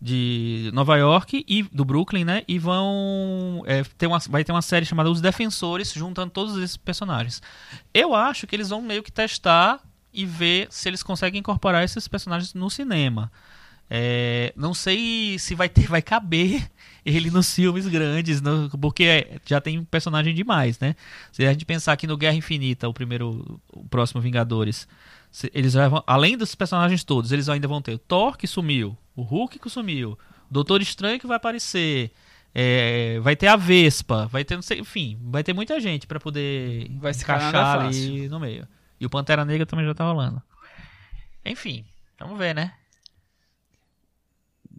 de 0.00 0.70
Nova 0.74 0.98
York 0.98 1.46
e 1.48 1.62
do 1.62 1.82
Brooklyn, 1.82 2.24
né? 2.24 2.42
E 2.46 2.58
vão 2.58 3.62
é, 3.64 3.82
ter 3.96 4.06
uma, 4.06 4.18
vai 4.18 4.44
ter 4.44 4.52
uma 4.52 4.60
série 4.60 4.84
chamada 4.84 5.10
Os 5.10 5.20
Defensores, 5.20 5.94
juntando 5.94 6.30
todos 6.30 6.58
esses 6.58 6.76
personagens. 6.76 7.40
Eu 7.92 8.14
acho 8.14 8.46
que 8.46 8.54
eles 8.54 8.68
vão 8.68 8.82
meio 8.82 9.02
que 9.02 9.10
testar 9.10 9.80
e 10.12 10.26
ver 10.26 10.66
se 10.70 10.88
eles 10.88 11.02
conseguem 11.02 11.40
incorporar 11.40 11.82
esses 11.82 12.06
personagens 12.06 12.52
no 12.52 12.68
cinema. 12.68 13.32
É, 13.90 14.52
não 14.56 14.72
sei 14.74 15.38
se 15.38 15.54
vai 15.54 15.68
ter, 15.68 15.86
vai 15.88 16.00
caber 16.02 16.68
ele 17.04 17.30
nos 17.30 17.54
filmes 17.54 17.86
grandes, 17.86 18.40
no- 18.40 18.68
porque 18.80 19.38
já 19.44 19.60
tem 19.60 19.84
personagem 19.84 20.34
demais, 20.34 20.78
né? 20.78 20.96
Se 21.32 21.44
a 21.46 21.52
gente 21.52 21.64
pensar 21.66 21.92
aqui 21.92 22.06
no 22.06 22.16
Guerra 22.16 22.36
Infinita, 22.36 22.88
o 22.88 22.94
primeiro, 22.94 23.60
o 23.72 23.84
próximo 23.84 24.20
Vingadores, 24.22 24.88
se- 25.30 25.50
eles 25.54 25.74
vão, 25.74 26.02
além 26.06 26.36
dos 26.36 26.54
personagens 26.54 27.04
todos, 27.04 27.30
eles 27.30 27.48
ainda 27.48 27.68
vão 27.68 27.82
ter 27.82 27.92
o 27.92 27.98
Thor 27.98 28.36
que 28.38 28.46
sumiu, 28.46 28.96
o 29.14 29.22
Hulk 29.22 29.58
que 29.58 29.68
sumiu, 29.68 30.12
o 30.50 30.52
Doutor 30.52 30.80
Estranho 30.80 31.20
que 31.20 31.26
vai 31.26 31.36
aparecer, 31.36 32.10
é, 32.54 33.20
vai 33.20 33.36
ter 33.36 33.48
a 33.48 33.56
Vespa, 33.56 34.26
vai 34.26 34.42
ter, 34.44 34.54
não 34.54 34.62
sei, 34.62 34.80
enfim, 34.80 35.18
vai 35.24 35.44
ter 35.44 35.52
muita 35.52 35.78
gente 35.78 36.06
pra 36.06 36.18
poder 36.18 36.90
Vai 37.00 37.12
se 37.12 37.22
encaixar 37.22 37.80
ali 37.80 38.28
no 38.28 38.40
meio. 38.40 38.66
E 38.98 39.04
o 39.04 39.10
Pantera 39.10 39.44
Negra 39.44 39.66
também 39.66 39.84
já 39.84 39.92
tá 39.92 40.04
rolando. 40.04 40.40
Enfim, 41.44 41.84
vamos 42.18 42.38
ver, 42.38 42.54
né? 42.54 42.72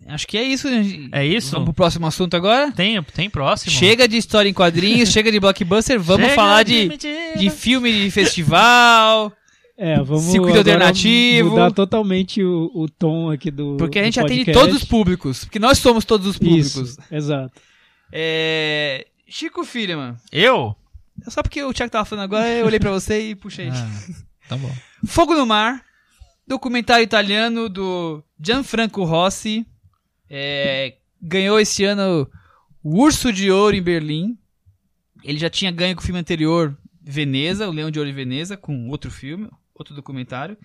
Acho 0.07 0.27
que 0.27 0.37
é 0.37 0.43
isso. 0.43 0.67
É 1.11 1.25
isso? 1.25 1.51
Vamos 1.51 1.65
pro 1.65 1.73
próximo 1.73 2.05
assunto 2.05 2.35
agora? 2.35 2.71
Tem, 2.71 3.01
tem 3.01 3.29
próximo? 3.29 3.71
Chega 3.71 4.07
de 4.07 4.17
história 4.17 4.47
em 4.47 4.53
quadrinhos, 4.53 5.09
chega 5.09 5.31
de 5.31 5.39
blockbuster, 5.39 5.99
vamos 5.99 6.25
Chega 6.27 6.35
falar 6.35 6.63
de, 6.63 6.87
mentira. 6.87 7.37
de 7.37 7.49
filme 7.49 7.91
de 7.91 8.11
festival. 8.11 9.33
É, 9.77 10.01
vamos 10.01 10.23
Circuito 10.25 10.59
alternativo. 10.59 11.49
mudar 11.49 11.71
totalmente 11.71 12.41
o, 12.41 12.71
o 12.73 12.87
tom 12.87 13.29
aqui 13.29 13.51
do 13.51 13.75
Porque 13.77 13.99
a 13.99 14.03
gente 14.03 14.19
atende 14.19 14.51
todos 14.53 14.75
os 14.75 14.83
públicos. 14.85 15.43
Porque 15.43 15.59
nós 15.59 15.79
somos 15.79 16.05
todos 16.05 16.27
os 16.27 16.37
públicos. 16.37 16.75
Isso, 16.91 16.97
exato. 17.11 17.59
É... 18.11 19.07
Chico 19.27 19.65
Filho, 19.65 20.15
Eu? 20.31 20.75
Só 21.27 21.41
porque 21.41 21.61
o 21.63 21.73
Thiago 21.73 21.91
tava 21.91 22.05
falando 22.05 22.25
agora, 22.25 22.47
eu 22.47 22.65
olhei 22.65 22.79
pra 22.79 22.91
você 22.91 23.31
e 23.31 23.35
puxei. 23.35 23.69
Ah, 23.69 23.89
tá 24.47 24.55
bom. 24.57 24.71
Fogo 25.05 25.33
no 25.33 25.45
Mar, 25.45 25.83
documentário 26.47 27.03
italiano 27.03 27.67
do 27.67 28.23
Gianfranco 28.39 29.03
Rossi. 29.03 29.65
É, 30.29 30.95
ganhou 31.21 31.59
esse 31.59 31.83
ano 31.83 32.29
o 32.83 33.01
Urso 33.01 33.31
de 33.33 33.49
Ouro 33.51 33.75
em 33.75 33.81
Berlim. 33.81 34.37
Ele 35.23 35.37
já 35.39 35.49
tinha 35.49 35.71
ganho 35.71 35.95
com 35.95 36.01
o 36.01 36.05
filme 36.05 36.19
anterior, 36.19 36.77
Veneza, 37.01 37.67
o 37.67 37.71
Leão 37.71 37.89
de 37.91 37.99
Ouro 37.99 38.09
em 38.09 38.13
Veneza, 38.13 38.55
com 38.55 38.89
outro 38.89 39.09
filme, 39.09 39.49
outro 39.73 39.95
documentário. 39.95 40.55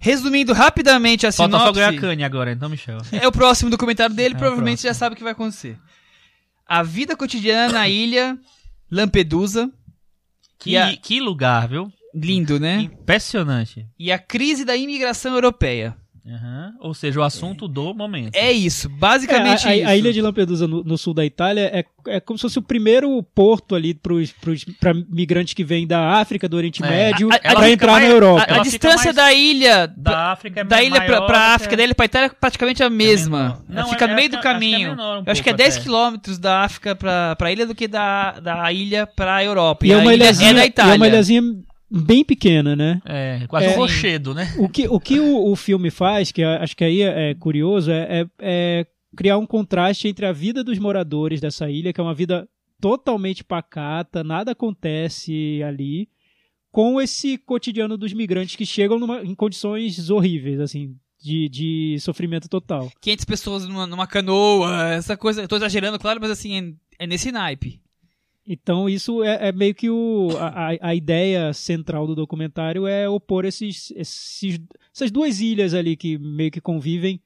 Resumindo 0.00 0.52
rapidamente 0.52 1.26
a 1.26 1.32
Falta 1.32 1.58
só 1.58 1.72
ganhar 1.72 1.88
a 1.88 1.90
sinopse, 1.90 2.06
Kanye 2.08 2.24
agora, 2.24 2.52
então, 2.52 2.68
Michel. 2.68 2.98
é 3.12 3.26
o 3.28 3.32
próximo 3.32 3.70
documentário 3.70 4.14
dele, 4.14 4.34
É 4.34 4.38
provavelmente 4.38 4.82
já 4.82 4.94
sabe 4.94 5.12
o 5.14 5.16
que 5.16 5.22
vai 5.22 5.32
acontecer. 5.32 5.78
A 6.66 6.82
vida 6.82 7.16
cotidiana 7.16 7.72
na 7.72 7.88
ilha 7.88 8.38
Lampedusa, 8.90 9.70
Que, 10.58 10.76
a- 10.76 10.96
que 10.96 11.20
lugar, 11.20 11.68
viu? 11.68 11.92
lindo, 12.14 12.58
né? 12.58 12.80
Impressionante. 12.80 13.86
E 13.98 14.10
a 14.10 14.18
crise 14.18 14.64
da 14.64 14.76
imigração 14.76 15.34
europeia. 15.34 15.96
Aham. 16.30 16.72
Ou 16.80 16.94
seja, 16.94 17.18
o 17.18 17.22
assunto 17.22 17.66
do 17.66 17.92
momento. 17.92 18.34
É 18.36 18.52
isso, 18.52 18.86
É, 18.86 18.90
basicamente 18.90 19.66
a, 19.66 19.70
a- 19.70 19.76
isso. 19.76 19.88
a 19.88 19.96
ilha 19.96 20.12
de 20.12 20.20
Lampedusa, 20.22 20.68
no, 20.68 20.84
no 20.84 20.96
sul 20.96 21.12
da 21.12 21.24
Itália, 21.24 21.62
é, 21.74 21.84
é 22.06 22.20
como 22.20 22.38
se 22.38 22.42
fosse 22.42 22.58
o 22.58 22.62
primeiro 22.62 23.22
porto 23.34 23.74
ali 23.74 23.92
para 23.94 24.94
migrantes 25.10 25.54
que 25.54 25.64
vêm 25.64 25.86
da 25.86 26.12
África, 26.20 26.48
do 26.48 26.56
Oriente 26.56 26.82
É. 26.84 26.88
Médio, 26.88 27.28
A- 27.32 27.34
a- 27.36 27.54
para 27.54 27.70
entrar 27.70 27.92
mais- 27.92 28.04
na 28.08 28.14
Europa. 28.14 28.46
a- 28.48 28.60
A 28.60 28.62
distância 28.62 29.12
da 29.12 29.32
ilha 29.32 29.86
Da 29.96 30.32
África 30.32 30.60
é 30.60 30.64
da 30.64 30.82
ilha 30.82 31.00
que- 31.00 31.12
África, 31.12 31.76
da 31.76 31.82
ilha 31.84 31.94
pra 31.94 32.04
Itália 32.06 32.26
é 32.26 32.28
praticamente 32.28 32.82
a 32.82 32.90
mesma. 32.90 33.38
menor. 33.38 33.62
Ela 33.70 33.80
Não, 33.82 33.88
fica 33.88 34.04
é- 34.04 34.08
no 34.08 34.14
meio 34.14 34.28
acho 34.28 34.36
do 34.36 34.40
que- 34.40 34.48
acho 34.48 34.58
que 34.58 34.66
é 34.66 34.70
caminho. 34.70 34.90
um 34.92 35.22
acho 35.26 35.42
que 35.42 35.48
é 35.48 35.52
pouco 35.52 35.56
10 35.58 35.74
até. 35.74 35.82
quilômetros 35.82 36.38
da 36.38 36.60
África 36.64 36.94
pra, 36.94 37.34
pra 37.36 37.50
ilha 37.52 37.66
do 37.66 37.74
que 37.74 37.88
da, 37.88 38.32
da 38.40 38.72
ilha 38.72 39.06
pra 39.06 39.42
Europa. 39.44 39.86
E 39.86 39.92
é 39.92 39.96
uma 39.96 40.10
a 40.10 40.14
ilha 40.14 40.24
ilhazinha, 40.24 40.50
é 40.50 40.54
da 40.54 40.60
e 40.60 40.62
é 40.62 40.66
Itália. 40.66 40.94
uma 40.96 41.08
ilhazinha 41.08 41.42
bem 41.90 42.24
pequena, 42.24 42.76
né? 42.76 43.00
É, 43.04 43.46
quase 43.48 43.66
É. 43.66 43.70
um 43.70 43.76
rochedo, 43.76 44.32
né? 44.34 44.54
O 44.58 44.68
que 44.68 44.86
o, 44.88 45.00
que 45.00 45.18
o, 45.18 45.50
o 45.50 45.56
filme 45.56 45.90
faz, 45.90 46.30
que 46.30 46.42
acho 46.42 46.76
que 46.76 46.84
aí 46.84 47.02
é, 47.02 47.30
é 47.30 47.34
curioso, 47.34 47.90
é, 47.90 48.20
é- 48.20 48.26
é 48.40 48.86
criar 49.16 49.38
um 49.38 49.46
contraste 49.46 50.06
entre 50.06 50.24
a 50.24 50.32
vida 50.32 50.62
dos 50.62 50.78
moradores 50.78 51.40
dessa 51.40 51.68
ilha, 51.68 51.92
que 51.92 52.00
é 52.00 52.04
uma 52.04 52.14
vida 52.14 52.48
totalmente 52.80 53.42
pacata, 53.42 54.22
nada 54.22 54.52
acontece 54.52 55.60
ali, 55.66 56.08
com 56.70 57.00
esse 57.00 57.36
cotidiano 57.36 57.96
dos 57.98 58.12
migrantes 58.12 58.54
que 58.56 58.64
chegam 58.64 58.98
numa- 58.98 59.22
em 59.22 59.34
condições 59.34 60.08
horríveis, 60.10 60.60
assim, 60.60 60.94
de, 61.20 61.48
de 61.48 61.96
sofrimento 62.00 62.48
total. 62.48 62.90
500 63.00 63.24
pessoas 63.24 63.66
numa, 63.68 63.86
numa 63.86 64.06
canoa, 64.06 64.90
essa 64.92 65.16
coisa. 65.16 65.42
Eu 65.42 65.48
tô 65.48 65.56
exagerando, 65.56 65.98
claro, 65.98 66.20
mas 66.20 66.30
assim, 66.30 66.76
é, 66.98 67.04
é 67.04 67.06
nesse 67.06 67.32
naipe. 67.32 67.80
Então 68.52 68.88
isso 68.88 69.22
é, 69.22 69.48
é 69.48 69.52
meio 69.52 69.72
que 69.74 69.88
o, 69.88 70.28
a, 70.36 70.70
a- 70.72 70.78
a 70.88 70.94
ideia 70.94 71.52
central 71.52 72.04
do 72.04 72.16
documentário 72.16 72.84
é 72.84 73.08
opor 73.08 73.44
esses, 73.44 73.92
esses- 73.92 74.60
essas 74.92 75.10
duas 75.10 75.40
ilhas 75.40 75.72
ali 75.72 75.96
que 75.96 76.18
meio 76.18 76.50
que 76.50 76.60
convivem 76.60 77.20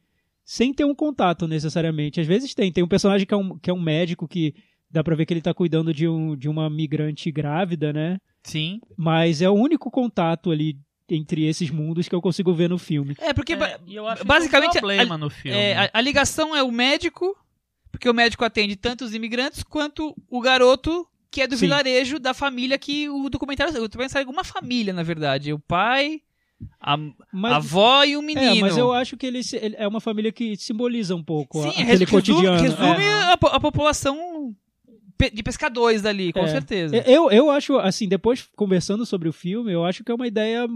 sem 0.45 0.75
ter 0.75 0.85
um 0.85 0.95
contato 0.95 1.49
necessariamente. 1.49 2.21
Às 2.21 2.27
vezes 2.27 2.53
tem. 2.55 2.71
Tem 2.71 2.85
um 2.85 2.89
personagem 2.89 3.27
que 3.27 3.33
é 3.33 3.37
um, 3.37 3.59
que 3.59 3.71
é 3.71 3.73
um 3.73 3.81
médico 3.81 4.29
que 4.29 4.55
dá 4.91 5.03
pra 5.03 5.17
ver 5.17 5.25
que 5.25 5.33
ele 5.33 5.41
tá 5.41 5.55
cuidando 5.55 5.95
de, 5.95 6.07
um, 6.07 6.37
de 6.37 6.47
uma 6.47 6.69
migrante 6.69 7.31
grávida, 7.33 7.91
né? 7.91 8.19
Sim. 8.43 8.79
Mas 8.95 9.41
é 9.41 9.49
o 9.49 9.55
único 9.55 9.91
contato 9.91 10.51
ali 10.51 10.77
entre 11.09 11.47
esses 11.47 11.71
mundos 11.71 12.07
que 12.07 12.15
eu 12.15 12.21
consigo 12.21 12.53
ver 12.53 12.69
no 12.69 12.77
filme. 12.79 13.17
É, 13.19 13.33
porque. 13.33 13.55
É, 13.55 13.79
eu 13.89 14.07
acho 14.07 14.23
basicamente, 14.27 14.73
que 14.73 14.77
é 14.77 14.81
um 14.81 14.83
problema 14.83 15.17
no 15.17 15.31
filme. 15.31 15.57
É, 15.57 15.77
a, 15.87 15.91
a 15.95 16.01
ligação 16.03 16.55
é 16.55 16.63
o 16.63 16.71
médico, 16.71 17.35
porque 17.91 18.09
o 18.11 18.13
médico 18.15 18.45
atende 18.45 18.77
tanto 18.77 19.07
os 19.07 19.15
imigrantes 19.15 19.63
quanto 19.63 20.15
o 20.29 20.41
garoto 20.43 21.07
que 21.35 21.43
é 21.43 21.47
do 21.49 21.57
Sim. 21.57 21.67
vilarejo 21.67 22.19
da 22.21 22.33
família 22.33 22.79
que 22.79 23.09
o 23.09 23.29
documentário. 23.29 23.73
O 23.73 23.89
documentário 23.89 24.11
segue 24.13 24.31
uma 24.31 24.45
família, 24.45 24.93
na 24.93 25.03
verdade. 25.03 25.53
O 25.53 25.59
pai, 25.59 26.21
a, 26.81 26.97
Mas, 27.33 27.53
a 27.53 27.57
avó 27.57 28.05
e 28.05 28.17
o 28.17 28.23
menino. 28.23 28.57
é, 28.57 28.61
mas 28.61 28.77
eu 28.77 28.93
acho 28.93 29.17
que 29.17 29.27
ele, 29.27 29.41
ele 29.61 29.75
é 29.77 29.89
uma 29.89 30.01
família 30.01 30.31
que 30.31 30.57
simboliza 30.57 31.15
um 31.17 31.23
pouco 31.25 31.61
Sim, 31.63 31.71
aquele 31.71 31.87
resume, 32.05 32.07
cotidiano. 32.07 32.63
resume 32.63 33.03
É. 33.05 33.13
a, 33.13 33.33
a 33.33 33.61
população 33.61 34.55
de 35.33 35.43
pescadores 35.43 36.03
dali, 36.03 36.33
com 36.33 36.41
É. 36.45 36.49
certeza. 36.49 36.97
Eu, 36.99 37.31
eu 37.31 37.51
acho, 37.51 37.79
assim, 37.79 38.07
depois 38.09 38.49
conversando 38.55 39.05
sobre 39.05 39.29
o 39.29 39.33
filme, 39.33 39.73
eu 39.73 39.85
acho 39.85 40.05
que 40.05 40.13
é 40.13 40.15
uma 40.15 40.27
ideia 40.27 40.69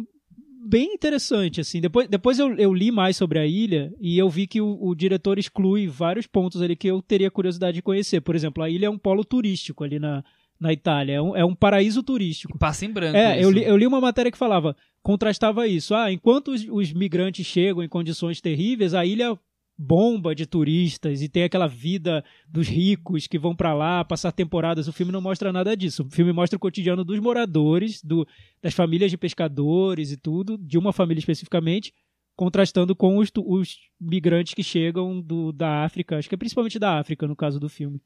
bem 0.66 0.92
interessante, 0.94 1.60
assim. 1.60 1.80
Depois, 1.80 2.08
depois 2.08 2.38
eu, 2.38 2.54
eu 2.56 2.74
li 2.74 2.90
mais 2.90 3.16
sobre 3.16 3.38
a 3.38 3.46
ilha 3.46 3.92
e 4.00 4.18
eu 4.18 4.28
vi 4.28 4.46
que 4.46 4.60
o, 4.60 4.76
o 4.80 4.94
diretor 4.94 5.38
exclui 5.38 5.86
vários 5.86 6.26
pontos 6.26 6.60
ali 6.60 6.74
que 6.76 6.88
eu 6.88 7.00
teria 7.00 7.30
curiosidade 7.30 7.76
de 7.76 7.82
conhecer. 7.82 8.20
Por 8.20 8.34
exemplo, 8.34 8.62
a 8.62 8.68
ilha 8.68 8.86
é 8.86 8.90
um 8.90 8.98
polo 8.98 9.24
turístico 9.24 9.82
ali 9.84 9.98
na, 9.98 10.22
na 10.60 10.72
Itália, 10.72 11.14
é 11.14 11.22
um, 11.22 11.36
é 11.36 11.44
um 11.44 11.54
paraíso 11.54 12.02
turístico. 12.02 12.58
Passa 12.58 12.84
em 12.84 12.90
branco. 12.90 13.16
É, 13.16 13.42
eu 13.42 13.50
li, 13.50 13.64
eu 13.64 13.76
li 13.76 13.86
uma 13.86 14.00
matéria 14.00 14.30
que 14.30 14.38
falava, 14.38 14.76
contrastava 15.02 15.66
isso. 15.66 15.94
Ah, 15.94 16.12
enquanto 16.12 16.48
os, 16.48 16.66
os 16.68 16.92
migrantes 16.92 17.46
chegam 17.46 17.82
em 17.82 17.88
condições 17.88 18.40
terríveis, 18.40 18.94
a 18.94 19.06
ilha 19.06 19.38
bomba 19.78 20.34
de 20.34 20.44
turistas 20.44 21.22
e 21.22 21.28
tem 21.28 21.44
aquela 21.44 21.68
vida 21.68 22.24
dos 22.48 22.66
ricos 22.66 23.28
que 23.28 23.38
vão 23.38 23.54
pra 23.54 23.72
lá 23.72 24.04
passar 24.04 24.32
temporadas. 24.32 24.88
O 24.88 24.92
filme 24.92 25.12
não 25.12 25.20
mostra 25.20 25.52
nada 25.52 25.76
disso. 25.76 26.02
O 26.02 26.10
filme 26.10 26.32
mostra 26.32 26.56
o 26.56 26.60
cotidiano 26.60 27.04
dos 27.04 27.20
moradores, 27.20 28.02
do, 28.02 28.26
das 28.60 28.74
famílias 28.74 29.10
de 29.10 29.16
pescadores 29.16 30.10
e 30.10 30.16
tudo, 30.16 30.58
de 30.58 30.76
uma 30.76 30.92
família 30.92 31.20
especificamente, 31.20 31.94
contrastando 32.34 32.96
com 32.96 33.18
os, 33.18 33.30
os 33.36 33.78
migrantes 34.00 34.54
que 34.54 34.64
chegam 34.64 35.20
do, 35.20 35.52
da 35.52 35.84
África, 35.84 36.18
acho 36.18 36.28
que 36.28 36.34
é 36.34 36.38
principalmente 36.38 36.78
da 36.78 36.98
África 36.98 37.28
no 37.28 37.36
caso 37.36 37.60
do 37.60 37.68
filme. 37.68 38.02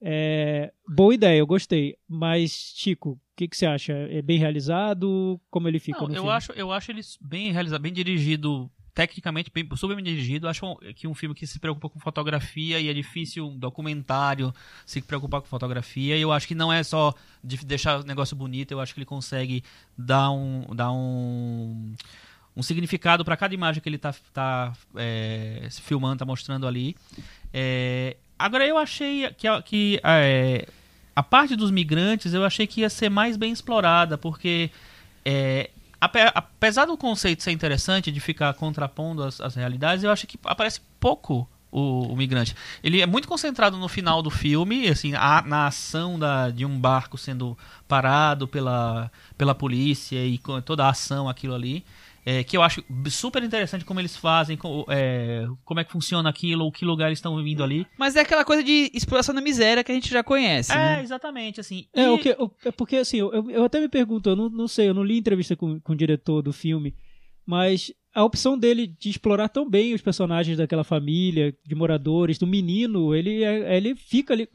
É, 0.00 0.72
boa 0.88 1.14
ideia, 1.14 1.38
eu 1.38 1.46
gostei. 1.46 1.96
Mas, 2.08 2.74
Chico, 2.76 3.10
o 3.10 3.20
que, 3.36 3.48
que 3.48 3.56
você 3.56 3.66
acha? 3.66 3.92
É 3.92 4.22
bem 4.22 4.38
realizado? 4.38 5.40
Como 5.50 5.68
ele 5.68 5.78
fica 5.78 6.00
Não, 6.00 6.08
no 6.08 6.12
eu 6.14 6.22
filme? 6.22 6.30
acho, 6.30 6.52
eu 6.52 6.72
acho 6.72 6.90
ele 6.90 7.00
bem 7.20 7.52
realizado, 7.52 7.80
bem 7.80 7.92
dirigido, 7.92 8.70
tecnicamente 8.94 9.50
bem, 9.52 9.68
super 9.76 9.96
bem 9.96 10.04
dirigido. 10.04 10.48
Acho 10.48 10.76
que 10.94 11.06
um 11.08 11.14
filme 11.14 11.34
que 11.34 11.46
se 11.46 11.58
preocupa 11.58 11.88
com 11.88 11.98
fotografia 12.00 12.80
e 12.80 12.88
é 12.88 12.94
difícil 12.94 13.48
um 13.48 13.58
documentário 13.58 14.52
se 14.86 15.00
preocupar 15.00 15.40
com 15.40 15.46
fotografia. 15.46 16.16
E 16.16 16.20
eu 16.20 16.32
acho 16.32 16.46
que 16.46 16.54
não 16.54 16.72
é 16.72 16.82
só 16.82 17.14
de 17.42 17.56
deixar 17.64 18.00
o 18.00 18.04
negócio 18.04 18.36
bonito, 18.36 18.72
eu 18.72 18.80
acho 18.80 18.94
que 18.94 19.00
ele 19.00 19.06
consegue 19.06 19.62
dar 19.96 20.30
um 20.30 20.74
dar 20.74 20.92
um 20.92 21.94
um 22.56 22.62
significado 22.62 23.24
para 23.24 23.36
cada 23.36 23.54
imagem 23.54 23.80
que 23.80 23.88
ele 23.88 23.98
tá, 23.98 24.12
tá 24.32 24.72
é, 24.96 25.68
se 25.70 25.80
filmando, 25.80 26.18
tá 26.18 26.24
mostrando 26.24 26.66
ali. 26.66 26.96
É, 27.52 28.16
agora 28.38 28.66
eu 28.66 28.78
achei 28.78 29.28
que, 29.36 29.62
que 29.62 30.00
é, 30.04 30.66
a 31.14 31.22
parte 31.22 31.56
dos 31.56 31.70
migrantes 31.70 32.32
eu 32.34 32.44
achei 32.44 32.66
que 32.66 32.80
ia 32.82 32.90
ser 32.90 33.08
mais 33.08 33.36
bem 33.36 33.52
explorada, 33.52 34.16
porque 34.16 34.70
é, 35.24 35.70
ape- 36.00 36.30
apesar 36.34 36.84
do 36.86 36.96
conceito 36.96 37.42
ser 37.42 37.50
interessante 37.52 38.12
de 38.12 38.20
ficar 38.20 38.52
contrapondo 38.54 39.22
as, 39.22 39.40
as 39.40 39.54
realidades, 39.54 40.04
eu 40.04 40.10
acho 40.10 40.26
que 40.26 40.38
aparece 40.44 40.80
pouco 41.00 41.48
o, 41.70 42.12
o 42.12 42.16
migrante. 42.16 42.54
Ele 42.82 43.00
é 43.00 43.06
muito 43.06 43.28
concentrado 43.28 43.76
no 43.76 43.88
final 43.88 44.22
do 44.22 44.30
filme, 44.30 44.88
assim, 44.88 45.14
a- 45.14 45.42
na 45.44 45.66
ação 45.66 46.18
da, 46.18 46.50
de 46.50 46.64
um 46.64 46.78
barco 46.78 47.18
sendo 47.18 47.58
parado 47.86 48.48
pela, 48.48 49.10
pela 49.36 49.54
polícia 49.54 50.24
e 50.24 50.40
toda 50.64 50.86
a 50.86 50.90
ação, 50.90 51.28
aquilo 51.28 51.54
ali. 51.54 51.84
É, 52.30 52.44
que 52.44 52.56
eu 52.56 52.62
acho 52.62 52.82
super 53.10 53.42
interessante 53.42 53.84
como 53.86 54.00
eles 54.00 54.14
fazem, 54.16 54.56
co- 54.56 54.84
é, 54.90 55.46
como 55.64 55.80
é 55.80 55.84
que 55.84 55.90
funciona 55.92 56.28
aquilo, 56.28 56.66
o 56.66 56.70
que 56.72 56.84
lugar 56.84 57.06
eles 57.06 57.18
estão 57.18 57.42
vindo 57.42 57.64
ali. 57.64 57.86
Mas 57.96 58.16
é 58.16 58.20
aquela 58.20 58.44
coisa 58.44 58.62
de 58.62 58.90
exploração 58.92 59.34
da 59.34 59.40
miséria 59.40 59.82
que 59.82 59.90
a 59.90 59.94
gente 59.94 60.10
já 60.10 60.22
conhece, 60.22 60.72
É, 60.72 60.76
né? 60.76 61.02
exatamente, 61.02 61.60
assim. 61.60 61.86
É, 61.94 62.02
E- 62.02 62.08
o 62.08 62.18
que, 62.18 62.30
o- 62.38 62.50
é 62.66 62.70
porque 62.70 62.96
assim, 62.96 63.16
eu, 63.18 63.50
eu 63.50 63.64
até 63.64 63.80
me 63.80 63.88
pergunto, 63.88 64.28
eu 64.28 64.36
não, 64.36 64.48
não 64.50 64.68
sei, 64.68 64.88
eu 64.90 64.94
não 64.94 65.02
li 65.02 65.16
entrevista 65.18 65.56
com, 65.56 65.80
com 65.80 65.92
o 65.92 65.96
diretor 65.96 66.42
do 66.42 66.52
filme, 66.52 66.94
mas 67.48 67.90
a 68.14 68.24
opção 68.24 68.58
dele 68.58 68.86
de 68.98 69.10
explorar 69.10 69.48
tão 69.48 69.68
bem 69.68 69.94
os 69.94 70.00
personagens 70.02 70.58
daquela 70.58 70.82
família, 70.82 71.54
de 71.64 71.74
moradores, 71.74 72.36
do 72.36 72.46
menino, 72.48 73.14
ele, 73.14 73.44
é- 73.44 73.76
ele 73.76 73.94
fica 73.94 74.34
ali, 74.34 74.48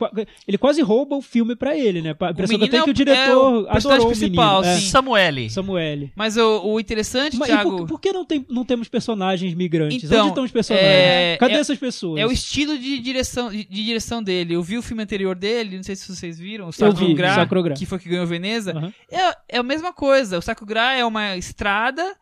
ele 0.46 0.58
quase 0.58 0.82
rouba 0.82 1.16
o 1.16 1.22
filme 1.22 1.56
pra 1.56 1.78
ele, 1.78 2.02
né? 2.02 2.10
A 2.20 2.32
impressão 2.32 2.36
que 2.36 2.42
eu 2.44 2.48
menino 2.60 2.72
tenho 2.72 2.82
é 2.82 2.84
que 2.84 2.90
o 2.90 2.92
o- 2.92 2.94
diretor 2.94 3.24
é 3.24 3.60
o 3.60 3.72
personagem 3.72 3.86
adorou 3.86 4.06
o 4.06 4.10
principal, 4.10 4.62
menino. 4.62 4.76
É, 4.78 4.80
sim. 4.80 4.88
Samuele. 4.88 5.50
Samuele. 5.50 6.12
Mas 6.16 6.36
o, 6.36 6.62
o 6.66 6.80
interessante, 6.80 7.38
Mas 7.38 7.48
Thiago, 7.48 7.78
por, 7.78 7.88
por 7.88 8.02
que 8.02 8.12
não, 8.12 8.26
tem, 8.26 8.46
não 8.50 8.66
temos 8.66 8.90
personagens 8.90 9.54
migrantes? 9.54 10.04
Então, 10.04 10.20
Onde 10.22 10.30
estão 10.30 10.44
os 10.44 10.52
personagens? 10.52 10.90
é- 10.92 11.38
Cadê 11.40 11.54
é- 11.54 11.60
essas 11.60 11.78
pessoas? 11.80 12.20
é 12.20 12.26
o 12.28 12.32
estilo 12.32 12.78
de 12.78 13.00
direção, 13.00 13.50
de, 13.50 13.64
de 13.64 13.84
direção 13.86 14.22
dele. 14.22 14.56
Eu 14.56 14.62
vi 14.64 14.78
o 14.78 14.82
filme 14.82 15.02
anterior 15.04 15.36
dele, 15.36 15.78
não 15.78 15.84
sei 15.84 15.96
se 15.96 16.14
vocês 16.14 16.38
viram, 16.38 16.68
o 16.68 16.74
Sacro 16.74 17.14
Gra, 17.16 17.36
Sacro 17.36 17.74
que 17.76 17.86
foi 17.86 17.98
que 17.98 18.10
ganhou 18.10 18.28
Veneza. 18.28 18.72
Aham. 18.76 18.94
É, 19.10 19.56
é 19.56 19.58
a 19.60 19.64
mesma 19.64 19.94
coisa. 19.94 20.38
O 20.38 20.42
Saco 20.42 20.66
Gra 20.66 20.96
é 20.98 21.06
uma 21.06 21.38
estrada 21.38 22.14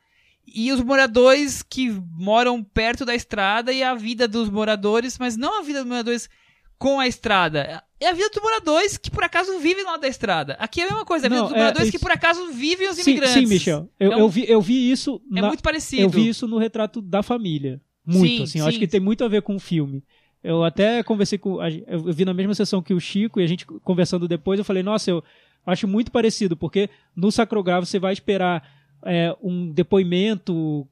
e 0.53 0.71
os 0.71 0.81
moradores 0.81 1.61
que 1.63 1.89
moram 2.17 2.63
perto 2.63 3.05
da 3.05 3.15
estrada 3.15 3.71
e 3.71 3.81
a 3.83 3.93
vida 3.95 4.27
dos 4.27 4.49
moradores, 4.49 5.17
mas 5.19 5.35
não 5.37 5.59
a 5.59 5.63
vida 5.63 5.79
dos 5.79 5.87
moradores 5.87 6.29
com 6.77 6.99
a 6.99 7.07
estrada. 7.07 7.83
É 7.99 8.09
a 8.09 8.13
vida 8.13 8.29
dos 8.29 8.41
moradores 8.41 8.97
que 8.97 9.11
por 9.11 9.23
acaso 9.23 9.59
vivem 9.59 9.83
lá 9.85 9.97
da 9.97 10.07
estrada. 10.07 10.53
Aqui 10.59 10.81
é 10.81 10.85
a 10.85 10.87
mesma 10.87 11.05
coisa, 11.05 11.25
é 11.25 11.27
a 11.27 11.29
vida 11.29 11.41
Não, 11.41 11.47
dos 11.49 11.55
é, 11.55 11.59
moradores 11.59 11.87
isso- 11.89 11.97
que 11.97 12.03
por 12.03 12.11
acaso 12.11 12.51
vivem 12.51 12.89
os 12.89 12.95
Sim, 12.95 13.11
imigrantes. 13.11 13.33
sim, 13.35 13.45
Michel. 13.45 13.89
Eu, 13.99 14.11
É 14.11 14.15
um- 14.15 14.19
eu, 14.19 14.29
vi, 14.29 14.45
eu 14.49 14.61
vi 14.61 14.91
isso 14.91 15.21
É 15.31 15.41
na- 15.41 15.47
muito 15.47 15.61
parecido. 15.61 16.01
Eu 16.01 16.09
vi 16.09 16.27
isso 16.27 16.47
no 16.47 16.57
retrato 16.57 17.01
da 17.01 17.21
família. 17.21 17.79
Muito, 18.03 18.25
Sim, 18.37 18.43
assim. 18.43 18.59
Eu 18.59 18.63
sim. 18.63 18.69
acho 18.69 18.79
que 18.79 18.87
tem 18.87 18.99
muito 18.99 19.23
a 19.23 19.27
ver 19.27 19.43
com 19.43 19.55
o 19.55 19.59
filme. 19.59 20.03
Eu 20.43 20.63
até 20.63 21.03
conversei 21.03 21.37
com. 21.37 21.59
Eu 21.63 22.11
vi 22.11 22.25
na 22.25 22.33
mesma 22.33 22.55
sessão 22.55 22.81
que 22.81 22.95
o 22.95 22.99
Chico 22.99 23.39
e 23.39 23.43
a 23.43 23.47
gente 23.47 23.63
conversando 23.83 24.27
depois, 24.27 24.57
eu 24.57 24.65
falei, 24.65 24.81
nossa, 24.81 25.11
eu 25.11 25.23
acho 25.63 25.87
muito 25.87 26.11
parecido, 26.11 26.57
porque 26.57 26.89
no 27.15 27.31
Sacrogravo 27.31 27.85
você 27.85 27.99
vai 27.99 28.11
esperar 28.11 28.67
é, 29.05 29.35
um 29.41 29.71
depoimento. 29.71 30.87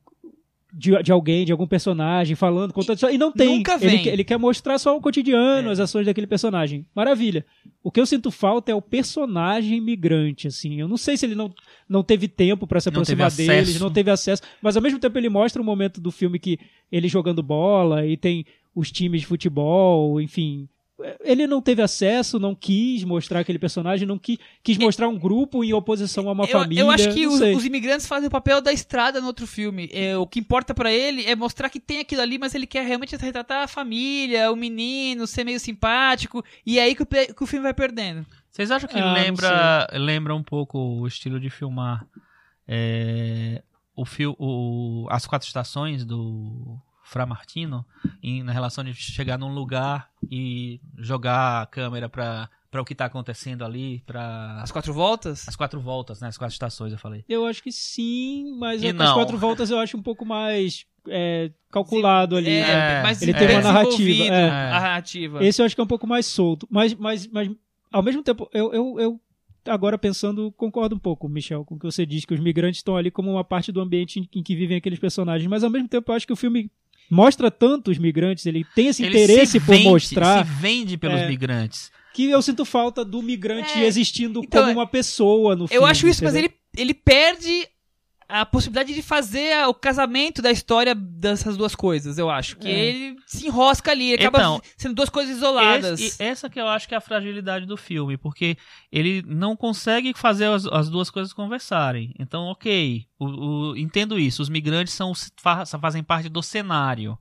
De, 0.71 0.91
de 1.01 1.11
alguém, 1.11 1.45
de 1.45 1.51
algum 1.51 1.65
personagem 1.65 2.35
falando, 2.35 2.71
contando 2.73 2.95
isso, 2.97 3.09
e 3.09 3.17
não 3.17 3.31
tem. 3.31 3.57
nunca 3.57 3.73
Ele, 3.81 3.87
vem. 3.89 4.03
quer- 4.03 4.13
ele 4.13 4.23
quer 4.23 4.37
mostrar 4.37 4.77
só 4.77 4.95
o 4.95 5.01
cotidiano, 5.01 5.67
É. 5.67 5.71
as 5.71 5.79
ações 5.79 6.05
daquele 6.05 6.27
personagem. 6.27 6.85
Maravilha. 6.93 7.43
O 7.83 7.89
que 7.89 7.99
eu 7.99 8.05
sinto 8.05 8.29
falta 8.29 8.71
é 8.71 8.75
o 8.75 8.81
personagem 8.81 9.81
migrante, 9.81 10.45
assim. 10.47 10.79
Eu 10.79 10.87
não 10.87 10.95
sei 10.95 11.17
se 11.17 11.25
ele 11.25 11.33
não, 11.33 11.51
não 11.89 12.03
teve 12.03 12.27
tempo 12.27 12.67
pra 12.67 12.79
se 12.79 12.87
aproximar 12.87 13.31
deles, 13.31 13.79
não 13.79 13.89
teve 13.89 14.11
acesso, 14.11 14.43
mas 14.61 14.75
ao 14.77 14.83
mesmo 14.83 14.99
tempo 14.99 15.17
ele 15.17 15.27
mostra 15.27 15.59
um 15.59 15.65
momento 15.65 15.99
do 15.99 16.11
filme 16.11 16.37
que 16.37 16.59
ele 16.91 17.07
jogando 17.07 17.41
bola 17.41 18.05
e 18.05 18.15
tem 18.15 18.45
os 18.75 18.91
times 18.91 19.21
de 19.21 19.25
futebol, 19.27 20.21
enfim. 20.21 20.69
Ele 21.21 21.47
não 21.47 21.61
teve 21.61 21.81
acesso, 21.81 22.39
não 22.39 22.53
quis 22.53 23.03
mostrar 23.03 23.39
aquele 23.39 23.59
personagem, 23.59 24.07
não 24.07 24.17
quis, 24.17 24.37
quis 24.63 24.77
mostrar 24.77 25.07
um 25.07 25.17
grupo 25.17 25.63
em 25.63 25.73
oposição 25.73 26.27
a 26.27 26.31
uma 26.31 26.45
eu, 26.45 26.49
família. 26.49 26.81
eu 26.81 26.91
acho 26.91 27.13
que 27.13 27.25
os, 27.25 27.39
os 27.39 27.65
imigrantes 27.65 28.07
fazem 28.07 28.27
o 28.27 28.31
papel 28.31 28.61
da 28.61 28.73
estrada 28.73 29.21
no 29.21 29.27
outro 29.27 29.47
filme. 29.47 29.89
É, 29.93 30.17
o 30.17 30.27
que 30.27 30.39
importa 30.39 30.73
pra 30.73 30.91
ele 30.91 31.25
é 31.25 31.35
mostrar 31.35 31.69
que 31.69 31.79
tem 31.79 31.99
aquilo 31.99 32.21
ali, 32.21 32.37
mas 32.37 32.53
ele 32.53 32.67
quer 32.67 32.85
realmente 32.85 33.15
retratar 33.15 33.63
a 33.63 33.67
família, 33.67 34.51
o 34.51 34.55
menino, 34.55 35.25
ser 35.25 35.43
meio 35.43 35.59
simpático. 35.59 36.43
E 36.65 36.79
é 36.79 36.83
aí 36.83 36.95
que 36.95 37.03
o, 37.03 37.05
que 37.05 37.43
o 37.43 37.47
filme 37.47 37.63
vai 37.63 37.73
perdendo. 37.73 38.25
Vocês 38.49 38.71
acham 38.71 38.89
que 38.89 38.97
Ah, 38.97 39.13
lembra, 39.13 39.87
lembra 39.93 40.35
um 40.35 40.43
pouco 40.43 40.77
o 40.77 41.07
estilo 41.07 41.39
de 41.39 41.49
filmar 41.49 42.05
é, 42.67 43.61
o, 43.95 44.05
fil, 44.05 44.35
o 44.37 45.07
As 45.09 45.25
Quatro 45.25 45.47
Estações 45.47 46.03
do 46.03 46.77
Fra 47.09 47.25
Martino 47.25 47.83
em, 48.21 48.43
na 48.43 48.51
relação 48.51 48.83
de 48.83 48.93
chegar 48.93 49.35
num 49.35 49.51
lugar 49.51 50.11
e 50.29 50.79
jogar 50.95 51.63
a 51.63 51.65
câmera 51.65 52.07
para 52.07 52.47
o 52.79 52.85
que 52.85 52.93
está 52.93 53.05
acontecendo 53.05 53.65
ali, 53.65 54.03
para 54.05 54.61
As 54.61 54.71
quatro 54.71 54.93
voltas? 54.93 55.47
as 55.47 55.55
quatro 55.55 55.79
voltas, 55.79 56.21
né? 56.21 56.27
As 56.27 56.37
quatro 56.37 56.53
estações, 56.53 56.93
eu 56.93 56.99
falei. 56.99 57.25
Eu 57.27 57.47
acho 57.47 57.63
que 57.63 57.71
sim, 57.71 58.55
mas 58.59 58.83
E 58.83 58.89
as 58.89 59.13
quatro 59.13 59.39
voltas 59.39 59.71
eu 59.71 59.79
acho 59.79 59.97
um 59.97 60.03
pouco 60.03 60.23
mais 60.23 60.85
é, 61.07 61.49
calculado 61.71 62.37
ali. 62.37 62.51
É, 62.51 62.99
É, 62.99 63.01
mas 63.01 63.23
ele 63.23 63.33
bem 63.33 63.47
tem 63.47 63.57
uma 63.57 63.63
narrativa, 63.63 64.33
é. 64.35 64.49
A 64.49 64.69
narrativa. 64.69 65.43
Esse 65.43 65.63
eu 65.63 65.65
acho 65.65 65.73
que 65.73 65.81
é 65.81 65.83
um 65.83 65.87
pouco 65.87 66.05
mais 66.05 66.27
solto. 66.27 66.67
Mas, 66.69 66.93
mas, 66.93 67.25
mas 67.25 67.49
ao 67.91 68.03
mesmo 68.03 68.21
tempo, 68.21 68.47
eu, 68.53 68.71
eu, 68.71 68.99
eu 68.99 69.21
agora 69.67 69.97
pensando, 69.97 70.51
concordo 70.51 70.95
um 70.95 70.99
pouco, 70.99 71.27
Michel, 71.27 71.65
com 71.65 71.73
o 71.73 71.79
que 71.79 71.85
você 71.85 72.05
diz, 72.05 72.23
que 72.23 72.35
os 72.35 72.39
migrantes 72.39 72.79
estão 72.79 72.95
ali 72.95 73.09
como 73.09 73.31
uma 73.31 73.43
parte 73.43 73.71
do 73.71 73.81
ambiente 73.81 74.19
em, 74.19 74.29
em 74.31 74.43
que 74.43 74.55
vivem 74.55 74.77
aqueles 74.77 74.99
personagens. 74.99 75.49
Mas 75.49 75.63
ao 75.63 75.71
mesmo 75.71 75.87
tempo, 75.87 76.11
eu 76.11 76.15
acho 76.15 76.27
que 76.27 76.33
o 76.33 76.35
filme 76.37 76.71
mostra 77.09 77.49
tanto 77.49 77.91
os 77.91 77.97
migrantes, 77.97 78.45
ele 78.45 78.65
tem 78.75 78.87
esse 78.87 79.03
Ele 79.03 79.17
interesse 79.17 79.53
se 79.53 79.59
por 79.59 79.75
vende- 79.75 79.83
mostrar 79.89 80.45
Se 80.45 80.51
vende 80.53 80.97
pelos 80.97 81.19
É. 81.21 81.27
migrantes. 81.27 81.91
que 82.13 82.29
eu 82.29 82.41
sinto 82.41 82.65
falta 82.65 83.05
do 83.05 83.21
migrante 83.21 83.79
É, 83.79 83.85
existindo 83.85 84.41
então, 84.43 84.63
como 84.65 84.79
uma 84.79 84.87
pessoa 84.87 85.55
no 85.55 85.67
filme. 85.67 85.81
Eu 85.81 85.85
acho 85.85 86.07
isso, 86.07 86.23
mas 86.23 86.33
entendeu? 86.33 86.51
ele, 86.75 86.81
ele 86.81 86.93
perde 86.93 87.65
a 88.29 88.45
possibilidade 88.45 88.93
de 88.93 89.01
fazer 89.01 89.65
o 89.67 89.73
casamento 89.73 90.39
da 90.41 90.51
história 90.51 90.93
dessas 90.93 91.57
duas 91.57 91.73
coisas, 91.75 92.19
eu 92.19 92.29
acho. 92.29 92.57
Que 92.57 92.67
É. 92.67 92.71
ele 92.71 93.15
se 93.25 93.47
enrosca 93.47 93.89
ali, 93.89 94.13
acaba 94.13 94.37
Então, 94.37 94.61
sendo 94.77 94.93
duas 94.93 95.09
coisas 95.09 95.35
isoladas. 95.35 95.99
Esse- 95.99 96.21
essa 96.21 96.47
que 96.49 96.59
eu 96.61 96.67
acho 96.67 96.87
que 96.87 96.93
é 96.93 96.97
a 96.97 97.01
fragilidade 97.01 97.65
do 97.65 97.75
filme, 97.75 98.17
porque 98.17 98.55
ele 98.91 99.23
não 99.25 99.55
consegue 99.55 100.13
fazer 100.15 100.45
as, 100.45 100.65
as 100.67 100.89
duas 100.89 101.09
coisas 101.09 101.33
conversarem. 101.33 102.13
Então, 102.19 102.43
ok, 102.43 103.03
o, 103.17 103.25
o- 103.71 103.77
entendo 103.77 104.19
isso. 104.19 104.43
Os 104.43 104.49
migrantes 104.49 104.93
são, 104.93 105.11
fa- 105.41 105.65
fazem 105.65 106.03
parte 106.03 106.29
do 106.29 106.43
cenário. 106.43 107.17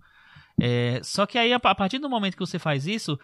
É, 0.60 1.00
só 1.04 1.24
que 1.24 1.38
aí, 1.38 1.52
a 1.52 1.60
partir 1.60 1.98
do 1.98 2.10
momento 2.10 2.34
que 2.36 2.40
você 2.44 2.58
faz 2.58 2.86
isso, 2.86 3.18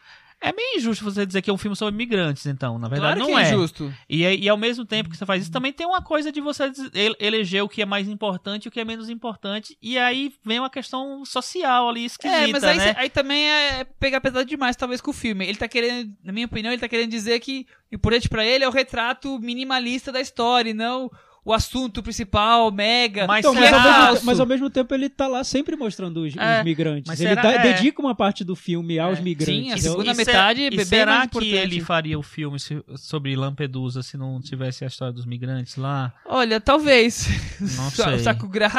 é 0.48 0.52
meio 0.52 0.76
injusto 0.76 1.04
você 1.04 1.24
dizer 1.24 1.40
que 1.42 1.48
é 1.48 1.52
um 1.52 1.58
filme 1.58 1.74
sobre 1.76 1.94
migrantes, 1.96 2.44
então. 2.46 2.78
Na 2.78 2.88
verdade, 2.88 3.18
claro 3.18 3.20
não 3.32 3.38
que 3.38 3.42
é 3.42 3.48
é. 3.50 3.54
injusto. 3.54 3.94
E, 4.08 4.26
aí- 4.26 4.40
e 4.40 4.48
ao 4.48 4.56
mesmo 4.56 4.84
tempo 4.84 5.08
que 5.10 5.16
você 5.16 5.24
faz 5.24 5.42
isso, 5.42 5.50
também 5.52 5.72
tem 5.72 5.86
uma 5.86 6.02
coisa 6.02 6.30
de 6.30 6.40
você 6.40 6.70
eleger 7.18 7.62
o 7.62 7.68
que 7.68 7.82
é 7.82 7.86
mais 7.86 8.08
importante 8.08 8.64
e 8.64 8.68
o 8.68 8.70
que 8.70 8.80
é 8.80 8.84
menos 8.84 9.08
importante. 9.08 9.76
E 9.80 9.98
aí 9.98 10.32
vem 10.44 10.58
uma 10.60 10.70
questão 10.70 11.24
social 11.24 11.88
ali 11.88 12.04
esquisita, 12.04 12.42
É, 12.44 12.46
mas 12.52 12.64
aí, 12.64 12.76
né? 12.78 12.94
aí 12.98 13.08
também 13.10 13.50
é 13.50 13.84
pegar 13.98 14.20
pesado 14.20 14.44
demais, 14.44 14.76
talvez, 14.76 15.00
com 15.00 15.10
o 15.10 15.14
filme. 15.14 15.46
Ele 15.46 15.58
tá 15.58 15.66
querendo, 15.68 16.12
na 16.22 16.32
minha 16.32 16.46
opinião, 16.46 16.72
ele 16.72 16.80
tá 16.80 16.88
querendo 16.88 17.10
dizer 17.10 17.40
que 17.40 17.66
o 17.90 17.94
importante 17.94 18.28
pra 18.28 18.44
ele 18.44 18.64
é 18.64 18.68
o 18.68 18.72
retrato 18.72 19.38
minimalista 19.38 20.12
da 20.12 20.20
história, 20.20 20.70
e 20.70 20.74
não 20.74 21.10
o 21.44 21.52
assunto 21.52 22.02
principal, 22.02 22.70
mega. 22.72 23.26
Mas 23.26 23.40
Então, 23.40 23.54
mas, 23.54 23.64
é 23.64 23.68
ao 23.74 24.10
mesmo, 24.12 24.26
mas 24.26 24.40
ao 24.40 24.46
mesmo 24.46 24.70
tempo 24.70 24.94
ele 24.94 25.08
tá 25.10 25.26
lá 25.28 25.44
sempre 25.44 25.76
mostrando 25.76 26.22
os, 26.22 26.32
os 26.34 26.40
É, 26.40 26.64
migrantes. 26.64 27.04
mas 27.06 27.20
Ele 27.20 27.28
será- 27.30 27.42
dá- 27.42 27.52
é. 27.52 27.74
dedica 27.74 28.00
uma 28.00 28.14
parte 28.14 28.42
do 28.42 28.56
filme 28.56 28.98
aos 28.98 29.18
É. 29.18 29.22
migrantes. 29.22 29.54
Sim, 29.54 29.72
a 29.72 29.76
segunda 29.78 30.12
E 30.12 30.16
metade 30.16 30.62
é 30.62 30.66
e 30.68 30.70
bem 30.76 30.84
será 30.84 31.18
mais 31.18 31.30
que 31.30 31.50
ele 31.54 31.80
faria 31.80 32.18
o 32.18 32.22
filme 32.22 32.58
sobre 32.96 33.36
Lampedusa 33.36 34.02
se 34.02 34.16
não 34.16 34.40
tivesse 34.40 34.84
a 34.84 34.86
história 34.86 35.12
dos 35.12 35.26
migrantes 35.26 35.76
lá? 35.76 36.12
Olha, 36.26 36.60
talvez. 36.60 37.28
Não 37.60 37.90
sei. 37.90 38.14
O 38.14 38.18
Saco 38.20 38.48
Gra 38.48 38.70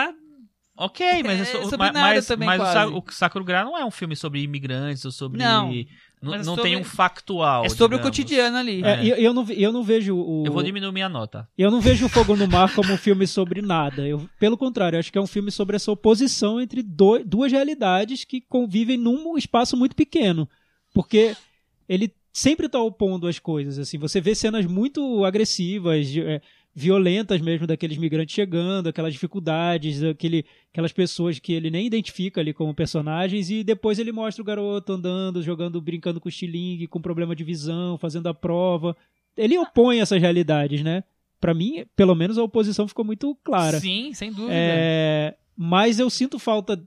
Ok, 0.77 1.05
mas, 1.23 1.39
É 1.39 1.57
mas, 1.87 2.27
também, 2.27 2.47
mas 2.47 2.59
o, 2.59 2.63
quase. 2.63 2.73
Sa- 2.73 2.87
o 2.87 3.03
Sakura 3.09 3.63
não 3.63 3.77
é 3.77 3.85
um 3.85 3.91
filme 3.91 4.13
sobre 4.13 4.41
imigrantes 4.41 5.05
ou 5.05 5.11
sobre. 5.11 5.37
Não, 5.39 5.71
N- 6.21 6.31
mas 6.31 6.45
não 6.47 6.55
sobre- 6.55 6.71
tem 6.71 6.79
um 6.79 6.83
factual. 6.83 7.65
É 7.65 7.69
sobre 7.69 7.95
o 7.95 7.99
digamos. 7.99 8.17
cotidiano 8.17 8.57
ali. 8.57 8.83
É, 8.83 9.03
e 9.03 9.09
eu, 9.09 9.15
eu 9.17 9.33
não, 9.33 9.45
eu 9.51 9.71
não 9.71 9.83
vejo 9.83 10.15
o. 10.15 10.43
Eu 10.45 10.51
vou 10.51 10.63
diminuir 10.63 10.91
minha 10.91 11.09
nota. 11.09 11.47
Eu 11.57 11.69
não 11.69 11.79
vejo 11.81 12.05
o 12.05 12.09
Fogo 12.09 12.35
no 12.35 12.47
Mar 12.47 12.73
como 12.73 12.93
um 12.93 12.97
filme 12.97 13.27
sobre 13.27 13.61
nada. 13.61 14.07
Eu, 14.07 14.27
pelo 14.39 14.57
contrário, 14.57 14.95
eu 14.95 14.99
acho 14.99 15.11
que 15.11 15.17
é 15.17 15.21
um 15.21 15.27
filme 15.27 15.51
sobre 15.51 15.75
essa 15.75 15.91
oposição 15.91 16.59
entre 16.59 16.81
do- 16.81 17.23
duas 17.25 17.51
realidades 17.51 18.23
que 18.23 18.41
convivem 18.41 18.97
num 18.97 19.37
espaço 19.37 19.75
muito 19.77 19.95
pequeno. 19.95 20.47
Porque 20.93 21.35
ele 21.87 22.11
sempre 22.33 22.65
está 22.65 22.79
opondo 22.81 23.27
as 23.27 23.39
coisas. 23.39 23.77
Assim, 23.79 23.97
você 23.97 24.19
vê 24.19 24.33
cenas 24.35 24.65
muito 24.65 25.23
agressivas, 25.25 26.07
de- 26.07 26.21
é, 26.21 26.41
violentas 26.75 27.39
mesmo 27.39 27.65
daqueles 27.65 27.97
migrantes 27.97 28.35
chegando, 28.35 28.89
aquelas 28.89 29.13
dificuldades, 29.13 30.03
aquele, 30.03 30.45
aquelas 30.73 30.91
pessoas 30.91 31.39
que 31.39 31.53
ele 31.53 31.71
nem 31.71 31.87
identifica 31.87 32.41
ali 32.41 32.53
como 32.53 32.75
personagens, 32.75 33.49
e 33.49 33.63
depois 33.63 33.97
ele 33.97 34.11
mostra 34.11 34.41
o 34.41 34.45
garoto 34.45 34.91
andando, 34.91 35.41
jogando, 35.41 35.79
brincando 35.79 36.19
com 36.19 36.27
o 36.27 36.29
estilingue, 36.29 36.87
com 36.87 36.99
problema 36.99 37.33
de 37.33 37.45
visão, 37.45 37.97
fazendo 37.97 38.27
a 38.27 38.33
prova. 38.33 38.95
Ele 39.37 39.57
opõe 39.57 40.01
essas 40.01 40.21
realidades, 40.21 40.83
né? 40.83 41.05
Pra 41.39 41.53
mim, 41.53 41.85
pelo 41.95 42.13
menos 42.13 42.37
a 42.37 42.43
oposição 42.43 42.87
ficou 42.87 43.05
muito 43.05 43.33
clara. 43.41 43.79
Sim, 43.79 44.13
sem 44.13 44.31
dúvida. 44.31 44.53
É, 44.53 45.35
mas 45.55 45.97
eu 45.97 46.09
sinto 46.09 46.37
falta 46.37 46.81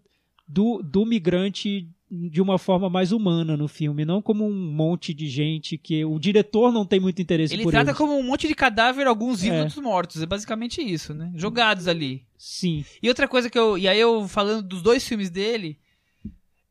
do, 0.46 0.82
do 0.82 1.06
migrante 1.06 1.88
de 2.10 2.40
uma 2.40 2.58
forma 2.58 2.88
mais 2.88 3.12
humana 3.12 3.56
no 3.56 3.68
filme, 3.68 4.04
não 4.04 4.22
como 4.22 4.46
um 4.46 4.54
monte 4.72 5.12
de 5.12 5.28
gente 5.28 5.76
que 5.76 6.04
o 6.04 6.18
diretor 6.18 6.72
não 6.72 6.86
tem 6.86 6.98
muito 6.98 7.20
interesse 7.20 7.52
Ele 7.54 7.62
por 7.64 7.70
trata 7.70 7.90
eles. 7.90 7.98
como 7.98 8.18
um 8.18 8.22
monte 8.22 8.48
de 8.48 8.54
cadáver, 8.54 9.06
alguns 9.06 9.42
vivos 9.42 9.56
É. 9.56 9.60
e 9.60 9.62
outros 9.64 9.82
mortos. 9.82 10.22
É 10.22 10.26
basicamente 10.26 10.80
isso, 10.80 11.12
né? 11.12 11.30
Jogados 11.34 11.86
ali. 11.86 12.22
Sim, 12.38 12.84
E 13.02 13.08
outra 13.08 13.28
coisa 13.28 13.50
que 13.50 13.58
eu. 13.58 13.76
E 13.76 13.86
aí 13.86 13.98
eu 14.00 14.26
falando 14.28 14.62
dos 14.62 14.80
dois 14.80 15.06
filmes 15.06 15.28
dele. 15.28 15.78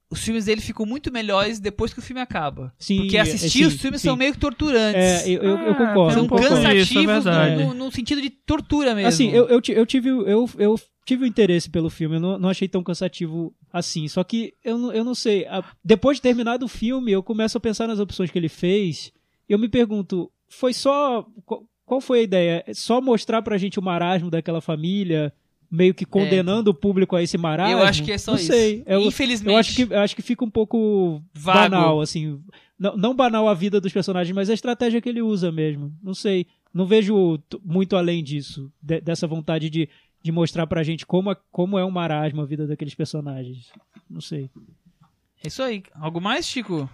Os 0.09 0.23
filmes 0.23 0.45
dele 0.45 0.61
ficam 0.61 0.85
muito 0.85 1.11
melhores 1.11 1.59
depois 1.59 1.91
que 1.93 1.99
o 1.99 2.01
filme 2.01 2.21
acaba. 2.21 2.73
sim. 2.79 2.99
Porque 3.01 3.17
é, 3.17 3.19
assistir 3.19 3.49
sim, 3.59 3.65
os 3.65 3.73
filmes 3.73 3.99
sim. 4.01 4.07
são 4.07 4.15
meio 4.15 4.31
que 4.31 4.39
torturantes. 4.39 4.95
É, 5.03 5.29
eu, 5.29 5.43
eu, 5.43 5.57
eu 5.57 5.75
concordo. 5.75 6.13
são 6.13 6.23
um 6.23 6.27
cansativos 6.29 7.17
isso, 7.17 7.29
é 7.29 7.55
no, 7.57 7.73
no 7.73 7.91
sentido 7.91 8.21
de 8.21 8.29
tortura 8.29 8.95
mesmo. 8.95 9.09
Assim, 9.09 9.29
eu, 9.31 9.49
eu, 9.49 9.61
eu 9.67 9.85
tive, 9.85 10.07
eu, 10.07 10.49
eu 10.57 10.79
tive 11.05 11.25
o 11.25 11.27
interesse 11.27 11.69
pelo 11.69 11.89
filme, 11.89 12.15
eu 12.15 12.19
não, 12.21 12.39
não 12.39 12.47
achei 12.47 12.69
tão 12.69 12.81
cansativo 12.81 13.53
assim. 13.71 14.07
Só 14.07 14.23
que 14.23 14.53
eu, 14.63 14.77
não- 14.77 14.93
eu 14.93 15.03
não 15.03 15.15
sei. 15.15 15.45
a- 15.47 15.63
depois 15.83 16.17
de 16.17 16.21
terminado 16.21 16.65
o 16.65 16.69
filme, 16.69 17.11
eu 17.11 17.21
começo 17.23 17.57
a 17.57 17.61
pensar 17.61 17.87
nas 17.87 17.99
opções 17.99 18.31
que 18.31 18.37
ele 18.37 18.49
fez. 18.49 19.11
E 19.49 19.53
eu 19.53 19.59
me 19.59 19.69
pergunto, 19.69 20.31
foi 20.49 20.73
só. 20.73 21.25
Qual, 21.45 21.63
qual 21.85 22.01
foi 22.01 22.19
a 22.19 22.23
ideia? 22.23 22.63
É 22.67 22.73
Só 22.73 22.99
mostrar 23.01 23.41
pra 23.41 23.57
gente 23.57 23.79
o 23.79 23.81
marasmo 23.83 24.29
daquela 24.29 24.59
família, 24.61 25.31
meio 25.71 25.93
que 25.93 26.05
condenando 26.05 26.71
o 26.71 26.73
público 26.73 27.15
a 27.15 27.23
esse 27.23 27.37
marasmo? 27.37 27.77
Eu 27.77 27.83
acho 27.83 28.03
que 28.03 28.11
é 28.11 28.17
só 28.17 28.31
não 28.31 28.37
isso. 28.39 28.47
sei. 28.51 28.83
Eu, 28.85 29.01
Infelizmente. 29.01 29.53
eu 29.53 29.57
acho 29.57 29.75
que, 29.75 29.93
eu 29.93 29.99
acho 29.99 30.15
que 30.15 30.21
fica 30.21 30.43
um 30.43 30.49
pouco 30.49 31.21
Vago. 31.33 31.57
banal, 31.59 32.01
assim. 32.01 32.39
Não, 32.79 32.95
não 32.95 33.15
banal 33.15 33.47
a 33.49 33.53
vida 33.53 33.81
dos 33.81 33.91
personagens, 33.91 34.35
mas 34.35 34.49
a 34.49 34.53
estratégia 34.53 35.01
que 35.01 35.09
ele 35.09 35.21
usa 35.21 35.51
mesmo. 35.51 35.91
Não 36.03 36.13
sei. 36.13 36.45
Não 36.73 36.85
vejo 36.85 37.39
muito 37.65 37.95
além 37.95 38.23
disso. 38.23 38.71
de- 38.81 39.01
dessa 39.01 39.25
vontade 39.25 39.69
de, 39.69 39.89
de 40.23 40.31
mostrar 40.31 40.67
pra 40.67 40.83
gente 40.83 41.05
como 41.05 41.31
é, 41.31 41.37
como 41.51 41.77
é 41.79 41.85
um 41.85 41.91
marasmo 41.91 42.41
a 42.41 42.45
vida 42.45 42.67
daqueles 42.67 42.93
personagens. 42.95 43.71
Não 44.09 44.21
sei. 44.21 44.49
É 45.43 45.47
isso 45.47 45.61
aí. 45.63 45.83
Algo 45.95 46.19
mais, 46.19 46.45
Chico? 46.47 46.89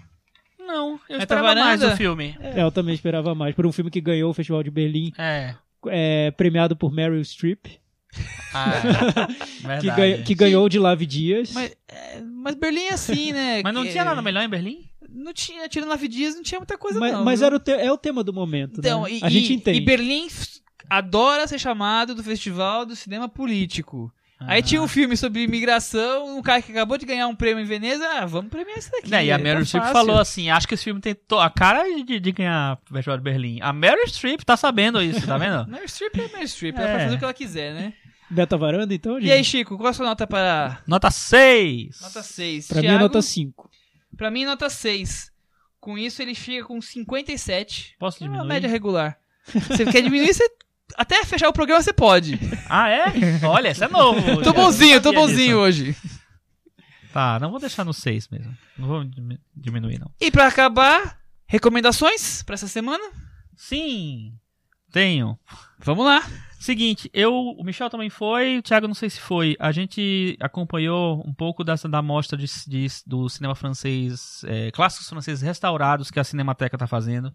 Não, 0.60 0.92
eu 1.10 1.18
Meta 1.20 1.24
esperava 1.36 1.56
mais 1.56 1.80
do 1.82 1.96
filme. 1.98 2.36
É, 2.40 2.62
eu 2.62 2.72
também 2.72 2.94
esperava 2.96 3.34
mais. 3.36 3.54
Por 3.56 3.66
um 3.66 3.72
filme 3.72 3.92
que 3.92 4.00
ganhou 4.02 4.32
o 4.32 4.34
Festival 4.34 4.64
de 4.64 4.72
Berlim, 4.72 5.12
É. 5.18 5.56
é, 5.88 6.32
premiado 6.32 6.76
por 6.76 6.92
Meryl 6.92 7.24
Streep, 7.24 7.66
Ah, 8.54 8.72
que, 9.60 9.68
verdade. 9.68 9.88
ganha- 9.92 10.24
que 10.24 10.36
ganhou 10.36 10.70
de 10.70 10.78
Lave 10.80 11.06
Dias. 11.06 11.52
Mas, 11.54 11.76
é, 11.88 12.22
mas 12.22 12.56
Berlim 12.56 12.84
é 12.84 12.94
assim, 12.94 13.32
né? 13.34 13.62
Mas 13.64 13.74
não 13.74 13.84
Que- 13.84 13.92
tinha 13.92 14.06
nada 14.06 14.22
melhor 14.22 14.44
em 14.44 14.50
Berlim? 14.50 14.86
Não 15.10 15.34
tinha, 15.34 15.68
tirando 15.70 15.90
nove 15.90 16.08
dias, 16.08 16.34
não 16.36 16.42
tinha 16.42 16.60
muita 16.60 16.76
coisa 16.78 17.00
mas 17.00 17.14
não. 17.14 17.24
mas 17.24 17.40
viu? 17.40 17.46
era 17.48 17.56
o 17.56 17.60
te- 17.60 17.72
é 17.72 17.92
o 17.92 17.98
tema 17.98 18.24
do 18.24 18.34
momento. 18.34 18.80
Então, 18.80 19.04
né? 19.04 19.12
e, 19.12 19.20
a 19.24 19.30
gente 19.30 19.52
e- 19.52 19.56
entende. 19.56 19.78
E 19.78 19.82
Berlim 19.82 20.28
adora 20.98 21.48
ser 21.48 21.60
chamado 21.60 22.14
do 22.16 22.24
Festival 22.24 22.86
do 22.86 22.96
Cinema 22.96 23.28
Político. 23.30 24.12
Aí 24.46 24.62
tinha 24.62 24.82
Ah. 24.82 24.84
um 24.84 24.88
filme 24.90 25.16
sobre 25.16 25.42
imigração, 25.44 26.38
um 26.38 26.42
cara 26.42 26.62
que 26.62 26.72
acabou 26.72 26.98
de 26.98 27.06
ganhar 27.06 27.28
um 27.30 27.36
prêmio 27.36 27.64
em 27.64 27.66
Veneza, 27.66 28.06
ah, 28.06 28.26
vamos 28.26 28.50
premiar 28.50 28.78
esse 28.78 28.92
daqui. 28.92 29.10
Né, 29.10 29.26
e 29.26 29.32
a 29.32 29.38
tá 29.38 29.44
Meryl 29.44 29.64
Streep 29.66 29.86
falou 29.94 30.20
assim: 30.20 30.50
acho 30.50 30.68
que 30.68 30.74
esse 30.74 30.84
filme 30.84 31.00
tem 31.00 31.16
a 31.40 31.50
cara 31.50 31.84
de, 32.04 32.20
de 32.20 32.32
ganhar 32.34 32.78
o 32.90 32.94
Festival 32.94 33.18
de 33.18 33.24
Berlim. 33.24 33.60
A 33.62 33.72
Meryl 33.72 34.06
Streep 34.08 34.42
tá 34.42 34.58
sabendo 34.58 35.02
isso, 35.02 35.26
tá 35.26 35.38
vendo? 35.38 35.66
Meryl 35.72 35.88
Streep 35.88 36.16
é 36.16 36.28
Meryl 36.28 36.48
Streep, 36.48 36.76
ela 36.76 36.90
É. 36.90 36.92
pode 36.92 37.04
fazer 37.06 37.16
o 37.16 37.20
que 37.20 37.24
ela 37.24 37.34
quiser, 37.34 37.74
né? 37.74 37.94
Beta 38.30 38.58
Varanda, 38.58 38.94
então, 38.94 39.16
gente? 39.20 39.30
E 39.30 39.32
aí, 39.32 39.44
Chico, 39.46 39.78
qual 39.78 39.88
a 39.90 39.94
sua 39.94 40.08
nota 40.08 40.26
para... 40.28 40.80
Nota 40.88 41.10
6. 41.12 42.02
Nota 42.02 42.24
6. 42.24 42.68
Pra 42.68 42.82
mim 42.82 42.88
é 42.88 42.98
nota 42.98 43.22
5. 43.22 43.70
Pra 44.18 44.32
mim, 44.32 44.44
nota 44.46 44.70
6. 44.70 45.32
Com 45.80 45.98
isso, 45.98 46.22
ele 46.22 46.34
fica 46.34 46.66
com 46.66 46.82
57. 46.82 47.96
Posso 48.00 48.18
É 48.18 48.26
uma 48.28 48.32
diminuir? 48.34 48.48
média 48.50 48.68
regular. 48.70 49.18
Você 49.46 49.86
quer 49.86 50.02
diminuir, 50.02 50.34
você... 50.34 50.50
Até 50.98 51.24
fechar 51.26 51.50
o 51.50 51.54
programa 51.54 51.82
você 51.82 51.94
pode. 51.94 52.40
Ah, 52.70 52.90
é? 52.90 53.06
Olha, 53.46 53.70
esse 53.70 53.84
é 53.84 53.88
novo. 53.88 54.22
Tô 54.44 54.54
bonzinho, 54.54 55.02
tô 55.02 55.12
bonzinho 55.14 55.66
disso. 55.68 55.92
hoje. 55.92 55.96
Tá, 57.12 57.40
não 57.40 57.52
vou 57.52 57.60
deixar 57.60 57.84
no 57.84 57.94
6 57.94 58.28
mesmo. 58.30 58.56
Não 58.78 58.88
vou 58.88 59.04
dimi- 59.04 59.40
diminuir, 59.56 60.00
não. 60.00 60.12
E 60.20 60.32
pra 60.32 60.48
acabar, 60.48 61.20
recomendações 61.48 62.42
pra 62.44 62.56
essa 62.56 62.68
semana? 62.68 63.04
Sim, 63.56 64.34
tenho. 64.92 65.38
Vamos 65.80 66.06
lá. 66.06 66.24
Seguinte, 66.60 67.10
eu, 67.14 67.34
o 67.34 67.64
Michel 67.64 67.90
também 67.90 68.10
foi, 68.10 68.58
o 68.58 68.62
Thiago 68.64 68.88
não 68.88 68.96
sei 68.96 69.10
se 69.10 69.20
foi. 69.20 69.56
A 69.60 69.72
gente 69.72 70.38
acompanhou 70.40 71.22
um 71.28 71.34
pouco 71.34 71.62
dessa 71.64 71.90
da 71.90 72.02
mostra 72.02 72.38
de, 72.38 72.46
de- 72.68 72.88
do 73.06 73.28
cinema 73.30 73.54
francês, 73.54 74.42
é, 74.46 74.72
clássicos 74.72 75.10
franceses 75.10 75.42
restaurados 75.44 76.10
que 76.10 76.20
a 76.20 76.24
Cinemateca 76.24 76.78
tá 76.78 76.88
fazendo. 76.88 77.34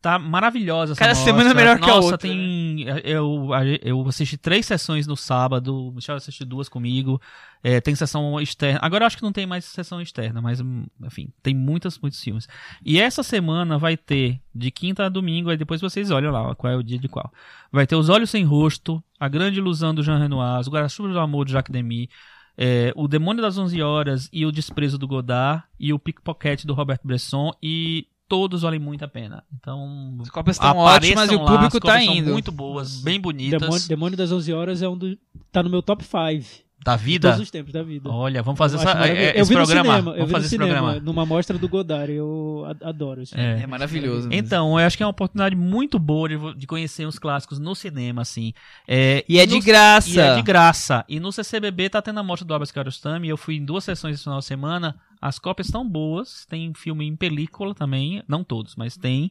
Tá 0.00 0.18
maravilhosa 0.18 0.92
essa 0.92 0.98
Cada 0.98 1.14
mostra. 1.14 1.30
semana 1.30 1.50
é 1.50 1.54
melhor 1.54 1.78
que 1.78 1.84
a 1.84 1.94
Nossa, 1.94 2.12
outra, 2.12 2.26
né? 2.26 2.34
tem. 2.34 2.82
Eu, 3.04 3.50
eu 3.82 4.08
assisti 4.08 4.38
três 4.38 4.64
sessões 4.64 5.06
no 5.06 5.14
sábado, 5.14 5.88
o 5.88 5.92
Michel 5.92 6.16
assistiu 6.16 6.46
duas 6.46 6.70
comigo. 6.70 7.20
É, 7.62 7.82
tem 7.82 7.94
sessão 7.94 8.40
externa. 8.40 8.78
Agora 8.82 9.02
eu 9.02 9.06
acho 9.06 9.18
que 9.18 9.22
não 9.22 9.32
tem 9.32 9.44
mais 9.44 9.66
sessão 9.66 10.00
externa, 10.00 10.40
mas 10.40 10.58
hum, 10.62 10.86
enfim, 11.04 11.28
tem 11.42 11.54
muitas, 11.54 11.98
muitos 11.98 12.18
filmes. 12.22 12.48
E 12.82 12.98
essa 12.98 13.22
semana 13.22 13.76
vai 13.76 13.94
ter, 13.94 14.40
de 14.54 14.70
quinta 14.70 15.04
a 15.04 15.08
domingo, 15.10 15.50
aí 15.50 15.58
depois 15.58 15.82
vocês 15.82 16.10
olham 16.10 16.32
lá 16.32 16.54
qual 16.54 16.72
é 16.72 16.76
o 16.76 16.82
dia 16.82 16.98
de 16.98 17.06
qual. 17.06 17.30
Vai 17.70 17.86
ter 17.86 17.96
Os 17.96 18.08
Olhos 18.08 18.30
Sem 18.30 18.42
Rosto, 18.42 19.04
A 19.18 19.28
Grande 19.28 19.58
Ilusão 19.58 19.94
do 19.94 20.02
Jean 20.02 20.18
Renoir, 20.18 20.60
Os 20.60 20.68
Guarda-Chuvas 20.68 21.12
do 21.12 21.20
Amor 21.20 21.44
do 21.44 21.50
Jacques 21.50 21.70
Demy, 21.70 22.08
é, 22.56 22.90
O 22.96 23.06
Demônio 23.06 23.42
das 23.42 23.58
Onze 23.58 23.82
Horas 23.82 24.30
e 24.32 24.46
O 24.46 24.52
Desprezo 24.52 24.96
do 24.96 25.06
Godard, 25.06 25.62
e 25.78 25.92
O 25.92 25.98
Pickpocket 25.98 26.64
do 26.64 26.72
Robert 26.72 27.00
Bresson, 27.04 27.52
e 27.62 28.06
todos 28.30 28.62
valem 28.62 28.78
muito 28.78 29.04
a 29.04 29.08
pena. 29.08 29.42
Então, 29.58 30.16
As 30.22 30.30
cópias 30.30 30.56
estão 30.56 30.76
ótimas 30.78 31.30
e 31.30 31.34
o 31.34 31.40
lá, 31.42 31.46
público 31.46 31.76
as 31.76 31.80
tá 31.82 31.92
cópias 31.92 32.04
são 32.04 32.14
indo. 32.14 32.30
muito 32.32 32.52
boas, 32.52 33.02
bem 33.02 33.20
bonitas. 33.20 33.60
Demônio, 33.60 33.88
Demônio 33.88 34.16
das 34.16 34.30
11 34.32 34.52
Horas 34.54 34.80
é 34.82 34.88
um 34.88 34.96
do. 34.96 35.18
tá 35.50 35.62
no 35.62 35.68
meu 35.68 35.82
top 35.82 36.04
5 36.04 36.62
Da 36.84 36.96
de 36.96 37.02
vida. 37.04 37.28
todos 37.28 37.42
os 37.42 37.50
tempos 37.50 37.72
da 37.72 37.82
vida. 37.82 38.08
Olha, 38.08 38.40
vamos 38.42 38.56
fazer 38.56 38.76
Eu 38.76 38.80
essa, 38.82 39.06
é, 39.08 39.36
eu 39.36 39.42
esse 39.42 39.52
programa. 39.52 39.82
cinema, 39.96 40.10
eu 40.12 40.14
vamos 40.14 40.26
vi 40.28 40.32
fazer 40.32 40.32
no 40.32 40.38
esse 40.38 40.48
cinema, 40.50 40.72
programa. 40.80 41.00
numa 41.04 41.26
mostra 41.26 41.58
do 41.58 41.68
Godard, 41.68 42.12
eu 42.12 42.64
adoro 42.84 43.20
esse 43.22 43.36
É. 43.38 43.60
É 43.62 43.66
maravilhoso. 43.66 44.28
mesmo. 44.28 44.32
Então, 44.46 44.78
eu 44.78 44.86
acho 44.86 44.96
que 44.96 45.02
é 45.02 45.06
uma 45.06 45.10
oportunidade 45.10 45.56
muito 45.56 45.98
boa 45.98 46.28
de, 46.28 46.54
de 46.54 46.66
conhecer 46.68 47.04
os 47.06 47.18
clássicos 47.18 47.58
no 47.58 47.74
cinema, 47.74 48.22
assim. 48.22 48.52
É, 48.86 49.24
E 49.28 49.38
é 49.40 49.44
de 49.44 49.56
no- 49.56 49.60
graça. 49.62 50.08
E 50.08 50.18
é 50.20 50.34
de 50.36 50.42
graça. 50.42 51.04
E 51.08 51.18
no 51.18 51.32
CCBB 51.32 51.90
tá 51.90 52.00
tendo 52.00 52.20
a 52.20 52.22
mostra 52.22 52.46
do 52.46 52.54
Abbas 52.54 52.70
Kiarostami. 52.70 53.28
Eu 53.28 53.36
fui 53.36 53.56
em 53.56 53.64
duas 53.64 53.82
sessões 53.84 54.14
esse 54.14 54.22
final 54.24 54.38
de 54.38 54.44
semana. 54.46 54.96
As 55.20 55.38
cópias 55.38 55.68
estão 55.68 55.88
boas. 55.88 56.46
Tem 56.46 56.72
filme 56.74 57.06
em 57.06 57.16
película 57.16 57.74
também. 57.74 58.22
Não 58.26 58.42
todos, 58.42 58.76
mas 58.76 58.96
tem. 58.96 59.30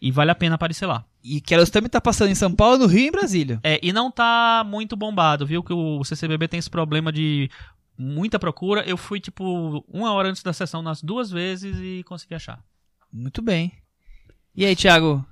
E 0.00 0.10
vale 0.10 0.30
a 0.30 0.34
pena 0.34 0.54
aparecer 0.54 0.86
lá. 0.86 1.04
E 1.22 1.40
Kiarostami 1.40 1.88
tá 1.88 2.00
passando 2.00 2.30
em 2.30 2.34
São 2.34 2.54
Paulo, 2.54 2.78
no 2.78 2.86
Rio 2.86 3.04
e 3.04 3.08
em 3.08 3.10
Brasília. 3.10 3.60
É, 3.62 3.80
e 3.82 3.92
não 3.92 4.10
tá 4.10 4.64
muito 4.66 4.96
bombado, 4.96 5.46
viu? 5.46 5.62
Que 5.62 5.72
o 5.72 6.04
CCBB 6.04 6.48
tem 6.48 6.58
esse 6.58 6.70
problema 6.70 7.10
de 7.10 7.50
muita 7.98 8.38
procura. 8.38 8.82
Eu 8.86 8.96
fui, 8.96 9.20
tipo, 9.20 9.84
uma 9.88 10.12
hora 10.12 10.28
antes 10.28 10.42
da 10.42 10.52
sessão 10.52 10.82
nas 10.82 11.02
duas 11.02 11.30
vezes 11.30 11.76
e 11.80 12.02
consegui 12.04 12.34
achar. 12.34 12.62
Muito 13.12 13.42
bem. 13.42 13.72
E 14.54 14.64
aí, 14.64 14.76
Thiago? 14.76 15.24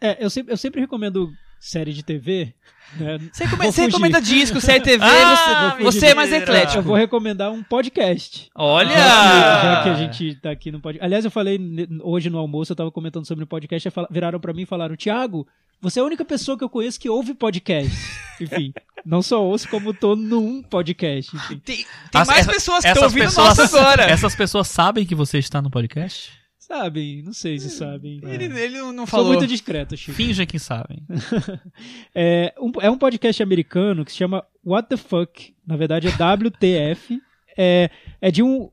É, 0.00 0.22
eu 0.22 0.28
sempre, 0.28 0.52
eu 0.52 0.56
sempre 0.56 0.80
recomendo 0.80 1.32
série 1.64 1.92
de 1.92 2.02
TV. 2.02 2.52
né? 2.98 3.18
Você, 3.32 3.46
come- 3.48 3.66
você 3.72 3.82
recomenda 3.86 4.20
disco, 4.20 4.60
série 4.60 4.82
TV, 4.82 5.04
Ah, 5.04 5.76
você, 5.78 5.82
você 6.00 6.06
é 6.08 6.14
mais 6.14 6.32
eclético. 6.32 6.78
Eu 6.78 6.82
vou 6.82 6.96
recomendar 6.96 7.50
um 7.52 7.62
podcast. 7.62 8.50
Olha! 8.54 8.88
Já 8.90 9.60
que, 9.60 9.66
já 9.66 9.82
que 9.84 9.88
a 9.88 9.94
gente 9.94 10.34
tá 10.40 10.50
aqui 10.50 10.72
no 10.72 10.80
podcast. 10.80 11.04
Aliás, 11.06 11.24
eu 11.24 11.30
falei 11.30 11.58
hoje 12.02 12.28
no 12.28 12.38
almoço, 12.38 12.72
eu 12.72 12.76
tava 12.76 12.90
comentando 12.90 13.26
sobre 13.26 13.44
o 13.44 13.46
podcast, 13.46 13.88
viraram 14.10 14.40
pra 14.40 14.52
mim 14.52 14.62
e 14.62 14.66
falaram: 14.66 14.96
Tiago, 14.96 15.46
você 15.80 16.00
é 16.00 16.02
a 16.02 16.06
única 16.06 16.24
pessoa 16.24 16.58
que 16.58 16.64
eu 16.64 16.68
conheço 16.68 16.98
que 17.00 17.08
ouve 17.08 17.32
podcast. 17.32 17.90
Enfim, 18.40 18.72
não 19.06 19.22
só 19.22 19.42
ouço, 19.42 19.68
como 19.68 19.94
tô 19.94 20.16
num 20.16 20.62
podcast. 20.62 21.34
Enfim. 21.36 21.58
Tem, 21.64 21.76
tem 21.76 21.86
As- 22.20 22.26
mais 22.26 22.40
essa- 22.40 22.52
pessoas 22.52 22.82
que 22.82 22.88
estão 22.88 23.04
ouvindo 23.04 23.24
pessoas- 23.24 23.56
nosso 23.58 23.76
agora. 23.78 24.02
Essas 24.04 24.34
pessoas 24.34 24.66
sabem 24.68 25.06
que 25.06 25.14
você 25.14 25.38
está 25.38 25.62
no 25.62 25.70
podcast? 25.70 26.32
Sabem, 26.72 27.22
não 27.22 27.32
sei 27.34 27.58
se 27.58 27.68
sabem. 27.68 28.18
Ele, 28.24 28.44
ele 28.58 28.78
não 28.78 29.06
Sou 29.06 29.06
falou. 29.06 29.26
muito 29.28 29.46
discreto, 29.46 29.94
Chico. 29.96 30.16
Finge 30.16 30.46
que 30.46 30.58
sabem. 30.58 31.02
É 32.14 32.54
um, 32.58 32.72
é 32.80 32.90
um 32.90 32.96
podcast 32.96 33.42
americano 33.42 34.04
que 34.04 34.10
se 34.12 34.18
chama 34.18 34.44
What 34.64 34.88
the 34.88 34.96
Fuck. 34.96 35.54
Na 35.66 35.76
verdade 35.76 36.08
é 36.08 36.10
WTF. 36.10 37.20
É, 37.54 37.90
é 38.18 38.30
de 38.30 38.42
um 38.42 38.70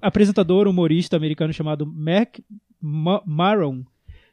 apresentador, 0.00 0.66
humorista 0.66 1.18
americano 1.18 1.52
chamado 1.52 1.84
Mac 1.84 2.38
Ma- 2.80 3.22
Maron. 3.26 3.84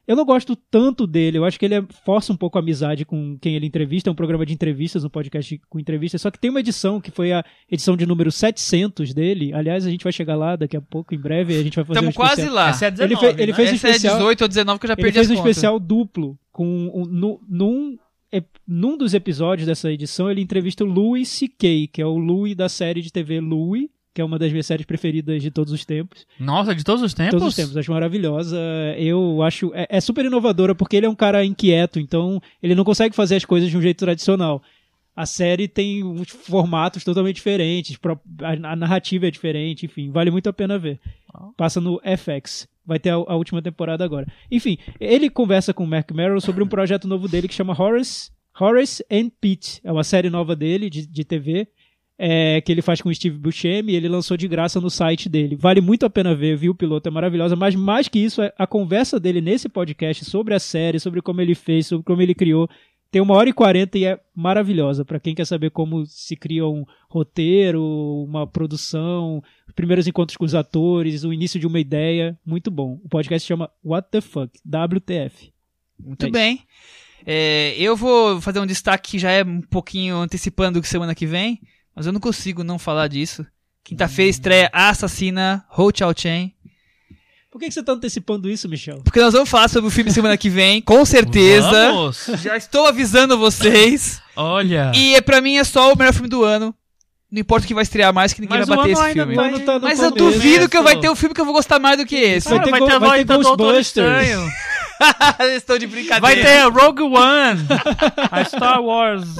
Eu 0.09 0.15
não 0.15 0.25
gosto 0.25 0.55
tanto 0.55 1.05
dele, 1.05 1.37
eu 1.37 1.45
acho 1.45 1.59
que 1.59 1.65
ele 1.65 1.75
é- 1.75 1.83
força 2.03 2.33
um 2.33 2.35
pouco 2.35 2.57
a 2.57 2.61
amizade 2.61 3.05
com 3.05 3.37
quem 3.39 3.55
ele 3.55 3.67
entrevista. 3.67 4.09
É 4.09 4.11
um 4.11 4.15
programa 4.15 4.43
de 4.43 4.51
entrevistas, 4.53 5.03
um 5.05 5.09
podcast 5.09 5.61
com 5.69 5.79
entrevistas. 5.79 6.19
Só 6.21 6.31
que 6.31 6.39
tem 6.39 6.49
uma 6.49 6.59
edição 6.61 6.99
que 6.99 7.11
foi 7.11 7.31
a 7.31 7.45
edição 7.71 7.95
de 7.95 8.07
número 8.07 8.31
700 8.31 9.13
dele. 9.13 9.53
Aliás, 9.53 9.85
a 9.85 9.89
gente 9.91 10.03
vai 10.03 10.11
chegar 10.11 10.35
lá 10.35 10.55
daqui 10.55 10.75
a 10.75 10.81
pouco, 10.81 11.13
em 11.13 11.19
breve. 11.19 11.55
A 11.55 11.61
gente 11.63 11.75
vai 11.75 11.85
fazer 11.85 11.99
Estamos 11.99 12.15
um 12.15 12.17
quase 12.17 12.31
especial. 12.41 12.55
lá. 12.55 12.69
Essa 12.69 12.85
é 12.85 12.87
a 12.87 12.89
Ele 12.89 12.97
19, 13.15 13.27
fe- 13.35 13.41
ele 13.43 13.51
né? 13.51 13.55
fez 13.55 13.69
um 13.71 13.75
Essa 13.75 13.87
é 13.87 13.91
especial- 13.91 14.15
18 14.17 14.41
ou 14.41 14.47
19 14.47 14.79
que 14.79 14.85
eu 14.85 14.87
já 14.87 14.93
Ele 14.95 15.01
perdi 15.03 15.13
fez 15.15 15.27
as 15.27 15.31
um 15.31 15.35
contas. 15.35 15.49
especial 15.51 15.79
duplo 15.79 16.39
com 16.51 16.65
um, 16.93 17.05
nu- 17.05 17.39
num, 17.47 17.97
num 18.67 18.97
dos 18.97 19.13
episódios 19.13 19.67
dessa 19.67 19.91
edição 19.91 20.29
ele 20.29 20.41
entrevista 20.41 20.83
o 20.83 20.87
Louis 20.87 21.27
C.K., 21.27 21.87
que 21.93 22.01
é 22.01 22.05
o 22.05 22.17
Louis 22.17 22.55
da 22.55 22.67
série 22.67 23.01
de 23.01 23.11
TV 23.11 23.39
Louis, 23.39 23.87
que 24.19 24.21
é 24.21 24.25
uma 24.25 24.37
das 24.37 24.51
minhas 24.51 24.65
séries 24.65 24.85
preferidas 24.85 25.41
de 25.41 25.49
todos 25.49 25.71
os 25.71 25.85
tempos. 25.85 26.27
Nossa, 26.37 26.75
de 26.75 26.83
todos 26.83 27.01
os 27.01 27.13
tempos? 27.13 27.31
Todos 27.31 27.47
os 27.47 27.55
tempos, 27.55 27.77
acho 27.77 27.89
maravilhosa. 27.89 28.59
Eu 28.97 29.41
acho 29.41 29.71
é, 29.73 29.87
é 29.89 30.01
super 30.01 30.25
inovadora 30.25 30.75
porque 30.75 30.97
ele 30.97 31.05
é 31.05 31.09
um 31.09 31.15
cara 31.15 31.45
inquieto, 31.45 32.01
então 32.01 32.41
ele 32.61 32.75
não 32.75 32.83
consegue 32.83 33.15
fazer 33.15 33.37
as 33.37 33.45
coisas 33.45 33.69
de 33.69 33.77
um 33.77 33.81
jeito 33.81 33.99
tradicional. 33.99 34.61
A 35.15 35.25
série 35.25 35.69
tem 35.69 36.03
uns 36.03 36.29
formatos 36.29 37.01
totalmente 37.05 37.37
diferentes, 37.37 37.97
a 38.43 38.75
narrativa 38.75 39.27
é 39.27 39.31
diferente, 39.31 39.85
enfim, 39.85 40.11
vale 40.11 40.29
muito 40.31 40.49
a 40.49 40.53
pena 40.53 40.77
ver. 40.77 40.99
Passa 41.55 41.79
no 41.79 42.01
FX. 42.01 42.67
Vai 42.85 42.99
ter 42.99 43.11
a, 43.11 43.13
a 43.13 43.35
última 43.37 43.61
temporada 43.61 44.03
agora. 44.03 44.27
Enfim, 44.51 44.77
ele 44.99 45.29
conversa 45.29 45.73
com 45.73 45.85
o 45.85 45.87
Mark 45.87 46.11
Merrill 46.11 46.41
sobre 46.41 46.61
um 46.61 46.67
projeto 46.67 47.07
novo 47.07 47.29
dele 47.29 47.47
que 47.47 47.53
chama 47.53 47.73
Horace, 47.73 48.31
Horace 48.59 49.01
and 49.09 49.29
Pete. 49.39 49.79
É 49.81 49.89
uma 49.89 50.03
série 50.03 50.29
nova 50.29 50.57
dele 50.57 50.89
de, 50.89 51.07
de 51.07 51.23
TV 51.23 51.69
é, 52.21 52.59
que 52.59 52.69
ele 52.69 52.81
faz 52.81 53.01
com 53.01 53.07
o 53.07 53.15
Steve 53.15 53.37
Buscemi 53.37 53.93
e 53.93 53.95
ele 53.95 54.09
lançou 54.09 54.35
de 54.35 54.45
graça 54.45 54.81
no 54.81 54.89
site 54.89 55.29
dele. 55.29 55.55
Vale 55.55 55.79
muito 55.79 56.05
a 56.05 56.09
pena 56.09 56.35
ver, 56.35 56.57
viu? 56.57 56.73
O 56.73 56.75
piloto 56.75 57.07
é 57.07 57.11
maravilhosa, 57.11 57.55
mas 57.55 57.73
mais 57.75 58.09
que 58.09 58.19
isso, 58.19 58.41
é 58.41 58.53
a 58.57 58.67
conversa 58.67 59.17
dele 59.17 59.39
nesse 59.39 59.69
podcast 59.69 60.25
sobre 60.25 60.53
a 60.53 60.59
série, 60.59 60.99
sobre 60.99 61.21
como 61.21 61.39
ele 61.39 61.55
fez, 61.55 61.87
sobre 61.87 62.03
como 62.03 62.21
ele 62.21 62.35
criou, 62.35 62.69
tem 63.09 63.21
uma 63.21 63.35
hora 63.35 63.49
e 63.49 63.53
quarenta 63.53 63.97
e 63.97 64.03
é 64.03 64.19
maravilhosa. 64.35 65.05
Pra 65.05 65.19
quem 65.19 65.33
quer 65.33 65.45
saber 65.45 65.71
como 65.71 66.05
se 66.05 66.35
cria 66.35 66.67
um 66.67 66.85
roteiro, 67.09 67.81
uma 68.27 68.45
produção, 68.45 69.41
os 69.65 69.73
primeiros 69.73 70.05
encontros 70.05 70.35
com 70.35 70.43
os 70.45 70.53
atores, 70.53 71.23
o 71.23 71.31
início 71.31 71.59
de 71.59 71.65
uma 71.65 71.79
ideia, 71.79 72.37
muito 72.45 72.69
bom. 72.69 72.99
O 73.03 73.09
podcast 73.09 73.47
chama 73.47 73.71
What 73.83 74.09
the 74.11 74.19
Fuck? 74.19 74.59
WTF. 74.65 75.51
Muito 75.97 76.25
É 76.25 76.29
bem. 76.29 76.59
É, 77.25 77.75
eu 77.77 77.95
vou 77.95 78.39
fazer 78.41 78.59
um 78.59 78.65
destaque 78.65 79.11
que 79.11 79.19
já 79.19 79.31
é 79.31 79.43
um 79.43 79.61
pouquinho 79.61 80.17
antecipando 80.17 80.81
que 80.81 80.87
semana 80.87 81.15
que 81.15 81.25
vem, 81.25 81.59
mas 81.95 82.05
eu 82.05 82.11
não 82.13 82.19
consigo 82.19 82.63
não 82.63 82.79
falar 82.79 83.07
disso. 83.07 83.45
Quinta-feira 83.83 84.29
estreia 84.29 84.69
A 84.73 84.89
Assassina, 84.89 85.65
Ho 85.77 85.89
Chao 85.95 86.13
Chen. 86.15 86.53
Por 87.51 87.59
que, 87.59 87.67
que 87.67 87.73
você 87.73 87.81
tá 87.81 87.93
antecipando 87.93 88.47
isso, 88.47 88.69
Michel? 88.69 89.01
Porque 89.03 89.19
nós 89.19 89.33
vamos 89.33 89.49
falar 89.49 89.67
sobre 89.67 89.87
o 89.87 89.91
filme 89.91 90.11
semana 90.11 90.37
que 90.37 90.49
vem, 90.49 90.81
com 90.81 91.03
certeza. 91.03 91.69
Vamos! 91.91 92.25
Já 92.43 92.55
estou 92.55 92.85
avisando 92.85 93.37
vocês. 93.39 94.21
Olha. 94.35 94.91
E 94.95 95.15
é, 95.15 95.21
pra 95.21 95.41
mim 95.41 95.57
é 95.57 95.63
só 95.63 95.91
o 95.91 95.97
melhor 95.97 96.13
filme 96.13 96.29
do 96.29 96.43
ano. 96.43 96.75
Não 97.31 97.39
importa 97.41 97.65
o 97.65 97.67
que 97.67 97.73
vai 97.73 97.83
estrear 97.83 98.13
mais, 98.13 98.33
que 98.33 98.41
ninguém 98.41 98.59
Mas 98.59 98.67
vai 98.67 98.77
bater 98.77 98.91
esse 98.91 99.13
filme. 99.13 99.35
vai- 99.35 99.59
tá 99.63 99.79
no 99.79 99.81
Mas 99.81 99.99
eu 99.99 100.11
duvido 100.11 100.69
que 100.69 100.79
vai 100.81 100.99
ter 100.99 101.09
um 101.09 101.15
filme 101.15 101.33
que 101.33 101.41
eu 101.41 101.45
vou 101.45 101.53
gostar 101.53 101.79
mais 101.79 101.97
do 101.97 102.05
que 102.05 102.15
esse. 102.15 102.49
Vai 102.49 102.59
Ah, 102.59 102.63
ter 102.63 102.71
vai 102.71 102.79
ter, 102.81 102.89
vai 102.89 102.99
vai 102.99 103.19
ter 103.19 103.25
ter 103.25 103.33
Doutor 103.43 103.73
Ghostbusters. 103.73 104.51
Estão 105.55 105.77
de 105.77 105.87
brincadeira. 105.87 106.21
Vai 106.21 106.35
ter 106.35 106.63
Rogue 106.69 107.03
One. 107.03 107.61
A 108.31 108.43
Star 108.43 108.81
Wars. 108.81 109.37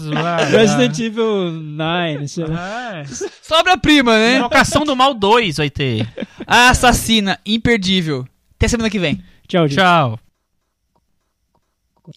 Resident 0.52 0.98
Evil 1.00 1.52
9, 1.52 2.28
sei 2.28 2.46
lá. 2.46 3.00
É. 3.00 3.06
Sobra-prima, 3.42 4.18
né? 4.18 4.38
Invocação 4.38 4.84
do 4.84 4.96
Mal 4.96 5.14
2 5.14 5.58
vai 5.58 5.70
ter. 5.70 6.08
A 6.48 6.70
Assassina, 6.70 7.40
imperdível. 7.46 8.26
Até 8.56 8.68
semana 8.68 8.90
que 8.90 9.00
vem. 9.00 9.24
Tchau, 9.48 9.68
gente. 9.68 9.78
Tchau. 9.78 10.20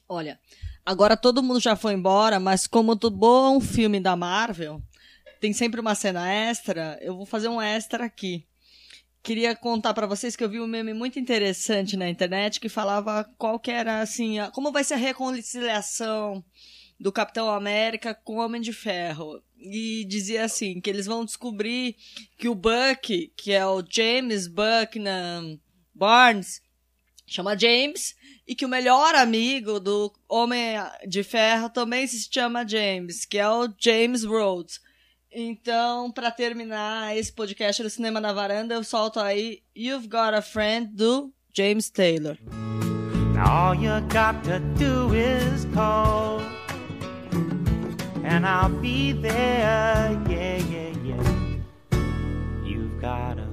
Olha, 0.09 0.39
agora 0.85 1.17
todo 1.17 1.43
mundo 1.43 1.61
já 1.61 1.77
foi 1.77 1.93
embora, 1.93 2.41
mas 2.41 2.67
como 2.67 2.97
todo 2.97 3.17
bom 3.17 3.61
filme 3.61 4.01
da 4.01 4.17
Marvel, 4.17 4.81
tem 5.41 5.53
sempre 5.53 5.81
uma 5.81 5.95
cena 5.95 6.31
extra, 6.31 6.99
eu 7.03 7.17
vou 7.17 7.27
fazer 7.27 7.49
um 7.49 7.61
extra 7.61 8.05
aqui. 8.05 8.47
Queria 9.23 9.55
contar 9.55 9.95
pra 9.95 10.07
vocês 10.07 10.35
que 10.35 10.43
eu 10.43 10.49
vi 10.49 10.59
um 10.59 10.67
meme 10.67 10.93
muito 10.93 11.17
interessante 11.17 11.97
na 11.97 12.09
internet 12.09 12.59
que 12.59 12.69
falava 12.69 13.23
qual 13.39 13.61
que 13.61 13.71
era 13.71 14.01
assim, 14.01 14.39
como 14.53 14.73
vai 14.73 14.83
ser 14.83 14.95
a 14.95 14.97
reconciliação 14.97 16.45
do 16.99 17.13
Capitão 17.13 17.49
América 17.49 18.15
com 18.15 18.37
o 18.37 18.45
Homem 18.45 18.61
de 18.61 18.73
Ferro. 18.73 19.41
E 19.57 20.05
dizia 20.09 20.45
assim, 20.45 20.81
que 20.81 20.91
eles 20.91 21.07
vão 21.07 21.25
descobrir 21.25 21.95
que 22.37 22.49
o 22.49 22.55
Buck, 22.55 23.33
que 23.37 23.53
é 23.53 23.65
o 23.65 23.85
James 23.89 24.49
Bucknam 24.49 25.57
Barnes, 25.95 26.61
chama 27.25 27.57
James, 27.57 28.17
e 28.45 28.57
que 28.57 28.67
o 28.67 28.69
melhor 28.69 29.15
amigo 29.15 29.79
do 29.79 30.13
Homem 30.29 30.77
de 31.07 31.23
Ferro 31.23 31.71
também 31.71 32.09
se 32.09 32.29
chama 32.29 32.67
James, 32.67 33.25
que 33.25 33.39
é 33.39 33.49
o 33.49 33.73
James 33.79 34.25
Rhodes. 34.25 34.81
Então, 35.35 36.11
pra 36.11 36.31
terminar 36.31 37.17
esse 37.17 37.33
podcast 37.33 37.83
do 37.83 37.89
Cinema 37.89 38.21
na 38.21 38.33
Varanda, 38.35 38.75
eu 38.75 38.85
solto 38.85 39.19
aí 39.19 39.63
You've 39.75 40.07
Got 40.07 40.35
a 40.35 40.43
Friend 40.43 40.87
do 40.95 41.33
James 41.55 41.89
Taylor. 41.89 42.39
All 43.45 43.75
you 43.75 43.91
got 44.13 44.45
to 44.45 44.61
do 44.79 45.15
is 45.15 45.65
call, 45.75 46.41
and 48.25 48.47
I'll 48.47 48.69
be 48.69 49.15
there. 49.15 50.13
Yeah, 50.29 50.59
yeah, 50.71 50.93
yeah. 51.03 51.23
You've 52.63 53.01
got 53.01 53.39
a. 53.39 53.52